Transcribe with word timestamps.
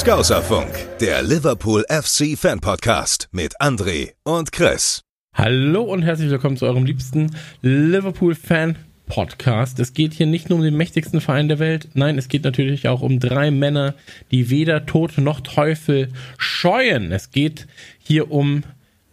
Skauserfunk, 0.00 0.98
der 1.00 1.22
Liverpool 1.22 1.84
FC 1.90 2.34
Fan 2.34 2.60
Podcast 2.60 3.28
mit 3.32 3.60
André 3.60 4.12
und 4.24 4.50
Chris. 4.50 5.02
Hallo 5.34 5.82
und 5.82 6.00
herzlich 6.00 6.30
willkommen 6.30 6.56
zu 6.56 6.64
eurem 6.64 6.86
liebsten 6.86 7.36
Liverpool 7.60 8.34
Fan 8.34 8.76
Podcast. 9.04 9.78
Es 9.78 9.92
geht 9.92 10.14
hier 10.14 10.24
nicht 10.24 10.48
nur 10.48 10.58
um 10.58 10.64
den 10.64 10.78
mächtigsten 10.78 11.20
Verein 11.20 11.48
der 11.48 11.58
Welt, 11.58 11.88
nein, 11.92 12.16
es 12.16 12.28
geht 12.28 12.44
natürlich 12.44 12.88
auch 12.88 13.02
um 13.02 13.20
drei 13.20 13.50
Männer, 13.50 13.94
die 14.30 14.48
weder 14.48 14.86
Tod 14.86 15.18
noch 15.18 15.42
Teufel 15.42 16.08
scheuen. 16.38 17.12
Es 17.12 17.30
geht 17.30 17.66
hier 17.98 18.30
um 18.30 18.62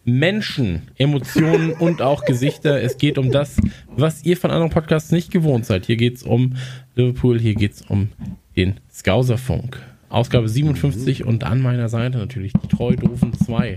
Menschen, 0.05 0.83
Emotionen 0.95 1.71
und 1.79 2.01
auch 2.01 2.23
Gesichter. 2.23 2.81
Es 2.81 2.97
geht 2.97 3.17
um 3.17 3.29
das, 3.29 3.57
was 3.93 4.23
ihr 4.23 4.37
von 4.37 4.51
anderen 4.51 4.71
Podcasts 4.71 5.11
nicht 5.11 5.31
gewohnt 5.31 5.65
seid. 5.65 5.85
Hier 5.85 5.97
geht 5.97 6.15
es 6.15 6.23
um 6.23 6.55
Liverpool, 6.95 7.37
hier 7.37 7.55
geht 7.55 7.73
es 7.73 7.81
um 7.81 8.07
den 8.55 8.79
Skauserfunk. 8.89 9.81
Ausgabe 10.09 10.47
57 10.47 11.25
und 11.25 11.43
an 11.43 11.61
meiner 11.61 11.89
Seite 11.89 12.17
natürlich 12.17 12.53
die 12.53 12.67
treu 12.67 12.95
doofen 12.95 13.33
zwei. 13.33 13.75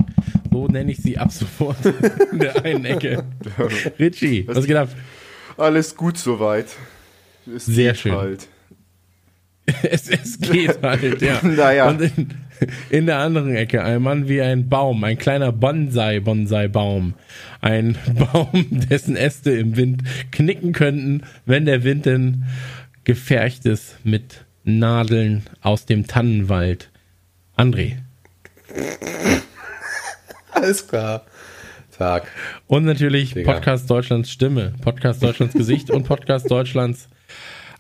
So 0.51 0.69
nenne 0.69 0.93
ich 0.93 0.99
sie 0.99 1.19
ab 1.19 1.33
sofort 1.33 1.79
in 2.33 2.39
der 2.39 2.65
einen 2.65 2.85
Ecke. 2.85 3.25
Richie, 3.99 4.47
was 4.47 4.67
geht 4.67 4.77
ab? 4.77 4.91
Alles 5.57 5.97
gut 5.97 6.19
soweit. 6.19 6.67
Es 7.55 7.67
Sehr 7.67 7.95
schön. 7.95 8.15
Halt. 8.15 8.49
Es, 9.83 10.09
es 10.09 10.41
geht 10.41 10.83
halt, 10.83 11.23
ja. 11.23 11.39
Naja. 11.43 11.91
Und 11.91 12.01
in, 12.01 12.31
in 12.91 13.07
der 13.07 13.19
anderen 13.19 13.55
Ecke 13.55 13.85
ein 13.85 14.03
Mann 14.03 14.29
wie 14.29 14.43
ein 14.43 14.69
Baum, 14.69 15.05
ein 15.05 15.17
kleiner 15.17 15.53
Bonsai, 15.53 16.19
Bonsai-Baum. 16.19 17.15
Ein 17.61 17.97
Baum, 18.33 18.67
dessen 18.71 19.17
Äste 19.17 19.53
im 19.53 19.77
Wind 19.77 20.03
knicken 20.33 20.73
könnten, 20.73 21.23
wenn 21.47 21.67
der 21.67 21.85
Wind 21.85 22.07
denn 22.07 22.47
gefercht 23.05 23.65
ist 23.65 23.97
mit 24.05 24.45
Nadeln 24.65 25.45
aus 25.63 25.87
dem 25.87 26.07
Tannenwald. 26.07 26.91
André. 27.57 27.97
Alles 30.53 30.87
klar. 30.87 31.25
Tag. 31.97 32.29
Und 32.67 32.85
natürlich 32.85 33.35
Digga. 33.35 33.53
Podcast 33.53 33.91
Deutschlands 33.91 34.31
Stimme, 34.31 34.73
Podcast 34.81 35.23
Deutschlands 35.23 35.55
Gesicht 35.55 35.91
und 35.91 36.05
Podcast 36.05 36.51
Deutschlands 36.51 37.09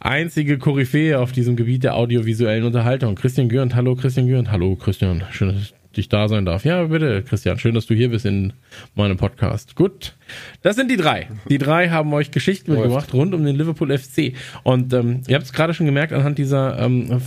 einzige 0.00 0.58
Koryphäe 0.58 1.18
auf 1.18 1.32
diesem 1.32 1.56
Gebiet 1.56 1.84
der 1.84 1.94
audiovisuellen 1.96 2.64
Unterhaltung. 2.64 3.14
Christian 3.14 3.48
Gürnt, 3.48 3.74
hallo 3.74 3.94
Christian 3.94 4.26
Gürnt. 4.26 4.50
Hallo 4.50 4.76
Christian, 4.76 5.24
schön, 5.30 5.66
ich 5.98 6.08
da 6.08 6.28
sein 6.28 6.44
darf. 6.44 6.64
Ja, 6.64 6.84
bitte 6.84 7.22
Christian, 7.22 7.58
schön, 7.58 7.74
dass 7.74 7.86
du 7.86 7.94
hier 7.94 8.10
bist 8.10 8.26
in 8.26 8.52
meinem 8.94 9.16
Podcast. 9.16 9.74
Gut, 9.74 10.14
das 10.62 10.76
sind 10.76 10.90
die 10.90 10.96
drei. 10.96 11.28
Die 11.48 11.58
drei 11.58 11.88
haben 11.88 12.12
euch 12.12 12.30
Geschichten 12.30 12.72
mitgebracht 12.72 13.12
rund 13.12 13.34
um 13.34 13.44
den 13.44 13.56
Liverpool 13.56 13.96
FC. 13.96 14.34
Und 14.62 14.92
ähm, 14.92 15.22
ihr 15.26 15.34
habt 15.34 15.46
es 15.46 15.52
gerade 15.52 15.74
schon 15.74 15.86
gemerkt 15.86 16.12
anhand 16.12 16.38
dieser 16.38 16.78
ähm, 16.78 17.20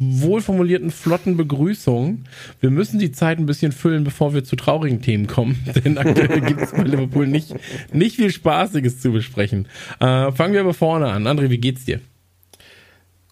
wohlformulierten, 0.00 0.90
flotten 0.90 1.36
Begrüßung. 1.36 2.24
Wir 2.60 2.70
müssen 2.70 2.98
die 2.98 3.12
Zeit 3.12 3.38
ein 3.38 3.46
bisschen 3.46 3.70
füllen, 3.70 4.02
bevor 4.02 4.32
wir 4.32 4.42
zu 4.44 4.56
traurigen 4.56 5.02
Themen 5.02 5.26
kommen, 5.26 5.62
denn 5.84 5.98
aktuell 5.98 6.40
gibt 6.40 6.62
es 6.62 6.72
bei 6.72 6.82
Liverpool 6.82 7.26
nicht, 7.26 7.54
nicht 7.92 8.16
viel 8.16 8.30
Spaßiges 8.30 9.00
zu 9.00 9.12
besprechen. 9.12 9.68
Äh, 10.00 10.32
fangen 10.32 10.54
wir 10.54 10.60
aber 10.60 10.74
vorne 10.74 11.10
an. 11.10 11.26
André, 11.26 11.50
wie 11.50 11.58
geht's 11.58 11.84
dir? 11.84 12.00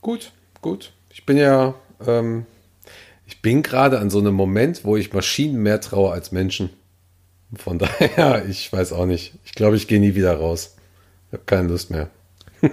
Gut, 0.03 0.33
gut. 0.61 0.93
Ich 1.11 1.25
bin 1.25 1.39
ja, 1.39 1.75
ähm, 2.07 2.45
ich 3.29 3.41
bin 3.43 3.63
gerade 3.63 3.99
an 4.01 4.11
so 4.11 4.19
einem 4.19 4.35
Moment, 4.35 4.85
wo 4.85 4.97
ich 4.97 5.13
Maschinen 5.13 5.63
mehr 5.63 5.81
traue 5.81 6.11
als 6.13 6.33
Menschen. 6.33 6.71
Von 7.55 7.79
daher, 7.79 8.45
ich 8.49 8.73
weiß 8.73 8.93
auch 8.93 9.07
nicht. 9.07 9.35
Ich 9.45 9.53
glaube, 9.53 9.77
ich 9.77 9.87
gehe 9.87 10.01
nie 10.01 10.15
wieder 10.15 10.35
raus. 10.35 10.77
Ich 11.29 11.35
habe 11.35 11.45
keine 11.47 11.69
Lust 11.69 11.91
mehr. 11.91 12.09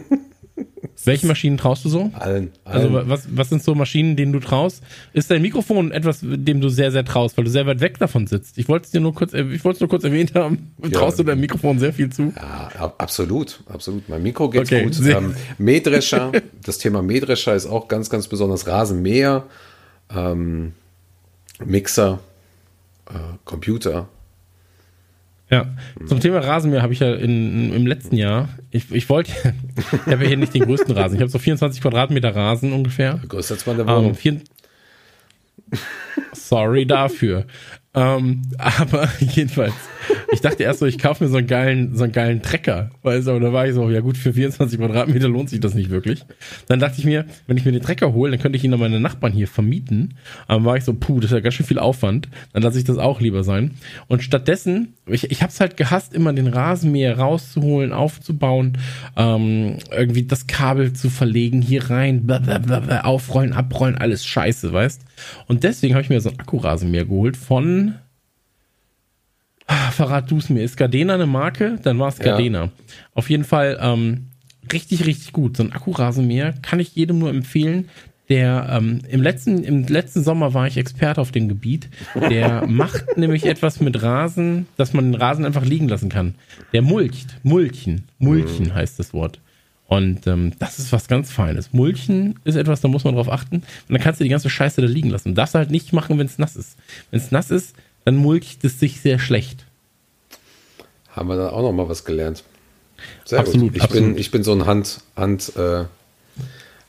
Welche 1.03 1.27
Maschinen 1.27 1.57
traust 1.57 1.83
du 1.85 1.89
so? 1.89 2.09
Allen. 2.13 2.51
Also 2.63 2.87
allen. 2.87 3.09
was, 3.09 3.27
was 3.29 3.49
sind 3.49 3.61
so 3.61 3.75
Maschinen, 3.75 4.15
denen 4.15 4.31
du 4.31 4.39
traust? 4.39 4.81
Ist 5.13 5.29
dein 5.29 5.41
Mikrofon 5.41 5.91
etwas, 5.91 6.19
dem 6.23 6.61
du 6.61 6.69
sehr, 6.69 6.91
sehr 6.91 7.03
traust, 7.05 7.37
weil 7.37 7.43
du 7.43 7.51
sehr 7.51 7.65
weit 7.67 7.81
weg 7.81 7.99
davon 7.99 8.25
sitzt? 8.25 8.57
Ich 8.57 8.67
wollte 8.69 8.85
es 8.85 8.91
dir 8.91 9.01
nur 9.01 9.13
kurz, 9.13 9.33
ich 9.33 9.63
wollte 9.65 9.75
es 9.75 9.79
nur 9.81 9.89
kurz 9.89 10.03
erwähnt 10.05 10.33
haben. 10.33 10.71
Traust 10.91 11.19
du 11.19 11.23
deinem 11.23 11.41
Mikrofon 11.41 11.77
sehr 11.79 11.93
viel 11.93 12.09
zu? 12.11 12.33
Ja, 12.35 12.69
ab- 12.79 12.95
absolut, 12.97 13.61
absolut. 13.67 14.07
Mein 14.09 14.23
Mikro 14.23 14.49
geht 14.49 14.61
Okay, 14.61 14.83
gut. 14.83 14.97
Ähm, 15.05 15.35
Mähdrescher, 15.57 16.31
das 16.63 16.77
Thema 16.77 17.01
Mähdrescher 17.03 17.53
ist 17.55 17.67
auch 17.67 17.87
ganz, 17.87 18.09
ganz 18.09 18.27
besonders. 18.27 18.65
Rasenmäher, 18.65 19.43
ähm, 20.13 20.73
Mixer, 21.63 22.19
äh, 23.09 23.13
Computer. 23.45 24.07
Ja, 25.49 25.75
zum 26.07 26.19
Thema 26.19 26.39
Rasenmäher 26.39 26.81
habe 26.81 26.93
ich 26.93 26.99
ja 26.99 27.13
in, 27.13 27.71
im 27.71 27.85
letzten 27.85 28.15
Jahr, 28.15 28.49
ich, 28.71 28.91
ich 28.91 29.07
wollte, 29.09 29.31
ich 29.77 30.11
habe 30.11 30.23
ja 30.23 30.29
hier 30.29 30.37
nicht 30.37 30.53
den 30.55 30.63
größten 30.65 30.95
Rasen, 30.97 31.15
ich 31.15 31.21
habe 31.21 31.29
so 31.29 31.37
24 31.37 31.81
Quadratmeter 31.81 32.35
Rasen 32.35 32.73
ungefähr. 32.73 33.21
Größer 33.27 33.53
als 33.53 33.65
meine 33.67 33.81
Ähm, 33.83 33.87
Wohnung. 33.87 34.15
vier, 34.15 34.41
sorry 36.33 36.85
dafür. 36.85 37.45
Ähm, 37.95 38.41
aber 38.57 39.09
jedenfalls, 39.19 39.73
ich 40.31 40.41
dachte 40.41 40.63
erst 40.63 40.79
so, 40.79 40.85
ich 40.85 40.99
kaufe 40.99 41.23
mir 41.23 41.29
so 41.29 41.37
einen 41.37 41.47
geilen, 41.47 41.95
so 41.95 42.03
einen 42.03 42.13
geilen 42.13 42.41
Trecker. 42.41 42.91
Weißt 43.03 43.27
du, 43.27 43.31
aber 43.31 43.39
da 43.39 43.53
war 43.53 43.67
ich 43.67 43.73
so, 43.73 43.89
ja 43.89 44.01
gut, 44.01 44.17
für 44.17 44.33
24 44.33 44.79
Quadratmeter 44.79 45.27
lohnt 45.27 45.49
sich 45.49 45.59
das 45.59 45.73
nicht 45.73 45.89
wirklich. 45.89 46.25
Dann 46.67 46.79
dachte 46.79 46.99
ich 46.99 47.05
mir, 47.05 47.25
wenn 47.47 47.57
ich 47.57 47.65
mir 47.65 47.71
den 47.71 47.81
Trecker 47.81 48.13
hole, 48.13 48.31
dann 48.31 48.39
könnte 48.39 48.57
ich 48.57 48.63
ihn 48.63 48.73
an 48.73 48.79
meine 48.79 48.99
Nachbarn 48.99 49.31
hier 49.31 49.47
vermieten. 49.47 50.15
Aber 50.47 50.65
war 50.65 50.77
ich 50.77 50.83
so, 50.83 50.93
puh, 50.93 51.19
das 51.19 51.31
ist 51.31 51.35
ja 51.35 51.39
ganz 51.39 51.55
schön 51.55 51.65
viel 51.65 51.79
Aufwand. 51.79 52.27
Dann 52.53 52.63
lasse 52.63 52.77
ich 52.77 52.83
das 52.83 52.97
auch 52.97 53.21
lieber 53.21 53.43
sein. 53.43 53.71
Und 54.07 54.23
stattdessen, 54.23 54.93
ich, 55.07 55.31
ich 55.31 55.41
habe 55.41 55.51
es 55.51 55.59
halt 55.59 55.77
gehasst, 55.77 56.13
immer 56.13 56.33
den 56.33 56.47
Rasenmäher 56.47 57.17
rauszuholen, 57.17 57.93
aufzubauen, 57.93 58.77
ähm, 59.15 59.77
irgendwie 59.91 60.23
das 60.23 60.47
Kabel 60.47 60.93
zu 60.93 61.09
verlegen, 61.09 61.61
hier 61.61 61.89
rein, 61.89 62.25
blablabla, 62.25 63.01
aufrollen, 63.01 63.53
abrollen, 63.53 63.97
alles 63.97 64.25
scheiße, 64.25 64.73
weißt? 64.73 65.01
Und 65.47 65.63
deswegen 65.63 65.93
habe 65.93 66.03
ich 66.03 66.09
mir 66.09 66.19
so 66.19 66.29
einen 66.29 66.39
Akkurasenmäher 66.39 67.05
geholt 67.05 67.37
von 67.37 67.84
Verrat 69.67 70.29
du 70.29 70.37
es 70.37 70.49
mir. 70.49 70.63
Ist 70.63 70.77
Gardena 70.77 71.15
eine 71.15 71.25
Marke? 71.25 71.79
Dann 71.81 71.97
war 71.99 72.09
es 72.09 72.17
Ja. 72.19 72.25
Gardena. 72.25 72.69
Auf 73.13 73.29
jeden 73.29 73.43
Fall 73.43 73.77
ähm, 73.81 74.27
richtig, 74.71 75.05
richtig 75.05 75.31
gut. 75.33 75.57
So 75.57 75.63
ein 75.63 75.71
Akkurasenmäher 75.73 76.53
kann 76.61 76.79
ich 76.79 76.95
jedem 76.95 77.19
nur 77.19 77.29
empfehlen. 77.29 77.89
Der 78.27 78.67
ähm, 78.71 79.01
im 79.07 79.21
letzten 79.21 79.63
im 79.63 79.85
letzten 79.85 80.23
Sommer 80.23 80.53
war 80.55 80.65
ich 80.65 80.77
Experte 80.77 81.21
auf 81.21 81.31
dem 81.31 81.47
Gebiet. 81.47 81.89
Der 82.29 82.65
macht 82.67 83.17
nämlich 83.17 83.45
etwas 83.45 83.79
mit 83.79 84.01
Rasen, 84.01 84.65
dass 84.77 84.93
man 84.93 85.11
den 85.11 85.21
Rasen 85.21 85.45
einfach 85.45 85.63
liegen 85.63 85.87
lassen 85.87 86.09
kann. 86.09 86.35
Der 86.73 86.81
mulcht, 86.81 87.37
mulchen, 87.43 88.05
mulchen 88.17 88.73
heißt 88.73 88.97
das 88.99 89.13
Wort. 89.13 89.39
Und 89.87 90.25
ähm, 90.25 90.53
das 90.57 90.79
ist 90.79 90.91
was 90.91 91.07
ganz 91.07 91.31
Feines. 91.31 91.71
Mulchen 91.71 92.39
ist 92.43 92.55
etwas, 92.55 92.81
da 92.81 92.87
muss 92.87 93.03
man 93.03 93.13
drauf 93.13 93.31
achten. 93.31 93.57
Und 93.57 93.65
dann 93.89 94.01
kannst 94.01 94.19
du 94.19 94.23
die 94.23 94.31
ganze 94.31 94.49
Scheiße 94.49 94.81
da 94.81 94.87
liegen 94.87 95.11
lassen. 95.11 95.35
Darfst 95.35 95.53
du 95.53 95.59
halt 95.59 95.69
nicht 95.69 95.93
machen, 95.93 96.17
wenn 96.17 96.25
es 96.25 96.39
nass 96.39 96.55
ist. 96.55 96.77
Wenn 97.11 97.19
es 97.19 97.29
nass 97.31 97.51
ist, 97.51 97.75
dann 98.05 98.15
mulcht 98.15 98.63
es 98.63 98.79
sich 98.79 99.01
sehr 99.01 99.19
schlecht. 99.19 99.65
Haben 101.11 101.29
wir 101.29 101.35
da 101.37 101.49
auch 101.49 101.61
noch 101.61 101.71
mal 101.73 101.89
was 101.89 102.05
gelernt. 102.05 102.43
Sehr 103.25 103.39
Absolut, 103.39 103.67
gut. 103.69 103.75
Ich, 103.77 103.83
absolut. 103.83 104.07
Bin, 104.09 104.17
ich 104.17 104.31
bin 104.31 104.43
so 104.43 104.53
ein 104.53 104.65
Hand, 104.65 105.01
Hand, 105.15 105.51
äh, 105.57 105.83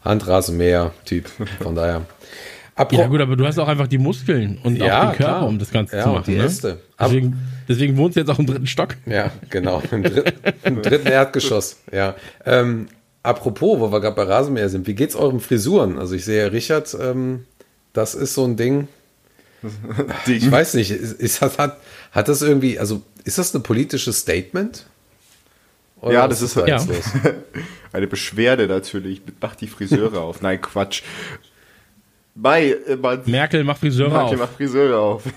Handrasenmäher-Typ. 0.04 1.28
Von 1.60 1.74
daher. 1.74 2.02
Apro 2.74 2.96
Ja 2.96 3.06
gut, 3.06 3.20
aber 3.20 3.36
du 3.36 3.46
hast 3.46 3.58
auch 3.58 3.68
einfach 3.68 3.86
die 3.86 3.98
Muskeln 3.98 4.58
und 4.62 4.76
Ja, 4.76 4.84
auch 5.08 5.10
den 5.12 5.16
Körper, 5.16 5.32
klar. 5.38 5.46
um 5.48 5.58
das 5.58 5.70
Ganze 5.70 5.96
Ja, 5.96 6.02
zu 6.02 6.08
machen. 6.10 6.24
die 6.26 6.36
ne? 6.36 6.44
Äste. 6.44 6.80
Ab- 6.96 7.08
Deswegen, 7.08 7.38
deswegen 7.68 7.96
wohnst 7.96 8.16
du 8.16 8.20
jetzt 8.20 8.28
auch 8.28 8.38
im 8.38 8.46
dritten 8.46 8.66
Stock. 8.66 8.96
Ja, 9.06 9.30
genau. 9.50 9.82
Im, 9.90 10.02
dritt, 10.02 10.34
im 10.64 10.82
dritten 10.82 11.06
Erdgeschoss. 11.06 11.78
Ja. 11.90 12.14
Ähm, 12.44 12.88
apropos, 13.22 13.80
wo 13.80 13.90
wir 13.90 14.00
gerade 14.00 14.14
bei 14.14 14.24
Rasenmäher 14.24 14.68
sind, 14.68 14.86
wie 14.86 14.94
geht's 14.94 15.16
euren 15.16 15.40
Frisuren? 15.40 15.98
Also 15.98 16.14
ich 16.14 16.24
sehe, 16.26 16.52
Richard, 16.52 16.94
ähm, 17.00 17.46
das 17.94 18.14
ist 18.14 18.34
so 18.34 18.44
ein 18.44 18.56
Ding. 18.56 18.88
Ich 20.26 20.50
weiß 20.50 20.74
nicht, 20.74 20.90
ist, 20.90 21.20
ist, 21.20 21.40
hat, 21.40 21.58
hat, 21.58 21.80
hat 22.12 22.28
das 22.28 22.42
irgendwie, 22.42 22.78
also 22.78 23.02
ist 23.24 23.38
das 23.38 23.54
ein 23.54 23.62
politisches 23.62 24.18
Statement? 24.18 24.86
Oder 26.00 26.12
Ja, 26.12 26.28
das 26.28 26.42
ist 26.42 26.56
halt 26.56 26.68
los? 26.68 26.88
eine 27.92 28.06
Beschwerde 28.06 28.66
natürlich. 28.66 29.22
Mach 29.40 29.54
die 29.56 29.66
Friseure 29.66 30.20
auf. 30.20 30.42
Nein, 30.42 30.60
Quatsch. 30.60 31.02
Bei, 32.34 32.76
äh, 32.86 32.96
man, 32.96 33.22
Merkel 33.26 33.64
macht 33.64 33.80
Friseure 33.80 34.10
Merkel 34.10 34.34
auf. 34.34 34.40
macht 34.40 34.56
Friseure 34.56 34.98
auf. 34.98 35.22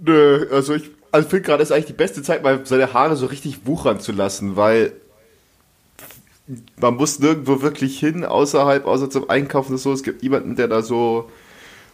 Nö, 0.00 0.46
also 0.50 0.74
ich 0.74 0.90
also 1.12 1.28
finde 1.28 1.42
gerade 1.44 1.62
ist 1.62 1.70
eigentlich 1.70 1.86
die 1.86 1.92
beste 1.92 2.22
Zeit, 2.22 2.42
mal 2.42 2.64
seine 2.64 2.92
Haare 2.92 3.16
so 3.16 3.26
richtig 3.26 3.66
wuchern 3.66 4.00
zu 4.00 4.12
lassen, 4.12 4.56
weil 4.56 4.92
man 6.80 6.96
muss 6.96 7.18
nirgendwo 7.18 7.62
wirklich 7.62 7.98
hin, 7.98 8.24
außerhalb, 8.24 8.84
außer 8.86 9.10
zum 9.10 9.30
Einkaufen 9.30 9.72
und 9.72 9.78
so. 9.78 9.92
Es 9.92 10.02
gibt 10.02 10.22
niemanden, 10.22 10.56
der 10.56 10.68
da 10.68 10.82
so, 10.82 11.30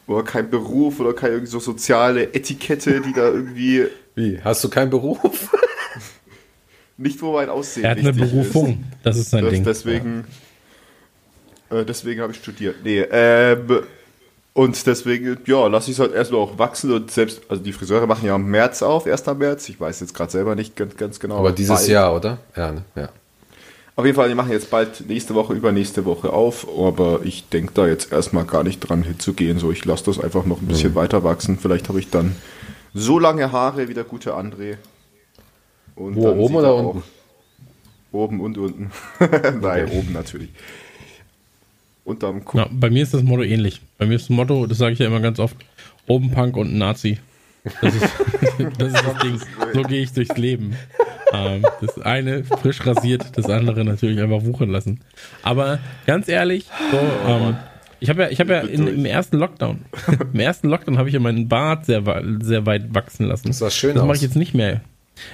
oder 0.07 0.23
kein 0.25 0.51
Beruf 0.51 1.01
oder 1.01 1.13
keine 1.13 1.35
irgendwie 1.35 1.51
so 1.51 1.61
soziale 1.61 2.35
Etikette, 2.35 3.01
die 3.01 3.13
da 3.13 3.29
irgendwie 3.29 3.87
Wie? 4.15 4.41
Hast 4.43 4.65
du 4.65 4.71
keinen 4.71 4.91
Beruf? 4.91 5.51
nicht, 6.97 7.21
wo 7.21 7.33
mein 7.35 7.51
Aussehen 7.51 7.85
Er 7.85 7.91
hat 7.93 7.99
eine 7.99 8.13
Berufung. 8.13 8.71
Ist. 8.71 8.79
Das 9.05 9.17
ist 9.19 9.31
sein 9.31 9.45
Das, 9.45 9.53
Ding. 9.53 9.65
deswegen, 9.65 10.25
äh, 11.71 11.85
deswegen 11.85 12.21
habe 12.23 12.33
ich 12.33 12.39
studiert. 12.39 12.77
Nee, 12.83 13.01
ähm, 13.11 13.81
und 14.55 14.87
deswegen, 14.87 15.39
ja, 15.47 15.69
lasse 15.69 15.91
ich 15.91 15.97
es 15.97 16.01
halt 16.01 16.13
erstmal 16.15 16.41
auch 16.41 16.59
wachsen 16.59 16.91
und 16.91 17.11
selbst, 17.13 17.43
also 17.49 17.63
die 17.63 17.73
Friseure 17.73 18.09
machen 18.09 18.27
ja 18.27 18.35
im 18.35 18.47
März 18.47 18.83
auf, 18.83 19.07
1. 19.07 19.25
März. 19.39 19.69
Ich 19.69 19.79
weiß 19.79 20.01
jetzt 20.01 20.15
gerade 20.15 20.33
selber 20.33 20.57
nicht 20.57 20.75
ganz, 20.75 20.97
ganz 20.97 21.21
genau. 21.21 21.37
Aber 21.37 21.53
dieses 21.53 21.77
bald. 21.77 21.89
Jahr, 21.89 22.17
oder? 22.17 22.39
Ja, 22.57 22.73
ne? 22.73 22.83
Ja. 22.97 23.09
Auf 23.99 24.05
jeden 24.05 24.15
Fall, 24.15 24.29
die 24.29 24.37
machen 24.37 24.53
jetzt 24.53 24.71
bald 24.71 25.09
nächste 25.09 25.35
Woche, 25.35 25.55
übernächste 25.55 26.05
Woche 26.05 26.33
auf, 26.33 26.69
aber 26.79 27.23
ich 27.25 27.49
denke 27.49 27.73
da 27.75 27.89
jetzt 27.89 28.13
erstmal 28.13 28.45
gar 28.45 28.63
nicht 28.63 28.79
dran 28.79 29.03
hinzugehen. 29.03 29.59
So, 29.59 29.73
ich 29.73 29.85
lasse 29.85 30.05
das 30.05 30.21
einfach 30.21 30.47
noch 30.47 30.61
ein 30.63 30.69
bisschen 30.69 30.95
weiter 30.95 31.25
wachsen. 31.25 31.59
Vielleicht 31.59 31.89
habe 31.89 31.99
ich 31.99 32.09
dann 32.09 32.37
so 32.95 33.19
lange 33.19 33.51
Haare 33.51 33.89
wie 33.89 33.95
der 33.95 34.05
gute 34.05 34.37
André. 34.37 34.77
Und 35.97 36.15
Wo, 36.15 36.29
oben 36.29 36.55
oder 36.55 36.69
er 36.69 36.77
unten? 36.77 37.03
Oben 38.13 38.41
und 38.41 38.57
unten. 38.57 38.93
Nein, 39.61 39.91
oben 39.91 40.13
natürlich. 40.13 40.51
Unterm 42.05 42.45
Kopf. 42.45 42.55
Ja, 42.55 42.69
bei 42.71 42.91
mir 42.91 43.03
ist 43.03 43.15
das 43.15 43.25
Motto 43.25 43.43
ähnlich. 43.43 43.81
Bei 43.99 44.07
mir 44.07 44.15
ist 44.15 44.31
das 44.31 44.31
Motto, 44.31 44.67
das 44.69 44.79
sage 44.79 44.93
ich 44.93 45.01
ja 45.01 45.09
immer 45.09 45.19
ganz 45.19 45.41
oft, 45.41 45.57
oben 46.07 46.31
Punk 46.31 46.57
und 46.57 46.79
Nazi. 46.79 47.19
Das 47.83 47.93
ist 47.93 48.05
das, 48.79 48.93
ist 48.93 49.05
das 49.05 49.23
Ding. 49.25 49.41
So 49.75 49.83
gehe 49.83 50.05
ich 50.05 50.13
durchs 50.13 50.37
Leben. 50.37 50.77
Ähm, 51.33 51.63
das 51.81 52.01
eine 52.01 52.45
frisch 52.45 52.87
rasiert, 52.87 53.37
das 53.37 53.47
andere 53.47 53.85
natürlich 53.85 54.21
einfach 54.21 54.45
wuchern 54.45 54.71
lassen. 54.71 55.01
Aber 55.43 55.79
ganz 56.07 56.29
ehrlich, 56.29 56.67
so, 56.91 56.99
ähm, 57.27 57.57
ich 58.01 58.09
habe 58.09 58.23
ja, 58.23 58.29
ich 58.31 58.41
habe 58.41 58.53
ja 58.53 58.61
in, 58.61 58.87
im 58.87 59.05
ersten 59.05 59.39
Lockdown, 59.39 59.85
im 60.33 60.41
ersten 60.41 60.69
Lockdown 60.69 60.99
habe 60.99 61.09
ich 61.09 61.15
ja 61.15 61.21
meinen 61.21 61.49
Bart 61.49 61.87
sehr, 61.87 62.03
sehr 62.41 62.67
weit 62.67 62.95
wachsen 62.95 63.27
lassen. 63.27 63.49
Das 63.49 63.59
sah 63.59 63.71
schön 63.71 63.95
Das 63.95 64.05
mache 64.05 64.17
ich 64.17 64.23
jetzt 64.23 64.37
nicht 64.37 64.55
mehr. 64.55 64.81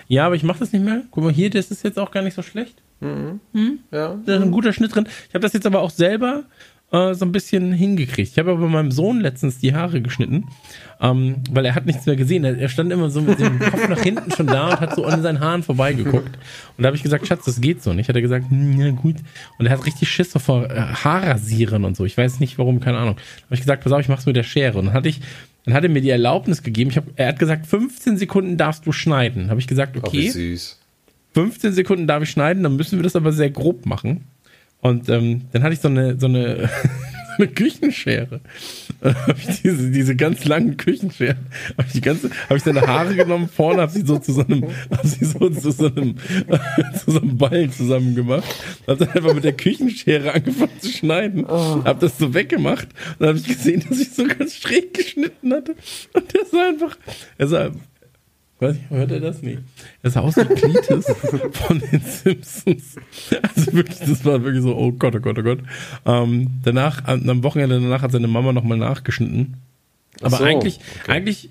Ja, 0.09 0.27
aber 0.27 0.35
ich 0.35 0.43
mache 0.43 0.61
das 0.61 0.73
nicht 0.73 0.85
mehr. 0.85 1.03
Guck 1.11 1.25
mal 1.25 1.33
hier, 1.33 1.51
das 1.51 1.71
ist 1.71 1.85
jetzt 1.85 1.99
auch 1.99 2.11
gar 2.11 2.23
nicht 2.23 2.35
so 2.35 2.43
schlecht. 2.43 2.83
Ja. 3.93 4.19
Da 4.25 4.37
ist 4.37 4.43
ein 4.43 4.51
guter 4.51 4.73
Schnitt 4.73 4.95
drin. 4.95 5.07
Ich 5.29 5.35
habe 5.35 5.43
das 5.43 5.53
jetzt 5.53 5.67
aber 5.67 5.81
auch 5.81 5.91
selber 5.91 6.45
äh, 6.95 7.15
so 7.15 7.25
ein 7.25 7.33
bisschen 7.33 7.73
hingekriegt. 7.73 8.31
Ich 8.33 8.39
habe 8.39 8.53
aber 8.53 8.69
meinem 8.69 8.93
Sohn 8.93 9.21
letztens 9.21 9.59
die 9.59 9.75
Haare 9.75 10.01
geschnitten, 10.01 10.45
ähm, 11.01 11.37
weil 11.51 11.67
er 11.67 11.75
hat 11.75 11.87
nichts 11.87 12.07
mehr 12.07 12.15
gesehen. 12.15 12.45
Er, 12.45 12.57
er 12.57 12.69
stand 12.69 12.93
immer 12.93 13.11
so 13.11 13.21
mit 13.21 13.41
dem 13.41 13.59
Kopf 13.71 13.89
nach 13.89 14.01
hinten 14.01 14.31
schon 14.31 14.47
da 14.47 14.71
und 14.71 14.81
hat 14.81 14.95
so 14.95 15.05
an 15.05 15.21
seinen 15.23 15.41
Haaren 15.41 15.63
vorbeigeguckt. 15.63 16.39
Und 16.77 16.83
da 16.83 16.87
habe 16.87 16.97
ich 16.97 17.03
gesagt, 17.03 17.27
Schatz, 17.27 17.45
das 17.45 17.61
geht 17.61 17.83
so 17.83 17.93
nicht. 17.93 18.09
Hat 18.09 18.17
er 18.17 18.23
gesagt, 18.23 18.49
hm, 18.49 18.81
ja 18.81 18.91
gut. 18.91 19.17
Und 19.59 19.67
er 19.67 19.73
hat 19.73 19.85
richtig 19.85 20.09
Schiss 20.09 20.33
vor 20.33 20.71
äh, 20.71 20.79
Haarrasieren 20.79 21.85
und 21.85 21.97
so. 21.97 22.05
Ich 22.05 22.17
weiß 22.17 22.39
nicht 22.41 22.59
warum, 22.59 22.81
keine 22.81 22.99
Ahnung. 22.99 23.17
Da 23.17 23.45
habe 23.47 23.55
ich 23.55 23.61
gesagt, 23.61 23.83
pass 23.83 23.93
auf, 23.93 24.01
ich 24.01 24.09
mach's 24.09 24.27
mit 24.27 24.37
der 24.37 24.45
Schere. 24.45 24.79
Und 24.79 24.87
dann 24.87 24.95
hatte 24.95 25.09
ich 25.09 25.21
dann 25.65 25.73
hat 25.73 25.83
er 25.83 25.89
mir 25.89 26.03
die 26.03 26.11
Erlaubnis 26.11 26.63
gegeben. 26.63 26.91
Ich 26.91 26.97
hab, 26.99 27.05
er 27.17 27.29
hat 27.29 27.39
gesagt, 27.39 27.67
15 27.67 28.19
Sekunden 28.19 28.59
darfst 28.59 28.87
du 28.87 28.93
schneiden. 28.93 29.49
Habe 29.51 29.61
ich 29.61 29.67
gesagt, 29.67 29.97
Oh, 29.97 30.01
okay. 30.07 30.29
süß. 30.29 30.79
15 31.33 31.73
Sekunden 31.73 32.07
darf 32.07 32.23
ich 32.23 32.31
schneiden, 32.31 32.63
dann 32.63 32.77
müssen 32.77 32.99
wir 32.99 33.03
das 33.03 33.17
aber 33.17 33.33
sehr 33.33 33.51
grob 33.51 33.87
machen. 33.87 34.25
Und 34.85 35.09
ähm, 35.09 35.41
dann 35.53 35.63
hatte 35.63 35.73
ich 35.73 35.81
so 35.81 35.89
eine, 35.89 36.21
so 36.21 36.27
eine, 36.27 36.69
so 37.39 37.43
eine 37.43 37.49
Küchenschere. 37.49 38.43
Dann 39.01 39.17
habe 39.17 39.39
ich 39.39 39.63
diese, 39.63 39.91
diese 39.91 40.15
ganz 40.15 40.45
langen 40.45 40.77
Küchenscheren, 40.77 41.39
habe 41.79 41.87
ich 41.87 41.95
die 41.95 42.01
ganze, 42.03 42.31
habe 42.45 42.59
ich 42.59 42.63
seine 42.63 42.83
Haare 42.83 43.15
genommen, 43.17 43.49
vorne 43.49 43.81
habe 43.81 43.93
sie 43.93 44.03
so 44.03 44.19
zu 44.19 44.33
so 44.35 44.43
einem, 44.43 44.65
habe 44.91 45.09
sie 45.09 45.25
so 45.25 45.49
zu 45.49 45.71
so 45.73 45.87
einem, 45.87 46.17
zu 47.03 47.13
so 47.13 47.21
einem 47.21 47.39
Ball 47.39 47.71
zusammen 47.71 48.15
gemacht. 48.15 48.45
Habe 48.87 49.07
dann 49.07 49.17
einfach 49.17 49.35
mit 49.35 49.45
der 49.45 49.55
Küchenschere 49.55 50.35
angefangen 50.35 50.79
zu 50.79 50.91
schneiden, 50.91 51.49
habe 51.49 51.99
das 51.99 52.19
so 52.19 52.35
weggemacht. 52.35 52.89
Und 53.13 53.21
dann 53.21 53.29
habe 53.29 53.39
ich 53.39 53.47
gesehen, 53.47 53.83
dass 53.89 53.99
ich 53.99 54.11
so 54.11 54.27
ganz 54.27 54.57
schräg 54.57 54.93
geschnitten 54.93 55.51
hatte. 55.51 55.77
Und 56.13 56.35
der 56.35 56.45
sah 56.45 56.69
einfach, 56.69 56.99
er 57.39 57.47
sah 57.47 57.71
Weiß 58.61 58.77
ich, 58.77 58.91
hört 58.91 59.11
er 59.11 59.21
das? 59.21 59.43
Nee. 59.43 59.59
Er 60.03 60.11
sah 60.11 60.21
aus 60.21 60.37
wie 60.37 60.45
Cletus 60.45 61.07
von 61.53 61.81
den 61.81 62.01
Simpsons. 62.01 62.97
Also 63.43 63.73
wirklich, 63.73 63.99
das 63.99 64.25
war 64.25 64.43
wirklich 64.45 64.63
so, 64.63 64.77
oh 64.77 64.93
Gott, 64.93 65.15
oh 65.17 65.21
Gott, 65.21 65.39
oh 65.39 65.43
Gott. 65.43 65.59
Ähm, 66.07 66.51
danach, 66.63 67.05
am 67.07 67.43
Wochenende 67.43 67.81
danach 67.81 68.03
hat 68.03 68.13
seine 68.13 68.29
Mama 68.29 68.53
nochmal 68.53 68.79
nachgeschnitten. 68.79 69.55
Aber 70.23 70.37
so, 70.37 70.45
eigentlich, 70.45 70.79
okay. 71.03 71.13
eigentlich, 71.13 71.51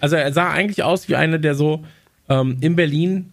also 0.00 0.16
er 0.16 0.32
sah 0.32 0.50
eigentlich 0.50 0.82
aus 0.82 1.08
wie 1.08 1.16
einer, 1.16 1.38
der 1.38 1.54
so 1.54 1.84
ähm, 2.28 2.56
in 2.60 2.74
Berlin 2.74 3.32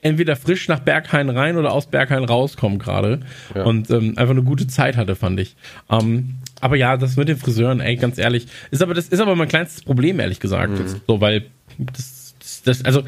entweder 0.00 0.34
frisch 0.34 0.66
nach 0.66 0.80
Berghain 0.80 1.30
rein 1.30 1.56
oder 1.56 1.72
aus 1.72 1.86
Berghain 1.86 2.24
rauskommt 2.24 2.82
gerade 2.82 3.20
Ja. 3.54 3.62
und 3.62 3.88
ähm, 3.90 4.14
einfach 4.16 4.32
eine 4.32 4.42
gute 4.42 4.66
Zeit 4.66 4.96
hatte, 4.96 5.14
fand 5.14 5.38
ich. 5.38 5.54
Ähm, 5.88 6.34
aber 6.60 6.74
ja, 6.76 6.96
das 6.96 7.16
mit 7.16 7.28
den 7.28 7.36
Friseuren, 7.36 7.78
ey, 7.80 7.94
ganz 7.96 8.18
ehrlich, 8.18 8.48
ist 8.72 8.82
aber 8.82 8.94
das 8.94 9.08
ist 9.08 9.20
aber 9.20 9.36
mein 9.36 9.46
kleinstes 9.46 9.82
Problem, 9.84 10.18
ehrlich 10.18 10.40
gesagt, 10.40 10.72
so 11.06 11.20
weil 11.20 11.44
das, 11.78 12.21
das, 12.64 12.84
also 12.84 13.02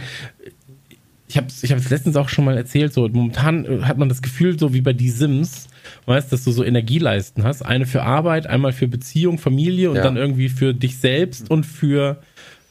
ich 1.27 1.37
habe 1.37 1.47
ich 1.63 1.71
es 1.71 1.91
letztens 1.91 2.17
auch 2.17 2.29
schon 2.29 2.45
mal 2.45 2.57
erzählt, 2.57 2.93
so 2.93 3.09
momentan 3.09 3.65
äh, 3.65 3.83
hat 3.83 3.99
man 3.99 4.09
das 4.09 4.23
Gefühl, 4.23 4.59
so 4.59 4.73
wie 4.75 4.81
bei 4.83 4.93
die 4.93 5.11
Sims, 5.11 5.69
weißt, 6.07 6.33
dass 6.33 6.45
du 6.45 6.53
so 6.53 6.63
Energieleisten 6.65 7.45
hast, 7.45 7.63
eine 7.63 7.87
für 7.87 8.03
Arbeit, 8.03 8.47
einmal 8.47 8.73
für 8.73 8.89
Beziehung, 8.89 9.39
Familie 9.39 9.91
und 9.91 9.97
Ja. 9.97 10.03
dann 10.03 10.17
irgendwie 10.17 10.49
für 10.49 10.75
dich 10.75 10.99
selbst 10.99 11.51
und 11.51 11.65
für 11.65 12.23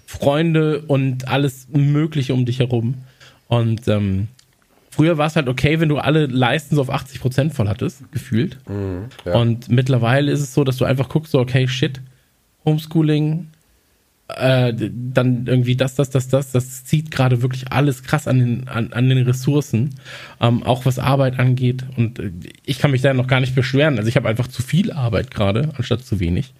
Freunde 0.06 0.82
und 0.88 1.28
alles 1.28 1.68
Mögliche 1.72 2.34
um 2.34 2.46
dich 2.46 2.60
herum. 2.60 2.96
Und 3.48 3.88
ähm, 3.88 4.28
früher 4.92 5.18
war 5.18 5.28
es 5.28 5.36
halt 5.36 5.48
okay, 5.48 5.80
wenn 5.80 5.90
du 5.90 5.98
alle 5.98 6.28
Leisten 6.28 6.76
so 6.76 6.82
auf 6.82 6.90
80 6.90 7.20
Prozent 7.20 7.54
voll 7.54 7.68
hattest, 7.68 8.10
gefühlt. 8.12 8.58
Ja. 9.26 9.34
Und 9.34 9.70
mittlerweile 9.70 10.32
ist 10.32 10.42
es 10.42 10.54
so, 10.54 10.64
dass 10.64 10.78
du 10.78 10.86
einfach 10.86 11.10
guckst, 11.10 11.32
so, 11.32 11.40
okay, 11.40 11.68
shit, 11.68 12.02
Homeschooling, 12.66 13.48
äh, 14.30 14.74
dann 14.74 15.48
irgendwie 15.48 15.76
das, 15.76 15.96
das, 15.96 16.10
das, 16.10 16.28
das, 16.28 16.52
das 16.52 16.86
zieht 16.86 17.12
gerade 17.12 17.42
wirklich 17.42 17.72
alles 17.72 18.04
krass 18.04 18.28
an 18.28 18.40
den, 18.40 18.68
an, 18.68 18.94
an 18.94 19.10
den 19.10 19.26
Ressourcen, 19.26 19.96
ähm, 20.40 20.64
auch 20.64 20.86
was 20.86 20.98
Arbeit 20.98 21.40
angeht. 21.40 21.84
Und 21.98 22.20
äh, 22.20 22.32
ich 22.66 22.80
kann 22.80 22.92
mich 22.92 23.02
da 23.02 23.14
noch 23.14 23.28
gar 23.28 23.42
nicht 23.42 23.56
beschweren. 23.56 23.98
Also 23.98 24.08
ich 24.08 24.16
habe 24.16 24.30
einfach 24.30 24.48
zu 24.48 24.62
viel 24.62 24.92
Arbeit 24.92 25.32
gerade, 25.32 25.74
anstatt 25.78 26.06
zu 26.06 26.20
wenig. 26.20 26.54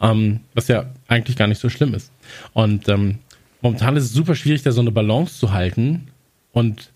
Ähm, 0.00 0.40
was 0.54 0.68
ja 0.68 0.86
eigentlich 1.08 1.36
gar 1.36 1.46
nicht 1.46 1.60
so 1.60 1.68
schlimm 1.68 1.94
ist. 1.94 2.10
Und 2.52 2.88
ähm, 2.88 3.18
momentan 3.60 3.96
ist 3.96 4.04
es 4.04 4.12
super 4.12 4.34
schwierig, 4.34 4.62
da 4.62 4.72
so 4.72 4.80
eine 4.80 4.92
Balance 4.92 5.38
zu 5.38 5.52
halten. 5.52 6.08
Und 6.52 6.90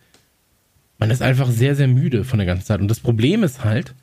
man 0.98 1.10
ist 1.10 1.22
einfach 1.22 1.50
sehr, 1.50 1.76
sehr 1.76 1.88
müde 1.88 2.24
von 2.24 2.38
der 2.38 2.46
ganzen 2.46 2.64
Zeit. 2.64 2.80
Und 2.80 2.88
das 2.88 3.00
Problem 3.00 3.42
ist 3.42 3.62
halt, 3.62 3.94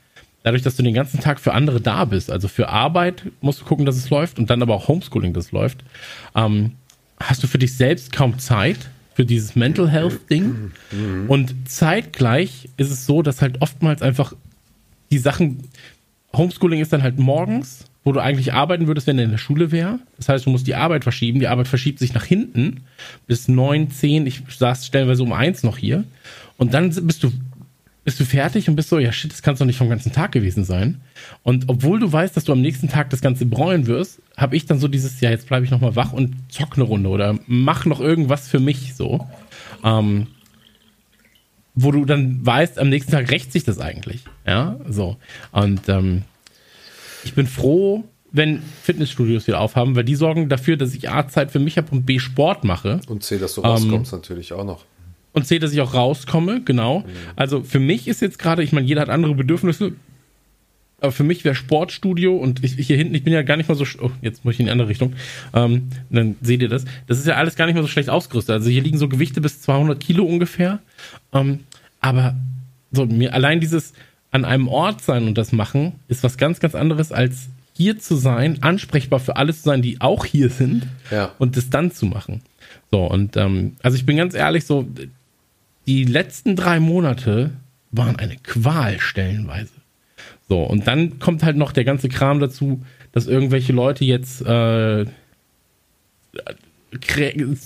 dadurch, 0.43 0.63
dass 0.63 0.75
du 0.75 0.83
den 0.83 0.93
ganzen 0.93 1.19
Tag 1.19 1.39
für 1.39 1.53
andere 1.53 1.81
da 1.81 2.05
bist, 2.05 2.31
also 2.31 2.48
für 2.48 2.69
Arbeit 2.69 3.24
musst 3.41 3.62
du 3.62 3.65
gucken, 3.65 3.86
dass 3.86 3.95
es 3.95 4.10
läuft 4.10 4.39
und 4.39 4.50
dann 4.50 4.62
aber 4.62 4.75
auch 4.75 4.88
Homeschooling, 4.88 5.33
dass 5.33 5.45
es 5.45 5.51
läuft, 5.51 5.83
ähm, 6.36 6.71
hast 7.19 7.43
du 7.43 7.48
für 7.48 7.60
dich 7.60 7.75
selbst 7.75 8.12
kaum 8.12 8.39
Zeit 8.39 8.89
für 9.13 9.25
dieses 9.25 9.55
Mental 9.55 9.89
Health 9.89 10.29
Ding. 10.29 10.71
Und 11.27 11.53
zeitgleich 11.69 12.69
ist 12.77 12.91
es 12.91 13.05
so, 13.05 13.21
dass 13.21 13.41
halt 13.41 13.62
oftmals 13.62 14.01
einfach 14.01 14.33
die 15.12 15.19
Sachen, 15.19 15.67
Homeschooling 16.36 16.79
ist 16.79 16.93
dann 16.93 17.03
halt 17.03 17.19
morgens, 17.19 17.86
wo 18.03 18.12
du 18.13 18.19
eigentlich 18.19 18.53
arbeiten 18.53 18.88
würdest, 18.88 19.05
wenn 19.07 19.17
du 19.17 19.24
in 19.24 19.31
der 19.31 19.38
Schule 19.38 19.71
wäre. 19.71 20.00
Das 20.17 20.29
heißt, 20.29 20.45
du 20.45 20.50
musst 20.50 20.65
die 20.65 20.75
Arbeit 20.75 21.03
verschieben. 21.03 21.39
Die 21.39 21.48
Arbeit 21.48 21.67
verschiebt 21.67 22.00
sich 22.00 22.13
nach 22.13 22.24
hinten 22.24 22.81
bis 23.27 23.48
neun, 23.48 23.91
zehn. 23.91 24.25
Ich 24.25 24.41
saß 24.50 24.88
stellenweise 24.88 25.21
um 25.21 25.33
eins 25.33 25.62
noch 25.63 25.77
hier. 25.77 26.03
Und 26.57 26.74
dann 26.74 26.89
bist 27.05 27.24
du, 27.24 27.31
bist 28.03 28.20
du 28.20 28.25
fertig 28.25 28.67
und 28.67 28.75
bist 28.75 28.89
so, 28.89 28.98
ja 28.98 29.12
shit, 29.12 29.31
das 29.31 29.41
kann 29.43 29.55
doch 29.55 29.65
nicht 29.65 29.77
vom 29.77 29.89
ganzen 29.89 30.12
Tag 30.12 30.31
gewesen 30.31 30.63
sein. 30.63 31.01
Und 31.43 31.65
obwohl 31.67 32.00
du 32.00 32.12
weißt, 32.12 32.36
dass 32.36 32.46
du 32.46 32.51
am 32.51 32.62
nächsten 32.62 32.89
Tag 32.89 33.12
das 33.12 33.22
Ganze 33.22 33.46
bereuen 33.46 33.86
wirst, 33.86 34.22
habe 34.36 34.55
ich 34.55 34.65
dann 34.65 34.79
so 34.79 34.88
dieses, 34.88 35.22
ja, 35.22 35.29
jetzt 35.29 35.48
bleibe 35.48 35.65
ich 35.65 35.72
noch 35.72 35.81
mal 35.81 35.96
wach 35.96 36.12
und 36.12 36.36
zock 36.50 36.75
eine 36.75 36.84
Runde 36.84 37.10
oder 37.10 37.38
mach 37.46 37.86
noch 37.86 38.00
irgendwas 38.00 38.48
für 38.48 38.60
mich 38.60 38.96
so. 38.96 39.27
Ähm, 39.84 40.27
wo 41.75 41.91
du 41.91 42.05
dann 42.05 42.46
weißt, 42.46 42.79
am 42.79 42.89
nächsten 42.89 43.12
Tag 43.12 43.31
rächt 43.31 43.51
sich 43.51 43.63
das 43.63 43.79
eigentlich. 43.79 44.24
Ja, 44.46 44.77
so. 44.89 45.17
Und 45.51 45.88
ähm, 45.88 46.24
ich 47.24 47.34
bin 47.34 47.48
froh, 47.48 48.03
wenn 48.31 48.62
Fitnessstudios 48.84 49.48
wieder 49.48 49.60
aufhaben, 49.60 49.96
weil 49.96 50.03
die 50.03 50.15
sorgen 50.15 50.50
dafür, 50.50 50.75
dass 50.75 50.93
ich 50.93 51.10
A, 51.10 51.27
Zeit 51.27 51.51
für 51.51 51.60
mich 51.60 51.77
habe 51.77 51.91
und 51.91 52.05
B, 52.05 52.20
Sport 52.20 52.63
mache 52.63 53.00
Und 53.08 53.24
C, 53.24 53.38
dass 53.38 53.55
du 53.55 53.62
Ähm, 53.62 53.67
rauskommst 53.67 54.12
natürlich 54.12 54.53
auch 54.53 54.65
noch. 54.65 54.86
Und 55.33 55.45
C, 55.45 55.59
dass 55.59 55.71
ich 55.73 55.81
auch 55.81 55.93
rauskomme, 55.93 56.61
genau. 56.63 57.05
Also 57.35 57.63
für 57.63 57.79
mich 57.79 58.07
ist 58.07 58.21
jetzt 58.21 58.39
gerade, 58.39 58.63
ich 58.63 58.71
meine, 58.73 58.85
jeder 58.88 59.01
hat 59.01 59.09
andere 59.09 59.33
Bedürfnisse, 59.35 59.93
aber 61.00 61.11
für 61.11 61.23
mich 61.23 61.43
wäre 61.43 61.55
Sportstudio 61.55 62.35
und 62.35 62.63
ich, 62.63 62.77
ich 62.77 62.85
hier 62.88 62.97
hinten, 62.97 63.15
ich 63.15 63.23
bin 63.23 63.33
ja 63.33 63.41
gar 63.41 63.57
nicht 63.57 63.67
mal 63.69 63.75
so, 63.75 63.85
oh, 64.01 64.11
jetzt 64.21 64.45
muss 64.45 64.53
ich 64.55 64.59
in 64.59 64.67
die 64.67 64.71
andere 64.71 64.89
Richtung, 64.89 65.13
ähm, 65.53 65.88
dann 66.09 66.35
seht 66.41 66.61
ihr 66.61 66.69
das. 66.69 66.85
Das 67.07 67.17
ist 67.17 67.25
ja 67.25 67.35
alles 67.35 67.55
gar 67.55 67.65
nicht 67.65 67.75
mal 67.75 67.81
so 67.81 67.88
schlecht 67.88 68.09
ausgerüstet. 68.09 68.53
Also 68.53 68.69
hier 68.69 68.83
liegen 68.83 68.97
so 69.00 69.07
Gewichte 69.09 69.41
bis 69.41 69.61
200 69.61 70.00
Kilo 70.00 70.25
ungefähr. 70.25 70.79
Ähm, 71.33 71.61
aber 72.01 72.35
so 72.91 73.05
mir 73.07 73.33
allein 73.33 73.59
dieses 73.59 73.93
an 74.31 74.45
einem 74.45 74.67
Ort 74.67 75.01
sein 75.01 75.25
und 75.27 75.38
das 75.38 75.51
machen 75.51 75.93
ist 76.07 76.23
was 76.23 76.38
ganz, 76.38 76.59
ganz 76.59 76.75
anderes 76.75 77.11
als 77.11 77.50
hier 77.73 77.97
zu 77.97 78.15
sein, 78.15 78.61
ansprechbar 78.61 79.19
für 79.19 79.38
alle 79.38 79.53
zu 79.53 79.63
sein, 79.63 79.81
die 79.81 80.00
auch 80.01 80.25
hier 80.25 80.50
sind 80.50 80.88
Ja. 81.09 81.31
und 81.39 81.57
das 81.57 81.69
dann 81.69 81.91
zu 81.91 82.05
machen. 82.05 82.41
So, 82.91 83.05
und 83.05 83.38
ähm, 83.38 83.75
also 83.81 83.97
ich 83.97 84.05
bin 84.05 84.17
ganz 84.17 84.35
ehrlich, 84.35 84.65
so 84.65 84.88
die 85.88 86.03
letzten 86.03 86.55
drei 86.55 86.79
Monate 86.79 87.51
waren 87.91 88.15
eine 88.17 88.35
Qual 88.38 89.00
stellenweise. 89.00 89.71
So, 90.47 90.59
und 90.63 90.88
dann 90.88 91.19
kommt 91.19 91.43
halt 91.43 91.57
noch 91.57 91.71
der 91.71 91.83
ganze 91.85 92.09
Kram 92.09 92.39
dazu, 92.39 92.83
dass 93.11 93.27
irgendwelche 93.27 93.73
Leute 93.73 94.05
jetzt 94.05 94.41
äh, 94.41 95.05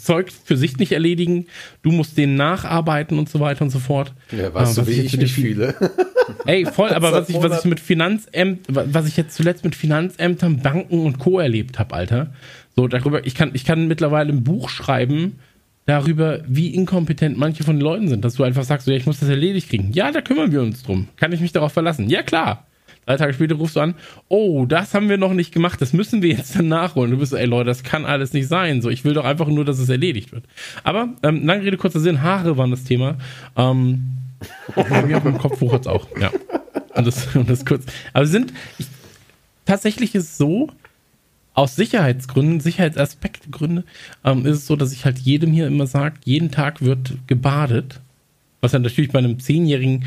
Zeug 0.03 0.31
für 0.31 0.55
sich 0.55 0.77
nicht 0.77 0.91
erledigen, 0.91 1.47
du 1.81 1.91
musst 1.91 2.15
den 2.17 2.35
nacharbeiten 2.35 3.17
und 3.17 3.27
so 3.27 3.39
weiter 3.39 3.63
und 3.63 3.71
so 3.71 3.79
fort. 3.79 4.13
Ja, 4.31 4.53
weißt 4.53 4.77
Äh, 4.77 4.81
du, 4.81 4.87
wie 4.87 5.01
ich 5.01 5.17
den- 5.17 5.27
fühle? 5.27 5.73
Ey, 6.45 6.65
voll, 6.65 6.89
aber 6.89 7.11
was 7.11 7.29
ich, 7.29 7.35
was 7.41 7.59
ich 7.59 7.65
mit 7.69 7.79
Finanzämtern, 7.79 8.93
was 8.93 9.07
ich 9.07 9.17
jetzt 9.17 9.35
zuletzt 9.35 9.63
mit 9.63 9.75
Finanzämtern, 9.75 10.61
Banken 10.61 10.99
und 10.99 11.17
Co. 11.19 11.39
erlebt 11.39 11.79
habe, 11.79 11.95
Alter. 11.95 12.33
So, 12.75 12.87
darüber, 12.87 13.25
ich 13.25 13.33
kann, 13.35 13.51
ich 13.53 13.65
kann 13.65 13.87
mittlerweile 13.87 14.31
ein 14.31 14.43
Buch 14.43 14.69
schreiben 14.69 15.39
darüber, 15.85 16.41
wie 16.47 16.73
inkompetent 16.73 17.37
manche 17.37 17.63
von 17.63 17.77
den 17.77 17.83
Leuten 17.83 18.07
sind, 18.07 18.25
dass 18.25 18.35
du 18.35 18.43
einfach 18.43 18.63
sagst, 18.63 18.85
so, 18.85 18.91
ja, 18.91 18.97
ich 18.97 19.05
muss 19.05 19.19
das 19.19 19.29
erledigt 19.29 19.69
kriegen. 19.69 19.91
Ja, 19.93 20.11
da 20.11 20.21
kümmern 20.21 20.51
wir 20.51 20.61
uns 20.61 20.83
drum. 20.83 21.07
Kann 21.15 21.31
ich 21.31 21.41
mich 21.41 21.51
darauf 21.51 21.73
verlassen? 21.73 22.09
Ja, 22.09 22.23
klar. 22.23 22.65
Drei 23.05 23.17
Tage 23.17 23.33
später 23.33 23.55
rufst 23.55 23.75
du 23.75 23.81
an, 23.81 23.93
oh, 24.29 24.65
das 24.65 24.95
haben 24.95 25.09
wir 25.09 25.17
noch 25.17 25.33
nicht 25.33 25.53
gemacht, 25.53 25.79
das 25.79 25.93
müssen 25.93 26.23
wir 26.23 26.29
jetzt 26.29 26.55
dann 26.55 26.67
nachholen. 26.67 27.11
Du 27.11 27.17
bist 27.17 27.31
so, 27.31 27.37
ey 27.37 27.45
Leute, 27.45 27.67
das 27.67 27.83
kann 27.83 28.03
alles 28.03 28.33
nicht 28.33 28.47
sein. 28.47 28.81
So, 28.81 28.89
ich 28.89 29.05
will 29.05 29.13
doch 29.13 29.25
einfach 29.25 29.47
nur, 29.47 29.63
dass 29.63 29.77
es 29.77 29.89
erledigt 29.89 30.31
wird. 30.31 30.45
Aber, 30.83 31.09
ähm, 31.21 31.45
lange 31.45 31.63
Rede, 31.63 31.77
kurzer 31.77 31.99
Sinn, 31.99 32.23
Haare 32.23 32.57
waren 32.57 32.71
das 32.71 32.83
Thema. 32.83 33.17
Ähm, 33.55 34.05
bei 34.75 35.03
mir 35.03 35.17
auf 35.17 35.23
dem 35.23 35.37
Kopf 35.37 35.61
wuchert's 35.61 35.85
auch, 35.85 36.07
ja. 36.19 36.31
Und 36.95 37.05
das, 37.05 37.27
und 37.35 37.47
das 37.47 37.63
kurz. 37.63 37.85
Aber 38.11 38.25
sind, 38.25 38.53
ich, 38.79 38.87
tatsächlich 39.65 40.15
ist 40.15 40.23
es 40.23 40.37
so, 40.37 40.71
aus 41.55 41.75
Sicherheitsgründen, 41.75 42.59
Sicherheitsaspektgründe, 42.59 43.83
ähm, 44.23 44.45
ist 44.45 44.57
es 44.57 44.67
so, 44.67 44.75
dass 44.75 44.91
ich 44.91 45.05
halt 45.05 45.17
jedem 45.17 45.51
hier 45.51 45.65
immer 45.67 45.87
sage, 45.87 46.15
jeden 46.23 46.51
Tag 46.51 46.81
wird 46.83 47.15
gebadet. 47.27 47.99
Was 48.61 48.73
ja 48.73 48.79
natürlich 48.79 49.11
bei 49.11 49.19
einem 49.19 49.39
Zehnjährigen 49.39 50.03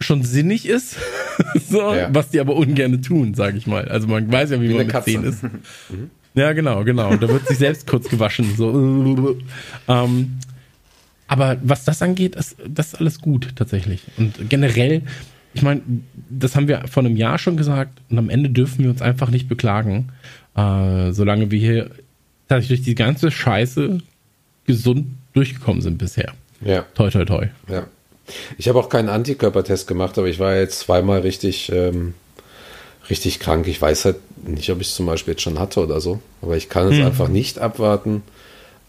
schon 0.00 0.22
sinnig 0.22 0.66
ist, 0.66 0.96
so, 1.68 1.94
Ja. 1.94 2.08
was 2.14 2.30
die 2.30 2.40
aber 2.40 2.54
ungern 2.56 3.02
tun, 3.02 3.34
sage 3.34 3.58
ich 3.58 3.66
mal. 3.66 3.88
Also 3.88 4.06
man 4.08 4.30
weiß 4.30 4.50
ja, 4.50 4.60
wie, 4.60 4.68
Wie 4.68 4.74
man 4.74 4.78
mit 4.86 4.90
Katze. 4.90 5.10
zehn 5.10 5.24
ist. 5.24 5.42
Ja, 6.34 6.52
genau, 6.52 6.84
genau. 6.84 7.16
Da 7.16 7.28
wird 7.30 7.48
sich 7.48 7.56
selbst 7.56 7.86
kurz 7.86 8.10
gewaschen. 8.10 8.54
So. 8.58 9.38
Ähm, 9.88 10.32
aber 11.28 11.56
was 11.62 11.84
das 11.86 12.02
angeht, 12.02 12.36
ist 12.36 12.56
das 12.68 12.88
ist 12.88 13.00
alles 13.00 13.22
gut 13.22 13.54
tatsächlich. 13.56 14.02
Und 14.18 14.50
generell, 14.50 15.00
ich 15.56 15.62
meine, 15.62 15.80
das 16.30 16.54
haben 16.54 16.68
wir 16.68 16.84
vor 16.88 17.02
einem 17.04 17.16
Jahr 17.16 17.38
schon 17.38 17.56
gesagt 17.56 18.00
und 18.10 18.18
am 18.18 18.30
Ende 18.30 18.50
dürfen 18.50 18.84
wir 18.84 18.90
uns 18.90 19.02
einfach 19.02 19.30
nicht 19.30 19.48
beklagen, 19.48 20.08
äh, 20.56 21.12
solange 21.12 21.50
wir 21.50 21.58
hier 21.58 21.90
tatsächlich 22.48 22.80
durch 22.80 22.84
die 22.86 22.94
ganze 22.94 23.30
Scheiße 23.30 23.98
gesund 24.66 25.06
durchgekommen 25.32 25.82
sind 25.82 25.98
bisher. 25.98 26.32
Ja, 26.60 26.84
Toi, 26.94 27.10
toi, 27.10 27.24
toi. 27.24 27.46
ja. 27.68 27.86
Ich 28.58 28.68
habe 28.68 28.80
auch 28.80 28.88
keinen 28.88 29.08
Antikörpertest 29.08 29.86
gemacht, 29.86 30.18
aber 30.18 30.26
ich 30.26 30.40
war 30.40 30.56
jetzt 30.56 30.80
zweimal 30.80 31.20
richtig, 31.20 31.70
ähm, 31.72 32.14
richtig 33.08 33.38
krank. 33.38 33.68
Ich 33.68 33.80
weiß 33.80 34.04
halt 34.04 34.16
nicht, 34.48 34.68
ob 34.70 34.80
ich 34.80 34.88
es 34.88 34.96
zum 34.96 35.06
Beispiel 35.06 35.34
jetzt 35.34 35.42
schon 35.42 35.60
hatte 35.60 35.78
oder 35.80 36.00
so. 36.00 36.20
Aber 36.42 36.56
ich 36.56 36.68
kann 36.68 36.88
es 36.92 37.04
einfach 37.04 37.28
nicht 37.28 37.60
abwarten, 37.60 38.22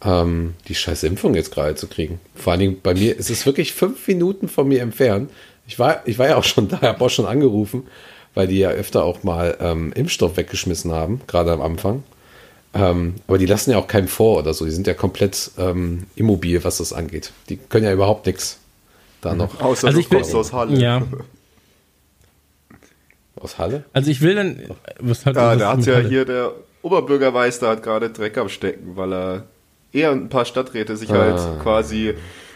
ähm, 0.04 0.56
die 0.68 0.74
scheiß 0.74 1.04
Impfung 1.04 1.36
jetzt 1.36 1.52
gerade 1.52 1.76
zu 1.76 1.86
kriegen. 1.86 2.20
Vor 2.34 2.52
allen 2.52 2.62
Dingen 2.62 2.78
bei 2.82 2.96
mir 2.96 3.16
ist 3.16 3.30
es 3.30 3.46
wirklich 3.46 3.74
fünf 3.74 4.08
Minuten 4.08 4.48
von 4.48 4.68
mir 4.68 4.82
entfernt. 4.82 5.30
Ich 5.68 5.78
war, 5.78 6.02
ich 6.06 6.18
war 6.18 6.28
ja 6.28 6.38
auch 6.38 6.44
schon 6.44 6.68
da, 6.70 6.82
habe 6.82 7.04
auch 7.04 7.10
schon 7.10 7.26
angerufen, 7.26 7.88
weil 8.34 8.48
die 8.48 8.60
ja 8.60 8.70
öfter 8.70 9.04
auch 9.04 9.24
mal 9.24 9.58
ähm, 9.60 9.92
Impfstoff 9.94 10.38
weggeschmissen 10.38 10.92
haben, 10.92 11.22
gerade 11.28 11.52
am 11.52 11.62
Anfang. 11.62 12.04
Ähm, 12.74 13.16
aber 13.28 13.38
die 13.38 13.46
lassen 13.46 13.72
ja 13.72 13.78
auch 13.78 13.88
keinen 13.88 14.08
vor 14.08 14.40
oder 14.40 14.54
so. 14.54 14.66
Die 14.66 14.72
sind 14.72 14.88
ja 14.88 14.94
komplett 14.94 15.52
ähm, 15.58 16.06
immobil, 16.16 16.64
was 16.64 16.78
das 16.78 16.94
angeht. 16.94 17.32
Die 17.50 17.58
können 17.58 17.86
ja 17.86 17.94
überhaupt 17.94 18.26
nichts 18.28 18.60
da 19.22 19.34
noch 19.36 19.60
Außer 19.62 19.88
Also 19.88 20.00
du 20.00 20.06
ich 20.06 20.12
will- 20.12 20.36
aus 20.36 20.54
Halle. 20.54 20.78
Ja, 20.80 21.02
aus 23.40 23.58
Halle. 23.58 23.84
also 23.94 24.10
ich 24.12 24.22
will 24.22 24.36
dann. 24.36 24.60
Was 25.00 25.26
hat 25.26 25.36
Ja, 25.36 25.56
da 25.56 25.74
hat 25.74 25.86
ja 25.86 25.96
Halle? 25.96 26.10
hier 26.10 26.26
der 26.26 26.52
Oberbürgermeister 26.82 27.70
hat 27.70 27.84
gerade 27.84 28.10
Dreck 28.10 28.38
am 28.38 28.50
Stecken, 28.50 28.96
weil 28.96 29.14
er 29.14 29.44
er 29.94 30.12
und 30.12 30.26
ein 30.26 30.30
paar 30.30 30.46
Stadträte 30.46 30.98
sich 30.98 31.10
halt 31.10 31.40
quasi 31.64 32.14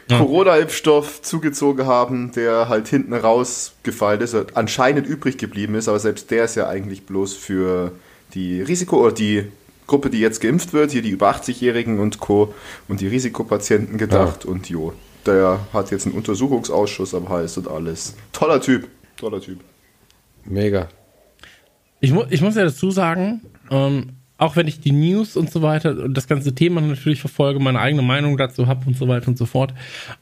Corona-Impfstoff 0.10 1.22
zugezogen 1.22 1.86
haben, 1.86 2.32
der 2.34 2.70
halt 2.70 2.88
hinten 2.88 3.14
rausgefallen 3.14 4.22
ist, 4.22 4.36
anscheinend 4.56 5.08
übrig 5.08 5.38
geblieben 5.38 5.76
ist, 5.76 5.88
aber 5.88 6.00
selbst 6.00 6.32
der 6.32 6.46
ist 6.46 6.56
ja 6.56 6.68
eigentlich 6.68 7.06
bloß 7.06 7.36
für 7.36 7.92
die 8.34 8.62
Risiko- 8.62 9.02
oder 9.02 9.14
die 9.14 9.46
Gruppe, 9.88 10.10
die 10.10 10.20
jetzt 10.20 10.42
geimpft 10.42 10.74
wird, 10.74 10.92
hier 10.92 11.02
die 11.02 11.10
über 11.10 11.30
80-Jährigen 11.32 12.00
und 12.00 12.20
Co. 12.20 12.54
und 12.88 13.02
die 13.02 13.08
Risikopatienten 13.08 13.98
gedacht 13.98 14.46
und 14.46 14.70
jo, 14.70 14.94
der 15.26 15.60
hat 15.74 15.92
jetzt 15.92 16.06
einen 16.06 16.16
Untersuchungsausschuss 16.16 17.14
am 17.14 17.30
Hals 17.30 17.58
und 17.58 17.68
alles. 17.68 18.16
Toller 18.32 18.62
Typ, 18.62 18.88
toller 19.18 19.42
Typ. 19.42 19.60
Mega. 20.46 20.88
Ich, 22.00 22.12
mu 22.12 22.24
ich 22.30 22.42
muss 22.42 22.56
ja 22.56 22.64
dazu 22.64 22.90
sagen, 22.90 23.42
ähm, 23.70 24.21
auch 24.42 24.56
wenn 24.56 24.68
ich 24.68 24.80
die 24.80 24.92
News 24.92 25.38
und 25.38 25.52
so 25.52 25.62
weiter 25.62 25.92
und 26.04 26.16
das 26.16 26.28
ganze 26.28 26.56
Thema 26.56 26.82
natürlich 26.82 27.20
verfolge, 27.22 27.60
meine 27.60 27.80
eigene 27.80 28.02
Meinung 28.02 28.38
dazu 28.38 28.66
habe 28.66 28.88
und 28.88 28.98
so 28.98 29.08
weiter 29.08 29.28
und 29.28 29.38
so 29.38 29.46
fort, 29.46 29.74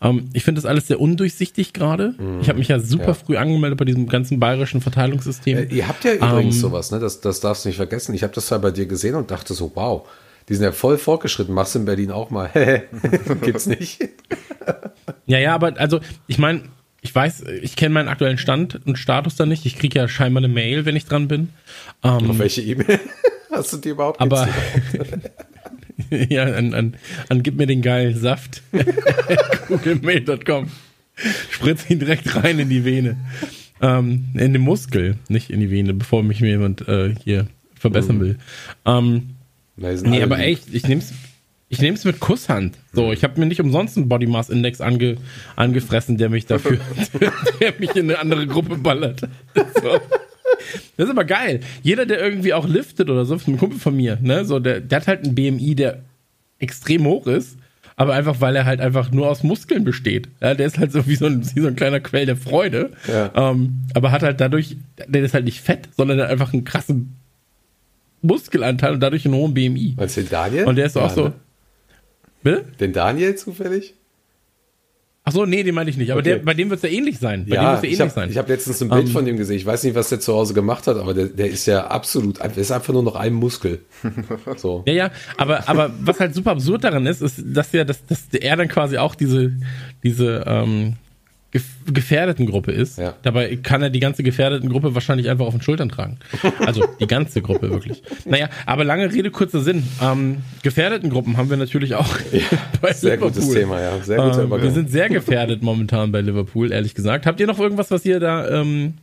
ähm, 0.02 0.26
ich 0.34 0.44
finde 0.44 0.60
das 0.62 0.66
alles 0.70 0.88
sehr 0.88 1.00
undurchsichtig 1.00 1.72
gerade. 1.72 2.16
Ich 2.42 2.50
habe 2.50 2.60
mich 2.60 2.68
ja 2.68 2.80
super 2.80 3.08
Ja. 3.08 3.14
früh 3.14 3.38
angemeldet 3.38 3.80
bei 3.80 3.86
diesem 3.86 4.08
ganzen 4.10 4.38
bayerischen 4.40 4.82
Verteilungssystem. 4.82 5.58
Äh, 5.58 5.64
ihr 5.74 5.88
habt 5.88 6.04
ja 6.04 6.14
übrigens 6.14 6.56
Ähm, 6.58 6.62
sowas, 6.62 6.92
ne? 6.92 7.00
Das, 7.00 7.22
das 7.22 7.40
darfst 7.40 7.64
du 7.64 7.70
nicht 7.70 7.78
vergessen. 7.78 8.14
Ich 8.14 8.24
habe 8.24 8.34
das 8.34 8.50
ja 8.50 8.58
bei 8.58 8.72
dir 8.72 8.86
gesehen 8.88 9.16
und 9.16 9.32
dachte 9.32 9.54
so, 9.54 9.72
wow, 9.76 10.06
die 10.50 10.56
sind 10.56 10.64
ja 10.66 10.74
voll 10.74 10.98
fortgeschritten. 10.98 11.54
Machst 11.56 11.76
du 11.76 11.80
in 11.80 11.86
Berlin 11.86 12.12
auch 12.12 12.30
mal? 12.30 12.50
Gibt's 13.42 13.68
nicht. 13.68 14.00
Ja, 15.28 15.38
ja, 15.40 15.56
aber 15.56 15.80
also 15.80 16.02
ich 16.28 16.38
meine, 16.40 16.64
ich 17.02 17.16
weiß, 17.16 17.44
ich 17.62 17.78
kenne 17.78 17.94
meinen 17.94 18.10
aktuellen 18.10 18.38
Stand 18.38 18.86
und 18.86 18.98
Status 18.98 19.38
da 19.38 19.46
nicht. 19.46 19.66
Ich 19.66 19.78
kriege 19.78 19.98
ja 19.98 20.08
scheinbar 20.10 20.44
eine 20.44 20.52
Mail, 20.54 20.84
wenn 20.86 20.98
ich 20.98 21.06
dran 21.06 21.30
bin. 21.30 21.50
Ähm, 22.04 22.30
Auf 22.32 22.40
welche 22.40 22.62
E-Mail 22.62 23.00
hast 23.60 23.74
du 23.74 23.78
die 23.78 23.89
überhaupt 23.89 24.20
aber 24.20 24.48
ja, 26.10 26.44
an, 26.44 26.74
an, 26.74 26.98
an 27.30 27.44
gib 27.44 27.56
mir 27.58 27.68
den 27.68 27.82
geilen 27.82 28.18
Saft. 28.18 28.63
Googlemail.com. 29.68 30.70
Spritz 31.51 31.89
ihn 31.89 32.00
direkt 32.00 32.36
rein 32.36 32.60
in 32.60 32.70
die 32.70 32.86
Vene. 32.86 33.18
Ähm, 33.82 34.30
in 34.34 34.54
den 34.54 34.62
Muskel, 34.62 35.16
nicht 35.28 35.50
in 35.50 35.60
die 35.60 35.72
Vene, 35.72 35.94
bevor 35.94 36.24
mich 36.24 36.42
mir 36.42 36.50
jemand 36.50 36.88
äh, 36.88 37.16
hier 37.24 37.48
verbessern 37.75 38.20
will. 38.20 38.38
Ähm, 38.86 39.36
sind 39.78 40.10
Nee, 40.10 40.22
aber 40.22 40.39
echt, 40.39 40.74
ich 40.74 40.86
nehm's, 40.88 41.13
ich 41.70 41.80
nehm's 41.80 42.04
mit 42.04 42.20
Kusshand. 42.20 42.78
So, 42.94 43.13
ich 43.13 43.24
habe 43.24 43.39
mir 43.39 43.46
nicht 43.46 43.62
umsonst 43.62 43.96
einen 43.96 44.10
Body 44.10 44.28
Mass 44.28 44.50
Index 44.50 44.82
ange, 44.82 45.16
angefressen, 45.56 46.18
der 46.18 46.30
mich 46.30 46.46
dafür, 46.46 46.80
der 47.62 47.74
mich 47.80 47.96
in 47.96 48.10
eine 48.10 48.20
andere 48.20 48.48
Gruppe 48.48 48.78
ballert. 48.78 49.22
So. 49.82 50.00
Das 50.98 51.06
ist 51.06 51.12
aber 51.12 51.25
geil. 51.25 51.62
Jeder, 51.84 52.06
der 52.06 52.20
irgendwie 52.22 52.54
auch 52.54 52.68
liftet 52.68 53.10
oder 53.10 53.25
so, 53.25 53.36
ist 53.36 53.48
ein 53.48 53.58
Kumpel 53.58 53.80
von 53.80 53.96
mir, 53.96 54.18
ne, 54.22 54.46
so, 54.46 54.60
der, 54.60 54.80
der 54.82 55.00
hat 55.01 55.08
halt 55.08 55.25
einen 55.25 55.36
BMI, 55.36 55.75
der 55.75 56.00
extrem 56.60 57.06
hoch 57.06 57.28
ist, 57.28 57.58
aber 57.96 58.13
einfach, 58.13 58.39
weil 58.42 58.56
er 58.56 58.66
halt 58.66 58.80
einfach 58.82 59.12
nur 59.12 59.30
aus 59.30 59.44
Muskeln 59.44 59.84
besteht. 59.84 60.30
Ja, 60.42 60.54
der 60.54 60.68
ist 60.68 60.78
halt 60.78 60.92
so 60.92 61.06
wie 61.08 61.16
so 61.16 61.25
ein, 61.25 61.44
wie 61.56 61.60
so 61.62 61.68
ein 61.68 61.75
kleiner 61.75 62.00
Quell 62.00 62.25
der 62.25 62.38
Freude. 62.38 62.92
Ja. 63.08 63.32
Ähm, 63.51 63.82
aber 63.94 64.12
hat 64.12 64.24
halt 64.24 64.39
dadurch, 64.39 64.78
der 65.08 65.22
ist 65.24 65.34
halt 65.34 65.46
nicht 65.46 65.60
fett, 65.62 65.89
sondern 65.98 66.18
der 66.18 66.25
hat 66.28 66.32
einfach 66.32 66.54
einen 66.54 66.63
krassen 66.63 67.16
Muskelanteil 68.22 68.94
und 68.94 69.00
dadurch 69.01 69.25
einen 69.25 69.36
hohen 69.36 69.54
BMI. 69.54 69.96
Meinst 69.98 70.18
du 70.18 70.22
den 70.22 70.30
Daniel? 70.30 70.66
Und 70.66 70.75
der 70.75 70.86
ist 70.86 70.98
auch 70.98 71.10
Ja, 71.10 71.16
so. 71.16 71.24
ne? 71.25 71.34
Bitte? 72.44 72.66
Den 72.80 72.94
Daniel 72.94 73.36
zufällig? 73.36 73.94
Ach 75.30 75.34
so, 75.34 75.46
nee, 75.46 75.64
den 75.64 75.76
meinte 75.76 75.92
ich 75.92 75.98
nicht. 75.98 76.12
Aber 76.12 76.20
Okay. 76.20 76.30
der, 76.36 76.38
bei 76.40 76.54
dem 76.54 76.70
wird 76.70 76.84
es 76.84 76.90
ja 76.90 76.96
ähnlich 76.96 77.20
sein. 77.20 77.46
Bei 77.46 77.52
dem 77.52 77.54
Ja, 77.56 77.72
wird's 77.72 77.84
ja 77.84 77.90
ich 77.90 78.00
ähnlich 78.00 78.00
habe 78.18 78.30
sein. 78.30 78.36
hab 78.38 78.50
letztens 78.50 78.82
ein 78.82 78.90
Bild 78.90 79.06
Ähm, 79.08 79.12
von 79.12 79.26
dem 79.26 79.38
gesehen. 79.38 79.56
Ich 79.58 79.66
weiß 79.66 79.84
nicht, 79.84 79.96
was 79.96 80.10
der 80.10 80.20
zu 80.20 80.34
Hause 80.34 80.54
gemacht 80.54 80.88
hat, 80.88 80.98
aber 80.98 81.14
der, 81.14 81.26
der 81.28 81.48
ist 81.48 81.66
ja 81.66 81.88
absolut, 81.88 82.40
der 82.40 82.58
ist 82.58 82.72
einfach 82.72 82.94
nur 82.94 83.04
noch 83.04 83.16
ein 83.16 83.34
Muskel. 83.34 83.80
So. 84.58 84.84
Ja, 84.88 84.94
ja, 84.94 85.12
aber, 85.38 85.68
aber 85.70 85.92
was 86.02 86.20
halt 86.20 86.34
super 86.36 86.52
absurd 86.52 86.84
daran 86.84 87.06
ist, 87.06 87.22
ist, 87.22 87.42
dass 87.46 87.72
ja, 87.72 87.84
dass, 87.84 88.06
dass 88.06 88.26
er 88.34 88.58
dann 88.58 88.68
quasi 88.68 88.98
auch 88.98 89.16
diese, 89.16 89.54
diese 90.04 90.44
ähm, 90.48 90.94
gefährdeten 91.88 92.46
Gruppe 92.46 92.72
ist. 92.72 93.00
Ja. 93.00 93.15
Dabei 93.24 93.56
kann 93.56 93.82
er 93.82 93.89
die 93.89 94.00
ganze 94.00 94.22
gefährdeten 94.22 94.70
Gruppe 94.70 94.94
wahrscheinlich 94.94 95.29
einfach 95.29 95.48
auf 95.48 95.53
den 95.53 95.62
Schultern 95.62 95.89
tragen. 95.89 96.18
Also 96.60 96.86
die 97.00 97.08
ganze 97.08 97.41
Gruppe 97.41 97.72
wirklich. 97.72 98.03
Naja, 98.25 98.50
aber 98.65 98.84
lange 98.84 99.12
Rede, 99.12 99.32
kurzer 99.32 99.62
Sinn. 99.62 99.84
Ähm, 100.01 100.38
gefährdeten 100.62 101.10
Gruppen 101.10 101.38
haben 101.38 101.50
wir 101.50 101.58
natürlich 101.58 101.96
auch 101.96 102.08
bei 102.82 102.94
Sehr 102.94 103.18
gutes 103.18 103.50
Thema, 103.50 103.82
ja. 103.82 104.00
Sehr 104.01 104.18
guter 104.18 104.44
Ähm, 104.44 104.62
wir 104.62 104.72
sind 104.72 104.91
sehr 104.91 105.10
gefährdet 105.10 105.63
momentan 105.63 106.12
bei 106.12 106.22
Liverpool, 106.22 106.72
ehrlich 106.72 106.94
gesagt. 106.94 107.25
Habt 107.25 107.39
ihr 107.39 107.48
noch 107.48 107.60
irgendwas, 107.60 107.89
was 107.89 108.06
ihr 108.06 108.20
da, 108.20 108.48
ähm, 108.50 108.96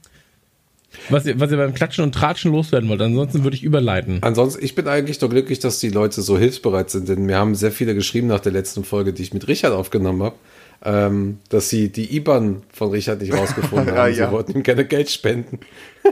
was 1.08 1.26
ihr, 1.26 1.40
was 1.40 1.50
ihr 1.50 1.56
beim 1.56 1.74
Klatschen 1.74 2.04
und 2.04 2.14
Tratschen 2.14 2.52
loswerden 2.52 2.88
wollt? 2.88 3.00
Ansonsten 3.00 3.42
würde 3.42 3.56
ich 3.56 3.64
überleiten. 3.64 4.18
Ansonsten, 4.20 4.64
ich 4.64 4.74
bin 4.74 4.86
eigentlich 4.86 5.18
doch 5.18 5.30
glücklich, 5.30 5.58
dass 5.58 5.80
die 5.80 5.90
Leute 5.90 6.22
so 6.22 6.38
hilfsbereit 6.38 6.90
sind, 6.90 7.08
denn 7.08 7.26
mir 7.26 7.36
haben 7.36 7.54
sehr 7.54 7.72
viele 7.72 7.94
geschrieben 7.94 8.28
nach 8.28 8.40
der 8.40 8.52
letzten 8.52 8.84
Folge, 8.84 9.12
die 9.12 9.22
ich 9.22 9.34
mit 9.34 9.48
Richard 9.48 9.72
aufgenommen 9.72 10.22
habe, 10.22 10.36
ähm, 10.86 11.38
dass 11.50 11.68
sie 11.68 11.90
die 11.90 12.16
IBAN 12.16 12.62
von 12.72 12.90
Richard 12.90 13.20
nicht 13.20 13.34
rausgefunden 13.34 13.88
Ja, 13.94 14.02
haben. 14.04 14.14
ja. 14.14 14.26
Sie 14.28 14.32
wollten 14.32 14.52
ihm 14.52 14.62
gerne 14.62 14.84
Geld 14.86 15.10
spenden. 15.10 15.60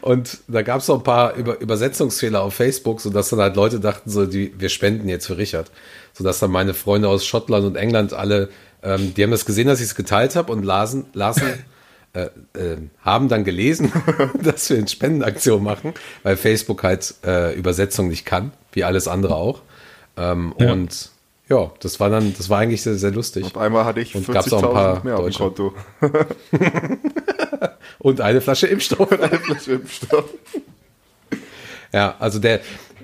Und 0.00 0.38
da 0.46 0.62
gab 0.62 0.80
es 0.80 0.88
noch 0.88 0.98
ein 0.98 1.02
paar 1.04 1.34
Über 1.34 1.60
Übersetzungsfehler 1.60 2.40
auf 2.42 2.54
Facebook, 2.54 3.00
sodass 3.00 3.30
dann 3.30 3.40
halt 3.40 3.56
Leute 3.56 3.80
dachten, 3.80 4.08
so, 4.08 4.24
die, 4.24 4.54
wir 4.58 4.68
spenden 4.68 5.08
jetzt 5.08 5.26
für 5.26 5.36
Richard. 5.36 5.70
Sodass 6.12 6.38
dann 6.38 6.50
meine 6.50 6.74
Freunde 6.74 7.08
aus 7.08 7.26
Schottland 7.26 7.66
und 7.66 7.76
England 7.76 8.12
alle, 8.12 8.48
ähm, 8.82 9.14
die 9.14 9.22
haben 9.22 9.30
das 9.32 9.44
gesehen, 9.44 9.66
dass 9.66 9.80
ich 9.80 9.86
es 9.86 9.94
geteilt 9.94 10.36
habe 10.36 10.52
und 10.52 10.64
lasen, 10.64 11.06
lasen 11.12 11.42
äh, 12.12 12.26
äh, 12.58 12.76
haben 13.02 13.28
dann 13.28 13.42
gelesen, 13.44 13.92
dass 14.42 14.70
wir 14.70 14.78
eine 14.78 14.88
Spendenaktion 14.88 15.62
machen, 15.62 15.92
weil 16.22 16.36
Facebook 16.36 16.82
halt 16.84 17.14
äh, 17.24 17.54
Übersetzung 17.54 18.08
nicht 18.08 18.24
kann, 18.24 18.52
wie 18.72 18.84
alles 18.84 19.08
andere 19.08 19.34
auch. 19.34 19.62
Ähm, 20.16 20.54
Ja. 20.58 20.72
Und 20.72 21.10
ja, 21.48 21.70
das 21.80 22.00
war 22.00 22.10
dann, 22.10 22.34
das 22.36 22.48
war 22.50 22.58
eigentlich 22.58 22.82
sehr, 22.82 22.96
sehr 22.96 23.12
lustig. 23.12 23.44
Auf 23.44 23.56
einmal 23.56 23.84
hatte 23.84 24.00
ich 24.00 24.14
Und 24.14 24.26
gab's 24.26 24.52
auch 24.52 24.62
ein 24.62 24.72
paar 24.72 24.96
40.000 24.98 25.04
mehr 25.04 25.18
auf 25.18 25.24
dem. 25.26 25.34
Konto. 25.34 25.74
Und 27.98 28.20
eine 28.20 28.40
Flasche 28.40 28.66
Impfstoff. 28.66 29.10
Eine 29.20 29.38
Flasche 29.38 29.72
Impfstoff. 29.72 30.24
Ja, 31.92 32.14
also 32.18 32.38
der, 32.38 32.60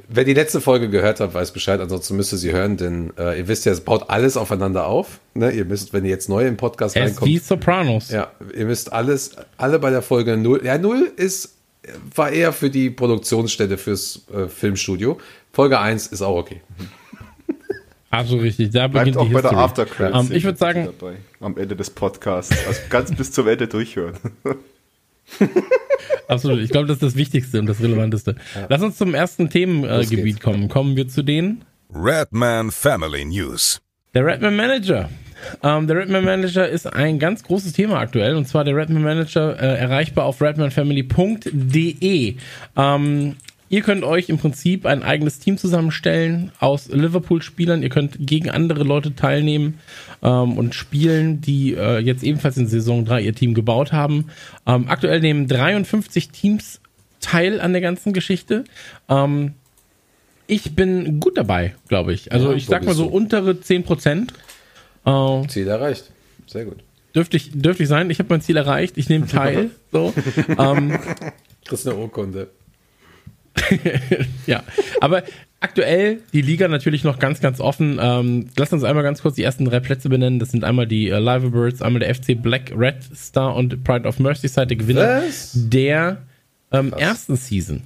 wer 0.08 0.24
die 0.24 0.34
letzte 0.34 0.60
Folge 0.60 0.90
gehört 0.90 1.20
hat, 1.20 1.32
weiß 1.34 1.52
Bescheid, 1.52 1.80
ansonsten 1.80 2.16
müsst 2.16 2.32
ihr 2.32 2.38
sie 2.38 2.52
hören, 2.52 2.76
denn 2.76 3.12
äh, 3.18 3.38
ihr 3.38 3.48
wisst 3.48 3.64
ja, 3.64 3.72
es 3.72 3.80
baut 3.80 4.10
alles 4.10 4.36
aufeinander 4.36 4.86
auf. 4.86 5.20
Ne? 5.34 5.50
Ihr 5.52 5.64
müsst, 5.64 5.92
wenn 5.92 6.04
ihr 6.04 6.10
jetzt 6.10 6.28
neu 6.28 6.46
im 6.46 6.56
Podcast 6.56 6.96
Er 6.96 7.06
ist 7.06 7.24
wie 7.24 7.36
reinkommt, 7.36 7.44
Sopranos. 7.46 8.10
ja, 8.10 8.30
ihr 8.54 8.66
müsst 8.66 8.92
alles, 8.92 9.36
alle 9.56 9.78
bei 9.78 9.90
der 9.90 10.02
Folge 10.02 10.36
null. 10.36 10.60
Ja, 10.64 10.78
null 10.78 11.10
ist, 11.16 11.54
war 12.14 12.30
eher 12.30 12.52
für 12.52 12.70
die 12.70 12.90
Produktionsstätte 12.90 13.78
fürs 13.78 14.22
äh, 14.32 14.46
Filmstudio. 14.48 15.18
Folge 15.52 15.78
1 15.78 16.08
ist 16.08 16.22
auch 16.22 16.36
okay. 16.36 16.60
Absolut 18.12 18.44
richtig. 18.44 18.70
Da 18.70 18.88
Bleibt 18.88 19.06
beginnt 19.06 19.16
auch 19.16 19.26
die 19.26 19.32
bei 19.32 19.40
der 19.40 19.50
History. 19.52 19.64
After 19.64 19.86
Credits. 19.86 20.30
Ähm, 20.30 20.36
ich 20.36 20.44
würde 20.44 20.58
sagen, 20.58 20.88
dabei, 20.98 21.14
am 21.40 21.56
Ende 21.56 21.74
des 21.74 21.88
Podcasts. 21.88 22.54
Also 22.66 22.80
ganz 22.90 23.10
bis 23.14 23.32
zum 23.32 23.48
Ende 23.48 23.66
durchhören. 23.66 24.18
absolut. 26.28 26.58
Ich 26.60 26.68
glaube, 26.68 26.88
das 26.88 26.96
ist 26.96 27.02
das 27.02 27.16
Wichtigste 27.16 27.58
und 27.58 27.64
das 27.64 27.80
Relevanteste. 27.80 28.36
Lass 28.68 28.82
uns 28.82 28.98
zum 28.98 29.14
ersten 29.14 29.48
Themengebiet 29.48 30.36
äh, 30.36 30.40
kommen. 30.40 30.68
Kommen 30.68 30.94
wir 30.94 31.08
zu 31.08 31.22
den 31.22 31.64
Redman 31.90 32.70
Family 32.70 33.24
News. 33.24 33.80
Der 34.12 34.26
Redman 34.26 34.56
Manager. 34.56 35.08
Ähm, 35.62 35.86
der 35.86 35.96
Redman 35.96 36.26
Manager 36.26 36.68
ist 36.68 36.86
ein 36.86 37.18
ganz 37.18 37.42
großes 37.44 37.72
Thema 37.72 37.98
aktuell 37.98 38.36
und 38.36 38.46
zwar 38.46 38.64
der 38.64 38.76
Redman 38.76 39.02
Manager 39.02 39.58
äh, 39.58 39.78
erreichbar 39.78 40.26
auf 40.26 40.42
redmanfamily.de. 40.42 42.36
Ähm, 42.76 43.36
ihr 43.72 43.80
könnt 43.80 44.04
euch 44.04 44.28
im 44.28 44.36
Prinzip 44.38 44.84
ein 44.86 45.02
eigenes 45.02 45.38
Team 45.38 45.56
zusammenstellen 45.56 46.52
aus 46.60 46.88
Liverpool-Spielern. 46.88 47.82
Ihr 47.82 47.88
könnt 47.88 48.16
gegen 48.20 48.50
andere 48.50 48.84
Leute 48.84 49.14
teilnehmen 49.16 49.80
ähm, 50.22 50.58
und 50.58 50.74
spielen, 50.74 51.40
die 51.40 51.72
äh, 51.74 51.98
jetzt 51.98 52.22
ebenfalls 52.22 52.58
in 52.58 52.66
Saison 52.68 53.04
3 53.06 53.22
ihr 53.22 53.34
Team 53.34 53.54
gebaut 53.54 53.90
haben. 53.92 54.26
Ähm, 54.66 54.84
aktuell 54.88 55.20
nehmen 55.20 55.48
53 55.48 56.28
Teams 56.28 56.80
teil 57.20 57.60
an 57.62 57.72
der 57.72 57.80
ganzen 57.80 58.12
Geschichte. 58.12 58.64
Ähm, 59.08 59.54
ich 60.46 60.74
bin 60.76 61.18
gut 61.18 61.38
dabei, 61.38 61.74
glaube 61.88 62.12
ich. 62.12 62.30
Also 62.30 62.50
Ja, 62.50 62.56
ich 62.56 62.66
sag 62.66 62.84
mal 62.84 62.94
so 62.94 63.04
du? 63.06 63.10
untere 63.10 63.58
10 63.58 63.84
Prozent. 63.84 64.34
Äh, 65.06 65.46
Ziel 65.48 65.66
erreicht. 65.68 66.10
Sehr 66.46 66.66
gut. 66.66 66.84
dürfte 67.14 67.38
ich, 67.38 67.52
dürfte 67.52 67.84
ich 67.84 67.88
sein. 67.88 68.10
Ich 68.10 68.18
habe 68.18 68.28
mein 68.28 68.42
Ziel 68.42 68.58
erreicht. 68.58 68.98
Ich 68.98 69.08
nehme 69.08 69.26
teil. 69.26 69.70
so. 69.92 70.12
ähm, 70.58 70.98
Kriegst 71.64 71.88
eine 71.88 71.96
Urkunde. 71.96 72.48
ja, 74.46 74.62
aber 75.00 75.22
aktuell 75.60 76.20
die 76.32 76.42
Liga 76.42 76.68
natürlich 76.68 77.04
noch 77.04 77.18
ganz, 77.18 77.40
ganz 77.40 77.60
offen. 77.60 77.98
Ähm, 78.00 78.46
lass 78.56 78.72
uns 78.72 78.84
einmal 78.84 79.02
ganz 79.02 79.22
kurz 79.22 79.36
die 79.36 79.42
ersten 79.42 79.64
drei 79.64 79.80
Plätze 79.80 80.08
benennen. 80.08 80.38
Das 80.38 80.50
sind 80.50 80.64
einmal 80.64 80.86
die 80.86 81.08
äh, 81.08 81.18
Liverbirds, 81.18 81.82
einmal 81.82 82.00
der 82.00 82.14
FC 82.14 82.40
Black 82.40 82.72
Red 82.76 83.02
Star 83.14 83.54
und 83.54 83.84
Pride 83.84 84.08
of 84.08 84.18
Merseyside, 84.18 84.66
der 84.66 84.76
Gewinner 84.76 85.22
Was? 85.22 85.52
der 85.54 86.22
ähm, 86.72 86.92
ersten 86.92 87.36
Season. 87.36 87.82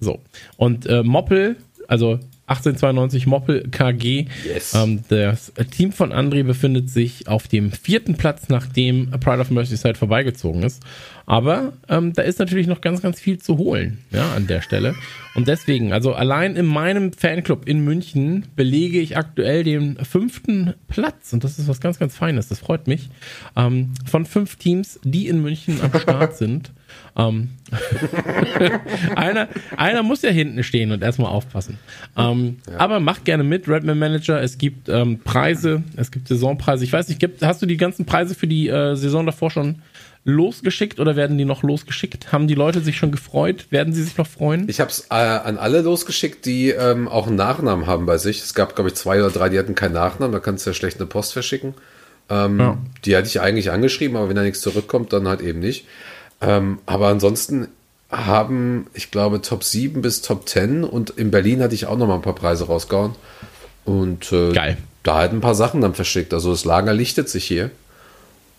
So. 0.00 0.20
Und 0.56 0.86
äh, 0.86 1.02
Moppel, 1.02 1.56
also 1.88 2.20
1892 2.46 3.26
Moppel 3.26 3.66
KG, 3.70 4.26
Yes. 4.46 4.74
ähm, 4.74 5.00
das 5.08 5.52
Team 5.70 5.92
von 5.92 6.12
André 6.12 6.42
befindet 6.42 6.90
sich 6.90 7.26
auf 7.26 7.48
dem 7.48 7.72
vierten 7.72 8.16
Platz, 8.16 8.48
nachdem 8.48 9.10
Pride 9.20 9.40
of 9.40 9.50
Merseyside 9.50 9.94
vorbeigezogen 9.94 10.62
ist. 10.62 10.82
Aber 11.26 11.72
ähm, 11.88 12.12
da 12.12 12.20
ist 12.20 12.38
natürlich 12.38 12.66
noch 12.66 12.82
ganz, 12.82 13.00
ganz 13.00 13.18
viel 13.18 13.38
zu 13.38 13.56
holen, 13.56 13.98
ja, 14.10 14.34
an 14.34 14.46
der 14.46 14.60
Stelle. 14.60 14.94
Und 15.34 15.48
deswegen, 15.48 15.94
also 15.94 16.12
allein 16.12 16.54
in 16.54 16.66
meinem 16.66 17.14
Fanclub 17.14 17.66
in 17.66 17.82
München 17.82 18.44
belege 18.56 19.00
ich 19.00 19.16
aktuell 19.16 19.64
den 19.64 19.96
fünften 20.04 20.74
Platz. 20.86 21.32
Und 21.32 21.42
das 21.44 21.58
ist 21.58 21.66
was 21.66 21.80
ganz, 21.80 21.98
ganz 21.98 22.14
Feines. 22.14 22.48
Das 22.48 22.58
freut 22.58 22.86
mich. 22.86 23.08
Ähm, 23.56 23.92
von 24.04 24.26
fünf 24.26 24.56
Teams, 24.56 25.00
die 25.02 25.28
in 25.28 25.40
München 25.40 25.80
am 25.80 25.98
Start 25.98 26.36
sind. 26.36 26.72
Ähm, 27.16 27.50
einer, 29.16 29.48
einer 29.76 30.02
muss 30.02 30.22
ja 30.22 30.30
hinten 30.30 30.62
stehen 30.64 30.90
und 30.90 31.02
erstmal 31.02 31.30
aufpassen. 31.30 31.78
Ähm, 32.16 32.58
Aber 32.76 33.00
macht 33.00 33.24
gerne 33.24 33.44
mit, 33.44 33.68
Redman 33.68 33.98
Manager. 33.98 34.42
Es 34.42 34.58
gibt 34.58 34.88
ähm, 34.88 35.20
Preise, 35.20 35.82
es 35.96 36.10
gibt 36.10 36.28
Saisonpreise. 36.28 36.84
Ich 36.84 36.92
weiß 36.92 37.08
nicht, 37.08 37.20
gibt, 37.20 37.42
hast 37.42 37.62
du 37.62 37.66
die 37.66 37.76
ganzen 37.76 38.04
Preise 38.04 38.34
für 38.34 38.46
die 38.46 38.68
äh, 38.68 38.96
Saison 38.96 39.26
davor 39.26 39.50
schon 39.50 39.82
losgeschickt 40.24 40.98
oder 41.00 41.16
werden 41.16 41.36
die 41.38 41.44
noch 41.44 41.62
losgeschickt? 41.62 42.32
Haben 42.32 42.48
die 42.48 42.54
Leute 42.54 42.80
sich 42.80 42.96
schon 42.96 43.12
gefreut? 43.12 43.66
Werden 43.70 43.92
sie 43.92 44.02
sich 44.02 44.16
noch 44.16 44.26
freuen? 44.26 44.68
Ich 44.68 44.80
habe 44.80 44.90
es 44.90 45.06
äh, 45.10 45.14
an 45.14 45.58
alle 45.58 45.82
losgeschickt, 45.82 46.46
die 46.46 46.70
ähm, 46.70 47.08
auch 47.08 47.26
einen 47.26 47.36
Nachnamen 47.36 47.86
haben 47.86 48.06
bei 48.06 48.18
sich. 48.18 48.42
Es 48.42 48.54
gab, 48.54 48.74
glaube 48.74 48.88
ich, 48.88 48.96
zwei 48.96 49.20
oder 49.20 49.30
drei, 49.30 49.50
die 49.50 49.58
hatten 49.58 49.74
keinen 49.74 49.92
Nachnamen. 49.92 50.32
Da 50.32 50.40
kannst 50.40 50.66
du 50.66 50.70
ja 50.70 50.74
schlecht 50.74 50.98
eine 50.98 51.06
Post 51.06 51.32
verschicken. 51.34 51.74
Ähm, 52.30 52.58
Ja. 52.58 52.78
Die 53.04 53.14
hatte 53.16 53.28
ich 53.28 53.40
eigentlich 53.40 53.70
angeschrieben, 53.70 54.16
aber 54.16 54.30
wenn 54.30 54.36
da 54.36 54.42
nichts 54.42 54.62
zurückkommt, 54.62 55.12
dann 55.12 55.28
halt 55.28 55.42
eben 55.42 55.58
nicht. 55.58 55.86
Ähm, 56.46 56.78
aber 56.86 57.08
ansonsten 57.08 57.68
haben, 58.10 58.86
ich 58.92 59.10
glaube, 59.10 59.40
Top 59.40 59.64
7 59.64 60.02
bis 60.02 60.20
Top 60.20 60.48
10 60.48 60.84
und 60.84 61.10
in 61.10 61.30
Berlin 61.30 61.62
hatte 61.62 61.74
ich 61.74 61.86
auch 61.86 61.96
noch 61.96 62.06
mal 62.06 62.16
ein 62.16 62.22
paar 62.22 62.34
Preise 62.34 62.66
rausgehauen. 62.66 63.14
Und 63.84 64.30
äh, 64.32 64.52
Geil. 64.52 64.76
da 65.02 65.16
halt 65.16 65.32
ein 65.32 65.40
paar 65.40 65.54
Sachen 65.54 65.80
dann 65.80 65.94
verschickt. 65.94 66.32
Also 66.34 66.50
das 66.50 66.64
Lager 66.64 66.92
lichtet 66.92 67.28
sich 67.28 67.44
hier. 67.44 67.70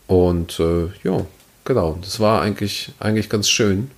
Und 0.07 0.59
äh, 0.59 0.87
ja, 1.03 1.25
genau. 1.63 1.97
Das 2.01 2.19
war 2.19 2.41
eigentlich, 2.41 2.91
eigentlich 2.99 3.29
ganz 3.29 3.49
schön. 3.49 3.91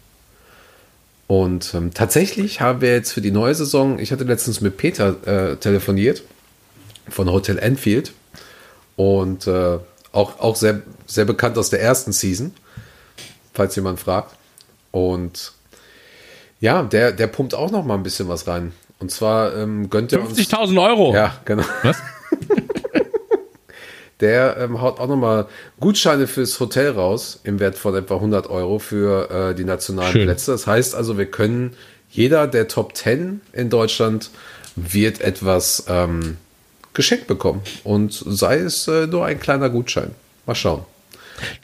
Und 1.27 1.73
ähm, 1.73 1.93
tatsächlich 1.93 2.61
haben 2.61 2.81
wir 2.81 2.93
jetzt 2.93 3.11
für 3.11 3.21
die 3.21 3.31
neue 3.31 3.53
Saison, 3.53 3.99
ich 3.99 4.11
hatte 4.11 4.23
letztens 4.23 4.61
mit 4.61 4.77
Peter 4.77 5.15
äh, 5.25 5.57
telefoniert 5.57 6.23
von 7.09 7.29
Hotel 7.29 7.57
Enfield 7.57 8.13
und 8.95 9.45
äh, 9.45 9.77
auch, 10.13 10.39
auch 10.39 10.55
sehr, 10.55 10.81
sehr 11.05 11.25
bekannt 11.25 11.57
aus 11.57 11.69
der 11.69 11.81
ersten 11.81 12.13
Season, 12.13 12.53
falls 13.57 13.75
jemand 13.75 13.99
fragt. 13.99 14.35
Und 14.91 15.51
ja, 16.59 16.83
der, 16.83 17.11
der 17.11 17.27
pumpt 17.27 17.53
auch 17.53 17.71
noch 17.71 17.83
mal 17.83 17.95
ein 17.95 18.03
bisschen 18.03 18.29
was 18.29 18.47
rein. 18.47 18.71
Und 18.99 19.11
zwar 19.11 19.55
ähm, 19.55 19.89
gönnt 19.89 20.13
er 20.13 20.21
uns. 20.21 20.39
50.000 20.39 20.81
Euro. 20.81 21.13
Ja, 21.13 21.35
genau. 21.45 21.63
Was? 21.83 21.97
Der 24.19 24.57
ähm, 24.57 24.81
haut 24.81 24.99
auch 24.99 25.07
nochmal 25.07 25.45
Gutscheine 25.79 26.25
fürs 26.25 26.59
Hotel 26.59 26.89
raus 26.89 27.39
im 27.43 27.59
Wert 27.59 27.77
von 27.77 27.93
etwa 27.95 28.15
100 28.15 28.49
Euro 28.49 28.79
für 28.79 29.29
äh, 29.29 29.53
die 29.53 29.63
nationalen 29.63 30.11
Schön. 30.11 30.25
Plätze. 30.25 30.51
Das 30.51 30.65
heißt 30.65 30.95
also, 30.95 31.19
wir 31.19 31.27
können, 31.27 31.75
jeder 32.09 32.47
der 32.47 32.67
Top 32.67 32.95
10 32.95 33.41
in 33.53 33.69
Deutschland 33.69 34.31
wird 34.75 35.21
etwas 35.21 35.85
ähm, 35.87 36.37
geschenkt 36.95 37.27
bekommen. 37.27 37.61
Und 37.83 38.11
sei 38.11 38.57
es 38.57 38.87
äh, 38.87 39.05
nur 39.05 39.23
ein 39.23 39.39
kleiner 39.39 39.69
Gutschein. 39.69 40.15
Mal 40.47 40.55
schauen. 40.55 40.83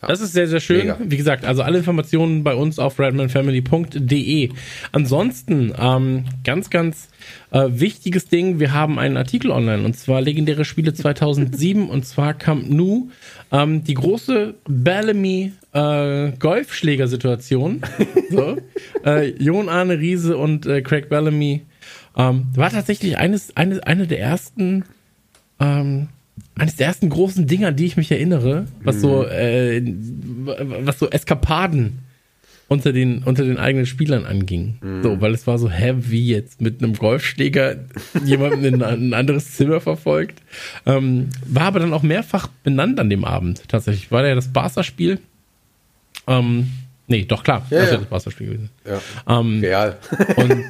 Das 0.01 0.21
ist 0.21 0.33
sehr, 0.33 0.47
sehr 0.47 0.59
schön. 0.59 0.79
Mega. 0.79 0.97
Wie 1.03 1.17
gesagt, 1.17 1.45
also 1.45 1.61
alle 1.63 1.79
Informationen 1.79 2.43
bei 2.43 2.53
uns 2.55 2.79
auf 2.79 2.99
redmanfamily.de. 2.99 4.49
Ansonsten, 4.91 5.73
ähm, 5.77 6.25
ganz, 6.43 6.69
ganz 6.69 7.09
äh, 7.51 7.67
wichtiges 7.69 8.27
Ding, 8.27 8.59
wir 8.59 8.73
haben 8.73 8.99
einen 8.99 9.17
Artikel 9.17 9.51
online 9.51 9.83
und 9.83 9.95
zwar 9.95 10.21
legendäre 10.21 10.65
Spiele 10.65 10.93
2007 10.93 11.89
und 11.89 12.05
zwar 12.05 12.33
Camp 12.33 12.69
Nou. 12.69 13.09
Ähm, 13.51 13.83
die 13.83 13.93
große 13.93 14.55
Bellamy 14.67 15.53
äh, 15.73 16.31
Golfschläger-Situation. 16.31 17.81
so. 18.29 18.57
äh, 19.05 19.29
Jon 19.41 19.69
Arne 19.69 19.99
Riese 19.99 20.37
und 20.37 20.65
äh, 20.65 20.81
Craig 20.81 21.09
Bellamy 21.09 21.63
ähm, 22.15 22.47
war 22.55 22.69
tatsächlich 22.69 23.17
eines, 23.17 23.55
eines, 23.57 23.79
eine 23.79 24.07
der 24.07 24.19
ersten 24.19 24.85
ähm, 25.59 26.09
eines 26.55 26.75
der 26.75 26.87
ersten 26.87 27.09
großen 27.09 27.47
Dinger, 27.47 27.71
die 27.71 27.85
ich 27.85 27.97
mich 27.97 28.11
erinnere, 28.11 28.65
was 28.83 29.01
so, 29.01 29.25
äh, 29.25 29.81
was 30.45 30.99
so 30.99 31.09
Eskapaden 31.09 31.99
unter 32.67 32.91
den, 32.93 33.23
unter 33.23 33.43
den 33.43 33.57
eigenen 33.57 33.85
Spielern 33.85 34.25
anging. 34.25 34.77
So, 35.03 35.19
weil 35.21 35.33
es 35.33 35.45
war 35.45 35.59
so, 35.59 35.69
hä, 35.69 35.93
wie 35.97 36.27
jetzt 36.27 36.61
mit 36.61 36.81
einem 36.81 36.93
Golfschläger 36.95 37.75
jemanden 38.25 38.65
in 38.65 38.81
ein 38.81 39.13
anderes 39.13 39.55
Zimmer 39.55 39.79
verfolgt. 39.81 40.41
Ähm, 40.85 41.29
war 41.45 41.63
aber 41.63 41.79
dann 41.79 41.93
auch 41.93 42.03
mehrfach 42.03 42.47
benannt 42.63 42.99
an 42.99 43.09
dem 43.09 43.25
Abend, 43.25 43.63
tatsächlich. 43.67 44.11
War 44.11 44.25
ja 44.25 44.33
das 44.33 44.47
Barca-Spiel. 44.47 45.19
Ähm, 46.25 46.69
nee, 47.07 47.25
doch 47.25 47.43
klar, 47.43 47.65
Ja, 47.69 47.79
das 47.81 47.91
ja 47.91 47.97
das 47.97 48.07
Barca-Spiel 48.07 48.47
gewesen. 48.47 48.69
Ja. 48.87 49.39
Ähm, 49.39 49.59
Real. 49.61 49.97
und 50.37 50.51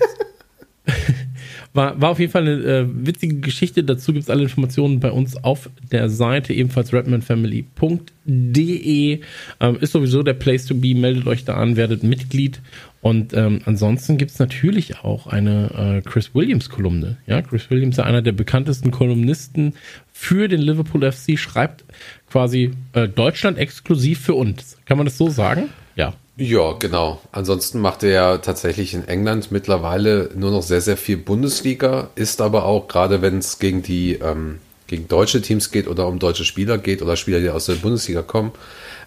war, 1.73 1.99
war 1.99 2.11
auf 2.11 2.19
jeden 2.19 2.31
Fall 2.31 2.43
eine 2.43 2.51
äh, 2.51 2.85
witzige 2.87 3.37
Geschichte. 3.37 3.83
Dazu 3.83 4.13
gibt 4.13 4.23
es 4.23 4.29
alle 4.29 4.43
Informationen 4.43 4.99
bei 4.99 5.11
uns 5.11 5.43
auf 5.43 5.71
der 5.91 6.09
Seite, 6.09 6.53
ebenfalls 6.53 6.93
redmanfamily.de. 6.93 9.19
Ähm, 9.59 9.77
ist 9.79 9.91
sowieso 9.91 10.21
der 10.23 10.33
Place 10.33 10.65
to 10.65 10.75
be. 10.75 10.95
Meldet 10.95 11.27
euch 11.27 11.43
da 11.45 11.55
an, 11.55 11.75
werdet 11.75 12.03
Mitglied. 12.03 12.61
Und 13.01 13.33
ähm, 13.33 13.59
ansonsten 13.65 14.17
gibt 14.17 14.31
es 14.31 14.39
natürlich 14.39 14.99
auch 14.99 15.27
eine 15.27 15.97
äh, 15.97 16.01
Chris 16.07 16.33
Williams-Kolumne. 16.33 17.17
Ja, 17.27 17.41
Chris 17.41 17.69
Williams 17.69 17.97
ist 17.97 18.03
einer 18.03 18.21
der 18.21 18.31
bekanntesten 18.31 18.91
Kolumnisten 18.91 19.73
für 20.13 20.47
den 20.47 20.61
Liverpool 20.61 21.11
FC, 21.11 21.37
schreibt 21.37 21.83
quasi 22.29 22.71
äh, 22.93 23.09
Deutschland 23.09 23.57
exklusiv 23.57 24.21
für 24.21 24.35
uns. 24.35 24.77
Kann 24.85 24.97
man 24.97 25.05
das 25.05 25.17
so 25.17 25.29
sagen? 25.29 25.69
Ja. 25.95 26.13
Ja, 26.35 26.73
genau. 26.73 27.21
Ansonsten 27.31 27.79
macht 27.79 28.01
er 28.01 28.09
ja 28.09 28.37
tatsächlich 28.39 28.95
in 28.95 29.07
England 29.07 29.51
mittlerweile 29.51 30.31
nur 30.35 30.49
noch 30.49 30.63
sehr, 30.63 30.81
sehr 30.81 30.97
viel 30.97 31.17
Bundesliga, 31.17 32.09
ist 32.15 32.41
aber 32.41 32.65
auch, 32.65 32.87
gerade 32.87 33.21
wenn 33.21 33.37
es 33.37 33.59
gegen 33.59 33.83
die 33.83 34.13
ähm, 34.13 34.59
gegen 34.87 35.07
deutsche 35.07 35.41
Teams 35.41 35.71
geht 35.71 35.87
oder 35.87 36.07
um 36.07 36.19
deutsche 36.19 36.45
Spieler 36.45 36.77
geht 36.77 37.01
oder 37.01 37.15
Spieler, 37.15 37.39
die 37.39 37.49
aus 37.49 37.65
der 37.65 37.75
Bundesliga 37.75 38.21
kommen, 38.21 38.51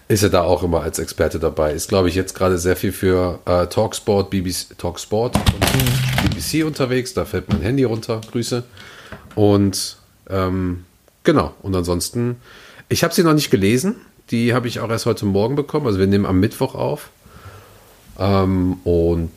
ist 0.07 0.23
er 0.23 0.29
da 0.29 0.41
auch 0.41 0.63
immer 0.63 0.81
als 0.81 0.99
Experte 0.99 1.39
dabei. 1.39 1.73
Ist, 1.73 1.89
glaube 1.89 2.09
ich, 2.09 2.15
jetzt 2.15 2.33
gerade 2.33 2.57
sehr 2.57 2.75
viel 2.75 2.91
für 2.91 3.39
äh, 3.45 3.67
Talksport, 3.67 4.29
BBC, 4.29 4.77
Talksport 4.77 5.35
und 5.35 6.23
BBC 6.23 6.65
unterwegs. 6.65 7.13
Da 7.13 7.25
fällt 7.25 7.49
mein 7.49 7.61
Handy 7.61 7.83
runter. 7.83 8.21
Grüße. 8.31 8.63
Und 9.35 9.97
ähm, 10.29 10.85
genau. 11.23 11.53
Und 11.61 11.75
ansonsten, 11.75 12.37
ich 12.89 13.03
habe 13.03 13.13
sie 13.13 13.23
noch 13.23 13.33
nicht 13.33 13.51
gelesen. 13.51 13.97
Die 14.31 14.53
habe 14.53 14.67
ich 14.67 14.79
auch 14.79 14.89
erst 14.89 15.05
heute 15.05 15.25
Morgen 15.25 15.55
bekommen. 15.55 15.87
Also 15.87 15.99
wir 15.99 16.07
nehmen 16.07 16.25
am 16.25 16.39
Mittwoch 16.39 16.75
auf. 16.75 17.09
Ähm, 18.17 18.79
und 18.83 19.31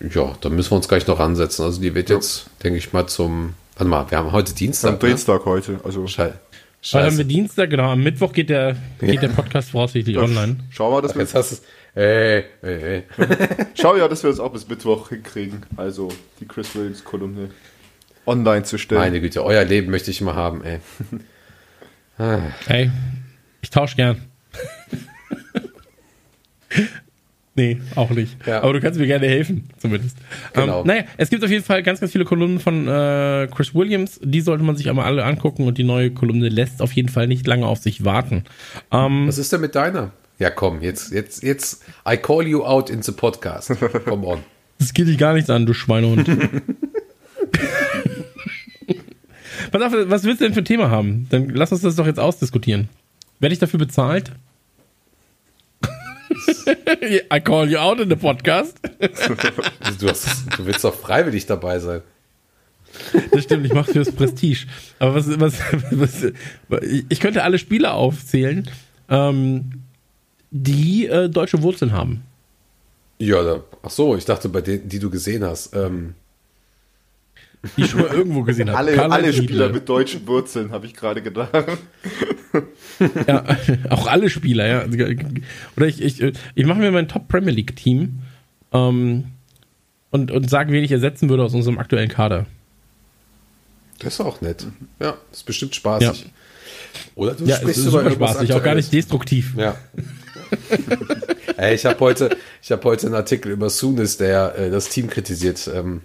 ja, 0.00 0.34
da 0.40 0.48
müssen 0.48 0.70
wir 0.72 0.76
uns 0.76 0.88
gleich 0.88 1.06
noch 1.06 1.18
ransetzen. 1.18 1.64
Also 1.64 1.80
die 1.80 1.94
wird 1.94 2.10
jetzt, 2.10 2.50
denke 2.62 2.78
ich 2.78 2.92
mal, 2.92 3.06
zum. 3.06 3.54
Warte 3.76 3.90
mal, 3.90 4.10
wir 4.10 4.18
haben 4.18 4.32
heute 4.32 4.54
Dienstag. 4.54 4.94
Am 4.94 4.98
Dienstag 4.98 5.44
heute. 5.44 5.80
Also 5.84 6.06
Schei 6.06 6.32
Weil 6.92 7.06
haben 7.06 7.18
wir 7.18 7.24
Dienstag, 7.24 7.70
genau, 7.70 7.90
am 7.90 8.02
Mittwoch 8.02 8.32
geht 8.32 8.48
der, 8.48 8.76
geht 9.00 9.20
der 9.20 9.28
Podcast 9.28 9.70
voraussichtlich 9.70 10.18
online. 10.18 10.58
schau 10.70 10.90
mal, 10.90 11.02
dass 11.02 11.14
wir 11.14 11.22
Jetzt 11.22 11.34
hast 11.34 11.52
es. 11.52 11.62
Ey, 11.94 12.44
ey, 12.62 12.82
ey. 12.82 13.02
schau 13.74 13.96
ja, 13.96 14.06
dass 14.06 14.22
wir 14.22 14.30
das 14.30 14.38
auch 14.38 14.52
bis 14.52 14.68
Mittwoch 14.68 15.08
hinkriegen. 15.08 15.64
Also 15.76 16.08
die 16.40 16.46
Chris 16.46 16.74
Williams 16.74 17.02
Kolumne 17.02 17.50
online 18.26 18.64
zu 18.64 18.78
stellen. 18.78 19.00
Meine 19.00 19.20
Güte, 19.20 19.42
euer 19.44 19.64
Leben 19.64 19.90
möchte 19.90 20.10
ich 20.10 20.20
mal 20.20 20.34
haben, 20.34 20.62
ey. 20.62 20.80
Hey, 22.66 22.90
ich 23.62 23.70
tausche 23.70 23.96
gern. 23.96 24.22
nee, 27.56 27.80
auch 27.94 28.10
nicht. 28.10 28.36
Ja. 28.46 28.62
Aber 28.62 28.72
du 28.72 28.80
kannst 28.80 28.98
mir 28.98 29.06
gerne 29.06 29.26
helfen, 29.26 29.68
zumindest. 29.78 30.16
Genau. 30.52 30.80
Ähm, 30.82 30.86
naja, 30.86 31.04
es 31.16 31.30
gibt 31.30 31.42
auf 31.44 31.50
jeden 31.50 31.64
Fall 31.64 31.82
ganz, 31.82 32.00
ganz 32.00 32.12
viele 32.12 32.24
Kolumnen 32.24 32.60
von 32.60 32.86
äh, 32.86 33.48
Chris 33.54 33.74
Williams. 33.74 34.20
Die 34.22 34.40
sollte 34.40 34.62
man 34.64 34.76
sich 34.76 34.88
einmal 34.88 35.06
alle 35.06 35.24
angucken 35.24 35.66
und 35.66 35.78
die 35.78 35.84
neue 35.84 36.10
Kolumne 36.10 36.48
lässt 36.48 36.80
auf 36.82 36.92
jeden 36.92 37.08
Fall 37.08 37.26
nicht 37.26 37.46
lange 37.46 37.66
auf 37.66 37.78
sich 37.78 38.04
warten. 38.04 38.44
Ähm, 38.92 39.26
Was 39.26 39.38
ist 39.38 39.52
denn 39.52 39.60
mit 39.60 39.74
deiner? 39.74 40.12
Ja, 40.38 40.50
komm, 40.50 40.82
jetzt, 40.82 41.12
jetzt, 41.12 41.42
jetzt, 41.42 41.82
I 42.08 42.18
call 42.18 42.46
you 42.46 42.62
out 42.62 42.90
in 42.90 43.02
the 43.02 43.12
podcast. 43.12 43.70
Come 44.04 44.26
on. 44.26 44.40
das 44.78 44.92
geht 44.92 45.08
dich 45.08 45.16
gar 45.18 45.32
nichts 45.32 45.48
an, 45.48 45.64
du 45.64 45.72
Schweinehund. 45.72 46.28
Pass 49.72 49.82
auf, 49.82 49.92
was 50.08 50.24
willst 50.24 50.40
du 50.40 50.44
denn 50.44 50.54
für 50.54 50.60
ein 50.60 50.66
Thema 50.66 50.90
haben? 50.90 51.26
Dann 51.30 51.48
lass 51.50 51.72
uns 51.72 51.80
das 51.82 51.96
doch 51.96 52.06
jetzt 52.06 52.20
ausdiskutieren. 52.20 52.88
Werde 53.40 53.52
ich 53.52 53.58
dafür 53.58 53.78
bezahlt? 53.78 54.32
I 56.66 57.40
call 57.40 57.68
you 57.70 57.78
out 57.78 58.00
in 58.00 58.08
the 58.08 58.16
podcast. 58.16 58.78
Du, 60.00 60.08
hast, 60.08 60.26
du 60.58 60.66
willst 60.66 60.84
doch 60.84 60.94
freiwillig 60.94 61.46
dabei 61.46 61.78
sein. 61.78 62.02
Das 63.30 63.44
stimmt, 63.44 63.66
ich 63.66 63.72
mache 63.74 63.92
fürs 63.92 64.10
Prestige. 64.12 64.66
Aber 64.98 65.14
was, 65.14 65.28
was, 65.38 65.60
was, 65.90 66.92
ich 67.08 67.20
könnte 67.20 67.42
alle 67.42 67.58
Spieler 67.58 67.94
aufzählen, 67.94 68.68
ähm, 69.08 69.82
die 70.50 71.06
äh, 71.06 71.28
deutsche 71.28 71.62
Wurzeln 71.62 71.92
haben. 71.92 72.22
Ja, 73.18 73.42
da, 73.42 73.62
ach 73.82 73.90
so, 73.90 74.16
ich 74.16 74.24
dachte 74.24 74.48
bei 74.48 74.60
denen, 74.60 74.88
die 74.88 74.98
du 74.98 75.10
gesehen 75.10 75.44
hast. 75.44 75.74
Ähm, 75.74 76.14
Die 77.76 77.82
ich 77.82 77.90
schon 77.90 78.00
mal 78.00 78.10
irgendwo 78.14 78.42
gesehen 78.42 78.70
habe. 78.74 78.78
alle 78.78 79.10
alle 79.10 79.32
Spieler 79.32 79.68
mit 79.68 79.88
deutschen 79.88 80.26
Wurzeln, 80.26 80.70
habe 80.72 80.86
ich 80.86 80.94
gerade 80.94 81.22
gedacht. 81.22 81.52
Ja, 83.26 83.44
auch 83.90 84.06
alle 84.06 84.30
Spieler, 84.30 84.66
ja. 84.66 84.84
Oder 85.76 85.86
ich, 85.86 86.00
ich, 86.02 86.22
ich 86.54 86.66
mache 86.66 86.78
mir 86.78 86.90
mein 86.90 87.08
Top 87.08 87.28
Premier 87.28 87.52
League 87.52 87.76
Team 87.76 88.20
ähm, 88.72 89.24
und, 90.10 90.30
und 90.30 90.48
sage, 90.50 90.72
wen 90.72 90.82
ich 90.84 90.92
ersetzen 90.92 91.28
würde 91.28 91.42
aus 91.44 91.54
unserem 91.54 91.78
aktuellen 91.78 92.08
Kader. 92.08 92.46
das 93.98 94.14
ist 94.14 94.20
auch 94.20 94.40
nett. 94.40 94.66
Ja, 95.00 95.16
ist 95.32 95.44
bestimmt 95.46 95.74
spaßig. 95.74 96.22
Ja. 96.24 96.30
Oder 97.14 97.34
du 97.34 97.44
Ja, 97.44 97.56
es 97.62 97.76
ist 97.78 97.84
super 97.84 98.10
spaßig, 98.10 98.52
auch 98.54 98.62
gar 98.62 98.74
nicht 98.74 98.92
destruktiv. 98.92 99.54
Ja. 99.56 99.76
Ey, 101.56 101.74
ich 101.74 101.84
habe 101.86 101.98
heute, 102.00 102.36
ich 102.62 102.70
habe 102.70 102.84
heute 102.84 103.06
einen 103.06 103.14
Artikel 103.16 103.52
über 103.52 103.70
Sunis, 103.70 104.16
der 104.16 104.54
äh, 104.56 104.70
das 104.70 104.88
Team 104.88 105.08
kritisiert, 105.08 105.68
ähm, 105.74 106.02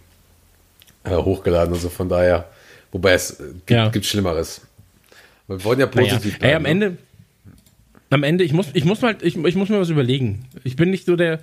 äh, 1.04 1.16
hochgeladen. 1.16 1.74
Also 1.74 1.90
von 1.90 2.10
daher, 2.10 2.50
wobei 2.92 3.14
es 3.14 3.40
äh, 3.40 3.44
gibt, 3.66 3.70
Ja. 3.70 3.90
gibt 3.90 4.06
Schlimmeres. 4.06 4.62
Wir 5.52 5.64
wollen 5.64 5.80
ja 5.80 5.86
Naja. 5.94 6.14
positiv 6.16 6.38
Ey, 6.42 6.54
am 6.56 6.64
ne? 6.64 6.70
Ende, 6.70 6.98
am 8.10 8.24
Ende, 8.24 8.44
ich 8.44 8.54
muss, 8.54 8.68
ich 8.74 8.86
muss 8.86 9.02
mal, 9.02 9.16
ich, 9.22 9.38
ich 9.38 9.56
muss 9.56 9.70
mir 9.70 9.80
was 9.80 9.90
überlegen. 9.90 10.46
Ich 10.64 10.76
bin 10.76 10.90
nicht 10.92 11.06
so 11.06 11.16
der, 11.16 11.40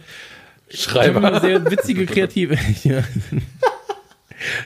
Ich 0.68 0.88
habe 0.94 1.06
immer 1.08 1.20
Schreiber. 1.20 1.40
sehr 1.40 1.70
witzige 1.70 2.06
kreative. 2.06 2.56
ja. 2.84 3.02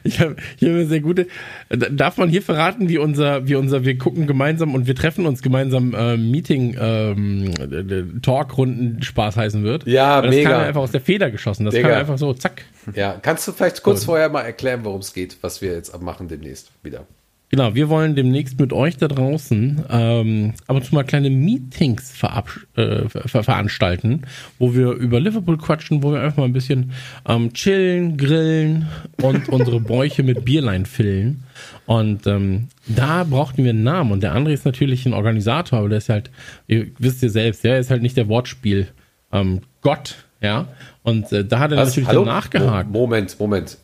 Ich 0.05 0.21
habe 0.21 0.37
hab 0.37 0.63
eine 0.69 0.87
sehr 0.87 1.01
gute. 1.01 1.27
Darf 1.71 2.19
man 2.19 2.29
hier 2.29 2.43
verraten, 2.43 2.91
wie 2.91 2.99
unser, 2.99 3.49
wie 3.49 3.55
unser, 3.55 3.85
wir 3.87 3.97
gucken 3.97 4.27
gemeinsam 4.27 4.75
und 4.75 4.87
wir 4.87 4.95
treffen 4.95 5.25
uns 5.25 5.41
gemeinsam 5.43 5.95
äh, 5.95 6.17
Meeting 6.19 6.77
ähm, 6.79 7.51
äh, 7.59 8.21
Talkrunden 8.21 9.03
Spaß 9.03 9.37
heißen 9.39 9.63
wird? 9.63 9.87
Ja, 9.87 10.17
Weil 10.17 10.27
das 10.29 10.37
mega. 10.37 10.51
kam 10.51 10.61
mir 10.61 10.67
einfach 10.67 10.83
aus 10.83 10.91
der 10.91 11.01
Feder 11.01 11.31
geschossen. 11.31 11.65
Das 11.65 11.75
Digga. 11.75 11.89
kam 11.89 11.99
einfach 12.01 12.19
so, 12.19 12.35
zack. 12.35 12.65
Ja, 12.95 13.19
kannst 13.23 13.49
du 13.49 13.53
vielleicht 13.53 13.83
kurz 13.83 14.05
vorher 14.05 14.29
mal 14.29 14.43
erklären, 14.43 14.81
worum 14.85 15.01
es 15.01 15.15
geht, 15.15 15.39
was 15.41 15.63
wir 15.63 15.73
jetzt 15.73 15.99
machen 16.03 16.29
demnächst 16.29 16.71
wieder? 16.83 17.07
Genau, 17.55 17.75
wir 17.75 17.91
wollen 17.91 18.15
demnächst 18.15 18.59
mit 18.59 18.73
euch 18.73 18.97
da 18.97 19.09
draußen 19.09 19.85
ähm, 19.91 20.55
ab 20.67 20.77
und 20.77 20.87
zu 20.87 20.95
mal 20.95 21.05
kleine 21.05 21.29
Meetings 21.29 22.11
verabsch 22.11 22.67
äh, 22.77 23.07
ver 23.11 23.45
veranstalten, 23.45 24.23
wo 24.59 24.75
wir 24.75 24.93
über 24.93 25.21
Liverpool 25.21 25.59
quatschen, 25.59 26.03
wo 26.03 26.15
wir 26.15 26.23
einfach 26.23 26.39
mal 26.39 26.45
ein 26.45 26.55
bisschen 26.55 26.93
ähm, 27.29 27.53
chillen, 27.53 28.17
grillen 28.17 28.89
und 29.21 29.51
unsere 29.51 29.81
Bäuche 29.81 30.23
mit 30.23 30.47
Bierlein 30.47 30.87
füllen. 30.87 31.45
Und 31.85 32.27
ähm, 32.27 32.69
da 32.87 33.25
brauchten 33.25 33.65
wir 33.65 33.71
einen 33.71 33.83
Namen. 33.83 34.13
Und 34.13 34.23
der 34.23 34.35
André 34.35 34.53
ist 34.53 34.65
natürlich 34.65 35.05
ein 35.05 35.13
Organisator, 35.13 35.81
aber 35.81 35.91
der 35.91 35.99
ist 35.99 36.09
halt, 36.09 36.31
ihr 36.69 36.87
wisst 36.99 37.23
ihr 37.23 37.29
selbst, 37.29 37.65
der 37.65 37.79
ist 37.79 37.91
halt 37.91 38.01
nicht 38.01 38.17
der 38.17 38.29
Wortspiel 38.29 38.89
ähm, 39.31 39.61
Gott, 39.83 40.25
ja. 40.41 40.69
Und 41.03 41.31
äh, 41.33 41.45
da 41.45 41.59
hat 41.59 41.73
er 41.73 41.85
natürlich 41.85 42.09
dann 42.09 42.25
nachgehakt. 42.25 42.91
Mo 42.91 43.01
Moment, 43.01 43.39
Moment. 43.39 43.77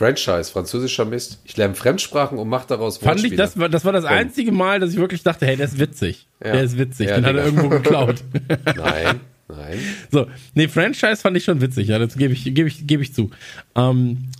Franchise, 0.00 0.50
französischer 0.50 1.04
Mist. 1.04 1.40
Ich 1.44 1.58
lerne 1.58 1.74
Fremdsprachen 1.74 2.38
und 2.38 2.48
mache 2.48 2.66
daraus 2.66 2.96
Fand 2.96 3.22
ich, 3.22 3.36
das 3.36 3.58
war, 3.58 3.68
das 3.68 3.84
war 3.84 3.92
das 3.92 4.06
einzige 4.06 4.50
Mal, 4.50 4.80
dass 4.80 4.92
ich 4.92 4.96
wirklich 4.96 5.22
dachte, 5.22 5.44
hey, 5.44 5.58
der 5.58 5.66
ist 5.66 5.78
witzig. 5.78 6.26
Ja. 6.42 6.52
Der 6.52 6.62
ist 6.62 6.78
witzig. 6.78 7.08
Ja, 7.08 7.16
Den 7.16 7.26
hat 7.26 7.36
er 7.36 7.44
Digga. 7.44 7.56
irgendwo 7.62 7.68
geklaut. 7.68 8.24
Nein, 8.76 9.20
nein. 9.46 9.78
so, 10.10 10.26
nee, 10.54 10.68
Franchise 10.68 11.16
fand 11.16 11.36
ich 11.36 11.44
schon 11.44 11.60
witzig, 11.60 11.88
ja, 11.88 11.98
das 11.98 12.16
gebe 12.16 12.32
ich, 12.32 12.44
gebe 12.44 12.66
ich, 12.66 12.86
gebe 12.86 13.02
ich 13.02 13.12
zu. 13.12 13.30
Ähm, 13.74 14.30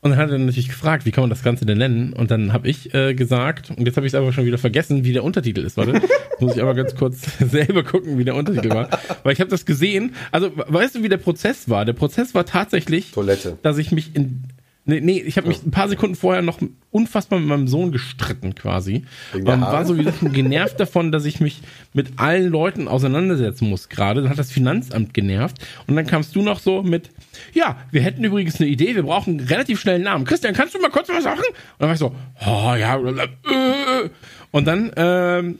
und 0.00 0.10
dann 0.10 0.18
hat 0.18 0.30
er 0.30 0.38
natürlich 0.38 0.68
gefragt, 0.68 1.06
wie 1.06 1.10
kann 1.10 1.22
man 1.22 1.30
das 1.30 1.42
Ganze 1.42 1.66
denn 1.66 1.78
nennen? 1.78 2.12
Und 2.12 2.30
dann 2.30 2.52
habe 2.52 2.68
ich 2.68 2.94
äh, 2.94 3.14
gesagt, 3.14 3.70
und 3.70 3.86
jetzt 3.86 3.96
habe 3.96 4.06
ich 4.06 4.12
es 4.12 4.14
aber 4.14 4.32
schon 4.32 4.44
wieder 4.44 4.58
vergessen, 4.58 5.04
wie 5.04 5.12
der 5.12 5.24
Untertitel 5.24 5.62
ist. 5.62 5.76
Warte, 5.76 6.02
muss 6.40 6.54
ich 6.54 6.62
aber 6.62 6.74
ganz 6.74 6.94
kurz 6.94 7.22
selber 7.40 7.82
gucken, 7.82 8.16
wie 8.16 8.24
der 8.24 8.36
Untertitel 8.36 8.68
war. 8.68 8.90
Weil 9.24 9.32
ich 9.32 9.40
habe 9.40 9.50
das 9.50 9.64
gesehen. 9.64 10.14
Also, 10.30 10.52
weißt 10.54 10.94
du, 10.96 11.02
wie 11.02 11.08
der 11.08 11.16
Prozess 11.16 11.68
war? 11.68 11.84
Der 11.84 11.94
Prozess 11.94 12.34
war 12.34 12.44
tatsächlich, 12.46 13.10
Toilette. 13.12 13.58
dass 13.62 13.78
ich 13.78 13.90
mich 13.90 14.14
in. 14.14 14.44
Nee, 14.86 15.00
nee 15.00 15.18
ich 15.20 15.38
habe 15.38 15.48
mich 15.48 15.64
ein 15.64 15.70
paar 15.70 15.88
Sekunden 15.88 16.14
vorher 16.14 16.42
noch 16.42 16.58
unfassbar 16.90 17.38
mit 17.38 17.48
meinem 17.48 17.68
Sohn 17.68 17.90
gestritten 17.90 18.54
quasi. 18.54 19.04
Und 19.32 19.48
Haare? 19.48 19.72
war 19.72 19.84
so 19.86 19.96
wie 19.96 20.04
genervt 20.28 20.78
davon, 20.78 21.10
dass 21.10 21.24
ich 21.24 21.40
mich 21.40 21.62
mit 21.94 22.18
allen 22.18 22.50
Leuten 22.50 22.86
auseinandersetzen 22.86 23.68
muss 23.70 23.88
gerade. 23.88 24.20
Dann 24.20 24.30
hat 24.30 24.38
das 24.38 24.52
Finanzamt 24.52 25.14
genervt. 25.14 25.56
Und 25.86 25.96
dann 25.96 26.06
kamst 26.06 26.36
du 26.36 26.42
noch 26.42 26.60
so 26.60 26.82
mit, 26.82 27.10
ja, 27.54 27.78
wir 27.92 28.02
hätten 28.02 28.22
übrigens 28.24 28.60
eine 28.60 28.68
Idee, 28.68 28.94
wir 28.94 29.04
brauchen 29.04 29.38
einen 29.38 29.48
relativ 29.48 29.80
schnellen 29.80 30.02
Namen. 30.02 30.26
Christian, 30.26 30.52
kannst 30.52 30.74
du 30.74 30.78
mal 30.78 30.90
kurz 30.90 31.08
was 31.08 31.24
sagen? 31.24 31.38
Und 31.38 31.54
dann 31.78 31.88
war 31.88 31.94
ich 31.94 32.00
so, 32.00 32.14
oh 32.46 32.74
ja, 32.74 32.98
äh. 32.98 34.10
Und 34.50 34.66
dann 34.66 34.92
ähm, 34.96 35.58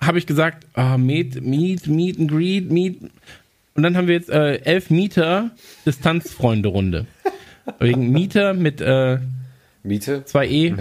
habe 0.00 0.18
ich 0.18 0.26
gesagt, 0.26 0.66
ah, 0.74 0.98
Meet, 0.98 1.42
Meet, 1.42 1.86
Meet 1.86 2.18
and 2.18 2.30
Greet, 2.30 2.70
Meet. 2.70 3.00
Und 3.74 3.82
dann 3.82 3.96
haben 3.96 4.06
wir 4.08 4.14
jetzt 4.14 4.30
äh, 4.30 4.56
elf 4.56 4.90
Mieter 4.90 5.50
Distanzfreunde-Runde. 5.86 7.06
Wegen 7.78 8.10
Mieter 8.12 8.54
mit 8.54 8.80
äh, 8.80 9.18
Miete? 9.82 10.24
2E, 10.26 10.76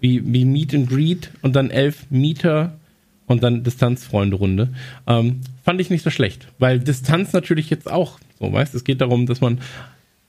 wie, 0.00 0.22
wie 0.32 0.44
Meet 0.44 0.74
and 0.74 0.88
Greet 0.88 1.30
und 1.42 1.54
dann 1.56 1.70
elf 1.70 2.06
Mieter 2.10 2.72
und 3.26 3.42
dann 3.42 3.62
Distanzfreunde-Runde. 3.62 4.68
Ähm, 5.06 5.40
fand 5.64 5.80
ich 5.80 5.90
nicht 5.90 6.02
so 6.02 6.10
schlecht, 6.10 6.48
weil 6.58 6.78
Distanz 6.80 7.32
natürlich 7.32 7.70
jetzt 7.70 7.90
auch, 7.90 8.18
so 8.38 8.52
weißt 8.52 8.74
es 8.74 8.84
geht 8.84 9.00
darum, 9.00 9.26
dass 9.26 9.40
man. 9.40 9.60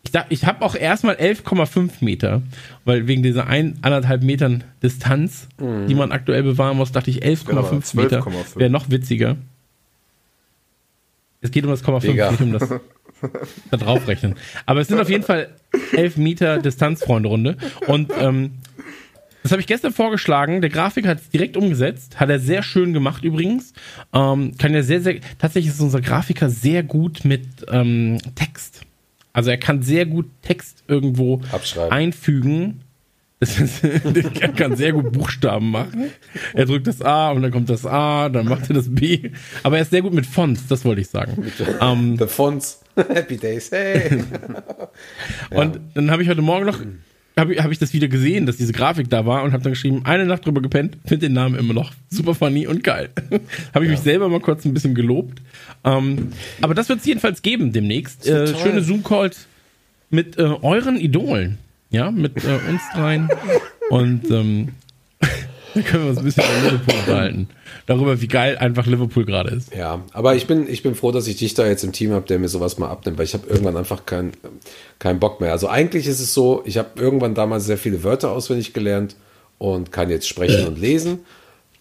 Ich, 0.05 0.11
da- 0.11 0.25
ich 0.27 0.45
habe 0.45 0.63
auch 0.65 0.75
erstmal 0.75 1.15
11,5 1.15 1.91
Meter, 2.03 2.41
weil 2.83 3.07
wegen 3.07 3.23
dieser 3.23 3.47
ein, 3.47 3.77
anderthalb 3.81 4.21
Metern 4.23 4.65
Distanz, 4.83 5.47
die 5.59 5.95
man 5.95 6.11
aktuell 6.11 6.43
bewahren 6.43 6.75
muss, 6.75 6.91
dachte 6.91 7.09
ich 7.09 7.23
11,5 7.23 7.45
Genau, 7.47 7.61
Meter 8.03 8.19
12,5. 8.21 8.59
wäre 8.59 8.69
noch 8.69 8.89
witziger. 8.89 9.37
Es 11.41 11.51
geht 11.51 11.63
um 11.63 11.69
das 11.71 11.83
Komma 11.83 11.99
5, 12.01 12.11
Digga. 12.11 12.31
nicht 12.31 12.41
um 12.41 12.51
das. 12.53 12.69
da 13.71 13.77
drauf 13.77 14.07
rechnen. 14.07 14.35
Aber 14.65 14.81
es 14.81 14.87
sind 14.87 14.99
auf 14.99 15.09
jeden 15.09 15.23
Fall 15.23 15.49
elf 15.93 16.17
Meter 16.17 16.59
Distanzfreunde-Runde. 16.59 17.57
Und 17.87 18.11
ähm, 18.19 18.59
das 19.43 19.51
habe 19.51 19.61
ich 19.61 19.67
gestern 19.67 19.91
vorgeschlagen. 19.91 20.61
Der 20.61 20.69
Grafiker 20.69 21.09
hat 21.09 21.19
es 21.19 21.29
direkt 21.29 21.57
umgesetzt. 21.57 22.19
Hat 22.19 22.29
er 22.29 22.39
sehr 22.39 22.63
schön 22.63 22.93
gemacht 22.93 23.23
übrigens. 23.23 23.73
Ähm, 24.13 24.55
kann 24.57 24.73
ja 24.73 24.83
sehr, 24.83 25.01
sehr. 25.01 25.19
Tatsächlich 25.37 25.73
ist 25.73 25.81
unser 25.81 26.01
Grafiker 26.01 26.49
sehr 26.49 26.81
gut 26.81 27.25
mit 27.25 27.45
ähm, 27.69 28.19
Text. 28.35 28.81
Also 29.33 29.49
er 29.49 29.57
kann 29.57 29.81
sehr 29.81 30.05
gut 30.05 30.27
Text 30.43 30.83
irgendwo 30.87 31.41
einfügen. 31.89 32.81
Das 33.39 33.59
ist, 33.59 33.83
er 34.39 34.53
kann 34.53 34.77
sehr 34.77 34.93
gut 34.93 35.11
Buchstaben 35.11 35.71
machen. 35.71 36.11
Er 36.53 36.65
drückt 36.65 36.87
das 36.87 37.01
A 37.01 37.31
und 37.31 37.41
dann 37.41 37.51
kommt 37.51 37.69
das 37.69 37.85
A, 37.85 38.29
dann 38.29 38.47
macht 38.47 38.69
er 38.69 38.75
das 38.75 38.93
B. 38.93 39.31
Aber 39.63 39.75
er 39.75 39.81
ist 39.81 39.89
sehr 39.89 40.01
gut 40.01 40.13
mit 40.13 40.25
Fonts, 40.25 40.67
das 40.67 40.85
wollte 40.85 41.01
ich 41.01 41.09
sagen. 41.09 41.51
Ähm, 41.81 42.15
The 42.19 42.27
Fonts. 42.27 42.82
Happy 43.13 43.37
Days. 43.37 43.71
Hey. 43.71 44.23
Und 45.49 45.79
dann 45.93 46.11
habe 46.11 46.23
ich 46.23 46.29
heute 46.29 46.41
Morgen 46.41 46.65
noch, 46.65 46.79
habe 47.37 47.53
ich, 47.53 47.63
hab 47.63 47.71
ich 47.71 47.79
das 47.79 47.93
wieder 47.93 48.07
gesehen, 48.07 48.45
dass 48.45 48.57
diese 48.57 48.73
Grafik 48.73 49.09
da 49.09 49.25
war 49.25 49.43
und 49.43 49.53
habe 49.53 49.63
dann 49.63 49.73
geschrieben, 49.73 50.01
eine 50.05 50.25
Nacht 50.25 50.45
drüber 50.45 50.61
gepennt, 50.61 50.97
finde 51.05 51.27
den 51.27 51.33
Namen 51.33 51.55
immer 51.55 51.73
noch 51.73 51.91
super 52.09 52.35
funny 52.35 52.67
und 52.67 52.83
geil. 52.83 53.09
habe 53.73 53.85
ich 53.85 53.91
mich 53.91 54.01
selber 54.01 54.29
mal 54.29 54.39
kurz 54.39 54.65
ein 54.65 54.73
bisschen 54.73 54.93
gelobt. 54.93 55.41
Ähm, 55.83 56.31
aber 56.61 56.75
das 56.75 56.89
wird 56.89 56.99
es 56.99 57.05
jedenfalls 57.05 57.41
geben 57.41 57.71
demnächst. 57.71 58.27
Äh, 58.27 58.55
schöne 58.55 58.83
Zoom-Calls 58.83 59.47
mit 60.11 60.37
äh, 60.37 60.43
euren 60.43 60.97
Idolen. 60.97 61.57
Ja, 61.89 62.11
mit 62.11 62.43
äh, 62.43 62.59
uns 62.69 62.81
dreien. 62.93 63.29
Und 63.89 64.29
ähm, 64.29 64.69
da 65.73 65.81
können 65.81 66.03
wir 66.03 66.09
uns 66.11 66.19
ein 66.19 66.25
bisschen 66.25 66.43
über 66.43 66.71
Liverpool 66.71 66.99
unterhalten. 66.99 67.47
Darüber, 67.85 68.21
wie 68.21 68.27
geil 68.27 68.57
einfach 68.57 68.85
Liverpool 68.85 69.25
gerade 69.25 69.49
ist. 69.51 69.75
Ja, 69.75 70.03
aber 70.13 70.35
ich 70.35 70.47
bin, 70.47 70.69
ich 70.69 70.83
bin 70.83 70.95
froh, 70.95 71.11
dass 71.11 71.27
ich 71.27 71.35
dich 71.37 71.53
da 71.53 71.67
jetzt 71.67 71.83
im 71.83 71.91
Team 71.91 72.11
habe, 72.11 72.25
der 72.25 72.39
mir 72.39 72.47
sowas 72.47 72.77
mal 72.77 72.89
abnimmt, 72.89 73.17
weil 73.17 73.25
ich 73.25 73.33
habe 73.33 73.47
irgendwann 73.47 73.75
einfach 73.75 74.05
keinen 74.05 74.31
keinen 74.99 75.19
Bock 75.19 75.41
mehr. 75.41 75.51
Also 75.51 75.67
eigentlich 75.67 76.07
ist 76.07 76.21
es 76.21 76.33
so, 76.33 76.63
ich 76.65 76.77
habe 76.77 76.89
irgendwann 76.95 77.35
damals 77.35 77.65
sehr 77.65 77.77
viele 77.77 78.03
Wörter 78.03 78.31
auswendig 78.31 78.73
gelernt 78.73 79.15
und 79.57 79.91
kann 79.91 80.09
jetzt 80.09 80.27
sprechen 80.27 80.65
und 80.65 80.79
lesen, 80.79 81.19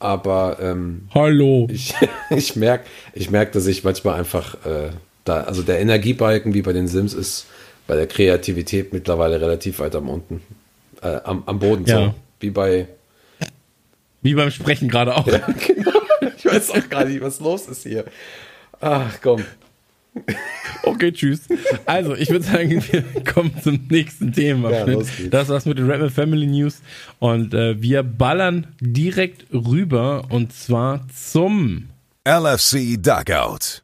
aber 0.00 0.58
ähm, 0.60 1.08
Hallo. 1.14 1.68
ich, 1.70 1.94
ich 2.30 2.56
merke, 2.56 2.86
ich 3.12 3.30
merk, 3.30 3.52
dass 3.52 3.66
ich 3.66 3.84
manchmal 3.84 4.18
einfach 4.18 4.54
äh, 4.66 4.90
da, 5.24 5.42
also 5.42 5.62
der 5.62 5.78
Energiebalken 5.80 6.52
wie 6.54 6.62
bei 6.62 6.72
den 6.72 6.88
Sims 6.88 7.14
ist 7.14 7.46
bei 7.86 7.94
der 7.96 8.06
Kreativität 8.06 8.92
mittlerweile 8.92 9.40
relativ 9.40 9.78
weit 9.78 9.94
am 9.94 10.08
unten, 10.08 10.42
äh, 11.02 11.18
am, 11.24 11.42
am 11.46 11.58
Boden 11.58 11.84
Ja. 11.86 12.06
so, 12.06 12.14
wie 12.40 12.50
bei 12.50 12.88
Wie 14.22 14.34
beim 14.34 14.50
Sprechen 14.50 14.88
gerade 14.88 15.16
auch. 15.16 15.26
genau. 15.26 15.90
Ich 16.36 16.44
weiß 16.44 16.70
auch 16.70 16.88
gar 16.88 17.04
nicht, 17.04 17.20
was 17.20 17.40
los 17.40 17.66
ist 17.66 17.82
hier. 17.82 18.04
Ach 18.80 19.18
komm. 19.22 19.44
Okay, 20.82 21.12
tschüss. 21.12 21.48
Also, 21.86 22.14
ich 22.14 22.28
würde 22.30 22.44
sagen, 22.44 22.82
wir 22.90 23.02
kommen 23.24 23.52
zum 23.62 23.86
nächsten 23.88 24.32
Themenabschnitt. 24.32 25.06
Ja, 25.18 25.28
das 25.30 25.48
war's 25.48 25.64
mit 25.64 25.78
den 25.78 25.90
Redman 25.90 26.10
Family 26.10 26.46
News. 26.46 26.82
Und 27.18 27.54
äh, 27.54 27.80
wir 27.80 28.02
ballern 28.02 28.66
direkt 28.80 29.46
rüber 29.52 30.24
und 30.28 30.52
zwar 30.52 31.06
zum 31.08 31.88
LFC 32.28 33.02
Dugout. 33.02 33.82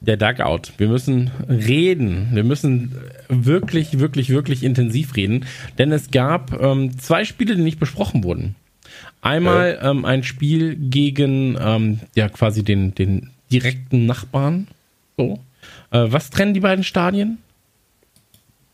der 0.00 0.16
Dugout. 0.16 0.72
Wir 0.76 0.88
müssen 0.88 1.30
reden. 1.48 2.28
Wir 2.32 2.44
müssen 2.44 2.94
wirklich, 3.28 3.98
wirklich, 3.98 4.28
wirklich 4.30 4.62
intensiv 4.62 5.16
reden. 5.16 5.44
Denn 5.78 5.90
es 5.90 6.10
gab 6.10 6.60
ähm, 6.60 6.98
zwei 6.98 7.24
Spiele, 7.24 7.56
die 7.56 7.62
nicht 7.62 7.80
besprochen 7.80 8.22
wurden. 8.22 8.54
Einmal 9.28 9.78
ähm, 9.82 10.04
ein 10.04 10.22
Spiel 10.24 10.76
gegen 10.76 11.58
ähm, 11.60 12.00
ja 12.14 12.28
quasi 12.28 12.62
den, 12.62 12.94
den 12.94 13.30
direkten 13.52 14.06
Nachbarn. 14.06 14.68
So. 15.16 15.38
Äh, 15.90 16.06
was 16.08 16.30
trennen 16.30 16.54
die 16.54 16.60
beiden 16.60 16.82
Stadien? 16.84 17.38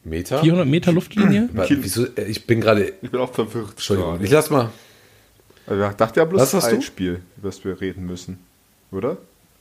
Meter? 0.05 0.41
400 0.41 0.69
Meter 0.69 0.93
Luftlinie? 0.93 1.49
Wieso, 1.55 2.07
äh, 2.17 2.25
ich 2.27 2.47
bin 2.47 2.61
gerade. 2.61 2.93
Ich 3.03 3.11
bin 3.11 3.21
auch 3.21 3.33
verwirrt. 3.33 3.71
Entschuldigung, 3.71 4.13
gerade. 4.13 4.25
ich 4.25 4.31
lass 4.31 4.51
mal. 4.51 4.71
Also 5.67 5.85
ich 5.85 5.97
dachte 5.97 6.21
ja 6.21 6.25
bloß 6.27 6.41
Was 6.41 6.55
hast 6.55 6.65
ein 6.67 6.77
du? 6.77 6.83
Spiel, 6.83 7.21
über 7.37 7.49
das 7.49 7.65
wir 7.65 7.81
reden 7.81 8.07
müssen. 8.07 8.39
Oder? 8.93 9.17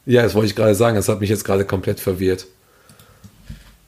Ja, 0.06 0.22
das 0.22 0.36
wollte 0.36 0.48
ich 0.48 0.56
gerade 0.56 0.76
sagen. 0.76 0.96
Das 0.96 1.08
hat 1.10 1.22
mich 1.22 1.30
jetzt 1.30 1.46
gerade 1.46 1.66
komplett 1.66 2.00
verwirrt. 2.00 2.46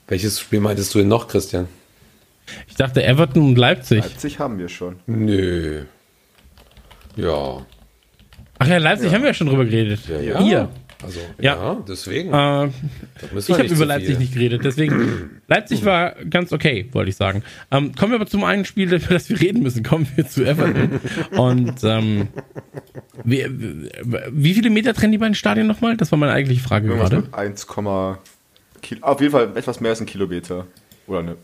Welches 0.08 0.40
Spiel 0.40 0.60
meintest 0.60 0.94
du 0.96 1.00
denn 1.00 1.08
noch, 1.08 1.28
Christian? 1.28 1.68
Ich 2.68 2.76
dachte 2.76 3.04
Everton 3.04 3.50
und 3.50 3.58
Leipzig. 3.58 4.04
Leipzig 4.04 4.40
haben 4.40 4.58
wir 4.58 4.70
schon. 4.70 4.98
Nö. 5.08 5.84
Ja. 7.16 7.66
Ach 8.58 8.68
ja, 8.68 8.78
Leipzig 8.78 9.14
haben 9.14 9.22
wir 9.22 9.30
ja 9.30 9.34
schon 9.34 9.48
drüber 9.48 9.66
geredet. 9.66 10.02
Ja, 10.08 10.20
ja. 10.20 10.40
Hier. 10.42 10.70
Also, 11.04 11.20
Ja. 11.40 11.56
ja, 11.56 11.84
deswegen. 11.88 12.34
Äh, 12.34 12.68
ich 13.38 13.50
habe 13.50 13.64
über 13.66 13.86
Leipzig 13.86 14.12
viel. 14.12 14.18
nicht 14.18 14.34
geredet, 14.34 14.64
deswegen 14.64 15.42
Leipzig 15.48 15.84
war 15.86 16.16
ganz 16.30 16.52
okay, 16.54 16.88
wollte 16.94 17.10
ich 17.10 17.16
sagen. 17.16 17.44
Ähm, 17.70 17.94
kommen 17.96 18.14
wir 18.14 18.16
aber 18.16 18.28
zum 18.28 18.44
einen 18.44 18.66
Spiel, 18.66 18.92
über 18.94 19.14
das 19.14 19.30
wir 19.30 19.40
reden 19.40 19.62
müssen. 19.62 19.84
Kommen 19.84 20.08
wir 20.16 20.28
zu 20.28 20.46
Everton. 20.46 21.00
Und 21.38 21.84
ähm, 21.84 22.30
wie, 23.24 23.46
wie 24.32 24.54
viele 24.54 24.70
Meter 24.70 24.94
trennen 24.94 25.12
die 25.12 25.18
beiden 25.18 25.36
Stadien 25.36 25.68
nochmal? 25.68 25.98
Das 25.98 26.12
war 26.12 26.18
meine 26.18 26.32
eigentliche 26.32 26.62
Frage 26.62 26.88
Irgendwas 26.88 27.10
gerade. 27.10 27.26
mit 27.26 27.34
1, 27.34 27.68
Kil 28.82 28.98
auf 29.02 29.20
jeden 29.20 29.32
Fall 29.32 29.52
etwas 29.56 29.80
mehr 29.82 29.92
als 29.92 30.00
ein 30.00 30.06
Kilometer. 30.06 30.66
Oder 31.08 31.24
ne? 31.24 31.36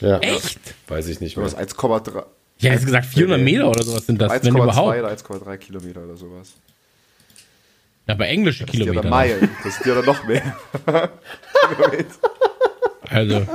Ja. 0.00 0.18
Echt? 0.18 0.60
Weiß 0.88 1.08
ich 1.08 1.20
nicht 1.20 1.36
mehr. 1.36 1.46
Irgendwas 1.46 1.76
1,3 1.76 2.24
Ich 2.62 2.68
hätte 2.68 2.74
jetzt 2.76 2.86
gesagt 2.86 3.06
400 3.06 3.40
Meter 3.40 3.68
oder 3.68 3.82
sowas 3.82 4.06
sind 4.06 4.20
das, 4.20 4.30
wenn 4.44 4.54
1,2 4.54 4.62
überhaupt. 4.62 4.98
oder 4.98 5.10
1,3 5.10 5.56
Kilometer 5.56 6.04
oder 6.04 6.16
sowas. 6.16 6.52
Aber 8.06 8.28
englische 8.28 8.64
Das 8.64 8.72
ist 8.72 8.78
ja 8.78 8.84
Kilometer. 8.84 9.02
dann 9.02 9.10
Meilen. 9.10 9.48
Das 9.64 9.76
ist 9.76 9.84
ja 9.86 9.94
dann 9.96 10.04
noch 10.04 10.24
mehr. 10.24 10.42
Also, 13.10 13.46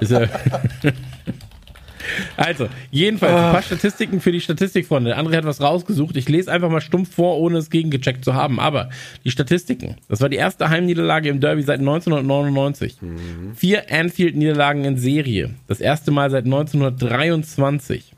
ist 0.00 0.10
ja. 0.12 0.20
Also, 2.36 2.68
jedenfalls, 2.90 3.32
ein 3.32 3.52
paar 3.52 3.62
Statistiken 3.62 4.20
für 4.20 4.30
die 4.30 4.40
Statistikfreunde. 4.40 5.16
André 5.18 5.36
hat 5.36 5.46
was 5.46 5.60
rausgesucht. 5.62 6.16
Ich 6.16 6.28
lese 6.28 6.52
einfach 6.52 6.68
mal 6.68 6.82
stumpf 6.82 7.14
vor, 7.14 7.38
ohne 7.40 7.56
es 7.58 7.70
gegengecheckt 7.70 8.24
zu 8.24 8.34
haben. 8.34 8.60
Aber 8.60 8.90
die 9.24 9.30
Statistiken. 9.30 9.96
Das 10.08 10.20
war 10.20 10.28
die 10.28 10.36
erste 10.36 10.68
Heimniederlage 10.68 11.30
im 11.30 11.40
Derby 11.40 11.62
seit 11.62 11.80
1999. 11.80 12.98
Vier 13.56 13.90
Anfield-Niederlagen 13.90 14.84
in 14.84 14.98
Serie. 14.98 15.54
Das 15.66 15.80
erste 15.80 16.10
Mal 16.10 16.30
seit 16.30 16.44
1923. 16.44 18.13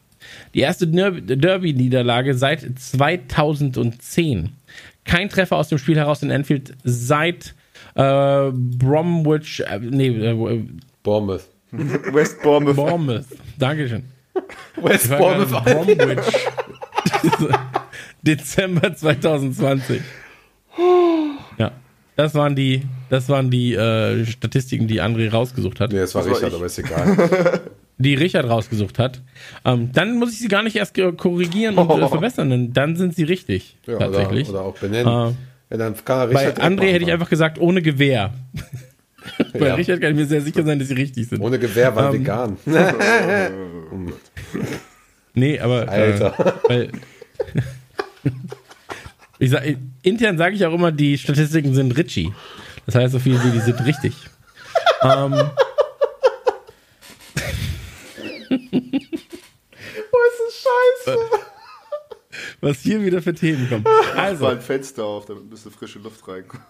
Die 0.55 0.61
erste 0.61 0.87
Derby- 0.87 1.22
Derby-Niederlage 1.37 2.35
seit 2.35 2.66
2010. 2.79 4.51
Kein 5.05 5.29
Treffer 5.29 5.57
aus 5.57 5.68
dem 5.68 5.79
Spiel 5.79 5.96
heraus 5.96 6.22
in 6.22 6.31
Anfield 6.33 6.75
seit 6.85 7.55
äh, 7.94 8.51
Bromwich, 8.53 9.62
äh, 9.66 9.79
nee, 9.79 10.09
äh, 10.09 10.64
Bournemouth. 11.03 11.44
West 11.72 12.42
Bournemouth. 12.42 12.77
Bournemouth. 12.77 13.25
Dankeschön. 13.59 14.03
West 14.83 15.09
war 15.11 15.40
in 15.40 15.49
Bromwich. 15.96 16.18
Dezember 18.22 18.94
2020. 18.94 20.01
Ja, 21.59 21.72
das 22.16 22.35
waren 22.35 22.55
die, 22.57 22.83
das 23.09 23.29
waren 23.29 23.51
die 23.51 23.75
äh, 23.75 24.27
Statistiken, 24.27 24.88
die 24.88 25.01
André 25.01 25.31
rausgesucht 25.31 25.81
hat, 25.81 25.92
Nee, 25.92 25.99
es 26.01 26.14
war 26.14 26.22
Das 26.25 26.31
war 26.33 26.37
Richard, 26.38 26.53
ich. 26.53 26.57
aber 26.57 26.66
ist 26.66 26.79
egal. 26.79 27.61
Die 27.98 28.14
Richard 28.14 28.48
rausgesucht 28.48 28.98
hat. 28.98 29.22
Ähm, 29.64 29.90
dann 29.92 30.18
muss 30.18 30.32
ich 30.32 30.38
sie 30.40 30.48
gar 30.48 30.62
nicht 30.62 30.76
erst 30.76 30.98
äh, 30.98 31.12
korrigigen 31.12 31.76
und 31.78 31.90
äh, 32.02 32.09
verbessern, 32.09 32.50
denn 32.50 32.72
dann 32.72 32.96
sind 32.96 33.14
sie 33.14 33.24
richtig. 33.24 33.76
Ja, 33.87 33.98
tatsächlich. 33.98 34.48
Oder, 34.48 34.59
oder 34.61 34.68
auch 34.68 34.78
benennen. 34.78 35.06
Äh, 35.06 35.35
ja, 35.70 35.76
dann 35.78 35.94
kann 36.04 36.20
er 36.20 36.26
Bei 36.35 36.54
André 36.56 36.92
hätte 36.92 37.04
ich 37.04 37.12
einfach 37.12 37.30
gesagt, 37.30 37.59
ohne 37.59 37.82
Gewehr. 37.82 38.32
Bei 39.59 39.66
Ja. 39.68 39.74
Richard 39.74 40.00
kann 40.00 40.11
ich 40.12 40.16
mir 40.16 40.26
sehr 40.26 40.40
sicher 40.42 40.62
sein, 40.62 40.78
dass 40.78 40.88
sie 40.88 40.94
richtig 40.94 41.28
sind. 41.28 41.40
Ohne 41.40 41.59
Gewehr 41.59 41.94
war 41.96 42.12
Ähm, 42.14 42.20
vegan. 42.20 42.56
Nee, 45.35 45.59
aber. 45.61 45.88
Alter. 45.88 46.35
Äh, 46.68 46.68
weil, 46.68 46.90
ich 49.38 49.50
sag, 49.50 49.64
intern 50.02 50.38
sage 50.38 50.54
ich 50.54 50.64
auch 50.64 50.72
immer, 50.72 50.92
die 50.92 51.18
Statistiken 51.18 51.74
sind 51.74 51.96
Richie. 51.96 52.32
Das 52.87 52.94
heißt, 52.94 53.12
so 53.12 53.18
viele 53.18 53.42
wie 53.44 53.50
die 53.50 53.59
sind 53.61 53.85
richtig. 53.85 54.14
ähm, 55.02 55.35
was 62.61 62.81
hier 62.81 63.05
wieder 63.05 63.23
für 63.23 63.35
Themen 63.35 63.69
kommen. 63.69 63.85
Also, 64.16 64.47
ein 64.47 64.61
Fenster 64.61 65.05
auf, 65.05 65.27
damit 65.27 65.45
ein 65.45 65.51
bisschen 65.51 65.71
frische 65.71 65.99
Luft 65.99 66.27
reinkommt. 66.27 66.64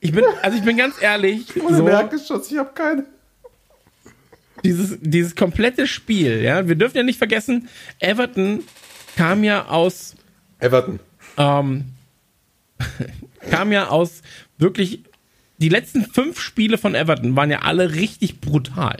ich 0.00 0.12
bin, 0.12 0.24
also 0.42 0.56
ich 0.56 0.64
bin 0.64 0.76
ganz 0.76 1.00
ehrlich, 1.00 1.46
Ohne 1.62 1.76
so, 1.76 1.84
Merkgeschutz, 1.84 2.50
ich 2.50 2.58
habe 2.58 2.72
keine. 2.74 3.06
dieses, 4.64 4.98
dieses 5.00 5.34
komplette 5.36 5.86
Spiel, 5.86 6.42
ja, 6.42 6.66
wir 6.68 6.74
dürfen 6.76 6.96
ja 6.96 7.02
nicht 7.02 7.18
vergessen, 7.18 7.68
Everton 7.98 8.64
kam 9.16 9.44
ja 9.44 9.66
aus 9.66 10.14
Everton. 10.58 11.00
ähm, 11.36 11.84
kam 13.50 13.72
ja 13.72 13.88
aus 13.88 14.22
wirklich. 14.58 15.04
Die 15.58 15.68
letzten 15.68 16.04
fünf 16.04 16.40
Spiele 16.40 16.76
von 16.76 16.96
Everton 16.96 17.36
waren 17.36 17.48
ja 17.48 17.60
alle 17.60 17.94
richtig 17.94 18.40
brutal. 18.40 18.96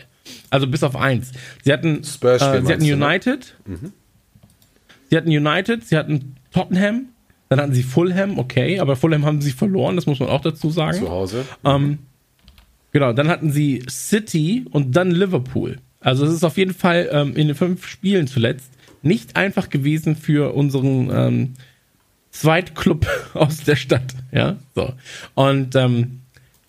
Also 0.50 0.66
bis 0.66 0.82
auf 0.82 0.96
eins. 0.96 1.32
Sie 1.62 1.72
hatten, 1.72 2.04
Spurs-Spiel 2.04 2.54
äh, 2.54 2.66
sie 2.66 2.72
hatten 2.72 2.84
du, 2.84 2.96
ne? 2.96 3.06
United. 3.06 3.54
Sie 5.10 5.16
hatten 5.16 5.28
United, 5.28 5.84
sie 5.86 5.96
hatten 5.96 6.36
Tottenham, 6.52 7.06
dann 7.48 7.60
hatten 7.60 7.74
sie 7.74 7.82
Fulham, 7.82 8.38
okay, 8.38 8.80
aber 8.80 8.96
Fulham 8.96 9.26
haben 9.26 9.42
sie 9.42 9.52
verloren, 9.52 9.96
das 9.96 10.06
muss 10.06 10.20
man 10.20 10.28
auch 10.28 10.40
dazu 10.40 10.70
sagen. 10.70 10.98
Zu 10.98 11.10
Hause. 11.10 11.44
Ähm, 11.64 11.98
Genau, 12.92 13.14
dann 13.14 13.28
hatten 13.28 13.50
sie 13.50 13.82
City 13.88 14.66
und 14.70 14.94
dann 14.94 15.10
Liverpool. 15.10 15.78
Also 16.00 16.26
es 16.26 16.32
ist 16.32 16.44
auf 16.44 16.58
jeden 16.58 16.74
Fall 16.74 17.08
ähm, 17.10 17.34
in 17.34 17.48
den 17.48 17.56
fünf 17.56 17.86
Spielen 17.86 18.26
zuletzt 18.26 18.70
nicht 19.02 19.36
einfach 19.36 19.70
gewesen 19.70 20.14
für 20.14 20.54
unseren 20.54 21.10
ähm, 21.10 21.54
Zweitclub 22.30 23.06
aus 23.34 23.64
der 23.64 23.76
Stadt. 23.76 24.14
Ja, 24.30 24.56
so. 24.74 24.92
Und 25.34 25.74
ähm, 25.74 26.20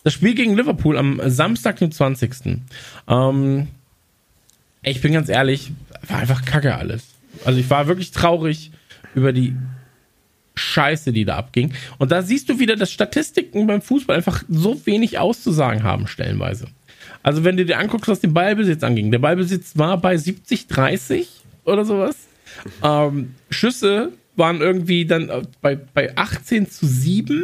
das 0.04 0.14
Spiel 0.14 0.36
gegen 0.36 0.56
Liverpool 0.56 0.98
am 0.98 1.22
Samstag, 1.26 1.78
den 1.78 1.92
20. 1.92 2.60
Ähm, 3.08 3.68
ich 4.84 5.02
bin 5.02 5.14
ganz 5.14 5.30
ehrlich, 5.30 5.72
war 6.08 6.20
einfach 6.20 6.44
kacke 6.46 6.76
alles. 6.76 7.06
Also 7.46 7.60
ich 7.60 7.70
war 7.70 7.88
wirklich 7.88 8.12
traurig 8.12 8.72
über 9.16 9.32
die 9.32 9.56
Scheiße, 10.56 11.14
die 11.14 11.26
da 11.26 11.38
abging. 11.38 11.74
Und 11.98 12.12
da 12.12 12.22
siehst 12.22 12.50
du 12.50 12.60
wieder, 12.60 12.76
dass 12.76 12.92
Statistiken 12.92 13.66
beim 13.66 13.82
Fußball 13.82 14.16
einfach 14.16 14.44
so 14.50 14.86
wenig 14.86 15.18
auszusagen 15.18 15.84
haben, 15.84 16.08
stellenweise. 16.08 16.68
Also 17.24 17.44
wenn 17.44 17.58
du 17.58 17.66
dir 17.66 17.80
anguckst, 17.80 18.08
was 18.08 18.20
den 18.20 18.34
Ballbesitz 18.34 18.84
anging. 18.84 19.10
Der 19.10 19.20
Ballbesitz 19.20 19.78
war 19.78 19.98
bei 19.98 20.18
70, 20.18 20.68
30 20.68 21.30
oder 21.64 21.86
sowas. 21.86 22.16
Ähm, 22.84 23.36
Schüsse 23.50 24.12
waren 24.36 24.62
irgendwie 24.62 25.06
dann 25.06 25.48
bei, 25.62 25.76
bei 25.76 26.16
18 26.18 26.70
zu 26.70 26.86
7 26.86 27.44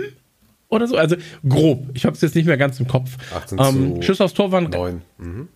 oder 0.69 0.88
so. 0.88 0.95
Also 0.97 1.15
grob. 1.47 1.88
Ich 1.93 2.05
habe 2.05 2.15
es 2.15 2.21
jetzt 2.21 2.36
nicht 2.36 2.45
mehr 2.45 2.58
ganz 2.58 2.79
im 2.79 2.88
Kopf. 2.88 3.17
18 3.36 3.60
ähm, 3.60 4.01
Schüsse 4.01 4.23
aufs 4.23 4.34
Tor 4.34 4.51
waren 4.51 4.69
9. 4.69 5.01
Mhm. 5.17 5.47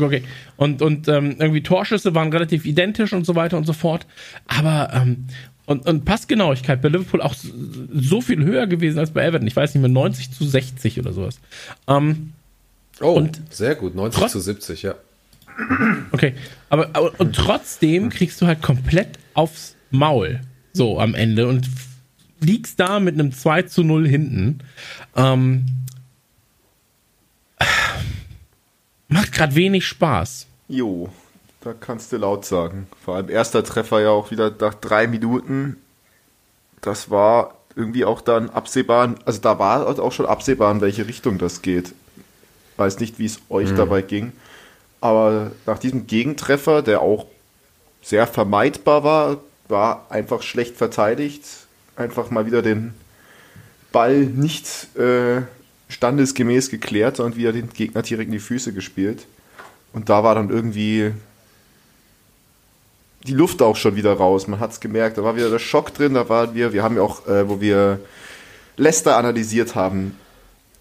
Okay. 0.00 0.22
Und, 0.56 0.80
und 0.82 1.08
ähm, 1.08 1.36
irgendwie 1.38 1.62
Torschüsse 1.62 2.14
waren 2.14 2.32
relativ 2.32 2.64
identisch 2.64 3.12
und 3.12 3.24
so 3.26 3.34
weiter 3.34 3.56
und 3.56 3.64
so 3.66 3.72
fort. 3.72 4.06
Aber 4.46 4.90
ähm, 4.94 5.26
und, 5.66 5.86
und 5.86 6.04
Passgenauigkeit 6.04 6.80
bei 6.80 6.88
Liverpool 6.88 7.20
auch 7.20 7.34
so 7.92 8.20
viel 8.20 8.42
höher 8.44 8.66
gewesen 8.66 8.98
als 8.98 9.10
bei 9.10 9.24
Everton. 9.24 9.46
Ich 9.48 9.56
weiß 9.56 9.74
nicht 9.74 9.82
mehr, 9.82 9.90
90 9.90 10.30
zu 10.32 10.44
60 10.46 11.00
oder 11.00 11.12
sowas. 11.12 11.40
Ähm, 11.86 12.32
Oh, 13.00 13.12
Und 13.12 13.40
sehr 13.50 13.76
gut. 13.76 13.94
90 13.94 14.20
trotz- 14.20 14.32
zu 14.32 14.40
70, 14.40 14.82
ja. 14.82 14.96
okay. 16.10 16.34
Aber, 16.68 16.88
aber 16.94 17.12
und 17.20 17.32
trotzdem 17.36 18.08
kriegst 18.10 18.40
du 18.40 18.46
halt 18.48 18.60
komplett 18.60 19.20
aufs 19.34 19.76
Maul. 19.92 20.40
So 20.72 20.98
am 20.98 21.14
Ende 21.14 21.46
und 21.46 21.68
liegst 22.40 22.80
da 22.80 23.00
mit 23.00 23.14
einem 23.14 23.32
2 23.32 23.62
zu 23.62 23.82
0 23.82 24.06
hinten. 24.06 24.58
Ähm, 25.16 25.66
macht 29.08 29.32
gerade 29.32 29.54
wenig 29.54 29.86
Spaß. 29.86 30.46
Jo, 30.68 31.10
da 31.60 31.72
kannst 31.72 32.12
du 32.12 32.18
laut 32.18 32.44
sagen. 32.44 32.86
Vor 33.04 33.16
allem 33.16 33.30
erster 33.30 33.64
Treffer 33.64 34.00
ja 34.00 34.10
auch 34.10 34.30
wieder 34.30 34.54
nach 34.60 34.74
drei 34.74 35.06
Minuten. 35.06 35.76
Das 36.80 37.10
war 37.10 37.56
irgendwie 37.74 38.04
auch 38.04 38.20
dann 38.20 38.50
absehbar. 38.50 39.14
Also 39.24 39.40
da 39.40 39.58
war 39.58 39.98
auch 39.98 40.12
schon 40.12 40.26
absehbar, 40.26 40.72
in 40.72 40.80
welche 40.80 41.06
Richtung 41.06 41.38
das 41.38 41.62
geht. 41.62 41.94
Weiß 42.76 43.00
nicht, 43.00 43.18
wie 43.18 43.26
es 43.26 43.40
euch 43.48 43.74
dabei 43.74 44.02
ging. 44.02 44.32
Aber 45.00 45.52
nach 45.66 45.78
diesem 45.78 46.06
Gegentreffer, 46.06 46.82
der 46.82 47.00
auch 47.00 47.26
sehr 48.02 48.26
vermeidbar 48.26 49.04
war, 49.04 49.36
war 49.68 50.06
einfach 50.10 50.42
schlecht 50.42 50.76
verteidigt. 50.76 51.44
Einfach 51.98 52.30
mal 52.30 52.46
wieder 52.46 52.62
den 52.62 52.94
Ball 53.90 54.20
nicht 54.20 54.96
äh, 54.96 55.42
standesgemäß 55.88 56.70
geklärt, 56.70 57.16
sondern 57.16 57.36
wieder 57.36 57.52
den 57.52 57.70
Gegner 57.70 58.02
direkt 58.02 58.28
in 58.28 58.32
die 58.32 58.38
Füße 58.38 58.72
gespielt. 58.72 59.26
Und 59.92 60.08
da 60.08 60.22
war 60.22 60.36
dann 60.36 60.48
irgendwie 60.48 61.12
die 63.26 63.32
Luft 63.32 63.62
auch 63.62 63.74
schon 63.74 63.96
wieder 63.96 64.12
raus. 64.12 64.46
Man 64.46 64.60
hat 64.60 64.70
es 64.70 64.78
gemerkt. 64.78 65.18
Da 65.18 65.24
war 65.24 65.34
wieder 65.34 65.50
der 65.50 65.58
Schock 65.58 65.92
drin. 65.92 66.14
Da 66.14 66.28
waren 66.28 66.54
wir, 66.54 66.72
wir 66.72 66.84
haben 66.84 66.94
ja 66.94 67.02
auch, 67.02 67.26
äh, 67.26 67.48
wo 67.48 67.60
wir 67.60 67.98
Leicester 68.76 69.16
analysiert 69.16 69.74
haben, 69.74 70.16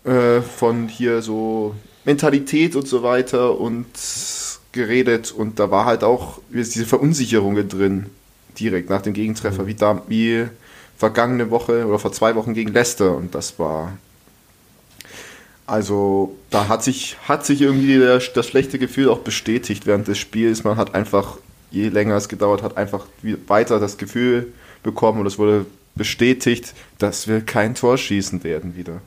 äh, 0.03 0.41
von 0.41 0.87
hier 0.87 1.23
so 1.23 1.73
Mentalität 2.05 2.75
und 2.75 2.87
so 2.87 3.01
weiter 3.01 3.59
und 3.59 3.87
geredet. 4.71 5.31
Und 5.31 5.57
da 5.57 5.71
war 5.71 5.85
halt 5.85 6.03
auch 6.03 6.41
diese 6.53 6.85
Verunsicherungen 6.85 7.67
drin, 7.67 8.05
direkt 8.59 8.91
nach 8.91 9.01
dem 9.01 9.13
Gegentreffer, 9.13 9.65
wie, 9.65 9.73
da, 9.73 10.03
wie 10.07 10.45
vergangene 10.97 11.49
Woche 11.51 11.85
oder 11.85 11.99
vor 11.99 12.11
zwei 12.11 12.35
Wochen 12.35 12.53
gegen 12.53 12.73
Leicester. 12.73 13.15
Und 13.15 13.35
das 13.35 13.59
war 13.59 13.93
also 15.67 16.37
da 16.49 16.69
hat 16.69 16.81
sich, 16.81 17.17
hat 17.27 17.45
sich 17.45 17.61
irgendwie 17.61 17.97
der, 17.97 18.19
das 18.19 18.47
schlechte 18.47 18.79
Gefühl 18.79 19.09
auch 19.09 19.19
bestätigt 19.19 19.85
während 19.85 20.07
des 20.07 20.17
Spiels. 20.17 20.63
Man 20.63 20.77
hat 20.77 20.95
einfach, 20.95 21.37
je 21.71 21.89
länger 21.89 22.15
es 22.15 22.29
gedauert 22.29 22.63
hat, 22.63 22.77
einfach 22.77 23.05
weiter 23.47 23.79
das 23.79 23.97
Gefühl 23.97 24.53
bekommen 24.81 25.19
und 25.19 25.27
es 25.27 25.37
wurde 25.37 25.65
bestätigt, 25.95 26.73
dass 26.99 27.27
wir 27.27 27.41
kein 27.41 27.75
Tor 27.75 27.97
schießen 27.97 28.45
werden 28.45 28.77
wieder. 28.77 29.01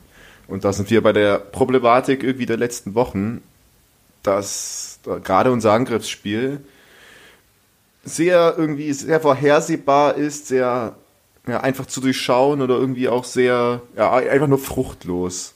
Und 0.47 0.63
da 0.63 0.71
sind 0.71 0.91
wir 0.91 1.01
bei 1.01 1.13
der 1.13 1.39
Problematik 1.39 2.23
irgendwie 2.23 2.45
der 2.45 2.57
letzten 2.57 2.93
Wochen, 2.93 3.41
dass 4.21 4.99
da 5.01 5.17
gerade 5.17 5.51
unser 5.51 5.73
Angriffsspiel 5.73 6.59
sehr 8.03 8.53
irgendwie 8.55 8.93
sehr 8.93 9.19
vorhersehbar 9.19 10.15
ist, 10.15 10.47
sehr 10.47 10.95
ja, 11.51 11.61
einfach 11.61 11.85
zu 11.85 12.01
durchschauen 12.01 12.61
oder 12.61 12.75
irgendwie 12.75 13.09
auch 13.09 13.25
sehr, 13.25 13.81
ja, 13.95 14.11
einfach 14.13 14.47
nur 14.47 14.59
fruchtlos 14.59 15.53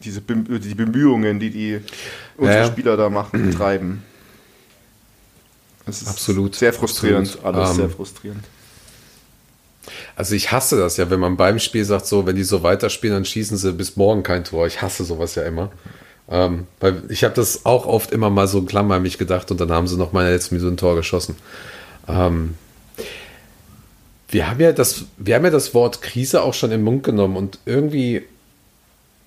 diese 0.00 0.20
Bem 0.20 0.44
die 0.60 0.74
Bemühungen, 0.74 1.40
die 1.40 1.50
die 1.50 1.80
unsere 2.36 2.58
Ja. 2.60 2.66
Spieler 2.66 2.96
da 2.96 3.08
machen, 3.08 3.50
treiben. 3.56 4.02
Es 5.86 6.02
ist 6.02 6.08
Absolut, 6.08 6.54
sehr 6.54 6.72
frustrierend, 6.72 7.28
absolut. 7.28 7.54
alles 7.54 7.70
Ähm, 7.70 7.76
sehr 7.76 7.90
frustrierend. 7.90 8.44
Also 10.16 10.34
ich 10.34 10.50
hasse 10.50 10.76
das 10.76 10.96
ja, 10.96 11.10
wenn 11.10 11.20
man 11.20 11.36
beim 11.36 11.58
Spiel 11.60 11.84
sagt, 11.84 12.06
so, 12.06 12.26
wenn 12.26 12.34
die 12.36 12.42
so 12.42 12.62
weiterspielen, 12.62 13.14
dann 13.16 13.24
schießen 13.24 13.56
sie 13.56 13.72
bis 13.72 13.96
morgen 13.96 14.22
kein 14.22 14.42
Tor. 14.44 14.66
Ich 14.66 14.82
hasse 14.82 15.04
sowas 15.04 15.36
ja 15.36 15.44
immer. 15.44 15.70
Ähm, 16.28 16.66
weil 16.80 17.04
ich 17.08 17.22
habe 17.22 17.34
das 17.34 17.64
auch 17.64 17.86
oft 17.86 18.10
immer 18.10 18.30
mal 18.30 18.48
so 18.48 18.62
klammheimlich 18.62 19.16
gedacht 19.16 19.50
und 19.52 19.60
dann 19.60 19.70
haben 19.70 19.86
sie 19.86 19.96
noch 19.96 20.12
mal 20.12 20.24
der 20.24 20.32
letzten 20.32 20.56
Minute 20.56 20.74
ein 20.74 20.76
Tor 20.76 20.96
geschossen. 20.96 21.36
Ähm, 22.08 22.54
wir 24.28 24.50
haben 24.50 24.60
ja 24.60 24.72
das, 24.72 25.04
wir 25.16 25.36
haben 25.36 25.44
ja 25.44 25.50
das 25.50 25.74
Wort 25.74 26.02
Krise 26.02 26.42
auch 26.42 26.54
schon 26.54 26.72
im 26.72 26.82
Mund 26.82 27.04
genommen 27.04 27.36
und 27.36 27.58
irgendwie 27.64 28.24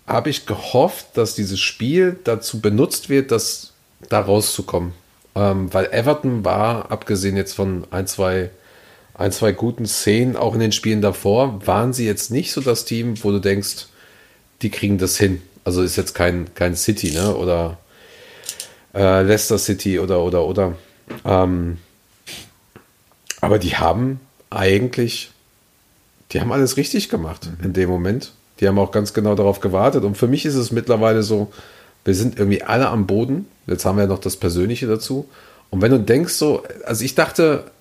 habe 0.05 0.29
ich 0.29 0.45
gehofft, 0.45 1.05
dass 1.13 1.35
dieses 1.35 1.59
Spiel 1.59 2.19
dazu 2.23 2.61
benutzt 2.61 3.09
wird, 3.09 3.31
dass 3.31 3.73
da 4.09 4.19
rauszukommen. 4.19 4.93
Ähm, 5.35 5.71
weil 5.73 5.85
Everton 5.91 6.43
war, 6.43 6.91
abgesehen 6.91 7.37
jetzt 7.37 7.53
von 7.53 7.85
ein, 7.91 8.07
zwei, 8.07 8.49
ein, 9.13 9.31
zwei 9.31 9.51
guten 9.51 9.85
Szenen, 9.85 10.35
auch 10.35 10.55
in 10.55 10.59
den 10.59 10.71
Spielen 10.71 11.01
davor, 11.01 11.65
waren 11.67 11.93
sie 11.93 12.05
jetzt 12.05 12.31
nicht 12.31 12.51
so 12.51 12.61
das 12.61 12.85
Team, 12.85 13.23
wo 13.23 13.31
du 13.31 13.39
denkst, 13.39 13.87
die 14.63 14.71
kriegen 14.71 14.97
das 14.97 15.17
hin. 15.17 15.41
Also 15.63 15.83
ist 15.83 15.95
jetzt 15.95 16.15
kein, 16.15 16.53
kein 16.55 16.75
City, 16.75 17.11
ne? 17.11 17.35
Oder 17.35 17.77
äh, 18.95 19.21
Leicester 19.21 19.59
City 19.59 19.99
oder 19.99 20.23
oder 20.23 20.45
oder. 20.45 20.75
Ähm, 21.23 21.77
aber 23.41 23.59
die 23.59 23.75
haben 23.75 24.19
eigentlich, 24.49 25.31
die 26.31 26.41
haben 26.41 26.51
alles 26.51 26.77
richtig 26.77 27.09
gemacht 27.09 27.49
in 27.63 27.73
dem 27.73 27.89
Moment. 27.89 28.33
Die 28.59 28.67
haben 28.67 28.79
auch 28.79 28.91
ganz 28.91 29.13
genau 29.13 29.35
darauf 29.35 29.59
gewartet. 29.59 30.03
Und 30.03 30.17
für 30.17 30.27
mich 30.27 30.45
ist 30.45 30.55
es 30.55 30.71
mittlerweile 30.71 31.23
so, 31.23 31.51
wir 32.05 32.15
sind 32.15 32.37
irgendwie 32.37 32.63
alle 32.63 32.89
am 32.89 33.07
Boden. 33.07 33.47
Jetzt 33.67 33.85
haben 33.85 33.97
wir 33.97 34.03
ja 34.03 34.09
noch 34.09 34.19
das 34.19 34.35
Persönliche 34.35 34.87
dazu. 34.87 35.29
Und 35.69 35.81
wenn 35.81 35.91
du 35.91 35.99
denkst 35.99 36.33
so, 36.33 36.63
also 36.85 37.05
ich 37.05 37.15
dachte, 37.15 37.71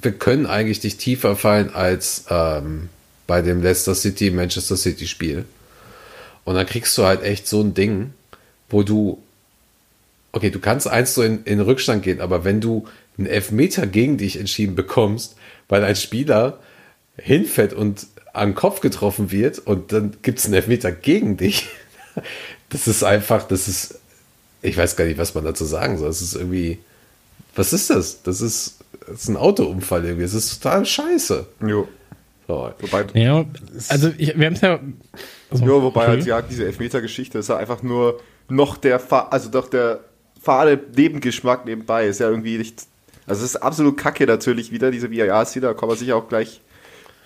wir 0.00 0.12
können 0.12 0.46
eigentlich 0.46 0.82
nicht 0.82 0.98
tiefer 0.98 1.36
fallen 1.36 1.74
als 1.74 2.24
ähm, 2.30 2.88
bei 3.26 3.42
dem 3.42 3.62
Leicester 3.62 3.94
City, 3.94 4.30
Manchester 4.30 4.76
City 4.76 5.06
Spiel. 5.06 5.44
Und 6.44 6.54
dann 6.54 6.66
kriegst 6.66 6.96
du 6.96 7.04
halt 7.04 7.22
echt 7.22 7.46
so 7.46 7.60
ein 7.60 7.74
Ding, 7.74 8.12
wo 8.68 8.82
du, 8.82 9.22
okay, 10.32 10.50
du 10.50 10.58
kannst 10.58 10.88
eins 10.88 11.14
so 11.14 11.22
in, 11.22 11.44
in 11.44 11.60
Rückstand 11.60 12.02
gehen, 12.02 12.20
aber 12.20 12.44
wenn 12.44 12.60
du 12.60 12.86
einen 13.18 13.26
Elfmeter 13.26 13.86
gegen 13.86 14.16
dich 14.16 14.38
entschieden 14.38 14.74
bekommst, 14.74 15.36
weil 15.72 15.84
ein 15.84 15.96
Spieler 15.96 16.58
hinfällt 17.16 17.72
und 17.72 18.06
an 18.34 18.50
den 18.50 18.54
Kopf 18.54 18.80
getroffen 18.80 19.30
wird 19.30 19.58
und 19.58 19.90
dann 19.90 20.18
gibt 20.20 20.38
es 20.38 20.44
einen 20.44 20.52
Elfmeter 20.52 20.92
gegen 20.92 21.38
dich, 21.38 21.66
das 22.68 22.86
ist 22.86 23.02
einfach, 23.02 23.48
das 23.48 23.68
ist, 23.68 23.98
ich 24.60 24.76
weiß 24.76 24.96
gar 24.96 25.06
nicht, 25.06 25.16
was 25.16 25.34
man 25.34 25.44
dazu 25.44 25.64
sagen 25.64 25.96
soll. 25.96 26.08
Das 26.08 26.20
ist 26.20 26.34
irgendwie, 26.34 26.78
was 27.56 27.72
ist 27.72 27.88
das? 27.88 28.22
Das 28.22 28.42
ist, 28.42 28.80
das 29.06 29.22
ist 29.22 29.28
ein 29.28 29.38
Autounfall 29.38 30.04
irgendwie. 30.04 30.24
Das 30.24 30.34
ist 30.34 30.62
total 30.62 30.84
scheiße. 30.84 31.46
Jo. 31.66 31.88
So. 32.46 32.70
Wobei, 32.78 33.06
Ja, 33.14 33.46
also 33.88 34.12
ich, 34.18 34.38
wir 34.38 34.44
haben 34.44 34.52
es 34.52 34.60
ja. 34.60 34.78
Also, 35.50 35.64
ja, 35.64 35.82
wobei 35.82 36.06
halt, 36.06 36.26
ja, 36.26 36.42
diese 36.42 36.66
Elfmeter-Geschichte 36.66 37.38
ist 37.38 37.48
ja 37.48 37.56
einfach 37.56 37.82
nur 37.82 38.20
noch 38.50 38.76
der, 38.76 39.00
Fa 39.00 39.28
also 39.30 39.48
doch 39.48 39.70
der 39.70 40.00
fade 40.38 40.78
Nebengeschmack 40.94 41.64
nebenbei. 41.64 42.08
Ist 42.08 42.20
ja 42.20 42.28
irgendwie 42.28 42.58
nicht, 42.58 42.82
also 43.26 43.44
es 43.44 43.50
ist 43.50 43.56
absolut 43.56 43.96
kacke 43.96 44.26
natürlich 44.26 44.72
wieder, 44.72 44.90
diese 44.90 45.10
VAR-Szene, 45.10 45.66
da 45.66 45.74
kommen 45.74 45.92
wir 45.92 45.96
sicher 45.96 46.16
auch 46.16 46.28
gleich 46.28 46.60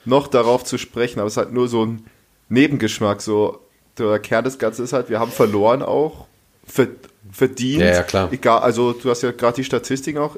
noch 0.04 0.28
darauf 0.28 0.64
zu 0.64 0.78
sprechen, 0.78 1.20
aber 1.20 1.26
es 1.26 1.34
ist 1.34 1.38
halt 1.38 1.52
nur 1.52 1.68
so 1.68 1.84
ein 1.84 2.06
Nebengeschmack, 2.48 3.20
so 3.20 3.60
der 3.98 4.18
Kern 4.18 4.44
des 4.44 4.58
Ganzen 4.58 4.84
ist 4.84 4.92
halt, 4.92 5.08
wir 5.08 5.18
haben 5.18 5.32
verloren 5.32 5.82
auch, 5.82 6.26
ver 6.66 6.88
verdient. 7.32 7.82
Ja, 7.82 7.92
ja, 7.92 8.02
klar. 8.02 8.32
Egal, 8.32 8.60
also 8.60 8.92
du 8.92 9.10
hast 9.10 9.22
ja 9.22 9.32
gerade 9.32 9.56
die 9.56 9.64
Statistiken 9.64 10.18
auch 10.18 10.36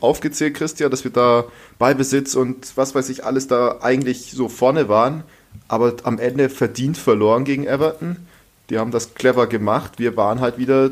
aufgezählt, 0.00 0.54
Christian, 0.54 0.90
dass 0.90 1.02
wir 1.02 1.10
da 1.10 1.44
Ballbesitz 1.78 2.36
und 2.36 2.76
was 2.76 2.94
weiß 2.94 3.08
ich 3.08 3.24
alles 3.24 3.48
da 3.48 3.78
eigentlich 3.80 4.30
so 4.30 4.48
vorne 4.48 4.88
waren, 4.88 5.24
aber 5.68 5.96
am 6.04 6.18
Ende 6.18 6.48
verdient 6.48 6.96
verloren 6.96 7.44
gegen 7.44 7.66
Everton. 7.66 8.16
die 8.70 8.78
haben 8.78 8.92
das 8.92 9.14
clever 9.14 9.46
gemacht. 9.46 9.98
Wir 9.98 10.16
waren 10.16 10.40
halt 10.40 10.58
wieder 10.58 10.90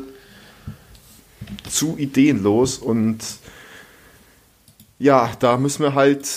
zu 1.69 1.97
ideenlos 1.97 2.77
und 2.77 3.19
ja, 4.99 5.31
da 5.39 5.57
müssen 5.57 5.83
wir 5.83 5.93
halt 5.93 6.27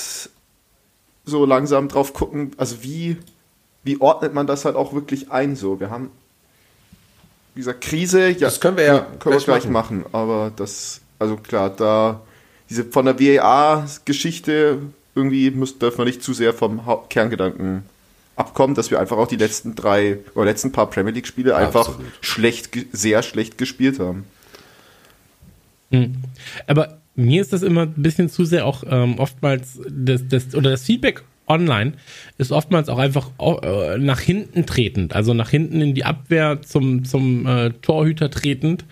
so 1.24 1.44
langsam 1.44 1.88
drauf 1.88 2.12
gucken, 2.12 2.52
also 2.56 2.82
wie, 2.82 3.18
wie 3.84 4.00
ordnet 4.00 4.34
man 4.34 4.46
das 4.46 4.64
halt 4.64 4.76
auch 4.76 4.92
wirklich 4.92 5.30
ein 5.30 5.56
so. 5.56 5.78
Wir 5.78 5.90
haben, 5.90 6.10
wie 7.54 7.60
gesagt, 7.60 7.82
Krise, 7.82 8.30
ja, 8.30 8.38
Das 8.38 8.60
können 8.60 8.76
wir 8.76 8.84
ja 8.84 8.98
können 9.18 9.36
wir 9.36 9.44
gleich 9.44 9.62
gleich 9.62 9.68
machen. 9.68 10.04
aber 10.12 10.50
das, 10.56 11.00
also 11.18 11.36
klar, 11.36 11.70
da 11.70 12.20
diese 12.70 12.84
von 12.84 13.06
der 13.06 13.18
VAR-Geschichte 13.18 14.78
irgendwie 15.14 15.50
müssen, 15.50 15.78
dürfen 15.78 15.98
wir 15.98 16.04
nicht 16.04 16.22
zu 16.22 16.32
sehr 16.32 16.54
vom 16.54 16.86
Haupt 16.86 17.10
Kerngedanken 17.10 17.82
abkommen, 18.36 18.74
dass 18.74 18.90
wir 18.90 19.00
einfach 19.00 19.16
auch 19.16 19.26
die 19.26 19.36
letzten 19.36 19.74
drei 19.74 20.18
oder 20.34 20.44
letzten 20.44 20.70
paar 20.70 20.88
Premier 20.88 21.12
League-Spiele 21.12 21.56
einfach 21.56 21.88
Absolut. 21.88 22.06
schlecht, 22.20 22.70
sehr 22.92 23.22
schlecht 23.22 23.58
gespielt 23.58 23.98
haben. 23.98 24.24
Hm. 25.90 26.22
Aber 26.66 26.98
mir 27.18 27.40
ist 27.40 27.52
das 27.52 27.62
immer 27.62 27.82
ein 27.82 27.94
bisschen 27.96 28.28
zu 28.28 28.44
sehr 28.44 28.64
auch 28.64 28.84
ähm, 28.88 29.18
oftmals 29.18 29.80
das, 29.90 30.26
das 30.28 30.54
oder 30.54 30.70
das 30.70 30.84
Feedback 30.84 31.24
online 31.48 31.94
ist 32.36 32.52
oftmals 32.52 32.88
auch 32.88 32.98
einfach 32.98 33.30
äh, 33.40 33.98
nach 33.98 34.20
hinten 34.20 34.66
tretend, 34.66 35.14
also 35.14 35.34
nach 35.34 35.50
hinten 35.50 35.80
in 35.80 35.94
die 35.94 36.04
Abwehr 36.04 36.62
zum, 36.62 37.04
zum 37.04 37.46
äh, 37.46 37.70
Torhüter 37.82 38.30
tretend. 38.30 38.84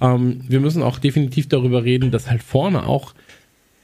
Ähm, 0.00 0.40
wir 0.48 0.60
müssen 0.60 0.82
auch 0.82 0.98
definitiv 0.98 1.48
darüber 1.48 1.84
reden, 1.84 2.10
dass 2.10 2.30
halt 2.30 2.42
vorne 2.42 2.86
auch, 2.86 3.14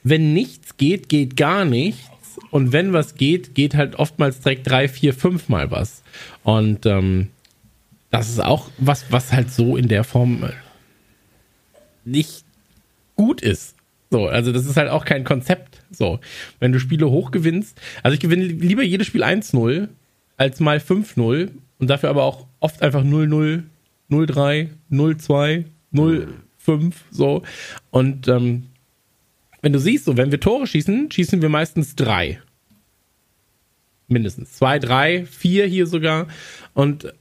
wenn 0.03 0.33
nichts 0.33 0.77
geht, 0.77 1.09
geht 1.09 1.37
gar 1.37 1.65
nichts. 1.65 2.09
Und 2.51 2.73
wenn 2.73 2.93
was 2.93 3.17
geht, 3.17 3.55
geht 3.55 3.75
halt 3.75 3.97
oftmals 3.97 4.41
direkt 4.41 4.69
drei, 4.69 4.89
vier, 4.89 5.13
fünf 5.13 5.49
Mal 5.49 5.71
was. 5.71 6.03
Und 6.43 6.87
ähm, 6.87 7.29
das 8.11 8.31
ist 8.31 8.43
auch 8.43 8.71
was, 8.79 9.11
was 9.11 9.33
halt 9.33 9.51
so 9.51 9.77
in 9.77 9.89
der 9.89 10.05
Form 10.05 10.45
äh, 10.45 10.53
nicht 12.05 12.45
gut 13.17 13.43
ist. 13.43 13.75
So, 14.11 14.27
also 14.27 14.51
das 14.53 14.67
ist 14.67 14.77
halt 14.77 14.91
auch 14.91 15.05
kein 15.05 15.25
Konzept. 15.25 15.83
So, 15.91 16.19
wenn 16.59 16.73
du 16.73 16.81
Spiele 16.81 17.09
hoch 17.11 17.31
gewinnst, 17.31 17.81
also 18.03 18.15
ich 18.15 18.21
gewinne 18.21 18.45
lieber 18.45 18.83
jedes 18.83 19.07
Spiel 19.07 19.23
1-0 19.23 19.89
als 20.37 20.59
mal 20.59 20.79
5-0 20.79 21.51
und 21.79 21.91
dafür 21.91 22.11
aber 22.11 22.25
auch 22.25 22.47
oft 22.59 22.83
einfach 22.83 23.05
0-0, 23.05 23.63
0-3, 24.11 24.69
0-2, 24.91 25.65
0-5, 25.95 26.93
so. 27.11 27.43
Und 27.91 28.27
ähm, 28.27 28.65
wenn 29.63 29.73
du 29.73 29.79
siehst, 29.79 30.07
so, 30.07 30.17
wenn 30.17 30.33
wir 30.33 30.41
Tore 30.41 30.67
schießen, 30.67 31.11
schießen 31.11 31.41
wir 31.41 31.49
meistens 31.49 31.95
drei. 31.95 32.41
Mindestens. 34.09 34.55
Zwei, 34.55 34.81
drei, 34.81 35.25
vier 35.27 35.67
hier 35.67 35.87
sogar. 35.87 36.27
Und 36.75 37.13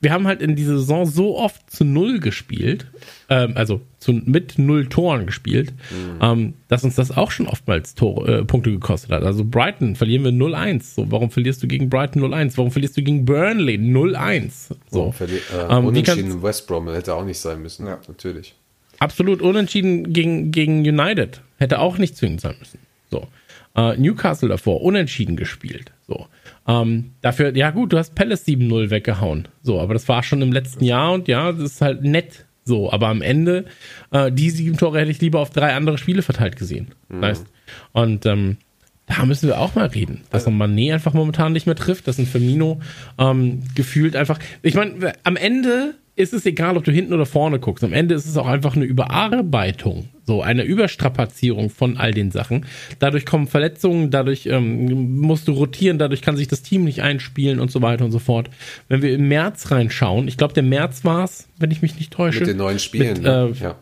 wir 0.00 0.12
haben 0.12 0.26
halt 0.28 0.42
in 0.42 0.54
dieser 0.54 0.78
Saison 0.78 1.06
so 1.06 1.36
oft 1.36 1.70
zu 1.70 1.84
null 1.84 2.20
gespielt, 2.20 2.86
ähm, 3.28 3.52
also 3.56 3.80
zu, 3.98 4.12
mit 4.12 4.58
null 4.58 4.86
Toren 4.86 5.26
gespielt, 5.26 5.72
ähm, 6.20 6.54
dass 6.68 6.84
uns 6.84 6.94
das 6.94 7.16
auch 7.16 7.32
schon 7.32 7.48
oftmals 7.48 7.94
Tore, 7.96 8.38
äh, 8.38 8.44
Punkte 8.44 8.70
gekostet 8.70 9.10
hat. 9.10 9.24
Also 9.24 9.44
Brighton 9.44 9.96
verlieren 9.96 10.22
wir 10.24 10.30
0-1. 10.30 10.94
So, 10.94 11.10
warum 11.10 11.30
verlierst 11.30 11.62
du 11.62 11.66
gegen 11.66 11.90
Brighton 11.90 12.22
0-1? 12.22 12.56
Warum 12.56 12.70
verlierst 12.70 12.96
du 12.96 13.02
gegen 13.02 13.24
Burnley 13.24 13.74
0-1? 13.74 14.70
So, 14.90 15.12
äh, 15.20 15.24
Ähm, 15.68 15.86
unentschieden 15.86 16.42
West 16.42 16.68
Brom 16.68 16.88
hätte 16.88 17.14
auch 17.14 17.24
nicht 17.24 17.38
sein 17.38 17.60
müssen. 17.60 17.86
Ja. 17.86 17.98
Natürlich. 18.06 18.54
absolut 19.00 19.42
unentschieden 19.42 20.12
gegen, 20.12 20.52
gegen 20.52 20.80
United. 20.80 21.40
Hätte 21.58 21.80
auch 21.80 21.98
nicht 21.98 22.16
zwingend 22.16 22.40
sein 22.40 22.54
müssen. 22.60 22.78
So. 23.10 23.26
Äh, 23.74 23.96
Newcastle 23.96 24.48
davor, 24.48 24.80
unentschieden 24.82 25.34
gespielt. 25.36 25.90
So. 26.06 26.26
Ähm, 26.68 27.12
dafür, 27.22 27.56
ja 27.56 27.70
gut, 27.70 27.92
du 27.92 27.98
hast 27.98 28.14
Palace 28.14 28.46
7-0 28.46 28.90
weggehauen. 28.90 29.48
So, 29.62 29.80
aber 29.80 29.94
das 29.94 30.06
war 30.08 30.22
schon 30.22 30.42
im 30.42 30.52
letzten 30.52 30.84
Jahr 30.84 31.12
und 31.12 31.26
ja, 31.26 31.50
das 31.50 31.72
ist 31.72 31.80
halt 31.80 32.02
nett. 32.02 32.44
So, 32.64 32.92
aber 32.92 33.08
am 33.08 33.22
Ende, 33.22 33.64
äh, 34.10 34.30
die 34.30 34.50
sieben 34.50 34.76
Tore 34.76 35.00
hätte 35.00 35.10
ich 35.10 35.22
lieber 35.22 35.40
auf 35.40 35.48
drei 35.48 35.74
andere 35.74 35.96
Spiele 35.96 36.20
verteilt 36.20 36.56
gesehen. 36.56 36.94
Weißt? 37.08 37.46
Und 37.92 38.26
ähm, 38.26 38.58
da 39.06 39.24
müssen 39.24 39.48
wir 39.48 39.58
auch 39.58 39.74
mal 39.74 39.86
reden, 39.86 40.20
dass 40.30 40.46
ein 40.46 40.58
Mané 40.58 40.92
einfach 40.92 41.14
momentan 41.14 41.54
nicht 41.54 41.64
mehr 41.64 41.74
trifft, 41.74 42.06
dass 42.06 42.18
ein 42.18 42.26
Firmino 42.26 42.80
ähm, 43.18 43.62
gefühlt 43.74 44.14
einfach. 44.14 44.38
Ich 44.60 44.74
meine, 44.74 45.14
am 45.24 45.36
Ende 45.36 45.94
ist 46.18 46.32
es 46.32 46.44
egal, 46.46 46.76
ob 46.76 46.84
du 46.84 46.90
hinten 46.90 47.12
oder 47.12 47.26
vorne 47.26 47.60
guckst. 47.60 47.84
Am 47.84 47.92
Ende 47.92 48.14
ist 48.14 48.26
es 48.26 48.36
auch 48.36 48.46
einfach 48.46 48.74
eine 48.74 48.84
Überarbeitung, 48.84 50.08
so 50.26 50.42
eine 50.42 50.64
Überstrapazierung 50.64 51.70
von 51.70 51.96
all 51.96 52.12
den 52.12 52.32
Sachen. 52.32 52.66
Dadurch 52.98 53.24
kommen 53.24 53.46
Verletzungen, 53.46 54.10
dadurch 54.10 54.46
ähm, 54.46 55.16
musst 55.16 55.46
du 55.46 55.52
rotieren, 55.52 55.98
dadurch 55.98 56.20
kann 56.20 56.36
sich 56.36 56.48
das 56.48 56.62
Team 56.62 56.82
nicht 56.84 57.02
einspielen 57.02 57.60
und 57.60 57.70
so 57.70 57.82
weiter 57.82 58.04
und 58.04 58.10
so 58.10 58.18
fort. 58.18 58.50
Wenn 58.88 59.00
wir 59.00 59.14
im 59.14 59.28
März 59.28 59.70
reinschauen, 59.70 60.26
ich 60.26 60.36
glaube, 60.36 60.54
der 60.54 60.64
März 60.64 61.04
war 61.04 61.24
es, 61.24 61.46
wenn 61.58 61.70
ich 61.70 61.82
mich 61.82 61.94
nicht 61.96 62.12
täusche. 62.12 62.40
Mit 62.40 62.48
den 62.48 62.56
neuen 62.56 62.80
Spielen. 62.80 63.12
Mit, 63.14 63.22
ne? 63.22 63.54
äh, 63.56 63.62
ja. 63.62 63.76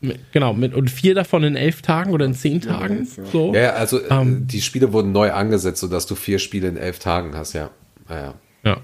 mit, 0.00 0.20
genau, 0.32 0.54
mit 0.54 0.72
und 0.72 0.88
vier 0.88 1.16
davon 1.16 1.42
in 1.42 1.56
elf 1.56 1.82
Tagen 1.82 2.12
oder 2.12 2.26
in 2.26 2.34
zehn 2.34 2.60
Tagen. 2.60 3.08
ja. 3.16 3.24
So. 3.24 3.54
ja, 3.54 3.60
ja, 3.60 3.70
also 3.72 3.98
äh, 3.98 4.06
Ähm. 4.08 4.46
die 4.46 4.60
Spiele 4.60 4.92
wurden 4.92 5.10
neu 5.10 5.32
angesetzt, 5.32 5.80
sodass 5.80 6.06
du 6.06 6.14
vier 6.14 6.38
Spiele 6.38 6.68
in 6.68 6.76
elf 6.76 7.00
Tagen 7.00 7.36
hast, 7.36 7.54
ja. 7.54 7.70
Ja, 8.08 8.34
ja. 8.64 8.80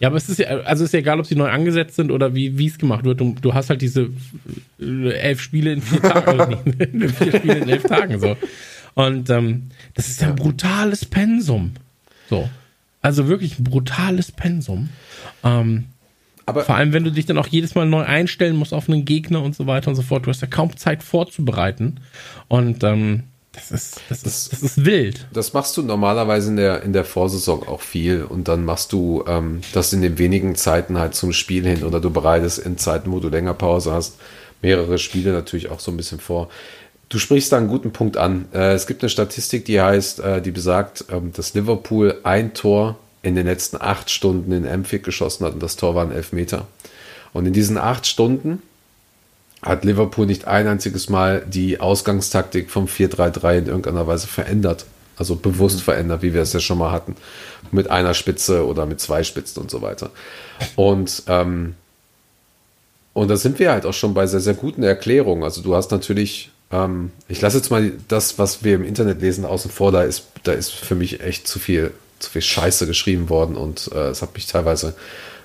Ja. 0.00 0.08
Aber 0.08 0.16
es 0.16 0.28
ist 0.28 0.38
ja, 0.38 0.48
also 0.48 0.82
es 0.82 0.88
ist 0.88 0.92
ja 0.94 1.00
egal, 1.00 1.20
ob 1.20 1.26
sie 1.26 1.36
neu 1.36 1.50
angesetzt 1.50 1.96
sind 1.96 2.10
oder 2.10 2.34
wie 2.34 2.58
wie 2.58 2.66
es 2.66 2.78
gemacht 2.78 3.04
wird. 3.04 3.20
Du, 3.20 3.36
du 3.40 3.54
hast 3.54 3.70
halt 3.70 3.82
diese 3.82 4.10
äh, 4.80 5.10
elf 5.12 5.40
Spiele 5.40 5.74
in 5.74 5.82
vier 5.82 6.02
Tagen, 6.02 6.74
nicht, 6.92 7.16
vier 7.16 7.36
Spiele 7.36 7.58
in 7.58 7.68
elf 7.68 7.82
Tagen 7.84 8.18
so. 8.18 8.36
Und 8.94 9.30
ähm, 9.30 9.68
das 9.94 10.08
ist 10.08 10.20
ja 10.20 10.28
ein 10.28 10.36
brutales 10.36 11.04
Pensum. 11.04 11.72
So. 12.28 12.48
Also 13.02 13.28
wirklich 13.28 13.58
ein 13.58 13.64
brutales 13.64 14.32
Pensum. 14.32 14.88
Ähm, 15.44 15.86
Aber 16.46 16.64
vor 16.64 16.76
allem, 16.76 16.92
wenn 16.92 17.04
du 17.04 17.12
dich 17.12 17.26
dann 17.26 17.38
auch 17.38 17.46
jedes 17.46 17.74
Mal 17.74 17.86
neu 17.86 18.02
einstellen 18.02 18.56
musst 18.56 18.74
auf 18.74 18.88
einen 18.88 19.04
Gegner 19.04 19.42
und 19.42 19.54
so 19.54 19.66
weiter 19.66 19.88
und 19.88 19.94
so 19.94 20.02
fort. 20.02 20.26
Du 20.26 20.30
hast 20.30 20.40
ja 20.40 20.48
kaum 20.48 20.76
Zeit 20.76 21.02
vorzubereiten. 21.02 22.00
Und 22.48 22.82
ähm, 22.84 23.24
das 23.52 23.70
ist, 23.72 24.00
das 24.08 24.22
ist, 24.22 24.52
das 24.52 24.62
ist 24.62 24.84
wild. 24.84 25.26
das 25.32 25.52
machst 25.52 25.76
du 25.76 25.82
normalerweise 25.82 26.50
in 26.50 26.56
der, 26.56 26.82
in 26.82 26.92
der 26.92 27.04
Vorsaison 27.04 27.66
auch 27.66 27.80
viel 27.80 28.22
und 28.22 28.46
dann 28.46 28.64
machst 28.64 28.92
du 28.92 29.24
ähm, 29.26 29.62
das 29.72 29.92
in 29.92 30.02
den 30.02 30.18
wenigen 30.18 30.54
Zeiten 30.54 30.98
halt 30.98 31.14
zum 31.14 31.32
Spiel 31.32 31.66
hin 31.66 31.82
oder 31.82 32.00
du 32.00 32.10
bereitest 32.10 32.60
in 32.60 32.78
Zeiten, 32.78 33.10
wo 33.10 33.18
du 33.18 33.28
länger 33.28 33.54
Pause 33.54 33.92
hast, 33.92 34.16
mehrere 34.62 34.98
Spiele 34.98 35.32
natürlich 35.32 35.70
auch 35.70 35.80
so 35.80 35.90
ein 35.90 35.96
bisschen 35.96 36.20
vor. 36.20 36.48
Du 37.08 37.18
sprichst 37.18 37.50
da 37.50 37.56
einen 37.56 37.66
guten 37.66 37.90
Punkt 37.90 38.16
an. 38.16 38.46
Äh, 38.52 38.74
es 38.74 38.86
gibt 38.86 39.02
eine 39.02 39.10
Statistik, 39.10 39.64
die 39.64 39.80
heißt, 39.80 40.20
äh, 40.20 40.40
die 40.40 40.52
besagt, 40.52 41.06
ähm, 41.10 41.32
dass 41.32 41.54
Liverpool 41.54 42.20
ein 42.22 42.54
Tor 42.54 42.98
in 43.22 43.34
den 43.34 43.46
letzten 43.46 43.78
acht 43.80 44.10
Stunden 44.10 44.52
in 44.52 44.66
Anfield 44.66 45.02
geschossen 45.02 45.44
hat 45.44 45.54
und 45.54 45.62
das 45.62 45.74
Tor 45.74 45.96
waren 45.96 46.12
elf 46.12 46.32
Meter. 46.32 46.68
Und 47.32 47.46
in 47.46 47.52
diesen 47.52 47.78
acht 47.78 48.06
Stunden 48.06 48.62
hat 49.62 49.84
Liverpool 49.84 50.26
nicht 50.26 50.46
ein 50.46 50.66
einziges 50.66 51.08
Mal 51.08 51.44
die 51.46 51.80
Ausgangstaktik 51.80 52.70
vom 52.70 52.86
4-3-3 52.86 53.58
in 53.58 53.66
irgendeiner 53.66 54.06
Weise 54.06 54.26
verändert. 54.26 54.86
Also 55.16 55.36
bewusst 55.36 55.82
verändert, 55.82 56.22
wie 56.22 56.32
wir 56.32 56.40
es 56.40 56.54
ja 56.54 56.60
schon 56.60 56.78
mal 56.78 56.92
hatten. 56.92 57.14
Mit 57.70 57.90
einer 57.90 58.14
Spitze 58.14 58.66
oder 58.66 58.86
mit 58.86 59.00
zwei 59.00 59.22
Spitzen 59.22 59.62
und 59.62 59.70
so 59.70 59.82
weiter. 59.82 60.10
Und, 60.76 61.24
ähm, 61.26 61.74
und 63.12 63.28
da 63.28 63.36
sind 63.36 63.58
wir 63.58 63.70
halt 63.70 63.84
auch 63.84 63.92
schon 63.92 64.14
bei 64.14 64.26
sehr, 64.26 64.40
sehr 64.40 64.54
guten 64.54 64.82
Erklärungen. 64.82 65.44
Also 65.44 65.60
du 65.60 65.74
hast 65.74 65.90
natürlich, 65.90 66.50
ähm, 66.72 67.12
ich 67.28 67.42
lasse 67.42 67.58
jetzt 67.58 67.70
mal 67.70 67.92
das, 68.08 68.38
was 68.38 68.64
wir 68.64 68.74
im 68.74 68.84
Internet 68.84 69.20
lesen, 69.20 69.44
außen 69.44 69.70
vor. 69.70 69.92
Da 69.92 70.04
ist, 70.04 70.28
da 70.42 70.52
ist 70.52 70.70
für 70.70 70.94
mich 70.94 71.20
echt 71.20 71.46
zu 71.46 71.58
viel, 71.58 71.92
zu 72.18 72.30
viel 72.30 72.42
Scheiße 72.42 72.86
geschrieben 72.86 73.28
worden 73.28 73.56
und 73.56 73.90
äh, 73.94 74.08
es 74.08 74.22
hat 74.22 74.32
mich 74.32 74.46
teilweise 74.46 74.94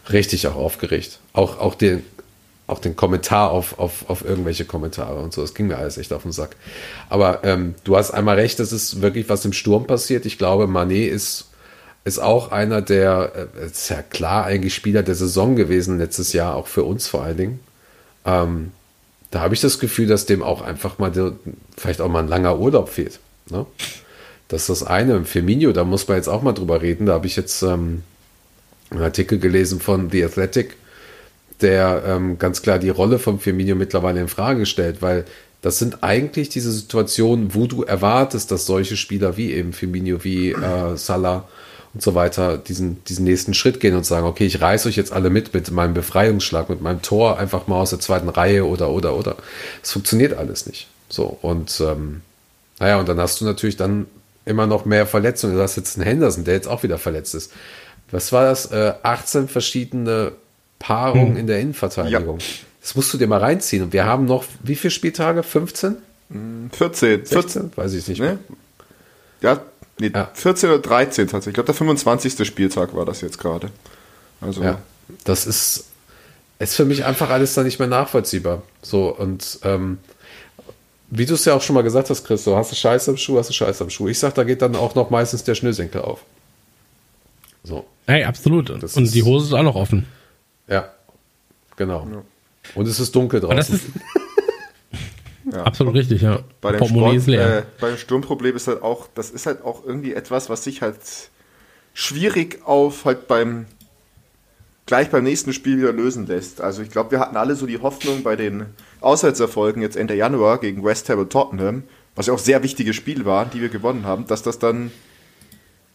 richtig 0.09 0.47
auch 0.47 0.55
aufgeregt. 0.55 1.20
Auch, 1.34 1.59
auch 1.59 1.76
den, 1.76 2.03
auch 2.68 2.80
den 2.80 2.95
Kommentar 2.95 3.51
auf, 3.51 3.78
auf, 3.78 4.09
auf 4.09 4.26
irgendwelche 4.26 4.66
Kommentare 4.66 5.20
und 5.20 5.34
so. 5.34 5.41
Das 5.41 5.53
ging 5.53 5.68
mir 5.68 5.78
alles 5.78 5.97
echt 5.97 6.11
auf 6.13 6.24
den 6.24 6.32
Sack. 6.32 6.55
Aber 7.09 7.43
ähm, 7.43 7.76
du 7.84 7.95
hast 7.95 8.11
einmal 8.11 8.36
recht, 8.36 8.59
das 8.59 8.72
ist 8.72 9.01
wirklich 9.01 9.30
was 9.30 9.45
im 9.45 9.53
Sturm 9.53 9.86
passiert. 9.86 10.26
Ich 10.26 10.38
glaube, 10.38 10.66
Manet 10.66 11.11
ist, 11.11 11.49
ist 12.05 12.20
auch 12.20 12.51
einer 12.51 12.82
der, 12.82 13.49
äh, 13.55 13.66
ist 13.68 13.89
ja 13.89 14.01
klar 14.01 14.45
eigentlich 14.45 14.74
Spieler 14.74 15.03
der 15.03 15.16
Saison 15.16 15.55
gewesen 15.55 15.99
letztes 15.99 16.34
Jahr, 16.34 16.55
auch 16.55 16.68
für 16.68 16.84
uns 16.84 17.07
vor 17.07 17.24
allen 17.24 17.38
Dingen. 17.38 17.59
Ähm, 18.26 18.72
da 19.30 19.41
habe 19.41 19.53
ich 19.53 19.61
das 19.61 19.80
Gefühl, 19.80 20.07
dass 20.07 20.26
dem 20.26 20.41
auch 20.41 20.61
einfach 20.61 20.97
mal 20.97 21.11
vielleicht 21.78 22.01
auch 22.01 22.09
mal 22.09 22.24
ein 22.24 22.28
langer 22.28 22.57
Urlaub 22.57 22.89
fehlt. 22.89 23.20
Ne? 23.49 23.66
Das 24.47 24.61
ist 24.61 24.70
das 24.70 24.84
eine. 24.84 25.26
Firmino, 25.26 25.72
da 25.72 25.84
muss 25.84 26.07
man 26.07 26.18
jetzt 26.18 26.30
auch 26.30 26.41
mal 26.41 26.53
drüber 26.53 26.82
reden. 26.82 27.05
Da 27.05 27.13
habe 27.13 27.28
ich 27.28 27.36
jetzt 27.36 27.61
ähm, 27.61 28.03
einen 28.89 29.01
Artikel 29.01 29.39
gelesen 29.39 29.80
von 29.80 30.09
The 30.09 30.24
Athletic, 30.24 30.76
der 31.62 32.03
ähm, 32.06 32.38
ganz 32.38 32.62
klar 32.62 32.80
die 32.80 32.89
Rolle 32.89 33.20
von 33.20 33.39
Firmino 33.39 33.76
mittlerweile 33.76 34.20
in 34.20 34.28
Frage 34.28 34.66
stellt, 34.66 35.01
weil 35.01 35.26
das 35.62 35.80
sind 35.80 36.03
eigentlich 36.03 36.49
diese 36.49 36.72
Situationen, 36.72 37.56
wo 37.56 37.66
du 37.66 37.84
erwartest, 37.84 38.51
dass 38.51 38.66
solche 38.66 38.97
Spieler 38.97 39.36
wie 39.38 39.51
eben 39.51 39.74
Firmino, 39.74 40.24
wie 40.24 40.51
äh, 40.51 40.95
Salah 40.95 41.47
und 41.95 42.03
so 42.03 42.14
weiter 42.14 42.58
diesen, 42.58 43.03
diesen 43.06 43.24
nächsten 43.24 43.53
Schritt 43.53 43.80
gehen 43.80 43.95
und 43.95 44.06
sagen, 44.06 44.28
okay, 44.28 44.45
ich 44.45 44.62
reiß 44.62 44.86
euch 44.86 44.97
jetzt 44.97 45.14
alle 45.14 45.30
mit 45.30 45.53
mit 45.53 45.72
meinem 45.72 45.93
Befreiungsschlag, 45.93 46.70
mit 46.70 46.82
meinem 46.82 47.01
Tor 47.01 47.39
einfach 47.39 47.68
mal 47.68 47.80
aus 47.80 47.89
der 47.89 47.99
zweiten 47.99 48.30
Reihe 48.30 48.66
oder, 48.66 48.91
oder, 48.91 49.16
oder. 49.16 49.38
Das 49.82 49.93
funktioniert 49.93 50.34
alles 50.38 50.68
nicht. 50.68 50.88
So, 51.10 51.38
und 51.41 51.82
ähm, 51.82 52.22
naja, 52.80 52.99
und 52.99 53.08
dann 53.08 53.20
hast 53.20 53.39
du 53.41 53.45
natürlich 53.45 53.78
dann 53.78 54.08
immer 54.45 54.68
noch 54.68 54.86
mehr 54.86 55.08
Verletzungen. 55.08 55.56
Du 55.56 55.62
hast 55.62 55.78
jetzt 55.78 55.97
einen 55.97 56.06
Henderson, 56.06 56.43
der 56.43 56.53
jetzt 56.53 56.68
auch 56.68 56.84
wieder 56.84 56.97
verletzt 56.97 57.34
ist. 57.34 57.51
Was 58.12 58.32
war 58.32 58.45
das? 58.45 58.68
Äh, 58.72 58.93
18 59.01 59.47
verschiedene 59.47 60.34
Paarung 60.80 61.32
Hm. 61.32 61.38
in 61.38 61.47
der 61.47 61.59
Innenverteidigung. 61.59 62.39
Das 62.82 62.95
musst 62.95 63.13
du 63.13 63.17
dir 63.17 63.28
mal 63.28 63.39
reinziehen. 63.39 63.84
Und 63.84 63.93
wir 63.93 64.05
haben 64.05 64.26
noch, 64.26 64.43
wie 64.63 64.76
viele 64.76 64.91
Spieltage? 64.91 65.41
15? 65.43 65.95
14. 66.71 67.26
14. 67.26 67.26
16? 67.26 67.71
Weiß 67.76 67.93
ich 67.93 68.07
nicht. 68.07 68.19
Ne? 68.19 68.39
Ja, 69.41 69.61
nee, 69.99 70.11
Ja. 70.13 70.30
14 70.34 70.69
oder 70.69 70.80
13 70.80 71.28
tatsächlich. 71.28 71.51
Ich 71.51 71.53
glaube, 71.55 71.65
der 71.67 71.76
25. 71.76 72.45
Spieltag 72.47 72.95
war 72.95 73.05
das 73.05 73.21
jetzt 73.21 73.38
gerade. 73.39 73.69
Also, 74.41 74.61
Ja, 74.63 74.80
das 75.23 75.47
ist, 75.47 75.86
ist 76.59 76.76
für 76.76 76.86
mich 76.86 77.05
einfach 77.05 77.30
alles 77.30 77.53
dann 77.53 77.65
nicht 77.65 77.80
mehr 77.80 77.88
nachvollziehbar. 77.88 78.61
So, 78.82 79.15
und 79.15 79.59
ähm, 79.63 79.97
wie 81.09 81.26
du 81.26 81.36
es 81.36 81.45
ja 81.45 81.53
auch 81.55 81.61
schon 81.61 81.76
mal 81.76 81.84
gesagt 81.84 82.09
hast, 82.09 82.26
Chris, 82.26 82.43
so 82.43 82.55
hast 82.57 82.71
du 82.71 82.76
Scheiße 82.76 83.11
am 83.11 83.17
Schuh, 83.17 83.38
hast 83.38 83.49
du 83.49 83.53
Scheiße 83.53 83.84
am 83.84 83.89
Schuh. 83.89 84.07
Ich 84.09 84.19
sag, 84.19 84.34
da 84.36 84.43
geht 84.43 84.61
dann 84.61 84.76
auch 84.76 84.95
noch 84.95 85.09
meistens 85.11 85.43
der 85.43 85.55
Schnürsenkel 85.55 86.01
auf. 86.01 86.21
So, 87.63 87.86
Ey, 88.07 88.23
absolut. 88.23 88.69
Das 88.84 88.95
Und 88.97 89.13
die 89.15 89.23
Hose 89.23 89.47
ist 89.47 89.53
auch 89.53 89.63
noch 89.63 89.76
offen. 89.76 90.05
Ja, 90.68 90.89
genau. 91.76 92.07
Und 92.74 92.88
es 92.88 92.99
ist 92.99 93.16
dunkel 93.16 93.39
draußen. 93.39 93.76
ist 93.76 93.86
absolut 95.57 95.93
richtig, 95.93 96.22
ja. 96.22 96.39
bei 96.61 96.72
dem, 96.72 96.80
Portemonnaie 96.80 97.09
Sport, 97.09 97.18
ist 97.18 97.28
leer. 97.28 97.57
äh, 97.59 97.63
bei 97.80 97.89
dem 97.89 97.97
Sturmproblem 97.97 98.55
ist 98.55 98.68
halt 98.68 98.82
auch, 98.82 99.07
das 99.13 99.30
ist 99.30 99.45
halt 99.45 99.63
auch 99.63 99.86
irgendwie 99.86 100.13
etwas, 100.13 100.49
was 100.49 100.63
sich 100.63 100.82
halt 100.82 100.97
schwierig 101.93 102.61
auf 102.66 103.05
halt 103.05 103.28
beim 103.28 103.68
gleich 104.86 105.09
beim 105.09 105.24
nächsten 105.24 105.53
Spiel 105.53 105.78
wieder 105.78 105.93
lösen 105.93 106.28
lässt. 106.28 106.61
Also 106.61 106.82
ich 106.82 106.91
glaube, 106.91 107.11
wir 107.11 107.20
hatten 107.20 107.38
alle 107.38 107.55
so 107.55 107.66
die 107.66 107.80
Hoffnung 107.80 108.24
bei 108.24 108.36
den 108.36 108.68
Auswärtserfolgen 109.01 109.82
jetzt 109.82 109.95
Ende 109.95 110.13
Januar 110.13 110.59
gegen 110.59 110.84
West 110.84 111.09
Ham 111.09 111.20
und 111.20 111.32
Tottenham, 111.32 111.84
was 112.16 112.28
ja 112.28 112.34
auch 112.34 112.39
sehr 112.39 112.61
wichtige 112.63 112.93
Spiele 112.93 113.26
waren, 113.26 113.49
die 113.51 113.61
wir 113.61 113.70
gewonnen 113.70 114.05
haben, 114.05 114.28
dass 114.28 114.43
das 114.43 114.59
dann 114.59 114.91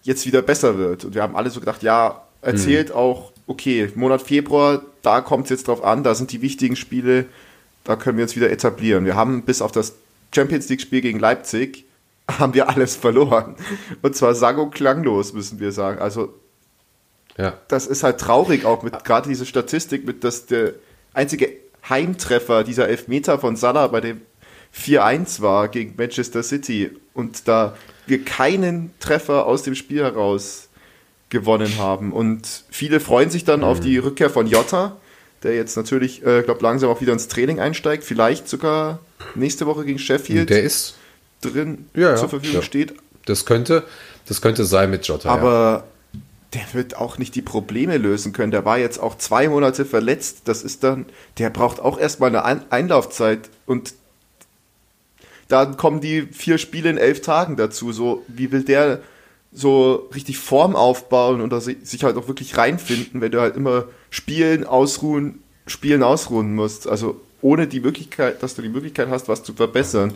jetzt 0.02 0.26
wieder 0.26 0.42
besser 0.42 0.78
wird. 0.78 1.04
Und 1.04 1.14
wir 1.14 1.22
haben 1.22 1.36
alle 1.36 1.50
so 1.50 1.60
gedacht, 1.60 1.82
ja, 1.82 2.22
erzählt 2.42 2.90
auch, 2.92 3.32
okay, 3.50 3.90
Monat 3.96 4.22
Februar, 4.22 4.80
da 5.02 5.20
kommt 5.20 5.44
es 5.44 5.50
jetzt 5.50 5.66
drauf 5.66 5.82
an, 5.82 6.04
da 6.04 6.14
sind 6.14 6.30
die 6.30 6.40
wichtigen 6.40 6.76
Spiele, 6.76 7.26
da 7.82 7.96
können 7.96 8.16
wir 8.16 8.22
uns 8.22 8.36
wieder 8.36 8.48
etablieren. 8.48 9.04
Wir 9.04 9.16
haben 9.16 9.42
bis 9.42 9.60
auf 9.60 9.72
das 9.72 9.96
Champions 10.32 10.68
League-Spiel 10.68 11.00
gegen 11.00 11.18
Leipzig, 11.18 11.84
haben 12.38 12.54
wir 12.54 12.68
alles 12.68 12.94
verloren. 12.94 13.56
Und 14.02 14.14
zwar 14.14 14.36
sang- 14.36 14.58
und 14.58 14.72
klanglos, 14.72 15.32
müssen 15.32 15.58
wir 15.58 15.72
sagen. 15.72 15.98
Also 15.98 16.32
ja. 17.36 17.54
das 17.66 17.88
ist 17.88 18.04
halt 18.04 18.20
traurig 18.20 18.64
auch 18.64 18.84
mit 18.84 19.04
gerade 19.04 19.28
diese 19.28 19.46
Statistik, 19.46 20.06
mit 20.06 20.22
dass 20.22 20.46
der 20.46 20.74
einzige 21.12 21.50
Heimtreffer 21.88 22.62
dieser 22.62 22.88
Elfmeter 22.88 23.40
von 23.40 23.56
Salah 23.56 23.88
bei 23.88 24.00
dem 24.00 24.20
4-1 24.76 25.40
war 25.40 25.66
gegen 25.66 25.94
Manchester 25.96 26.44
City 26.44 26.90
und 27.14 27.48
da 27.48 27.76
wir 28.06 28.24
keinen 28.24 28.92
Treffer 29.00 29.46
aus 29.46 29.64
dem 29.64 29.74
Spiel 29.74 30.04
heraus 30.04 30.69
gewonnen 31.30 31.78
haben 31.78 32.12
und 32.12 32.64
viele 32.70 33.00
freuen 33.00 33.30
sich 33.30 33.44
dann 33.44 33.64
auf 33.64 33.80
die 33.80 33.98
Rückkehr 33.98 34.30
von 34.30 34.46
Jota, 34.46 34.96
der 35.42 35.54
jetzt 35.54 35.76
natürlich, 35.76 36.26
äh, 36.26 36.42
glaube 36.42 36.62
langsam 36.62 36.90
auch 36.90 37.00
wieder 37.00 37.12
ins 37.12 37.28
Training 37.28 37.60
einsteigt, 37.60 38.04
vielleicht 38.04 38.48
sogar 38.48 38.98
nächste 39.34 39.66
Woche 39.66 39.84
gegen 39.84 39.98
Sheffield 39.98 40.50
Der 40.50 40.62
ist, 40.62 40.96
drin 41.40 41.86
Ja, 41.94 42.10
ja, 42.10 42.16
zur 42.16 42.28
Verfügung 42.28 42.56
ja. 42.56 42.62
steht, 42.62 42.94
das 43.26 43.46
könnte, 43.46 43.84
das 44.26 44.42
könnte 44.42 44.64
sein 44.64 44.90
mit 44.90 45.06
Jota. 45.06 45.28
ja. 45.28 45.34
aber 45.34 45.84
der 46.52 46.62
wird 46.72 46.96
auch 46.96 47.16
nicht 47.18 47.34
die 47.36 47.42
Probleme 47.42 47.96
lösen 47.96 48.32
können. 48.32 48.50
Der 48.50 48.64
war 48.64 48.78
jetzt 48.78 48.98
auch 48.98 49.16
zwei 49.16 49.48
Monate 49.48 49.84
verletzt. 49.84 50.42
Das 50.46 50.62
ist 50.62 50.82
dann, 50.82 51.06
der 51.38 51.48
braucht 51.50 51.78
auch 51.78 51.98
erstmal 51.98 52.30
eine 52.30 52.44
Ein 52.44 52.64
Einlaufzeit 52.70 53.50
und 53.66 53.94
dann 55.46 55.76
kommen 55.76 56.00
die 56.00 56.22
vier 56.22 56.58
Spiele 56.58 56.90
in 56.90 56.98
elf 56.98 57.22
Tagen 57.22 57.56
dazu. 57.56 57.92
So, 57.92 58.24
wie 58.28 58.50
will 58.50 58.64
der 58.64 59.00
so 59.52 60.08
richtig 60.14 60.38
Form 60.38 60.76
aufbauen 60.76 61.40
und 61.40 61.52
sich 61.60 62.04
halt 62.04 62.16
auch 62.16 62.28
wirklich 62.28 62.56
reinfinden, 62.56 63.20
wenn 63.20 63.32
du 63.32 63.40
halt 63.40 63.56
immer 63.56 63.86
spielen, 64.10 64.64
ausruhen, 64.64 65.42
spielen, 65.66 66.02
ausruhen 66.02 66.54
musst. 66.54 66.88
Also 66.88 67.20
ohne 67.42 67.66
die 67.66 67.80
Möglichkeit, 67.80 68.42
dass 68.42 68.54
du 68.54 68.62
die 68.62 68.68
Möglichkeit 68.68 69.08
hast, 69.08 69.28
was 69.28 69.42
zu 69.42 69.54
verbessern. 69.54 70.12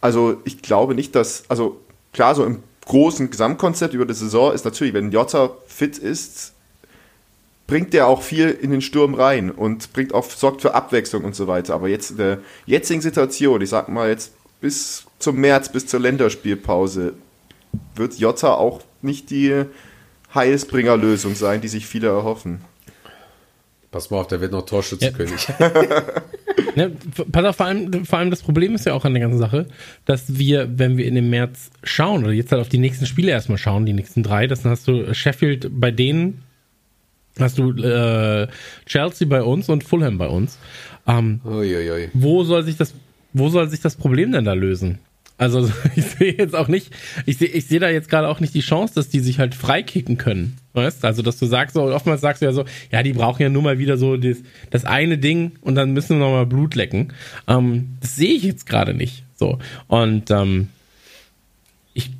Also 0.00 0.40
ich 0.44 0.62
glaube 0.62 0.94
nicht, 0.94 1.14
dass, 1.14 1.44
also 1.48 1.80
klar, 2.12 2.34
so 2.34 2.44
im 2.44 2.62
großen 2.86 3.30
Gesamtkonzept 3.30 3.94
über 3.94 4.06
die 4.06 4.14
Saison 4.14 4.52
ist 4.52 4.64
natürlich, 4.64 4.94
wenn 4.94 5.12
Jota 5.12 5.50
fit 5.66 5.98
ist, 5.98 6.52
bringt 7.66 7.92
der 7.92 8.06
auch 8.06 8.22
viel 8.22 8.50
in 8.50 8.70
den 8.70 8.80
Sturm 8.80 9.14
rein 9.14 9.50
und 9.50 9.92
bringt 9.92 10.14
auch, 10.14 10.24
sorgt 10.24 10.62
für 10.62 10.74
Abwechslung 10.74 11.24
und 11.24 11.34
so 11.34 11.46
weiter. 11.46 11.74
Aber 11.74 11.88
jetzt 11.88 12.12
in 12.12 12.16
der 12.16 12.38
jetzigen 12.64 13.00
Situation, 13.00 13.60
ich 13.60 13.70
sag 13.70 13.88
mal 13.88 14.08
jetzt 14.08 14.32
bis 14.60 15.04
zum 15.18 15.36
März, 15.36 15.70
bis 15.70 15.86
zur 15.86 16.00
Länderspielpause, 16.00 17.14
wird 17.94 18.18
Jota 18.18 18.54
auch 18.54 18.80
nicht 19.02 19.30
die 19.30 19.64
Heilsbringerlösung 20.34 21.34
sein, 21.34 21.60
die 21.60 21.68
sich 21.68 21.86
viele 21.86 22.08
erhoffen. 22.08 22.60
Pass 23.90 24.10
mal 24.10 24.18
auf, 24.18 24.26
der 24.26 24.40
wird 24.40 24.52
noch 24.52 24.66
Torschützenkönig. 24.66 25.48
Ne, 26.74 26.92
pass 27.32 27.44
auf, 27.44 27.56
vor 27.56 27.66
allem, 27.66 28.04
vor 28.04 28.18
allem 28.18 28.30
das 28.30 28.42
Problem 28.42 28.74
ist 28.74 28.84
ja 28.84 28.92
auch 28.92 29.06
an 29.06 29.14
der 29.14 29.22
ganzen 29.22 29.38
Sache, 29.38 29.66
dass 30.04 30.38
wir, 30.38 30.78
wenn 30.78 30.98
wir 30.98 31.06
in 31.06 31.14
den 31.14 31.30
März 31.30 31.70
schauen, 31.82 32.22
oder 32.22 32.32
jetzt 32.32 32.52
halt 32.52 32.60
auf 32.60 32.68
die 32.68 32.76
nächsten 32.76 33.06
Spiele 33.06 33.30
erstmal 33.30 33.56
schauen, 33.56 33.86
die 33.86 33.94
nächsten 33.94 34.22
drei, 34.22 34.46
das 34.46 34.62
hast 34.66 34.86
du 34.86 35.14
Sheffield 35.14 35.68
bei 35.70 35.90
denen, 35.90 36.42
hast 37.38 37.56
du 37.56 37.72
äh, 37.72 38.48
Chelsea 38.84 39.26
bei 39.26 39.42
uns 39.42 39.70
und 39.70 39.84
Fulham 39.84 40.18
bei 40.18 40.28
uns. 40.28 40.58
Ähm, 41.06 41.40
Uiuiui. 41.46 42.10
wo 42.12 42.44
soll 42.44 42.62
sich 42.62 42.76
das, 42.76 42.92
wo 43.32 43.48
soll 43.48 43.68
sich 43.70 43.80
das 43.80 43.96
Problem 43.96 44.32
denn 44.32 44.44
da 44.44 44.52
lösen? 44.52 44.98
Also 45.38 45.70
ich 45.96 46.04
sehe 46.04 46.34
jetzt 46.36 46.54
auch 46.54 46.68
nicht, 46.68 46.92
ich 47.26 47.38
sehe, 47.38 47.48
ich 47.48 47.66
sehe 47.66 47.80
da 47.80 47.90
jetzt 47.90 48.08
gerade 48.08 48.28
auch 48.28 48.40
nicht 48.40 48.54
die 48.54 48.60
Chance, 48.60 48.94
dass 48.94 49.08
die 49.08 49.20
sich 49.20 49.38
halt 49.38 49.54
freikicken 49.54 50.16
können. 50.16 50.56
Weißt? 50.72 51.04
Also 51.04 51.22
dass 51.22 51.38
du 51.38 51.46
sagst 51.46 51.74
so, 51.74 51.82
oftmals 51.82 52.20
sagst 52.20 52.42
du 52.42 52.46
ja 52.46 52.52
so, 52.52 52.64
ja, 52.90 53.02
die 53.02 53.12
brauchen 53.12 53.42
ja 53.42 53.48
nur 53.48 53.62
mal 53.62 53.78
wieder 53.78 53.96
so 53.96 54.16
das, 54.16 54.38
das 54.70 54.84
eine 54.84 55.18
Ding 55.18 55.52
und 55.60 55.74
dann 55.74 55.92
müssen 55.92 56.18
wir 56.18 56.24
noch 56.24 56.32
mal 56.32 56.46
Blut 56.46 56.74
lecken. 56.74 57.12
Ähm, 57.46 57.96
das 58.00 58.16
sehe 58.16 58.34
ich 58.34 58.42
jetzt 58.42 58.66
gerade 58.66 58.94
nicht. 58.94 59.24
So 59.36 59.58
und 59.88 60.30
ähm, 60.30 60.68
ich 61.92 62.10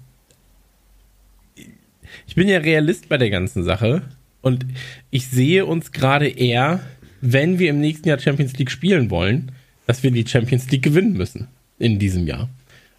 ich 2.27 2.35
bin 2.35 2.49
ja 2.49 2.59
Realist 2.59 3.09
bei 3.09 3.17
der 3.17 3.31
ganzen 3.31 3.65
Sache 3.65 4.03
und 4.43 4.67
ich 5.11 5.29
sehe 5.29 5.65
uns 5.65 5.93
gerade 5.93 6.29
eher, 6.29 6.81
wenn 7.23 7.59
wir 7.59 7.71
im 7.71 7.81
nächsten 7.81 8.09
Jahr 8.09 8.19
Champions 8.19 8.57
League 8.59 8.71
spielen 8.71 9.11
wollen, 9.11 9.53
dass 9.87 10.03
wir 10.03 10.11
die 10.11 10.27
Champions 10.27 10.71
League 10.71 10.83
gewinnen 10.83 11.15
müssen 11.15 11.49
in 11.79 11.99
diesem 11.99 12.27
Jahr. 12.27 12.49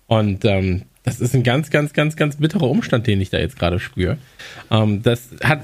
Und 0.08 0.45
ähm, 0.45 0.84
das 1.03 1.22
ist 1.22 1.34
ein 1.34 1.43
ganz, 1.43 1.70
ganz, 1.70 1.93
ganz, 1.93 2.16
ganz 2.16 2.36
bitterer 2.36 2.70
Umstand, 2.70 3.08
den 3.08 3.22
ich 3.22 3.30
da 3.30 3.38
jetzt 3.38 3.58
gerade 3.58 3.80
spüre. 3.80 4.18
Ähm, 4.72 5.03
das 5.03 5.30
hat, 5.43 5.62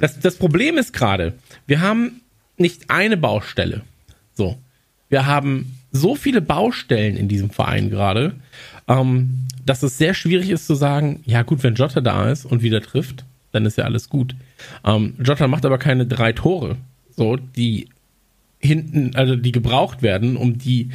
das, 0.00 0.18
das 0.18 0.36
Problem 0.36 0.78
ist 0.78 0.92
gerade, 0.92 1.34
wir 1.66 1.80
haben 1.80 2.22
nicht 2.56 2.90
eine 2.90 3.16
Baustelle. 3.16 3.82
So. 4.34 4.58
Wir 5.08 5.26
haben 5.26 5.76
so 5.92 6.14
viele 6.14 6.40
Baustellen 6.40 7.16
in 7.16 7.28
diesem 7.28 7.50
Verein 7.50 7.90
gerade, 7.90 8.34
ähm, 8.88 9.46
dass 9.64 9.82
es 9.82 9.98
sehr 9.98 10.14
schwierig 10.14 10.50
ist 10.50 10.66
zu 10.66 10.74
sagen, 10.74 11.22
ja 11.24 11.42
gut, 11.42 11.62
wenn 11.62 11.74
Jota 11.74 12.00
da 12.00 12.30
ist 12.30 12.44
und 12.44 12.62
wieder 12.62 12.80
trifft, 12.80 13.24
dann 13.52 13.66
ist 13.66 13.78
ja 13.78 13.84
alles 13.84 14.08
gut. 14.08 14.34
Ähm, 14.84 15.14
Jota 15.22 15.48
macht 15.48 15.64
aber 15.64 15.78
keine 15.78 16.06
drei 16.06 16.32
Tore, 16.32 16.76
so, 17.16 17.36
die 17.36 17.88
hinten, 18.58 19.14
also 19.14 19.36
die 19.36 19.52
gebraucht 19.52 20.02
werden, 20.02 20.36
um 20.36 20.58
die 20.58 20.90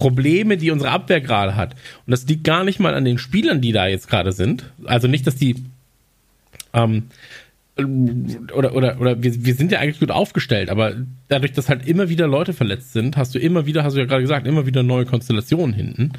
Probleme, 0.00 0.56
die 0.56 0.72
unsere 0.72 0.90
Abwehr 0.90 1.20
gerade 1.20 1.54
hat. 1.54 1.74
Und 2.06 2.10
das 2.10 2.26
liegt 2.26 2.42
gar 2.42 2.64
nicht 2.64 2.80
mal 2.80 2.94
an 2.94 3.04
den 3.04 3.18
Spielern, 3.18 3.60
die 3.60 3.70
da 3.70 3.86
jetzt 3.86 4.08
gerade 4.08 4.32
sind. 4.32 4.64
Also 4.84 5.06
nicht, 5.06 5.26
dass 5.26 5.36
die 5.36 5.54
ähm, 6.72 7.04
oder, 7.78 8.74
oder, 8.74 9.00
oder 9.00 9.22
wir, 9.22 9.44
wir 9.44 9.54
sind 9.54 9.72
ja 9.72 9.78
eigentlich 9.78 10.00
gut 10.00 10.10
aufgestellt, 10.10 10.70
aber 10.70 10.94
dadurch, 11.28 11.52
dass 11.52 11.68
halt 11.68 11.86
immer 11.86 12.08
wieder 12.08 12.26
Leute 12.26 12.52
verletzt 12.52 12.92
sind, 12.92 13.16
hast 13.16 13.34
du 13.34 13.38
immer 13.38 13.64
wieder, 13.66 13.84
hast 13.84 13.94
du 13.94 14.00
ja 14.00 14.06
gerade 14.06 14.22
gesagt, 14.22 14.46
immer 14.46 14.66
wieder 14.66 14.82
neue 14.82 15.06
Konstellationen 15.06 15.74
hinten. 15.74 16.12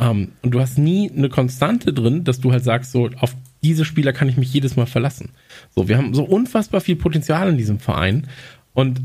Ähm, 0.00 0.32
und 0.42 0.52
du 0.52 0.60
hast 0.60 0.78
nie 0.78 1.10
eine 1.10 1.28
Konstante 1.28 1.92
drin, 1.92 2.24
dass 2.24 2.40
du 2.40 2.52
halt 2.52 2.64
sagst, 2.64 2.92
so, 2.92 3.10
auf 3.18 3.36
diese 3.62 3.84
Spieler 3.84 4.12
kann 4.12 4.28
ich 4.28 4.36
mich 4.36 4.52
jedes 4.52 4.76
Mal 4.76 4.86
verlassen. 4.86 5.30
So, 5.74 5.88
wir 5.88 5.96
haben 5.96 6.14
so 6.14 6.24
unfassbar 6.24 6.80
viel 6.80 6.96
Potenzial 6.96 7.48
in 7.48 7.58
diesem 7.58 7.78
Verein. 7.78 8.26
Und 8.72 9.00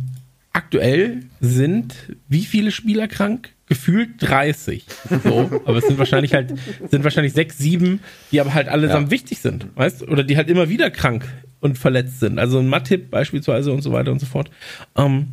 aktuell 0.54 1.24
sind 1.40 1.96
wie 2.28 2.44
viele 2.44 2.72
Spieler 2.72 3.08
krank? 3.08 3.54
Gefühlt 3.70 4.10
30. 4.20 4.86
So, 5.24 5.62
aber 5.66 5.78
es 5.78 5.86
sind 5.86 5.98
wahrscheinlich 6.00 6.34
halt, 6.34 6.54
sind 6.90 7.04
wahrscheinlich 7.04 7.34
sechs, 7.34 7.58
sieben, 7.58 8.00
die 8.32 8.42
aber 8.42 8.54
halt 8.54 8.68
allesamt 8.68 9.08
Ja. 9.08 9.12
wichtig 9.12 9.40
sind, 9.40 9.68
weißt? 9.76 10.08
Oder 10.08 10.24
die 10.24 10.36
halt 10.38 10.50
immer 10.50 10.70
wieder 10.70 10.90
krank 10.90 11.26
und 11.60 11.78
verletzt 11.78 12.20
sind. 12.20 12.40
Also 12.40 12.60
ein 12.60 12.68
Matip 12.68 13.12
beispielsweise 13.12 13.72
und 13.72 13.82
so 13.84 13.92
weiter 13.92 14.12
und 14.12 14.20
so 14.20 14.26
fort. 14.26 14.50
Ähm, 14.98 15.28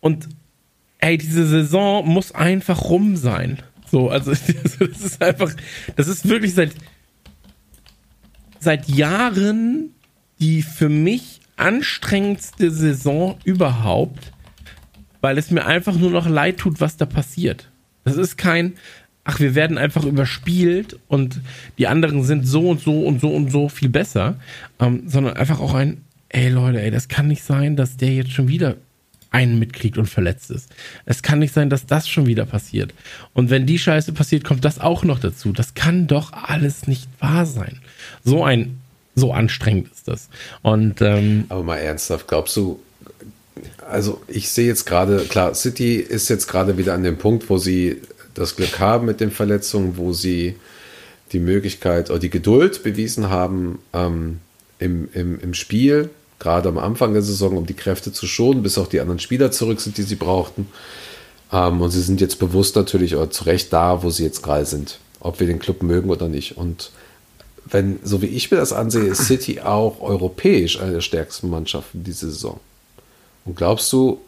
und 0.00 0.28
ey, 0.98 1.18
diese 1.18 1.44
Saison 1.46 2.06
muss 2.08 2.32
einfach 2.32 2.82
rum 2.84 3.16
sein. 3.16 3.58
So, 3.90 4.08
also 4.10 4.30
das 4.30 4.76
ist 4.76 5.20
einfach, 5.22 5.50
das 5.96 6.06
ist 6.08 6.28
wirklich 6.28 6.54
seit 6.54 6.70
seit 8.60 8.88
Jahren 8.88 9.90
die 10.38 10.62
für 10.62 10.88
mich 10.88 11.40
anstrengendste 11.56 12.70
Saison 12.70 13.38
überhaupt, 13.44 14.32
weil 15.20 15.38
es 15.38 15.50
mir 15.50 15.66
einfach 15.66 15.94
nur 15.96 16.10
noch 16.10 16.28
leid 16.28 16.58
tut, 16.58 16.80
was 16.80 16.96
da 16.96 17.06
passiert. 17.06 17.70
Das 18.04 18.16
ist 18.16 18.36
kein, 18.36 18.74
ach, 19.24 19.40
wir 19.40 19.54
werden 19.54 19.78
einfach 19.78 20.04
überspielt 20.04 20.98
und 21.08 21.40
die 21.78 21.86
anderen 21.86 22.24
sind 22.24 22.46
so 22.46 22.68
und 22.68 22.80
so 22.80 23.04
und 23.04 23.20
so 23.20 23.30
und 23.30 23.50
so 23.50 23.68
viel 23.68 23.88
besser, 23.88 24.36
ähm, 24.80 25.04
sondern 25.06 25.36
einfach 25.36 25.60
auch 25.60 25.74
ein, 25.74 26.02
ey 26.28 26.48
Leute, 26.48 26.80
ey, 26.80 26.90
das 26.90 27.08
kann 27.08 27.28
nicht 27.28 27.44
sein, 27.44 27.76
dass 27.76 27.96
der 27.96 28.12
jetzt 28.12 28.32
schon 28.32 28.48
wieder 28.48 28.76
einen 29.30 29.58
mitkriegt 29.58 29.96
und 29.96 30.06
verletzt 30.06 30.50
ist. 30.50 30.70
Es 31.06 31.22
kann 31.22 31.38
nicht 31.38 31.54
sein, 31.54 31.70
dass 31.70 31.86
das 31.86 32.08
schon 32.08 32.26
wieder 32.26 32.44
passiert. 32.44 32.92
Und 33.32 33.50
wenn 33.50 33.66
die 33.66 33.78
Scheiße 33.78 34.12
passiert, 34.12 34.44
kommt 34.44 34.64
das 34.64 34.78
auch 34.78 35.04
noch 35.04 35.18
dazu. 35.18 35.52
Das 35.52 35.74
kann 35.74 36.06
doch 36.06 36.32
alles 36.32 36.86
nicht 36.86 37.08
wahr 37.18 37.46
sein. 37.46 37.80
So 38.24 38.44
ein, 38.44 38.78
so 39.14 39.32
anstrengend 39.32 39.90
ist 39.90 40.06
das. 40.06 40.28
Und 40.60 41.00
ähm, 41.00 41.46
Aber 41.48 41.62
mal 41.62 41.78
ernsthaft, 41.78 42.28
glaubst 42.28 42.56
du, 42.56 42.80
also 43.88 44.20
ich 44.28 44.48
sehe 44.48 44.66
jetzt 44.66 44.86
gerade, 44.86 45.24
klar, 45.24 45.54
City 45.54 45.96
ist 45.96 46.28
jetzt 46.28 46.46
gerade 46.46 46.78
wieder 46.78 46.94
an 46.94 47.02
dem 47.02 47.18
Punkt, 47.18 47.48
wo 47.50 47.58
sie 47.58 48.00
das 48.34 48.56
Glück 48.56 48.78
haben 48.78 49.06
mit 49.06 49.20
den 49.20 49.30
Verletzungen, 49.30 49.96
wo 49.96 50.12
sie 50.12 50.56
die 51.32 51.40
Möglichkeit 51.40 52.10
oder 52.10 52.18
die 52.18 52.30
Geduld 52.30 52.82
bewiesen 52.82 53.30
haben 53.30 53.78
ähm, 53.92 54.40
im, 54.78 55.08
im, 55.12 55.40
im 55.40 55.54
Spiel, 55.54 56.10
gerade 56.38 56.68
am 56.68 56.78
Anfang 56.78 57.12
der 57.12 57.22
Saison, 57.22 57.56
um 57.56 57.66
die 57.66 57.74
Kräfte 57.74 58.12
zu 58.12 58.26
schonen, 58.26 58.62
bis 58.62 58.78
auch 58.78 58.88
die 58.88 59.00
anderen 59.00 59.20
Spieler 59.20 59.50
zurück 59.50 59.80
sind, 59.80 59.96
die 59.96 60.02
sie 60.02 60.16
brauchten. 60.16 60.66
Ähm, 61.52 61.80
und 61.80 61.90
sie 61.90 62.02
sind 62.02 62.20
jetzt 62.20 62.38
bewusst 62.38 62.76
natürlich 62.76 63.14
oder 63.16 63.30
zu 63.30 63.44
Recht 63.44 63.72
da, 63.72 64.02
wo 64.02 64.10
sie 64.10 64.24
jetzt 64.24 64.42
gerade 64.42 64.66
sind, 64.66 64.98
ob 65.20 65.40
wir 65.40 65.46
den 65.46 65.58
Club 65.58 65.82
mögen 65.82 66.10
oder 66.10 66.28
nicht. 66.28 66.56
Und 66.56 66.90
wenn, 67.64 68.00
so 68.02 68.22
wie 68.22 68.26
ich 68.26 68.50
mir 68.50 68.56
das 68.56 68.72
ansehe, 68.72 69.04
ist 69.04 69.26
City 69.26 69.60
auch 69.60 70.00
europäisch 70.00 70.80
eine 70.80 70.92
der 70.92 71.00
stärksten 71.00 71.48
Mannschaften 71.48 72.02
diese 72.04 72.30
Saison. 72.30 72.60
Und 73.44 73.56
glaubst 73.56 73.92
du, 73.92 74.20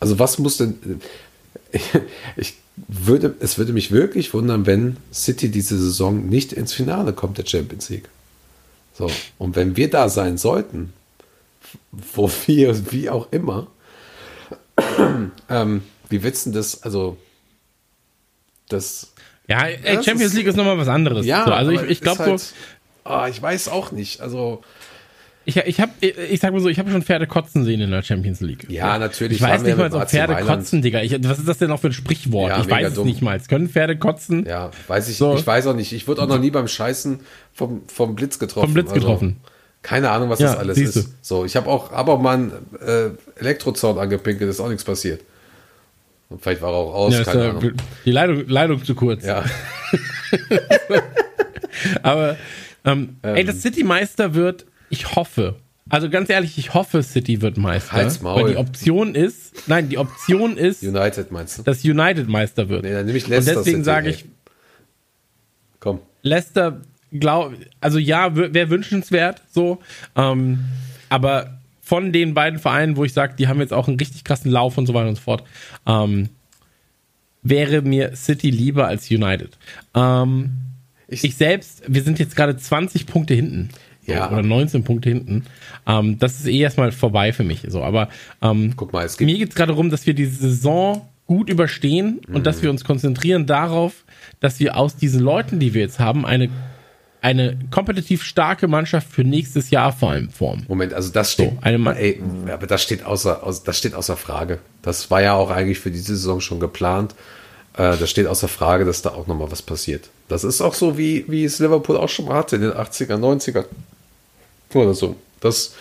also 0.00 0.18
was 0.18 0.38
muss 0.38 0.56
denn, 0.58 1.00
ich 2.36 2.54
würde, 2.76 3.34
es 3.40 3.58
würde 3.58 3.72
mich 3.72 3.90
wirklich 3.90 4.32
wundern, 4.34 4.64
wenn 4.66 4.96
City 5.12 5.50
diese 5.50 5.76
Saison 5.78 6.26
nicht 6.28 6.52
ins 6.52 6.72
Finale 6.72 7.12
kommt 7.12 7.38
der 7.38 7.46
Champions 7.46 7.88
League. 7.88 8.08
So, 8.96 9.10
und 9.38 9.56
wenn 9.56 9.76
wir 9.76 9.90
da 9.90 10.08
sein 10.08 10.38
sollten, 10.38 10.92
wo 11.92 12.30
wir, 12.46 12.92
wie 12.92 13.10
auch 13.10 13.28
immer, 13.32 13.66
ähm, 15.48 15.82
wie 16.08 16.22
willst 16.22 16.46
du 16.46 16.50
das, 16.52 16.82
also, 16.84 17.16
das, 18.68 19.12
ja, 19.48 19.62
ey, 19.66 19.96
das 19.96 20.04
Champions 20.04 20.32
ist- 20.32 20.36
League 20.38 20.46
ist 20.46 20.56
nochmal 20.56 20.78
was 20.78 20.88
anderes. 20.88 21.26
ja, 21.26 21.44
so, 21.44 21.52
also 21.52 21.70
ich, 21.72 21.78
aber 21.78 21.86
ich 21.88 21.92
ist 21.98 22.02
glaube 22.02 22.18
halt, 22.24 22.40
so, 22.40 22.54
ah, 23.04 23.28
ich 23.28 23.40
weiß 23.42 23.68
auch 23.68 23.90
nicht, 23.92 24.20
also, 24.20 24.62
ich, 25.48 25.56
ich 25.56 25.80
habe, 25.80 25.92
ich 26.00 26.40
sag 26.40 26.52
mal 26.52 26.60
so, 26.60 26.68
ich 26.68 26.78
habe 26.78 26.90
schon 26.90 27.02
Pferde 27.02 27.26
kotzen 27.26 27.64
sehen 27.64 27.80
in 27.80 27.90
der 27.90 28.02
Champions 28.02 28.40
League. 28.40 28.66
Ja, 28.68 28.98
natürlich, 28.98 29.38
Ich 29.38 29.42
weiß 29.42 29.62
nicht 29.62 29.78
mal, 29.78 29.90
ob 29.92 30.08
Pferde 30.10 30.36
kotzen, 30.44 30.82
Digga. 30.82 31.00
Ich, 31.02 31.12
was 31.24 31.38
ist 31.38 31.48
das 31.48 31.56
denn 31.56 31.70
auch 31.70 31.80
für 31.80 31.86
ein 31.88 31.94
Sprichwort? 31.94 32.50
Ja, 32.50 32.60
ich 32.60 32.68
weiß 32.68 32.88
es 32.88 32.94
dumm. 32.94 33.06
nicht 33.06 33.22
mal. 33.22 33.40
Können 33.40 33.68
Pferde 33.68 33.96
kotzen? 33.96 34.44
ja, 34.46 34.70
weiß 34.86 35.08
ich, 35.08 35.16
So. 35.16 35.36
ich 35.36 35.46
weiß 35.46 35.66
auch 35.68 35.74
nicht, 35.74 35.92
ich 35.94 36.06
wurde 36.06 36.22
auch 36.22 36.28
noch 36.28 36.38
nie 36.38 36.50
beim 36.50 36.68
Scheißen 36.68 37.20
vom, 37.54 37.82
vom 37.88 38.14
Blitz 38.14 38.38
getroffen. 38.38 38.66
Vom 38.66 38.74
Blitz 38.74 38.88
also, 38.90 39.00
getroffen. 39.00 39.36
Keine 39.80 40.10
Ahnung, 40.10 40.28
was 40.28 40.38
Ja, 40.38 40.48
das 40.50 40.58
alles 40.58 40.76
siehst 40.76 40.96
du. 40.96 41.00
ist. 41.00 41.12
So, 41.22 41.44
ich 41.46 41.56
habe 41.56 41.68
auch, 41.70 41.92
auch 41.92 42.20
mal 42.20 42.34
einen 42.34 42.52
äh, 42.84 43.10
Elektrozaun 43.40 43.98
angepinkelt, 43.98 44.50
ist 44.50 44.60
auch 44.60 44.68
nichts 44.68 44.84
passiert. 44.84 45.22
Und 46.28 46.42
vielleicht 46.42 46.60
war 46.60 46.72
er 46.72 46.76
auch 46.76 46.94
aus, 46.94 47.14
Ja, 47.14 47.20
ist, 47.20 47.26
keine 47.26 47.44
äh, 47.44 47.48
Ahnung. 47.48 47.72
die 48.04 48.10
Leitung, 48.10 48.46
Leitung 48.48 48.84
zu 48.84 48.94
kurz. 48.94 49.24
Ja, 49.24 49.44
Aber 52.02 52.36
ähm, 52.84 53.16
ey, 53.22 53.44
das 53.44 53.62
City-Meister 53.62 54.34
wird, 54.34 54.66
ich 54.90 55.14
hoffe, 55.16 55.56
also 55.90 56.10
ganz 56.10 56.28
ehrlich, 56.28 56.58
ich 56.58 56.74
hoffe, 56.74 57.02
City 57.02 57.40
wird 57.40 57.56
Meister. 57.56 57.92
Halt's 57.92 58.20
Maul. 58.20 58.42
Weil 58.44 58.50
die 58.52 58.56
Option 58.58 59.14
ist, 59.14 59.68
nein, 59.68 59.88
die 59.88 59.96
Option 59.98 60.56
ist, 60.58 60.82
United 60.82 61.30
meinst 61.32 61.58
du? 61.58 61.62
dass 61.62 61.84
United 61.84 62.28
Meister 62.28 62.68
wird. 62.68 62.82
Nee, 62.84 62.92
dann 62.92 63.06
nehme 63.06 63.16
ich 63.18 63.24
Und 63.24 63.30
Leicester 63.30 63.54
deswegen 63.54 63.76
City, 63.78 63.84
sage 63.84 64.10
ich, 64.10 64.24
Komm. 65.80 66.00
Leicester, 66.22 66.80
glaub, 67.12 67.54
also 67.80 67.98
ja, 67.98 68.34
wäre 68.36 68.68
wünschenswert, 68.70 69.42
so. 69.50 69.78
Ähm, 70.16 70.58
aber 71.08 71.58
von 71.80 72.12
den 72.12 72.34
beiden 72.34 72.58
Vereinen, 72.58 72.96
wo 72.96 73.04
ich 73.04 73.12
sage, 73.14 73.34
die 73.38 73.48
haben 73.48 73.60
jetzt 73.60 73.72
auch 73.72 73.88
einen 73.88 73.98
richtig 73.98 74.24
krassen 74.24 74.50
Lauf 74.50 74.76
und 74.76 74.86
so 74.86 74.92
weiter 74.94 75.08
und 75.08 75.14
so 75.14 75.22
fort, 75.22 75.44
ähm, 75.86 76.28
wäre 77.42 77.80
mir 77.82 78.14
City 78.16 78.50
lieber 78.50 78.88
als 78.88 79.10
United. 79.10 79.56
Ähm, 79.94 80.50
Ich- 81.10 81.24
ich, 81.24 81.36
selbst, 81.36 81.82
wir 81.86 82.02
sind 82.02 82.18
jetzt 82.18 82.36
gerade 82.36 82.56
20 82.58 83.06
Punkte 83.06 83.32
hinten. 83.32 83.70
Ja. 84.08 84.30
Oder 84.30 84.42
19 84.42 84.84
Punkte 84.84 85.10
hinten. 85.10 85.44
Ähm, 85.86 86.18
das 86.18 86.40
ist 86.40 86.46
eh 86.46 86.58
erstmal 86.58 86.92
vorbei 86.92 87.32
für 87.32 87.44
mich. 87.44 87.62
So, 87.68 87.82
aber 87.82 88.08
ähm, 88.42 88.72
Guck 88.76 88.92
mal, 88.92 89.04
es 89.04 89.16
gibt 89.16 89.30
mir 89.30 89.38
geht 89.38 89.50
es 89.50 89.54
gerade 89.54 89.72
darum, 89.72 89.90
dass 89.90 90.06
wir 90.06 90.14
die 90.14 90.26
Saison 90.26 91.08
gut 91.26 91.50
überstehen 91.50 92.20
und 92.32 92.46
dass 92.46 92.62
wir 92.62 92.70
uns 92.70 92.84
konzentrieren 92.84 93.46
darauf, 93.46 94.04
dass 94.40 94.58
wir 94.60 94.76
aus 94.76 94.96
diesen 94.96 95.20
Leuten, 95.20 95.60
die 95.60 95.74
wir 95.74 95.82
jetzt 95.82 96.00
haben, 96.00 96.24
eine, 96.24 96.48
eine 97.20 97.58
kompetitiv 97.70 98.22
starke 98.22 98.66
Mannschaft 98.66 99.12
für 99.12 99.24
nächstes 99.24 99.70
Jahr 99.70 99.92
vor 99.92 100.12
allem 100.12 100.30
formen. 100.30 100.64
Moment, 100.68 100.94
also 100.94 101.12
das 101.12 101.32
steht, 101.32 101.50
So, 101.50 101.58
eine 101.60 101.96
ey, 101.98 102.20
aber 102.50 102.66
das 102.66 102.82
steht 102.82 103.04
außer, 103.04 103.42
das 103.64 103.78
steht 103.78 103.94
außer 103.94 104.16
Frage. 104.16 104.58
Das 104.80 105.10
war 105.10 105.20
ja 105.20 105.34
auch 105.34 105.50
eigentlich 105.50 105.78
für 105.78 105.90
diese 105.90 106.16
Saison 106.16 106.40
schon 106.40 106.60
geplant. 106.60 107.14
Äh, 107.74 107.98
das 107.98 108.08
steht 108.08 108.26
außer 108.26 108.48
Frage, 108.48 108.86
dass 108.86 109.02
da 109.02 109.10
auch 109.10 109.26
nochmal 109.26 109.50
was 109.50 109.60
passiert. 109.60 110.08
Das 110.28 110.44
ist 110.44 110.62
auch 110.62 110.74
so, 110.74 110.96
wie, 110.96 111.24
wie 111.28 111.44
es 111.44 111.58
Liverpool 111.58 111.98
auch 111.98 112.08
schon 112.08 112.24
mal 112.24 112.36
hatte 112.36 112.56
in 112.56 112.62
den 112.62 112.72
80er, 112.72 113.16
90er 113.16 113.64
oder 114.74 114.94
so. 114.94 115.16
Das 115.40 115.74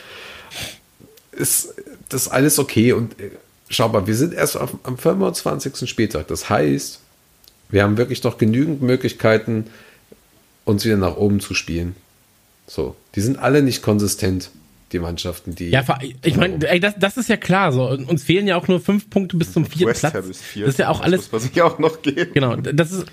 ist, 1.32 1.74
das 2.10 2.24
ist 2.24 2.28
alles 2.30 2.60
okay 2.60 2.94
und 2.94 3.20
äh, 3.20 3.32
schau 3.70 3.90
mal, 3.90 4.08
wir 4.08 4.16
sind 4.16 4.34
erst 4.34 4.58
auf, 4.58 4.76
am 4.84 4.98
25. 4.98 5.90
Spieltag. 5.90 6.28
Das 6.28 6.50
heißt, 6.50 7.00
wir 7.70 7.84
haben 7.84 7.98
wirklich 7.98 8.24
noch 8.24 8.38
genügend 8.38 8.82
Möglichkeiten, 8.82 9.66
uns 10.66 10.86
wieder 10.86 10.98
nach 10.98 11.18
oben 11.18 11.40
zu 11.40 11.54
spielen. 11.54 11.96
So, 12.66 12.96
die 13.16 13.22
sind 13.22 13.40
alle 13.40 13.62
nicht 13.62 13.82
konsistent, 13.82 14.52
die 14.92 15.00
Mannschaften, 15.00 15.56
die. 15.56 15.70
Ja, 15.70 15.84
ich 16.24 16.36
meine, 16.36 16.68
ey, 16.70 16.80
das, 16.80 16.96
das 16.98 17.18
ist 17.18 17.30
ja 17.30 17.38
klar. 17.38 17.72
So. 17.72 17.88
Uns 17.88 18.24
fehlen 18.24 18.48
ja 18.48 18.58
auch 18.58 18.68
nur 18.68 18.80
fünf 18.80 19.10
Punkte 19.10 19.38
bis 19.38 19.54
zum 19.54 19.66
vierten 19.66 19.88
West 19.88 20.02
Platz. 20.02 20.26
Ist 20.26 20.42
vier. 20.42 20.66
Das 20.66 20.76
ist 20.76 20.80
ja 20.80 20.90
auch 20.90 21.02
alles, 21.02 21.24
muss 21.24 21.32
man 21.32 21.42
sich 21.42 21.62
auch 21.62 21.80
noch 21.80 22.02
geben. 22.02 22.34
Genau, 22.34 22.56
das 22.56 22.92
ist. 22.92 23.06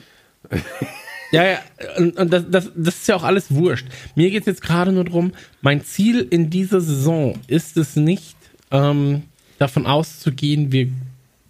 Ja, 1.34 1.44
ja, 1.44 1.58
und, 1.98 2.32
das, 2.32 2.44
das, 2.48 2.70
das 2.76 2.94
ist 2.96 3.08
ja 3.08 3.16
auch 3.16 3.24
alles 3.24 3.52
wurscht. 3.52 3.86
Mir 4.14 4.30
geht 4.30 4.42
es 4.42 4.46
jetzt 4.46 4.62
gerade 4.62 4.92
nur 4.92 5.04
darum, 5.04 5.32
mein 5.62 5.82
Ziel 5.82 6.26
in 6.30 6.50
dieser 6.50 6.80
Saison 6.80 7.38
ist 7.46 7.76
es 7.76 7.96
nicht, 7.96 8.36
ähm, 8.70 9.22
davon 9.58 9.86
auszugehen, 9.86 10.72
wir 10.72 10.88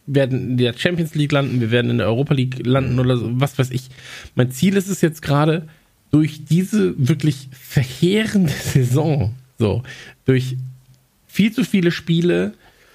werden 0.07 0.51
in 0.51 0.57
der 0.57 0.74
Champions 0.76 1.14
League 1.14 1.32
landen, 1.32 1.61
wir 1.61 1.70
werden 1.70 1.91
in 1.91 1.99
der 1.99 2.07
Europa 2.07 2.35
League 2.35 2.66
landen 2.66 2.99
oder 2.99 3.16
so, 3.16 3.30
was 3.35 3.59
weiß 3.59 3.70
ich. 3.70 3.89
Mein 4.35 4.51
Ziel 4.51 4.76
ist 4.76 4.89
es 4.89 5.01
jetzt 5.01 5.22
gerade, 5.22 5.68
durch 6.11 6.45
diese 6.45 6.95
wirklich 6.97 7.49
verheerende 7.51 8.53
Saison, 8.72 9.35
so, 9.59 9.82
durch 10.24 10.57
viel 11.26 11.53
zu 11.53 11.64
viele 11.64 11.91
Spiele, 11.91 12.55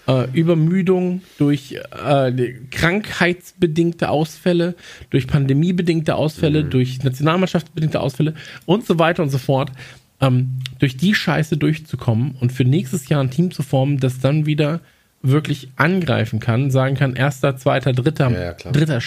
äh, 0.09 0.27
Übermüdung, 0.33 1.21
durch 1.37 1.73
äh, 1.73 2.53
krankheitsbedingte 2.71 4.09
Ausfälle, 4.09 4.75
durch 5.11 5.27
pandemiebedingte 5.27 6.15
Ausfälle, 6.15 6.63
durch 6.63 7.03
nationalmannschaftsbedingte 7.03 7.99
Ausfälle 7.99 8.33
und 8.65 8.85
so 8.85 8.97
weiter 8.97 9.21
und 9.21 9.29
so 9.29 9.37
fort, 9.37 9.71
ähm, 10.19 10.59
durch 10.79 10.97
die 10.97 11.13
Scheiße 11.13 11.57
durchzukommen 11.57 12.35
und 12.39 12.51
für 12.51 12.65
nächstes 12.65 13.07
Jahr 13.07 13.21
ein 13.21 13.29
Team 13.29 13.51
zu 13.51 13.61
formen, 13.61 13.99
das 13.99 14.19
dann 14.19 14.47
wieder 14.47 14.81
wirklich 15.21 15.69
angreifen 15.75 16.39
kann, 16.39 16.71
sagen 16.71 16.95
kann, 16.95 17.15
erster, 17.15 17.55
zweiter, 17.57 17.93
dritter, 17.93 18.31
Ja, 18.31 18.41
ja, 18.41 18.71
dritter 18.71 19.01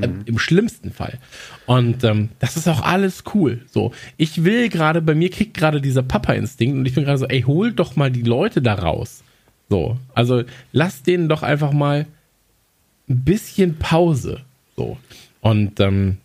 äh, 0.00 0.08
im 0.26 0.38
schlimmsten 0.38 0.92
Fall. 0.92 1.18
Und 1.66 2.04
ähm, 2.04 2.28
das 2.38 2.56
ist 2.56 2.68
auch 2.68 2.82
alles 2.82 3.24
cool. 3.34 3.62
So, 3.66 3.92
ich 4.16 4.44
will 4.44 4.68
gerade, 4.68 5.02
bei 5.02 5.14
mir 5.14 5.30
kickt 5.30 5.56
gerade 5.56 5.80
dieser 5.80 6.02
Papa-Instinkt 6.02 6.76
und 6.76 6.86
ich 6.86 6.94
bin 6.94 7.04
gerade 7.04 7.18
so, 7.18 7.26
ey, 7.26 7.42
hol 7.42 7.72
doch 7.72 7.96
mal 7.96 8.10
die 8.10 8.22
Leute 8.22 8.62
da 8.62 8.74
raus. 8.74 9.24
So, 9.68 9.98
also 10.14 10.44
lass 10.72 11.02
denen 11.02 11.28
doch 11.28 11.42
einfach 11.42 11.72
mal 11.72 12.06
ein 13.08 13.24
bisschen 13.24 13.76
Pause. 13.78 14.40
So. 14.76 14.96
Und 15.40 15.80
ähm, 15.80 16.18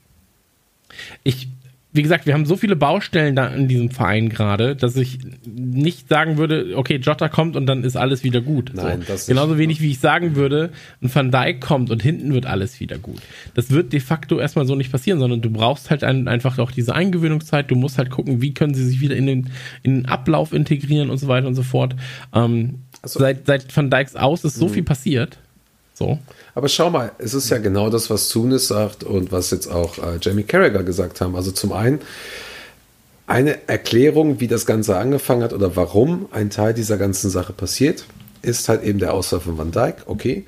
ich, 1.24 1.48
wie 1.92 2.02
gesagt, 2.02 2.26
wir 2.26 2.34
haben 2.34 2.46
so 2.46 2.56
viele 2.56 2.76
Baustellen 2.76 3.36
da 3.36 3.48
in 3.48 3.68
diesem 3.68 3.90
Verein 3.90 4.30
gerade, 4.30 4.76
dass 4.76 4.96
ich 4.96 5.20
nicht 5.46 6.08
sagen 6.08 6.38
würde, 6.38 6.74
okay, 6.76 6.98
Jota 6.98 7.30
kommt 7.30 7.56
und 7.56 7.66
dann 7.66 7.84
ist 7.84 7.96
alles 7.96 8.24
wieder 8.24 8.42
gut. 8.42 8.72
Nein, 8.74 9.04
so. 9.06 9.14
Genauso 9.28 9.58
wenig 9.58 9.82
wie 9.82 9.92
ich 9.92 10.00
sagen 10.00 10.36
würde, 10.36 10.72
ein 11.02 11.14
Van 11.14 11.32
Dijk 11.32 11.62
kommt 11.62 11.92
und 11.92 12.02
hinten 12.02 12.34
wird 12.34 12.46
alles 12.46 12.80
wieder 12.80 12.98
gut. 12.98 13.22
Das 13.54 13.70
wird 13.72 13.94
de 13.94 14.00
facto 14.00 14.40
erstmal 14.40 14.66
so 14.66 14.76
nicht 14.76 14.92
passieren, 14.92 15.20
sondern 15.20 15.42
du 15.42 15.50
brauchst 15.50 15.90
halt 15.90 16.04
ein, 16.04 16.28
einfach 16.28 16.58
auch 16.60 16.72
diese 16.72 16.96
Eingewöhnungszeit. 16.96 17.70
Du 17.70 17.76
musst 17.76 17.98
halt 17.98 18.10
gucken, 18.10 18.42
wie 18.42 18.54
können 18.54 18.74
sie 18.74 18.86
sich 18.86 19.02
wieder 19.02 19.16
in 19.16 19.28
den, 19.28 19.50
in 19.84 19.96
den 19.96 20.06
Ablauf 20.06 20.54
integrieren 20.54 21.10
und 21.10 21.18
so 21.18 21.28
weiter 21.28 21.48
und 21.48 21.56
so 21.56 21.64
fort. 21.64 21.96
Ähm, 22.34 22.80
Also- 23.04 23.20
seit, 23.20 23.46
seit 23.46 23.76
Van 23.76 23.92
Dijks 23.92 24.16
aus 24.16 24.44
ist 24.44 24.56
so 24.56 24.68
viel 24.68 24.84
passiert. 24.84 25.38
So. 25.94 26.18
Aber 26.56 26.70
schau 26.70 26.90
mal, 26.90 27.12
es 27.20 27.36
ist 27.36 27.50
ja 27.50 27.60
genau 27.60 27.90
das, 27.90 28.10
was 28.10 28.30
Zunis 28.30 28.68
sagt 28.68 29.04
und 29.04 29.32
was 29.32 29.52
jetzt 29.52 29.68
auch 29.68 30.00
äh, 30.00 30.18
Jamie 30.20 30.44
Carragher 30.44 30.84
gesagt 30.84 31.22
haben. 31.22 31.36
Also 31.36 31.52
zum 31.52 31.72
einen 31.72 32.00
eine 33.28 33.68
Erklärung, 33.68 34.40
wie 34.40 34.48
das 34.48 34.66
Ganze 34.66 34.98
angefangen 34.98 35.44
hat 35.44 35.54
oder 35.54 35.76
warum 35.76 36.28
ein 36.32 36.50
Teil 36.50 36.74
dieser 36.74 36.98
ganzen 36.98 37.30
Sache 37.30 37.54
passiert, 37.54 38.06
ist 38.42 38.68
halt 38.70 38.84
eben 38.84 39.00
der 39.00 39.14
Ausfall 39.14 39.40
von 39.40 39.58
Van 39.58 39.72
Dijk. 39.72 40.04
Okay. 40.08 40.46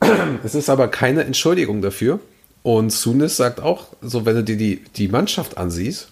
Es 0.44 0.54
ist 0.54 0.70
aber 0.70 0.88
keine 0.88 1.24
Entschuldigung 1.24 1.82
dafür. 1.82 2.20
Und 2.62 2.90
Sunis 2.92 3.36
sagt 3.36 3.60
auch, 3.60 3.88
so 4.02 4.26
wenn 4.26 4.36
du 4.36 4.44
dir 4.44 4.56
die, 4.56 4.84
die 4.96 5.08
Mannschaft 5.08 5.58
ansiehst, 5.58 6.08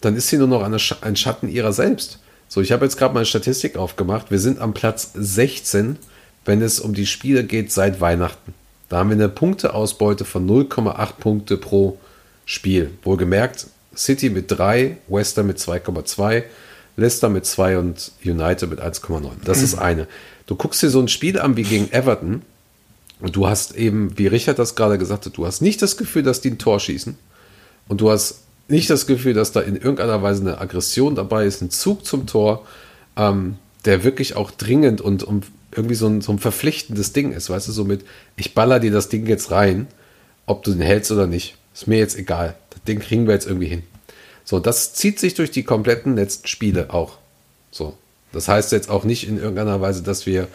dann 0.00 0.16
ist 0.16 0.28
sie 0.28 0.38
nur 0.38 0.48
noch 0.48 0.62
eine 0.62 0.78
ein 1.02 1.16
Schatten 1.16 1.48
ihrer 1.48 1.72
selbst. 1.72 2.18
So, 2.52 2.60
ich 2.60 2.72
habe 2.72 2.84
jetzt 2.84 2.96
gerade 2.96 3.14
mal 3.14 3.20
eine 3.20 3.26
Statistik 3.26 3.76
aufgemacht. 3.76 4.32
Wir 4.32 4.40
sind 4.40 4.58
am 4.58 4.74
Platz 4.74 5.12
16, 5.14 5.96
wenn 6.44 6.60
es 6.62 6.80
um 6.80 6.94
die 6.94 7.06
Spiele 7.06 7.44
geht 7.44 7.70
seit 7.70 8.00
Weihnachten. 8.00 8.54
Da 8.88 8.98
haben 8.98 9.10
wir 9.10 9.14
eine 9.14 9.28
Punkteausbeute 9.28 10.24
von 10.24 10.48
0,8 10.48 11.12
Punkte 11.12 11.56
pro 11.56 11.96
Spiel. 12.44 12.90
Wohlgemerkt, 13.04 13.68
City 13.94 14.30
mit 14.30 14.50
3, 14.50 14.96
Wester 15.06 15.44
mit 15.44 15.58
2,2, 15.58 16.42
Leicester 16.96 17.28
mit 17.28 17.46
2 17.46 17.78
und 17.78 18.10
United 18.24 18.68
mit 18.68 18.80
1,9. 18.80 19.30
Das 19.44 19.62
ist 19.62 19.76
eine. 19.76 20.08
Du 20.46 20.56
guckst 20.56 20.82
dir 20.82 20.90
so 20.90 20.98
ein 20.98 21.06
Spiel 21.06 21.38
an 21.38 21.56
wie 21.56 21.62
gegen 21.62 21.92
Everton 21.92 22.42
und 23.20 23.36
du 23.36 23.46
hast 23.46 23.76
eben, 23.76 24.18
wie 24.18 24.26
Richard 24.26 24.58
das 24.58 24.74
gerade 24.74 24.98
gesagt 24.98 25.24
hat, 25.24 25.36
du 25.36 25.46
hast 25.46 25.60
nicht 25.60 25.80
das 25.82 25.96
Gefühl, 25.96 26.24
dass 26.24 26.40
die 26.40 26.50
ein 26.50 26.58
Tor 26.58 26.80
schießen 26.80 27.16
und 27.86 28.00
du 28.00 28.10
hast 28.10 28.40
nicht 28.70 28.90
das 28.90 29.06
Gefühl, 29.06 29.34
dass 29.34 29.52
da 29.52 29.60
in 29.60 29.76
irgendeiner 29.76 30.22
Weise 30.22 30.42
eine 30.42 30.60
Aggression 30.60 31.14
dabei 31.14 31.46
ist, 31.46 31.62
ein 31.62 31.70
Zug 31.70 32.04
zum 32.04 32.26
Tor, 32.26 32.66
ähm, 33.16 33.56
der 33.84 34.04
wirklich 34.04 34.36
auch 34.36 34.50
dringend 34.50 35.00
und, 35.00 35.22
und 35.22 35.46
irgendwie 35.72 35.94
so 35.94 36.06
ein, 36.06 36.20
so 36.20 36.32
ein 36.32 36.38
verpflichtendes 36.38 37.12
Ding 37.12 37.32
ist, 37.32 37.50
weißt 37.50 37.68
du, 37.68 37.72
so 37.72 37.84
mit, 37.84 38.04
ich 38.36 38.54
baller 38.54 38.80
dir 38.80 38.90
das 38.90 39.08
Ding 39.08 39.26
jetzt 39.26 39.50
rein, 39.50 39.86
ob 40.46 40.64
du 40.64 40.72
den 40.72 40.80
hältst 40.80 41.10
oder 41.12 41.26
nicht. 41.26 41.56
Ist 41.74 41.86
mir 41.86 41.98
jetzt 41.98 42.16
egal. 42.16 42.56
Das 42.70 42.82
Ding 42.82 42.98
kriegen 42.98 43.26
wir 43.26 43.34
jetzt 43.34 43.46
irgendwie 43.46 43.68
hin. 43.68 43.82
So, 44.44 44.58
das 44.58 44.94
zieht 44.94 45.20
sich 45.20 45.34
durch 45.34 45.50
die 45.50 45.62
kompletten 45.62 46.16
letzten 46.16 46.48
Spiele 46.48 46.92
auch. 46.92 47.18
So. 47.70 47.96
Das 48.32 48.48
heißt 48.48 48.72
jetzt 48.72 48.90
auch 48.90 49.04
nicht 49.04 49.28
in 49.28 49.38
irgendeiner 49.38 49.80
Weise, 49.80 50.02
dass 50.02 50.26
wir 50.26 50.48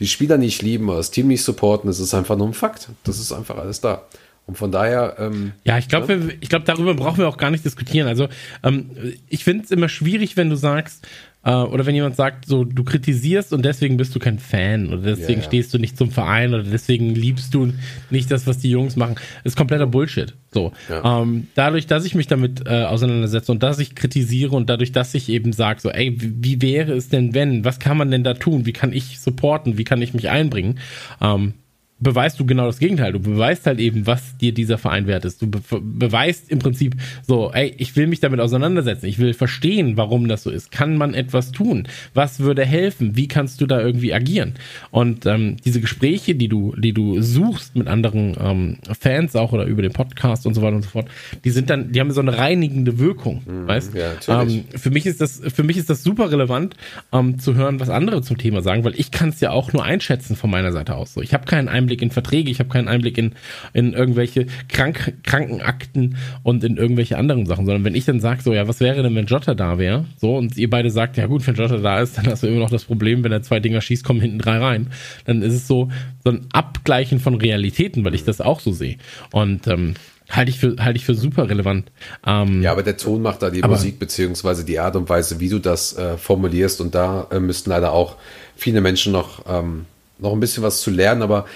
die 0.00 0.08
Spieler 0.08 0.38
nicht 0.38 0.62
lieben 0.62 0.88
oder 0.88 0.98
das 0.98 1.10
Team 1.10 1.28
nicht 1.28 1.42
supporten. 1.44 1.88
Das 1.88 2.00
ist 2.00 2.14
einfach 2.14 2.36
nur 2.36 2.48
ein 2.48 2.54
Fakt. 2.54 2.88
Das 3.04 3.18
ist 3.18 3.32
einfach 3.32 3.56
alles 3.56 3.80
da. 3.80 4.02
Und 4.46 4.58
von 4.58 4.70
daher. 4.70 5.16
Ähm, 5.18 5.52
Ja, 5.64 5.78
ich 5.78 5.88
glaube, 5.88 6.16
ne? 6.16 6.32
ich 6.40 6.48
glaube, 6.50 6.66
darüber 6.66 6.94
brauchen 6.94 7.18
wir 7.18 7.28
auch 7.28 7.38
gar 7.38 7.50
nicht 7.50 7.64
diskutieren. 7.64 8.06
Also 8.08 8.28
ähm, 8.62 8.90
ich 9.28 9.42
finde 9.42 9.64
es 9.64 9.70
immer 9.70 9.88
schwierig, 9.88 10.36
wenn 10.36 10.50
du 10.50 10.56
sagst, 10.56 11.06
äh, 11.44 11.50
oder 11.50 11.86
wenn 11.86 11.94
jemand 11.94 12.16
sagt, 12.16 12.46
so 12.46 12.64
du 12.64 12.84
kritisierst 12.84 13.54
und 13.54 13.64
deswegen 13.64 13.96
bist 13.96 14.14
du 14.14 14.18
kein 14.18 14.38
Fan 14.38 14.88
oder 14.88 14.98
deswegen 14.98 15.32
Ja, 15.32 15.38
ja. 15.38 15.42
stehst 15.44 15.72
du 15.72 15.78
nicht 15.78 15.96
zum 15.96 16.10
Verein 16.10 16.52
oder 16.52 16.62
deswegen 16.62 17.14
liebst 17.14 17.54
du 17.54 17.72
nicht 18.10 18.30
das, 18.30 18.46
was 18.46 18.58
die 18.58 18.70
Jungs 18.70 18.96
machen, 18.96 19.14
ist 19.44 19.56
kompletter 19.56 19.86
Bullshit. 19.86 20.34
So, 20.52 20.72
ähm, 20.90 21.48
dadurch, 21.54 21.86
dass 21.86 22.04
ich 22.04 22.14
mich 22.14 22.26
damit 22.26 22.66
äh, 22.66 22.84
auseinandersetze 22.84 23.50
und 23.50 23.62
dass 23.62 23.78
ich 23.78 23.94
kritisiere 23.94 24.54
und 24.54 24.68
dadurch, 24.68 24.92
dass 24.92 25.14
ich 25.14 25.30
eben 25.30 25.52
sage, 25.54 25.80
so, 25.80 25.90
ey, 25.90 26.14
wie, 26.20 26.34
wie 26.40 26.62
wäre 26.62 26.92
es 26.92 27.08
denn, 27.08 27.32
wenn? 27.34 27.64
Was 27.64 27.78
kann 27.78 27.96
man 27.96 28.10
denn 28.10 28.24
da 28.24 28.34
tun? 28.34 28.66
Wie 28.66 28.72
kann 28.74 28.92
ich 28.92 29.20
supporten? 29.20 29.78
Wie 29.78 29.84
kann 29.84 30.02
ich 30.02 30.12
mich 30.14 30.28
einbringen? 30.28 30.78
Ähm, 31.20 31.54
beweist 32.00 32.38
du 32.40 32.44
genau 32.44 32.66
das 32.66 32.78
Gegenteil. 32.78 33.12
Du 33.12 33.20
beweist 33.20 33.66
halt 33.66 33.78
eben, 33.78 34.06
was 34.06 34.36
dir 34.36 34.52
dieser 34.52 34.78
Verein 34.78 35.06
wert 35.06 35.24
ist. 35.24 35.40
Du 35.40 35.46
be 35.48 35.60
beweist 35.80 36.50
im 36.50 36.58
Prinzip 36.58 36.96
so, 37.22 37.52
ey, 37.52 37.74
ich 37.78 37.96
will 37.96 38.06
mich 38.06 38.20
damit 38.20 38.40
auseinandersetzen. 38.40 39.06
Ich 39.06 39.18
will 39.18 39.32
verstehen, 39.32 39.96
warum 39.96 40.28
das 40.28 40.42
so 40.42 40.50
ist. 40.50 40.70
Kann 40.70 40.96
man 40.96 41.14
etwas 41.14 41.52
tun? 41.52 41.86
Was 42.12 42.40
würde 42.40 42.64
helfen? 42.64 43.16
Wie 43.16 43.28
kannst 43.28 43.60
du 43.60 43.66
da 43.66 43.80
irgendwie 43.80 44.12
agieren? 44.12 44.54
Und 44.90 45.24
ähm, 45.26 45.56
diese 45.64 45.80
Gespräche, 45.80 46.34
die 46.34 46.48
du, 46.48 46.74
die 46.76 46.92
du 46.92 47.22
suchst 47.22 47.76
mit 47.76 47.86
anderen 47.86 48.36
ähm, 48.38 48.78
Fans 48.98 49.36
auch 49.36 49.52
oder 49.52 49.64
über 49.64 49.82
den 49.82 49.92
Podcast 49.92 50.46
und 50.46 50.54
so 50.54 50.62
weiter 50.62 50.76
und 50.76 50.82
so 50.82 50.90
fort, 50.90 51.08
die 51.44 51.50
sind 51.50 51.70
dann, 51.70 51.92
die 51.92 52.00
haben 52.00 52.10
so 52.10 52.20
eine 52.20 52.36
reinigende 52.36 52.98
Wirkung, 52.98 53.42
weißt? 53.66 53.94
ja. 53.94 54.42
Ähm, 54.42 54.64
für 54.74 54.90
mich 54.90 55.06
ist 55.06 55.20
das, 55.20 55.40
für 55.46 55.62
mich 55.62 55.76
ist 55.76 55.88
das 55.90 56.02
super 56.02 56.30
relevant, 56.30 56.76
ähm, 57.12 57.38
zu 57.38 57.54
hören, 57.54 57.80
was 57.80 57.88
andere 57.88 58.22
zum 58.22 58.36
Thema 58.36 58.62
sagen, 58.62 58.84
weil 58.84 58.98
ich 58.98 59.10
kann 59.10 59.30
es 59.30 59.40
ja 59.40 59.50
auch 59.50 59.72
nur 59.72 59.84
einschätzen 59.84 60.36
von 60.36 60.50
meiner 60.50 60.72
Seite 60.72 60.94
aus. 60.96 61.14
So, 61.14 61.22
ich 61.22 61.32
habe 61.32 61.46
keinen 61.46 61.68
Einblick 61.84 62.02
in 62.02 62.10
Verträge, 62.10 62.50
ich 62.50 62.58
habe 62.60 62.70
keinen 62.70 62.88
Einblick 62.88 63.18
in, 63.18 63.32
in 63.74 63.92
irgendwelche 63.92 64.46
Krank 64.68 65.14
Krankenakten 65.22 66.16
und 66.42 66.64
in 66.64 66.76
irgendwelche 66.76 67.18
anderen 67.18 67.46
Sachen, 67.46 67.66
sondern 67.66 67.84
wenn 67.84 67.94
ich 67.94 68.04
dann 68.06 68.20
sage, 68.20 68.42
so, 68.42 68.52
ja, 68.54 68.66
was 68.66 68.80
wäre 68.80 69.02
denn, 69.02 69.14
wenn 69.14 69.26
Jota 69.26 69.54
da 69.54 69.78
wäre? 69.78 70.06
So, 70.16 70.36
und 70.36 70.56
ihr 70.56 70.70
beide 70.70 70.90
sagt, 70.90 71.16
ja 71.16 71.26
gut, 71.26 71.46
wenn 71.46 71.54
Jota 71.54 71.76
da 71.78 72.00
ist, 72.00 72.16
dann 72.18 72.26
hast 72.26 72.42
du 72.42 72.46
immer 72.46 72.60
noch 72.60 72.70
das 72.70 72.84
Problem, 72.84 73.22
wenn 73.22 73.32
er 73.32 73.42
zwei 73.42 73.60
Dinger 73.60 73.80
schießt, 73.80 74.02
kommen 74.04 74.20
hinten 74.20 74.38
drei 74.38 74.58
rein. 74.58 74.88
Dann 75.26 75.42
ist 75.42 75.52
es 75.54 75.66
so, 75.68 75.90
so 76.24 76.30
ein 76.30 76.46
Abgleichen 76.52 77.20
von 77.20 77.34
Realitäten, 77.34 78.04
weil 78.04 78.14
ich 78.14 78.24
das 78.24 78.40
auch 78.40 78.60
so 78.60 78.72
sehe. 78.72 78.96
Und 79.32 79.66
ähm, 79.66 79.94
halte 80.30 80.50
ich 80.50 80.58
für, 80.58 80.76
halte 80.78 80.96
ich 80.96 81.04
für 81.04 81.14
super 81.14 81.48
relevant. 81.50 81.90
Ähm, 82.26 82.62
Ja, 82.62 82.72
aber 82.72 82.82
der 82.82 82.96
Ton 82.96 83.20
macht 83.22 83.42
da 83.42 83.50
die 83.50 83.62
Aber- 83.62 83.74
Musik, 83.74 83.98
beziehungsweise 83.98 84.64
die 84.64 84.78
Art 84.78 84.96
und 84.96 85.08
Weise, 85.08 85.38
wie 85.40 85.48
du 85.50 85.58
das 85.58 85.96
äh, 85.98 86.16
formulierst. 86.16 86.80
Und 86.80 86.94
da 86.94 87.26
äh, 87.30 87.40
müssten 87.40 87.68
leider 87.70 87.92
auch 87.92 88.16
viele 88.56 88.80
Menschen 88.80 89.12
noch, 89.12 89.44
ähm, 89.48 89.84
noch 90.24 90.32
ein 90.32 90.40
bisschen 90.40 90.62
was 90.62 90.80
zu 90.80 90.90
lernen. 90.90 91.22
Aber 91.22 91.46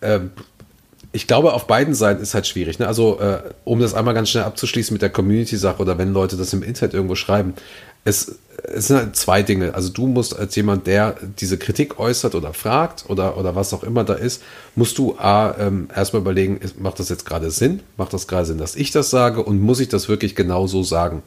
ähm, 0.00 0.30
ich 1.12 1.26
glaube, 1.26 1.52
auf 1.52 1.66
beiden 1.66 1.94
Seiten 1.94 2.22
ist 2.22 2.34
halt 2.34 2.46
schwierig. 2.46 2.78
Ne? 2.78 2.86
Also, 2.86 3.18
äh, 3.20 3.40
um 3.64 3.80
das 3.80 3.94
einmal 3.94 4.14
ganz 4.14 4.30
schnell 4.30 4.44
abzuschließen 4.44 4.94
mit 4.94 5.02
der 5.02 5.10
Community-Sache 5.10 5.80
oder 5.80 5.98
wenn 5.98 6.12
Leute 6.12 6.36
das 6.36 6.52
im 6.52 6.62
Internet 6.62 6.94
irgendwo 6.94 7.14
schreiben, 7.14 7.54
es, 8.04 8.36
es 8.62 8.88
sind 8.88 8.96
halt 8.96 9.16
zwei 9.16 9.42
Dinge. 9.42 9.74
Also, 9.74 9.88
du 9.88 10.06
musst 10.06 10.36
als 10.36 10.54
jemand, 10.56 10.86
der 10.86 11.16
diese 11.38 11.58
Kritik 11.58 11.98
äußert 11.98 12.34
oder 12.34 12.52
fragt 12.52 13.06
oder, 13.08 13.38
oder 13.38 13.56
was 13.56 13.72
auch 13.72 13.82
immer 13.82 14.04
da 14.04 14.14
ist, 14.14 14.42
musst 14.74 14.98
du 14.98 15.16
A, 15.18 15.54
ähm, 15.58 15.88
erstmal 15.94 16.20
überlegen, 16.20 16.60
macht 16.78 17.00
das 17.00 17.08
jetzt 17.08 17.24
gerade 17.24 17.50
Sinn? 17.50 17.80
Macht 17.96 18.12
das 18.12 18.28
gerade 18.28 18.46
Sinn, 18.46 18.58
dass 18.58 18.76
ich 18.76 18.90
das 18.90 19.10
sage? 19.10 19.42
Und 19.42 19.60
muss 19.60 19.80
ich 19.80 19.88
das 19.88 20.08
wirklich 20.08 20.36
genau 20.36 20.66
so 20.66 20.82
sagen? 20.82 21.22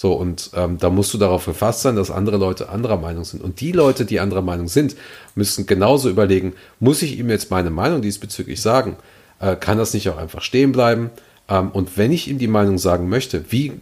So, 0.00 0.12
und 0.12 0.50
ähm, 0.54 0.78
da 0.78 0.90
musst 0.90 1.12
du 1.12 1.18
darauf 1.18 1.46
gefasst 1.46 1.82
sein, 1.82 1.96
dass 1.96 2.12
andere 2.12 2.36
Leute 2.36 2.68
anderer 2.68 2.98
Meinung 2.98 3.24
sind. 3.24 3.42
Und 3.42 3.60
die 3.60 3.72
Leute, 3.72 4.04
die 4.04 4.20
anderer 4.20 4.42
Meinung 4.42 4.68
sind, 4.68 4.94
müssen 5.34 5.66
genauso 5.66 6.08
überlegen, 6.08 6.52
muss 6.78 7.02
ich 7.02 7.18
ihm 7.18 7.28
jetzt 7.30 7.50
meine 7.50 7.70
Meinung 7.70 8.00
diesbezüglich 8.00 8.62
sagen? 8.62 8.96
Äh, 9.40 9.56
kann 9.56 9.76
das 9.76 9.94
nicht 9.94 10.08
auch 10.08 10.16
einfach 10.16 10.40
stehen 10.40 10.70
bleiben? 10.70 11.10
Ähm, 11.48 11.72
und 11.72 11.98
wenn 11.98 12.12
ich 12.12 12.28
ihm 12.28 12.38
die 12.38 12.46
Meinung 12.46 12.78
sagen 12.78 13.08
möchte, 13.08 13.46
wie 13.50 13.72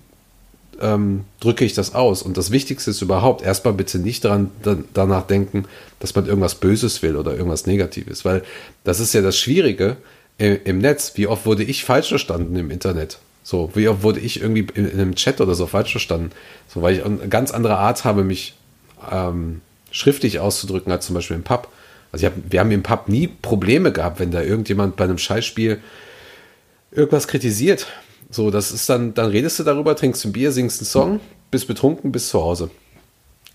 ähm, 0.81 1.25
drücke 1.39 1.67
ich 1.67 1.75
das 1.75 1.95
aus? 1.95 2.23
Und 2.23 2.39
das 2.39 2.51
Wichtigste 2.51 2.93
ist 2.93 3.03
überhaupt, 3.03 3.43
erstmal 3.43 3.75
bitte 3.75 3.99
nicht 3.99 4.25
daran, 4.25 4.51
da, 4.63 4.79
danach 4.95 5.27
denken, 5.27 5.67
dass 6.01 6.15
man 6.15 6.25
irgendwas 6.25 6.55
Böses 6.55 7.03
will 7.03 7.17
oder 7.17 7.33
irgendwas 7.33 7.67
Negatives, 7.67 8.25
weil 8.25 8.43
das 8.85 9.01
ist 9.01 9.13
ja 9.13 9.21
das 9.21 9.37
Schwierige 9.37 9.99
im, 10.39 10.59
im 10.65 10.79
Netz. 10.79 11.13
Wie 11.17 11.27
oft 11.27 11.45
wurde 11.45 11.63
ich 11.63 11.85
falsch 11.85 12.09
verstanden 12.09 12.57
im 12.57 12.71
Internet? 12.71 13.19
So, 13.47 13.71
wie 13.75 13.87
wurde 14.03 14.19
ich 14.19 14.41
irgendwie 14.41 14.67
in, 14.75 14.91
in 14.91 14.99
einem 14.99 15.15
Chat 15.15 15.41
oder 15.41 15.55
so 15.55 15.69
falsch 15.69 15.93
verstanden? 15.93 16.33
So, 16.67 16.83
weil 16.83 16.97
ich 16.97 17.05
eine 17.05 17.29
ganz 17.29 17.53
andere 17.53 17.77
Art 17.77 18.05
habe, 18.05 18.25
mich 18.25 18.55
ähm, 19.09 19.61
schriftlich 19.93 20.41
auszudrücken 20.41 20.91
als 20.91 21.07
zum 21.07 21.15
Beispiel 21.15 21.37
im 21.37 21.45
Pub. 21.45 21.69
Also 22.11 22.27
hab, 22.27 22.33
wir 22.51 22.59
haben 22.59 22.73
im 22.73 22.83
Pub 22.83 23.09
nie 23.09 23.29
Probleme 23.29 23.93
gehabt, 23.93 24.19
wenn 24.19 24.33
da 24.33 24.43
irgendjemand 24.43 24.97
bei 24.97 25.05
einem 25.05 25.19
Scheißspiel 25.19 25.81
irgendwas 26.91 27.29
kritisiert. 27.29 27.87
So, 28.33 28.51
das 28.51 28.73
ist 28.73 28.89
dann, 28.89 29.15
dann 29.15 29.31
redest 29.31 29.61
du 29.61 29.63
darüber, 29.63 29.95
trinkst 29.95 30.25
ein 30.25 30.33
Bier, 30.33 30.51
singst 30.51 30.81
einen 30.81 30.89
Song, 30.89 31.21
bist 31.53 31.69
betrunken, 31.69 32.11
bist 32.11 32.31
zu 32.31 32.43
Hause. 32.43 32.69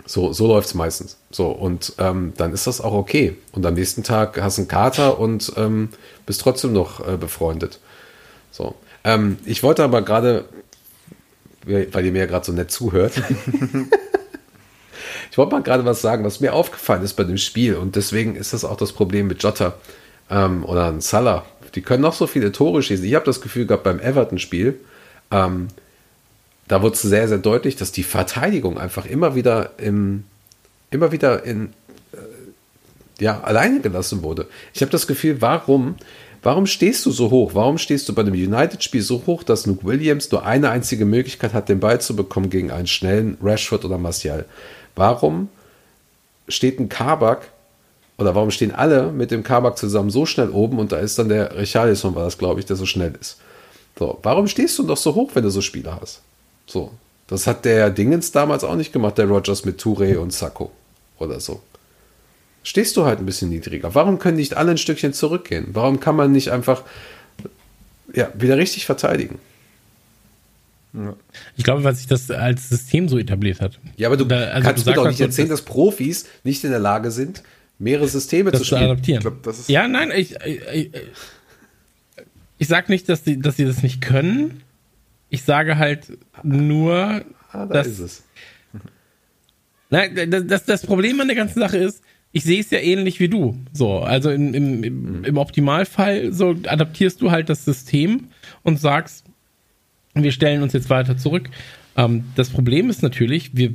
So, 0.05 0.31
so 0.31 0.47
läuft 0.47 0.69
es 0.69 0.73
meistens. 0.73 1.17
So, 1.31 1.49
und 1.49 1.95
ähm, 1.97 2.31
dann 2.37 2.53
ist 2.53 2.65
das 2.65 2.79
auch 2.79 2.93
okay. 2.93 3.35
Und 3.51 3.65
am 3.65 3.73
nächsten 3.73 4.03
Tag 4.03 4.41
hast 4.41 4.57
du 4.57 4.61
einen 4.61 4.69
Kater 4.69 5.19
und 5.19 5.51
ähm, 5.57 5.89
bist 6.25 6.39
trotzdem 6.39 6.71
noch 6.71 7.05
äh, 7.05 7.17
befreundet. 7.17 7.81
So. 8.51 8.73
Ähm, 9.03 9.37
ich 9.45 9.63
wollte 9.63 9.83
aber 9.83 10.01
gerade, 10.01 10.45
weil 11.65 12.05
ihr 12.05 12.11
mir 12.11 12.19
ja 12.19 12.25
gerade 12.25 12.45
so 12.45 12.51
nett 12.51 12.71
zuhört, 12.71 13.13
ich 15.31 15.37
wollte 15.37 15.53
mal 15.53 15.63
gerade 15.63 15.85
was 15.85 16.01
sagen, 16.01 16.23
was 16.23 16.39
mir 16.39 16.53
aufgefallen 16.53 17.03
ist 17.03 17.13
bei 17.13 17.23
dem 17.23 17.37
Spiel. 17.37 17.75
Und 17.75 17.95
deswegen 17.95 18.35
ist 18.35 18.53
das 18.53 18.65
auch 18.65 18.77
das 18.77 18.93
Problem 18.93 19.27
mit 19.27 19.41
Jota 19.43 19.73
ähm, 20.29 20.65
oder 20.65 20.99
Salah. 21.01 21.45
Die 21.75 21.81
können 21.81 22.01
noch 22.01 22.13
so 22.13 22.27
viele 22.27 22.51
Tore 22.51 22.83
schießen. 22.83 23.05
Ich 23.05 23.15
habe 23.15 23.25
das 23.25 23.41
Gefühl 23.41 23.65
gehabt 23.65 23.83
beim 23.83 23.99
Everton-Spiel, 23.99 24.79
ähm, 25.31 25.69
da 26.67 26.81
wurde 26.81 26.95
es 26.95 27.01
sehr, 27.01 27.27
sehr 27.27 27.37
deutlich, 27.37 27.75
dass 27.75 27.91
die 27.91 28.03
Verteidigung 28.03 28.77
einfach 28.77 29.05
immer 29.05 29.35
wieder 29.35 29.71
im, 29.77 30.23
immer 30.89 31.11
wieder 31.11 31.43
in, 31.43 31.73
äh, 32.13 32.17
ja, 33.19 33.41
alleine 33.41 33.81
gelassen 33.81 34.23
wurde. 34.23 34.47
Ich 34.73 34.81
habe 34.81 34.91
das 34.91 35.05
Gefühl, 35.05 35.41
warum, 35.41 35.95
warum 36.41 36.65
stehst 36.65 37.05
du 37.05 37.11
so 37.11 37.29
hoch? 37.29 37.51
Warum 37.53 37.77
stehst 37.77 38.07
du 38.09 38.13
bei 38.13 38.23
dem 38.23 38.33
United-Spiel 38.33 39.01
so 39.01 39.23
hoch, 39.25 39.43
dass 39.43 39.65
Luke 39.65 39.85
Williams 39.85 40.31
nur 40.31 40.45
eine 40.45 40.69
einzige 40.69 41.05
Möglichkeit 41.05 41.53
hat, 41.53 41.69
den 41.69 41.79
Ball 41.79 42.01
zu 42.01 42.15
bekommen 42.15 42.49
gegen 42.49 42.71
einen 42.71 42.87
schnellen 42.87 43.37
Rashford 43.41 43.85
oder 43.85 43.97
Martial? 43.97 44.45
Warum 44.95 45.49
steht 46.47 46.79
ein 46.79 46.89
Kabak 46.89 47.49
oder 48.17 48.35
warum 48.35 48.51
stehen 48.51 48.73
alle 48.73 49.11
mit 49.11 49.31
dem 49.31 49.43
Kabak 49.43 49.77
zusammen 49.77 50.09
so 50.09 50.25
schnell 50.25 50.49
oben 50.49 50.79
und 50.79 50.91
da 50.91 50.97
ist 50.97 51.17
dann 51.17 51.29
der 51.29 51.57
Richarlison, 51.57 52.15
war 52.15 52.25
das, 52.25 52.37
glaube 52.37 52.59
ich, 52.59 52.65
der 52.65 52.75
so 52.75 52.85
schnell 52.85 53.13
ist. 53.19 53.37
So, 53.97 54.19
warum 54.23 54.47
stehst 54.47 54.77
du 54.79 54.83
doch 54.83 54.97
so 54.97 55.15
hoch, 55.15 55.31
wenn 55.33 55.43
du 55.43 55.49
so 55.49 55.61
Spieler 55.61 55.99
hast? 55.99 56.21
So, 56.65 56.91
das 57.27 57.47
hat 57.47 57.65
der 57.65 57.89
Dingens 57.89 58.31
damals 58.31 58.63
auch 58.63 58.75
nicht 58.75 58.93
gemacht, 58.93 59.17
der 59.17 59.27
Rogers 59.27 59.65
mit 59.65 59.81
Touré 59.81 60.17
und 60.17 60.33
Sacco 60.33 60.71
oder 61.17 61.39
so. 61.39 61.61
Stehst 62.63 62.95
du 62.97 63.05
halt 63.05 63.19
ein 63.19 63.25
bisschen 63.25 63.49
niedriger. 63.49 63.95
Warum 63.95 64.19
können 64.19 64.37
nicht 64.37 64.55
alle 64.55 64.71
ein 64.71 64.77
Stückchen 64.77 65.13
zurückgehen? 65.13 65.67
Warum 65.73 65.99
kann 65.99 66.15
man 66.15 66.31
nicht 66.31 66.49
einfach 66.49 66.83
ja, 68.13 68.29
wieder 68.35 68.57
richtig 68.57 68.85
verteidigen? 68.85 69.39
Ich 71.55 71.63
glaube, 71.63 71.83
weil 71.85 71.95
sich 71.95 72.05
das 72.07 72.29
als 72.29 72.67
System 72.67 73.07
so 73.07 73.17
etabliert 73.17 73.61
hat. 73.61 73.79
Ja, 73.95 74.09
aber 74.09 74.17
du 74.17 74.25
Da- 74.25 74.49
also 74.49 74.67
kannst 74.67 74.85
du 74.85 74.89
mir 74.89 74.95
doch 74.95 75.03
sagst 75.05 75.13
nicht 75.13 75.21
halt, 75.21 75.31
erzählen, 75.31 75.49
dass 75.49 75.61
Profis 75.61 76.25
nicht 76.43 76.63
in 76.65 76.71
der 76.71 76.79
Lage 76.81 77.11
sind, 77.11 77.43
mehrere 77.79 78.07
Systeme 78.09 78.51
das 78.51 78.59
zu 78.61 78.65
spielen. 78.65 78.83
adaptieren. 78.83 79.19
Ich 79.19 79.21
glaub, 79.23 79.41
das 79.43 79.59
ist- 79.59 79.69
ja, 79.69 79.87
nein, 79.87 80.11
ich, 80.13 80.35
ich, 80.45 80.61
ich, 80.73 80.91
ich 82.57 82.67
sag 82.67 82.89
nicht, 82.89 83.07
dass 83.07 83.23
sie, 83.23 83.39
dass 83.39 83.55
sie 83.55 83.65
das 83.65 83.81
nicht 83.83 84.01
können. 84.01 84.61
Ich 85.29 85.43
sage 85.43 85.77
halt 85.77 86.07
nur, 86.43 87.23
Ah, 87.53 87.65
da 87.65 87.73
dass 87.73 87.87
ist 87.87 87.99
es. 87.99 88.23
Das, 89.89 90.09
das, 90.47 90.65
das 90.65 90.85
Problem 90.85 91.19
an 91.21 91.27
der 91.27 91.35
ganzen 91.35 91.59
Sache 91.59 91.77
ist, 91.77 92.01
ich 92.33 92.43
sehe 92.43 92.59
es 92.61 92.69
ja 92.71 92.79
ähnlich 92.79 93.19
wie 93.19 93.27
du. 93.29 93.57
So, 93.73 93.99
also 93.99 94.29
im, 94.31 94.53
im, 94.53 94.83
im, 94.83 95.23
im 95.25 95.37
Optimalfall 95.37 96.31
so 96.31 96.55
adaptierst 96.67 97.21
du 97.21 97.31
halt 97.31 97.49
das 97.49 97.65
System 97.65 98.27
und 98.63 98.79
sagst, 98.79 99.25
wir 100.13 100.31
stellen 100.31 100.61
uns 100.63 100.73
jetzt 100.73 100.89
weiter 100.89 101.17
zurück. 101.17 101.49
Ähm, 101.97 102.25
das 102.35 102.49
Problem 102.49 102.89
ist 102.89 103.01
natürlich, 103.03 103.55
wir 103.55 103.73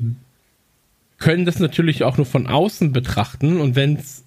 können 1.18 1.44
das 1.46 1.58
natürlich 1.58 2.02
auch 2.04 2.16
nur 2.16 2.26
von 2.26 2.46
außen 2.46 2.92
betrachten 2.92 3.60
und 3.60 3.74
wenn 3.76 3.96
es 3.96 4.22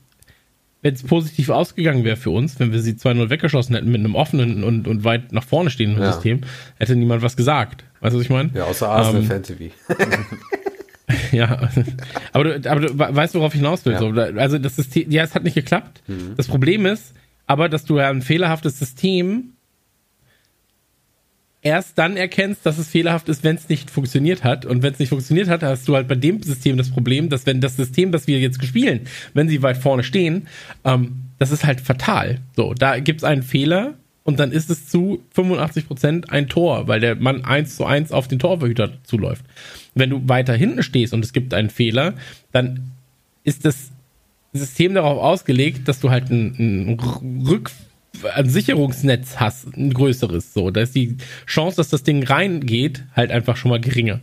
wenn 0.81 0.93
es 0.93 1.03
positiv 1.03 1.49
ausgegangen 1.49 2.05
wäre 2.05 2.15
für 2.15 2.29
uns, 2.29 2.57
wenn 2.61 2.71
wir 2.71 2.79
sie 2.81 2.93
2-0 2.93 3.29
weggeschossen 3.29 3.75
hätten 3.75 3.91
mit 3.91 3.99
einem 3.99 4.15
offenen 4.15 4.63
und, 4.63 4.87
und 4.87 5.03
weit 5.03 5.33
nach 5.33 5.43
vorne 5.43 5.69
stehenden 5.71 6.01
Ja. 6.01 6.13
System, 6.13 6.39
hätte 6.77 6.95
niemand 6.95 7.21
was 7.21 7.35
gesagt. 7.35 7.83
Weißt 7.99 8.13
du, 8.13 8.17
was 8.19 8.23
ich 8.23 8.29
meine? 8.29 8.49
Ja, 8.53 8.63
außer 8.63 8.87
Arsenal 8.87 9.23
Ähm, 9.23 9.27
Fan 9.27 9.43
TV. 9.43 9.73
Ja, 11.31 11.69
aber 12.33 12.43
du, 12.59 12.71
aber 12.71 12.81
du 12.81 12.93
we- 12.99 13.15
weißt, 13.15 13.33
worauf 13.35 13.53
ich 13.53 13.59
hinaus 13.59 13.85
will. 13.85 13.93
Ja. 13.93 14.01
Mhm. 14.01 14.15
So, 14.15 14.21
also 14.39 14.57
das 14.59 14.75
System, 14.75 15.09
ja, 15.11 15.23
es 15.23 15.33
hat 15.35 15.43
nicht 15.43 15.55
geklappt. 15.55 16.01
Das 16.37 16.47
Problem 16.47 16.85
ist, 16.85 17.13
aber 17.47 17.67
dass 17.69 17.85
du 17.85 17.97
ja 17.97 18.09
ein 18.09 18.21
fehlerhaftes 18.21 18.77
System 18.77 19.53
erst 21.61 21.97
dann 21.97 22.15
erkennst, 22.15 22.65
dass 22.65 22.77
es 22.77 22.87
fehlerhaft 22.87 23.27
ist, 23.27 23.43
wenn 23.43 23.55
es 23.55 23.67
nicht 23.67 23.89
funktioniert 23.91 24.43
hat. 24.43 24.65
Und 24.65 24.81
wenn 24.81 24.93
es 24.93 24.99
nicht 24.99 25.09
funktioniert 25.09 25.49
hat, 25.49 25.61
hast 25.61 25.87
du 25.87 25.95
halt 25.95 26.07
bei 26.07 26.15
dem 26.15 26.41
System 26.41 26.77
das 26.77 26.89
Problem, 26.89 27.29
dass 27.29 27.45
wenn 27.45 27.59
das 27.59 27.75
System, 27.75 28.11
das 28.11 28.27
wir 28.27 28.39
jetzt 28.39 28.63
spielen, 28.63 29.01
wenn 29.33 29.49
sie 29.49 29.61
weit 29.61 29.77
vorne 29.77 30.03
stehen, 30.03 30.47
ähm, 30.85 31.23
das 31.37 31.51
ist 31.51 31.65
halt 31.65 31.81
fatal. 31.81 32.39
So, 32.55 32.73
da 32.73 32.99
gibt's 32.99 33.23
einen 33.25 33.43
Fehler 33.43 33.95
und 34.23 34.39
dann 34.39 34.51
ist 34.51 34.69
es 34.69 34.87
zu 34.87 35.23
85% 35.35 36.29
ein 36.29 36.47
Tor, 36.47 36.87
weil 36.87 36.99
der 37.01 37.15
Mann 37.15 37.43
eins 37.43 37.75
zu 37.75 37.85
eins 37.85 38.11
auf 38.11 38.27
den 38.27 38.39
Torverhüter 38.39 38.91
zuläuft. 39.03 39.43
Wenn 39.99 40.09
du 40.09 40.27
weiter 40.27 40.53
hinten 40.53 40.83
stehst 40.83 41.13
und 41.13 41.23
es 41.23 41.33
gibt 41.33 41.53
einen 41.53 41.69
Fehler, 41.69 42.15
dann 42.51 42.91
ist 43.43 43.65
das 43.65 43.91
System 44.53 44.95
darauf 44.95 45.21
ausgelegt, 45.21 45.87
dass 45.87 45.99
du 45.99 46.09
halt 46.09 46.29
ein, 46.31 46.55
ein 46.89 47.43
Rück 47.47 47.71
ein 48.35 48.49
Sicherungsnetz 48.49 49.37
hast, 49.37 49.77
ein 49.77 49.93
größeres. 49.93 50.53
So, 50.53 50.71
da 50.71 50.81
ist 50.81 50.95
die 50.95 51.17
Chance, 51.45 51.77
dass 51.77 51.89
das 51.89 52.03
Ding 52.03 52.23
reingeht, 52.23 53.03
halt 53.15 53.31
einfach 53.31 53.55
schon 53.55 53.69
mal 53.69 53.79
geringer. 53.79 54.19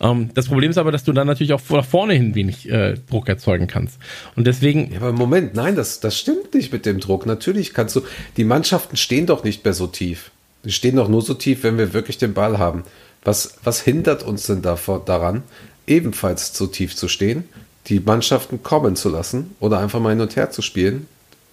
Ähm, 0.00 0.30
das 0.34 0.48
Problem 0.48 0.70
ist 0.70 0.78
aber, 0.78 0.92
dass 0.92 1.04
du 1.04 1.12
dann 1.12 1.26
natürlich 1.26 1.52
auch 1.52 1.62
nach 1.70 1.84
vorne 1.84 2.14
hin 2.14 2.34
wenig 2.34 2.70
äh, 2.70 2.94
Druck 3.08 3.28
erzeugen 3.28 3.66
kannst. 3.66 3.98
Und 4.36 4.46
deswegen, 4.46 4.92
Ja, 4.92 4.98
aber 4.98 5.12
Moment, 5.12 5.54
nein, 5.54 5.74
das, 5.74 6.00
das 6.00 6.18
stimmt 6.18 6.54
nicht 6.54 6.72
mit 6.72 6.86
dem 6.86 7.00
Druck. 7.00 7.26
Natürlich 7.26 7.74
kannst 7.74 7.96
du, 7.96 8.02
die 8.36 8.44
Mannschaften 8.44 8.96
stehen 8.96 9.26
doch 9.26 9.42
nicht 9.42 9.64
mehr 9.64 9.74
so 9.74 9.86
tief. 9.86 10.30
Die 10.64 10.72
stehen 10.72 10.96
doch 10.96 11.08
nur 11.08 11.22
so 11.22 11.34
tief, 11.34 11.62
wenn 11.62 11.78
wir 11.78 11.94
wirklich 11.94 12.18
den 12.18 12.34
Ball 12.34 12.58
haben. 12.58 12.84
Was, 13.24 13.54
was 13.64 13.80
hindert 13.80 14.22
uns 14.22 14.46
denn 14.46 14.62
davor, 14.62 15.02
daran, 15.04 15.42
ebenfalls 15.86 16.56
so 16.56 16.66
tief 16.66 16.96
zu 16.96 17.08
stehen, 17.08 17.44
die 17.86 18.00
Mannschaften 18.00 18.62
kommen 18.62 18.96
zu 18.96 19.08
lassen 19.08 19.54
oder 19.60 19.78
einfach 19.78 20.00
mal 20.00 20.10
hin 20.10 20.20
und 20.20 20.36
her 20.36 20.50
zu 20.50 20.62
spielen 20.62 21.06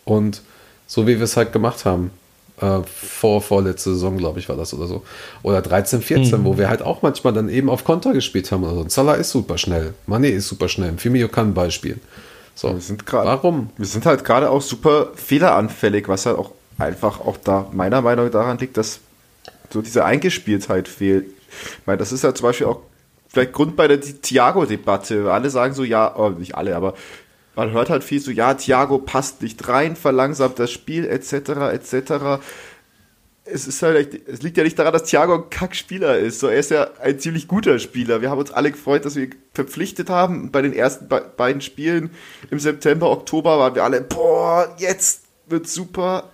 und 0.06 0.42
so 0.86 1.08
wie 1.08 1.18
wir 1.18 1.24
es 1.24 1.36
halt 1.36 1.52
gemacht 1.52 1.86
haben, 1.86 2.12
äh, 2.62 2.82
vor, 2.86 3.42
vorletzte 3.42 3.94
Saison, 3.94 4.18
glaube 4.18 4.40
ich, 4.40 4.50
war 4.50 4.56
das 4.56 4.74
oder 4.74 4.88
so. 4.88 5.04
Oder 5.44 5.62
13, 5.62 6.02
14, 6.02 6.44
wo 6.44 6.58
wir 6.58 6.70
halt 6.70 6.82
auch 6.82 7.02
manchmal 7.02 7.34
dann 7.34 7.50
eben 7.50 7.70
auf 7.70 7.84
Konter 7.84 8.14
gespielt 8.14 8.52
haben 8.52 8.64
oder 8.64 8.76
so. 8.76 8.82
Und 8.82 8.92
Salah 8.92 9.16
ist 9.16 9.32
super 9.32 9.58
schnell, 9.58 9.94
Mané 10.08 10.30
ist 10.30 10.48
super 10.48 10.70
schnell, 10.70 10.94
Firmino 10.98 11.28
kann 11.28 11.54
Ball 11.54 11.72
spielen. 11.72 12.02
So, 12.56 12.74
Wir 12.74 12.82
sind 12.82 13.06
gerade. 13.06 13.28
Warum? 13.28 13.70
Wir 13.78 13.86
sind 13.86 14.06
halt 14.06 14.26
gerade 14.26 14.50
auch 14.50 14.62
super 14.62 15.12
fehleranfällig, 15.16 16.08
was 16.08 16.26
halt 16.26 16.40
auch 16.40 16.52
einfach 16.80 17.20
auch 17.20 17.38
da 17.38 17.68
meiner 17.72 18.02
Meinung 18.02 18.26
nach 18.26 18.32
daran 18.32 18.58
liegt, 18.58 18.78
dass 18.78 19.00
so 19.72 19.82
diese 19.82 20.06
Eingespieltheit 20.06 20.88
fehlt. 20.88 21.28
Meine, 21.86 21.98
das 21.98 22.12
ist 22.12 22.24
ja 22.24 22.34
zum 22.34 22.46
Beispiel 22.48 22.68
auch 22.68 22.82
vielleicht 23.28 23.54
Grund 23.54 23.76
bei 23.76 23.88
der 23.88 24.00
Thiago-Debatte. 24.02 25.32
Alle 25.32 25.50
sagen 25.50 25.74
so, 25.74 25.84
ja, 25.84 26.16
oh, 26.16 26.30
nicht 26.30 26.56
alle, 26.56 26.76
aber 26.76 26.94
man 27.56 27.72
hört 27.72 27.90
halt 27.90 28.04
viel 28.04 28.20
so, 28.20 28.32
ja, 28.32 28.54
Thiago 28.54 29.00
passt 29.00 29.42
nicht 29.42 29.68
rein, 29.68 29.96
verlangsamt 29.96 30.60
das 30.60 30.72
Spiel, 30.72 31.06
etc., 31.06 31.50
etc. 31.74 32.42
Es 33.46 33.66
ist 33.68 33.82
halt, 33.82 34.14
echt- 34.14 34.28
es 34.28 34.42
liegt 34.42 34.58
ja 34.58 34.64
nicht 34.64 34.78
daran, 34.78 34.94
dass 34.94 35.04
Thiago 35.06 35.36
ein 35.36 35.50
Kackspieler 35.50 36.18
ist. 36.20 36.40
So, 36.40 36.48
er 36.48 36.60
ist 36.60 36.70
ja 36.70 36.90
ein 37.02 37.18
ziemlich 37.20 37.48
guter 37.48 37.80
Spieler. 37.80 38.22
Wir 38.22 38.30
haben 38.30 38.40
uns 38.40 38.52
alle 38.52 38.72
gefreut, 38.72 39.06
dass 39.06 39.16
wir 39.16 39.24
ihn 39.24 39.36
verpflichtet 39.54 40.10
haben. 40.10 40.52
Bei 40.52 40.62
den 40.62 40.74
ersten 40.74 41.08
be 41.08 41.32
beiden 41.36 41.62
Spielen 41.62 42.12
im 42.52 42.60
September, 42.60 43.10
Oktober 43.10 43.58
waren 43.58 43.74
wir 43.74 43.84
alle, 43.86 44.02
boah, 44.02 44.76
jetzt 44.78 45.24
wird 45.48 45.68
super. 45.68 46.30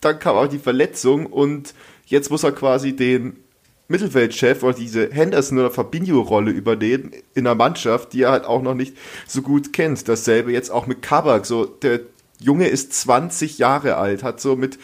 Dann 0.00 0.18
kam 0.20 0.36
auch 0.36 0.46
die 0.46 0.58
Verletzung 0.60 1.26
und 1.26 1.74
jetzt 2.06 2.30
muss 2.30 2.44
er 2.44 2.52
quasi 2.52 2.94
den 2.94 3.36
Mittelfeldchef 3.88 4.62
oder 4.62 4.74
diese 4.74 5.10
Henderson- 5.10 5.58
oder 5.58 5.70
Fabinho-Rolle 5.70 6.50
übernehmen 6.50 7.12
in 7.34 7.46
einer 7.46 7.54
Mannschaft, 7.54 8.12
die 8.12 8.22
er 8.22 8.32
halt 8.32 8.44
auch 8.44 8.62
noch 8.62 8.74
nicht 8.74 8.96
so 9.26 9.42
gut 9.42 9.72
kennt. 9.72 10.08
Dasselbe 10.08 10.52
jetzt 10.52 10.70
auch 10.70 10.86
mit 10.86 11.02
Kabak. 11.02 11.46
So, 11.46 11.64
der 11.64 12.00
Junge 12.40 12.68
ist 12.68 12.92
20 12.92 13.58
Jahre 13.58 13.96
alt, 13.96 14.22
hat 14.22 14.40
so 14.40 14.56
mit 14.56 14.78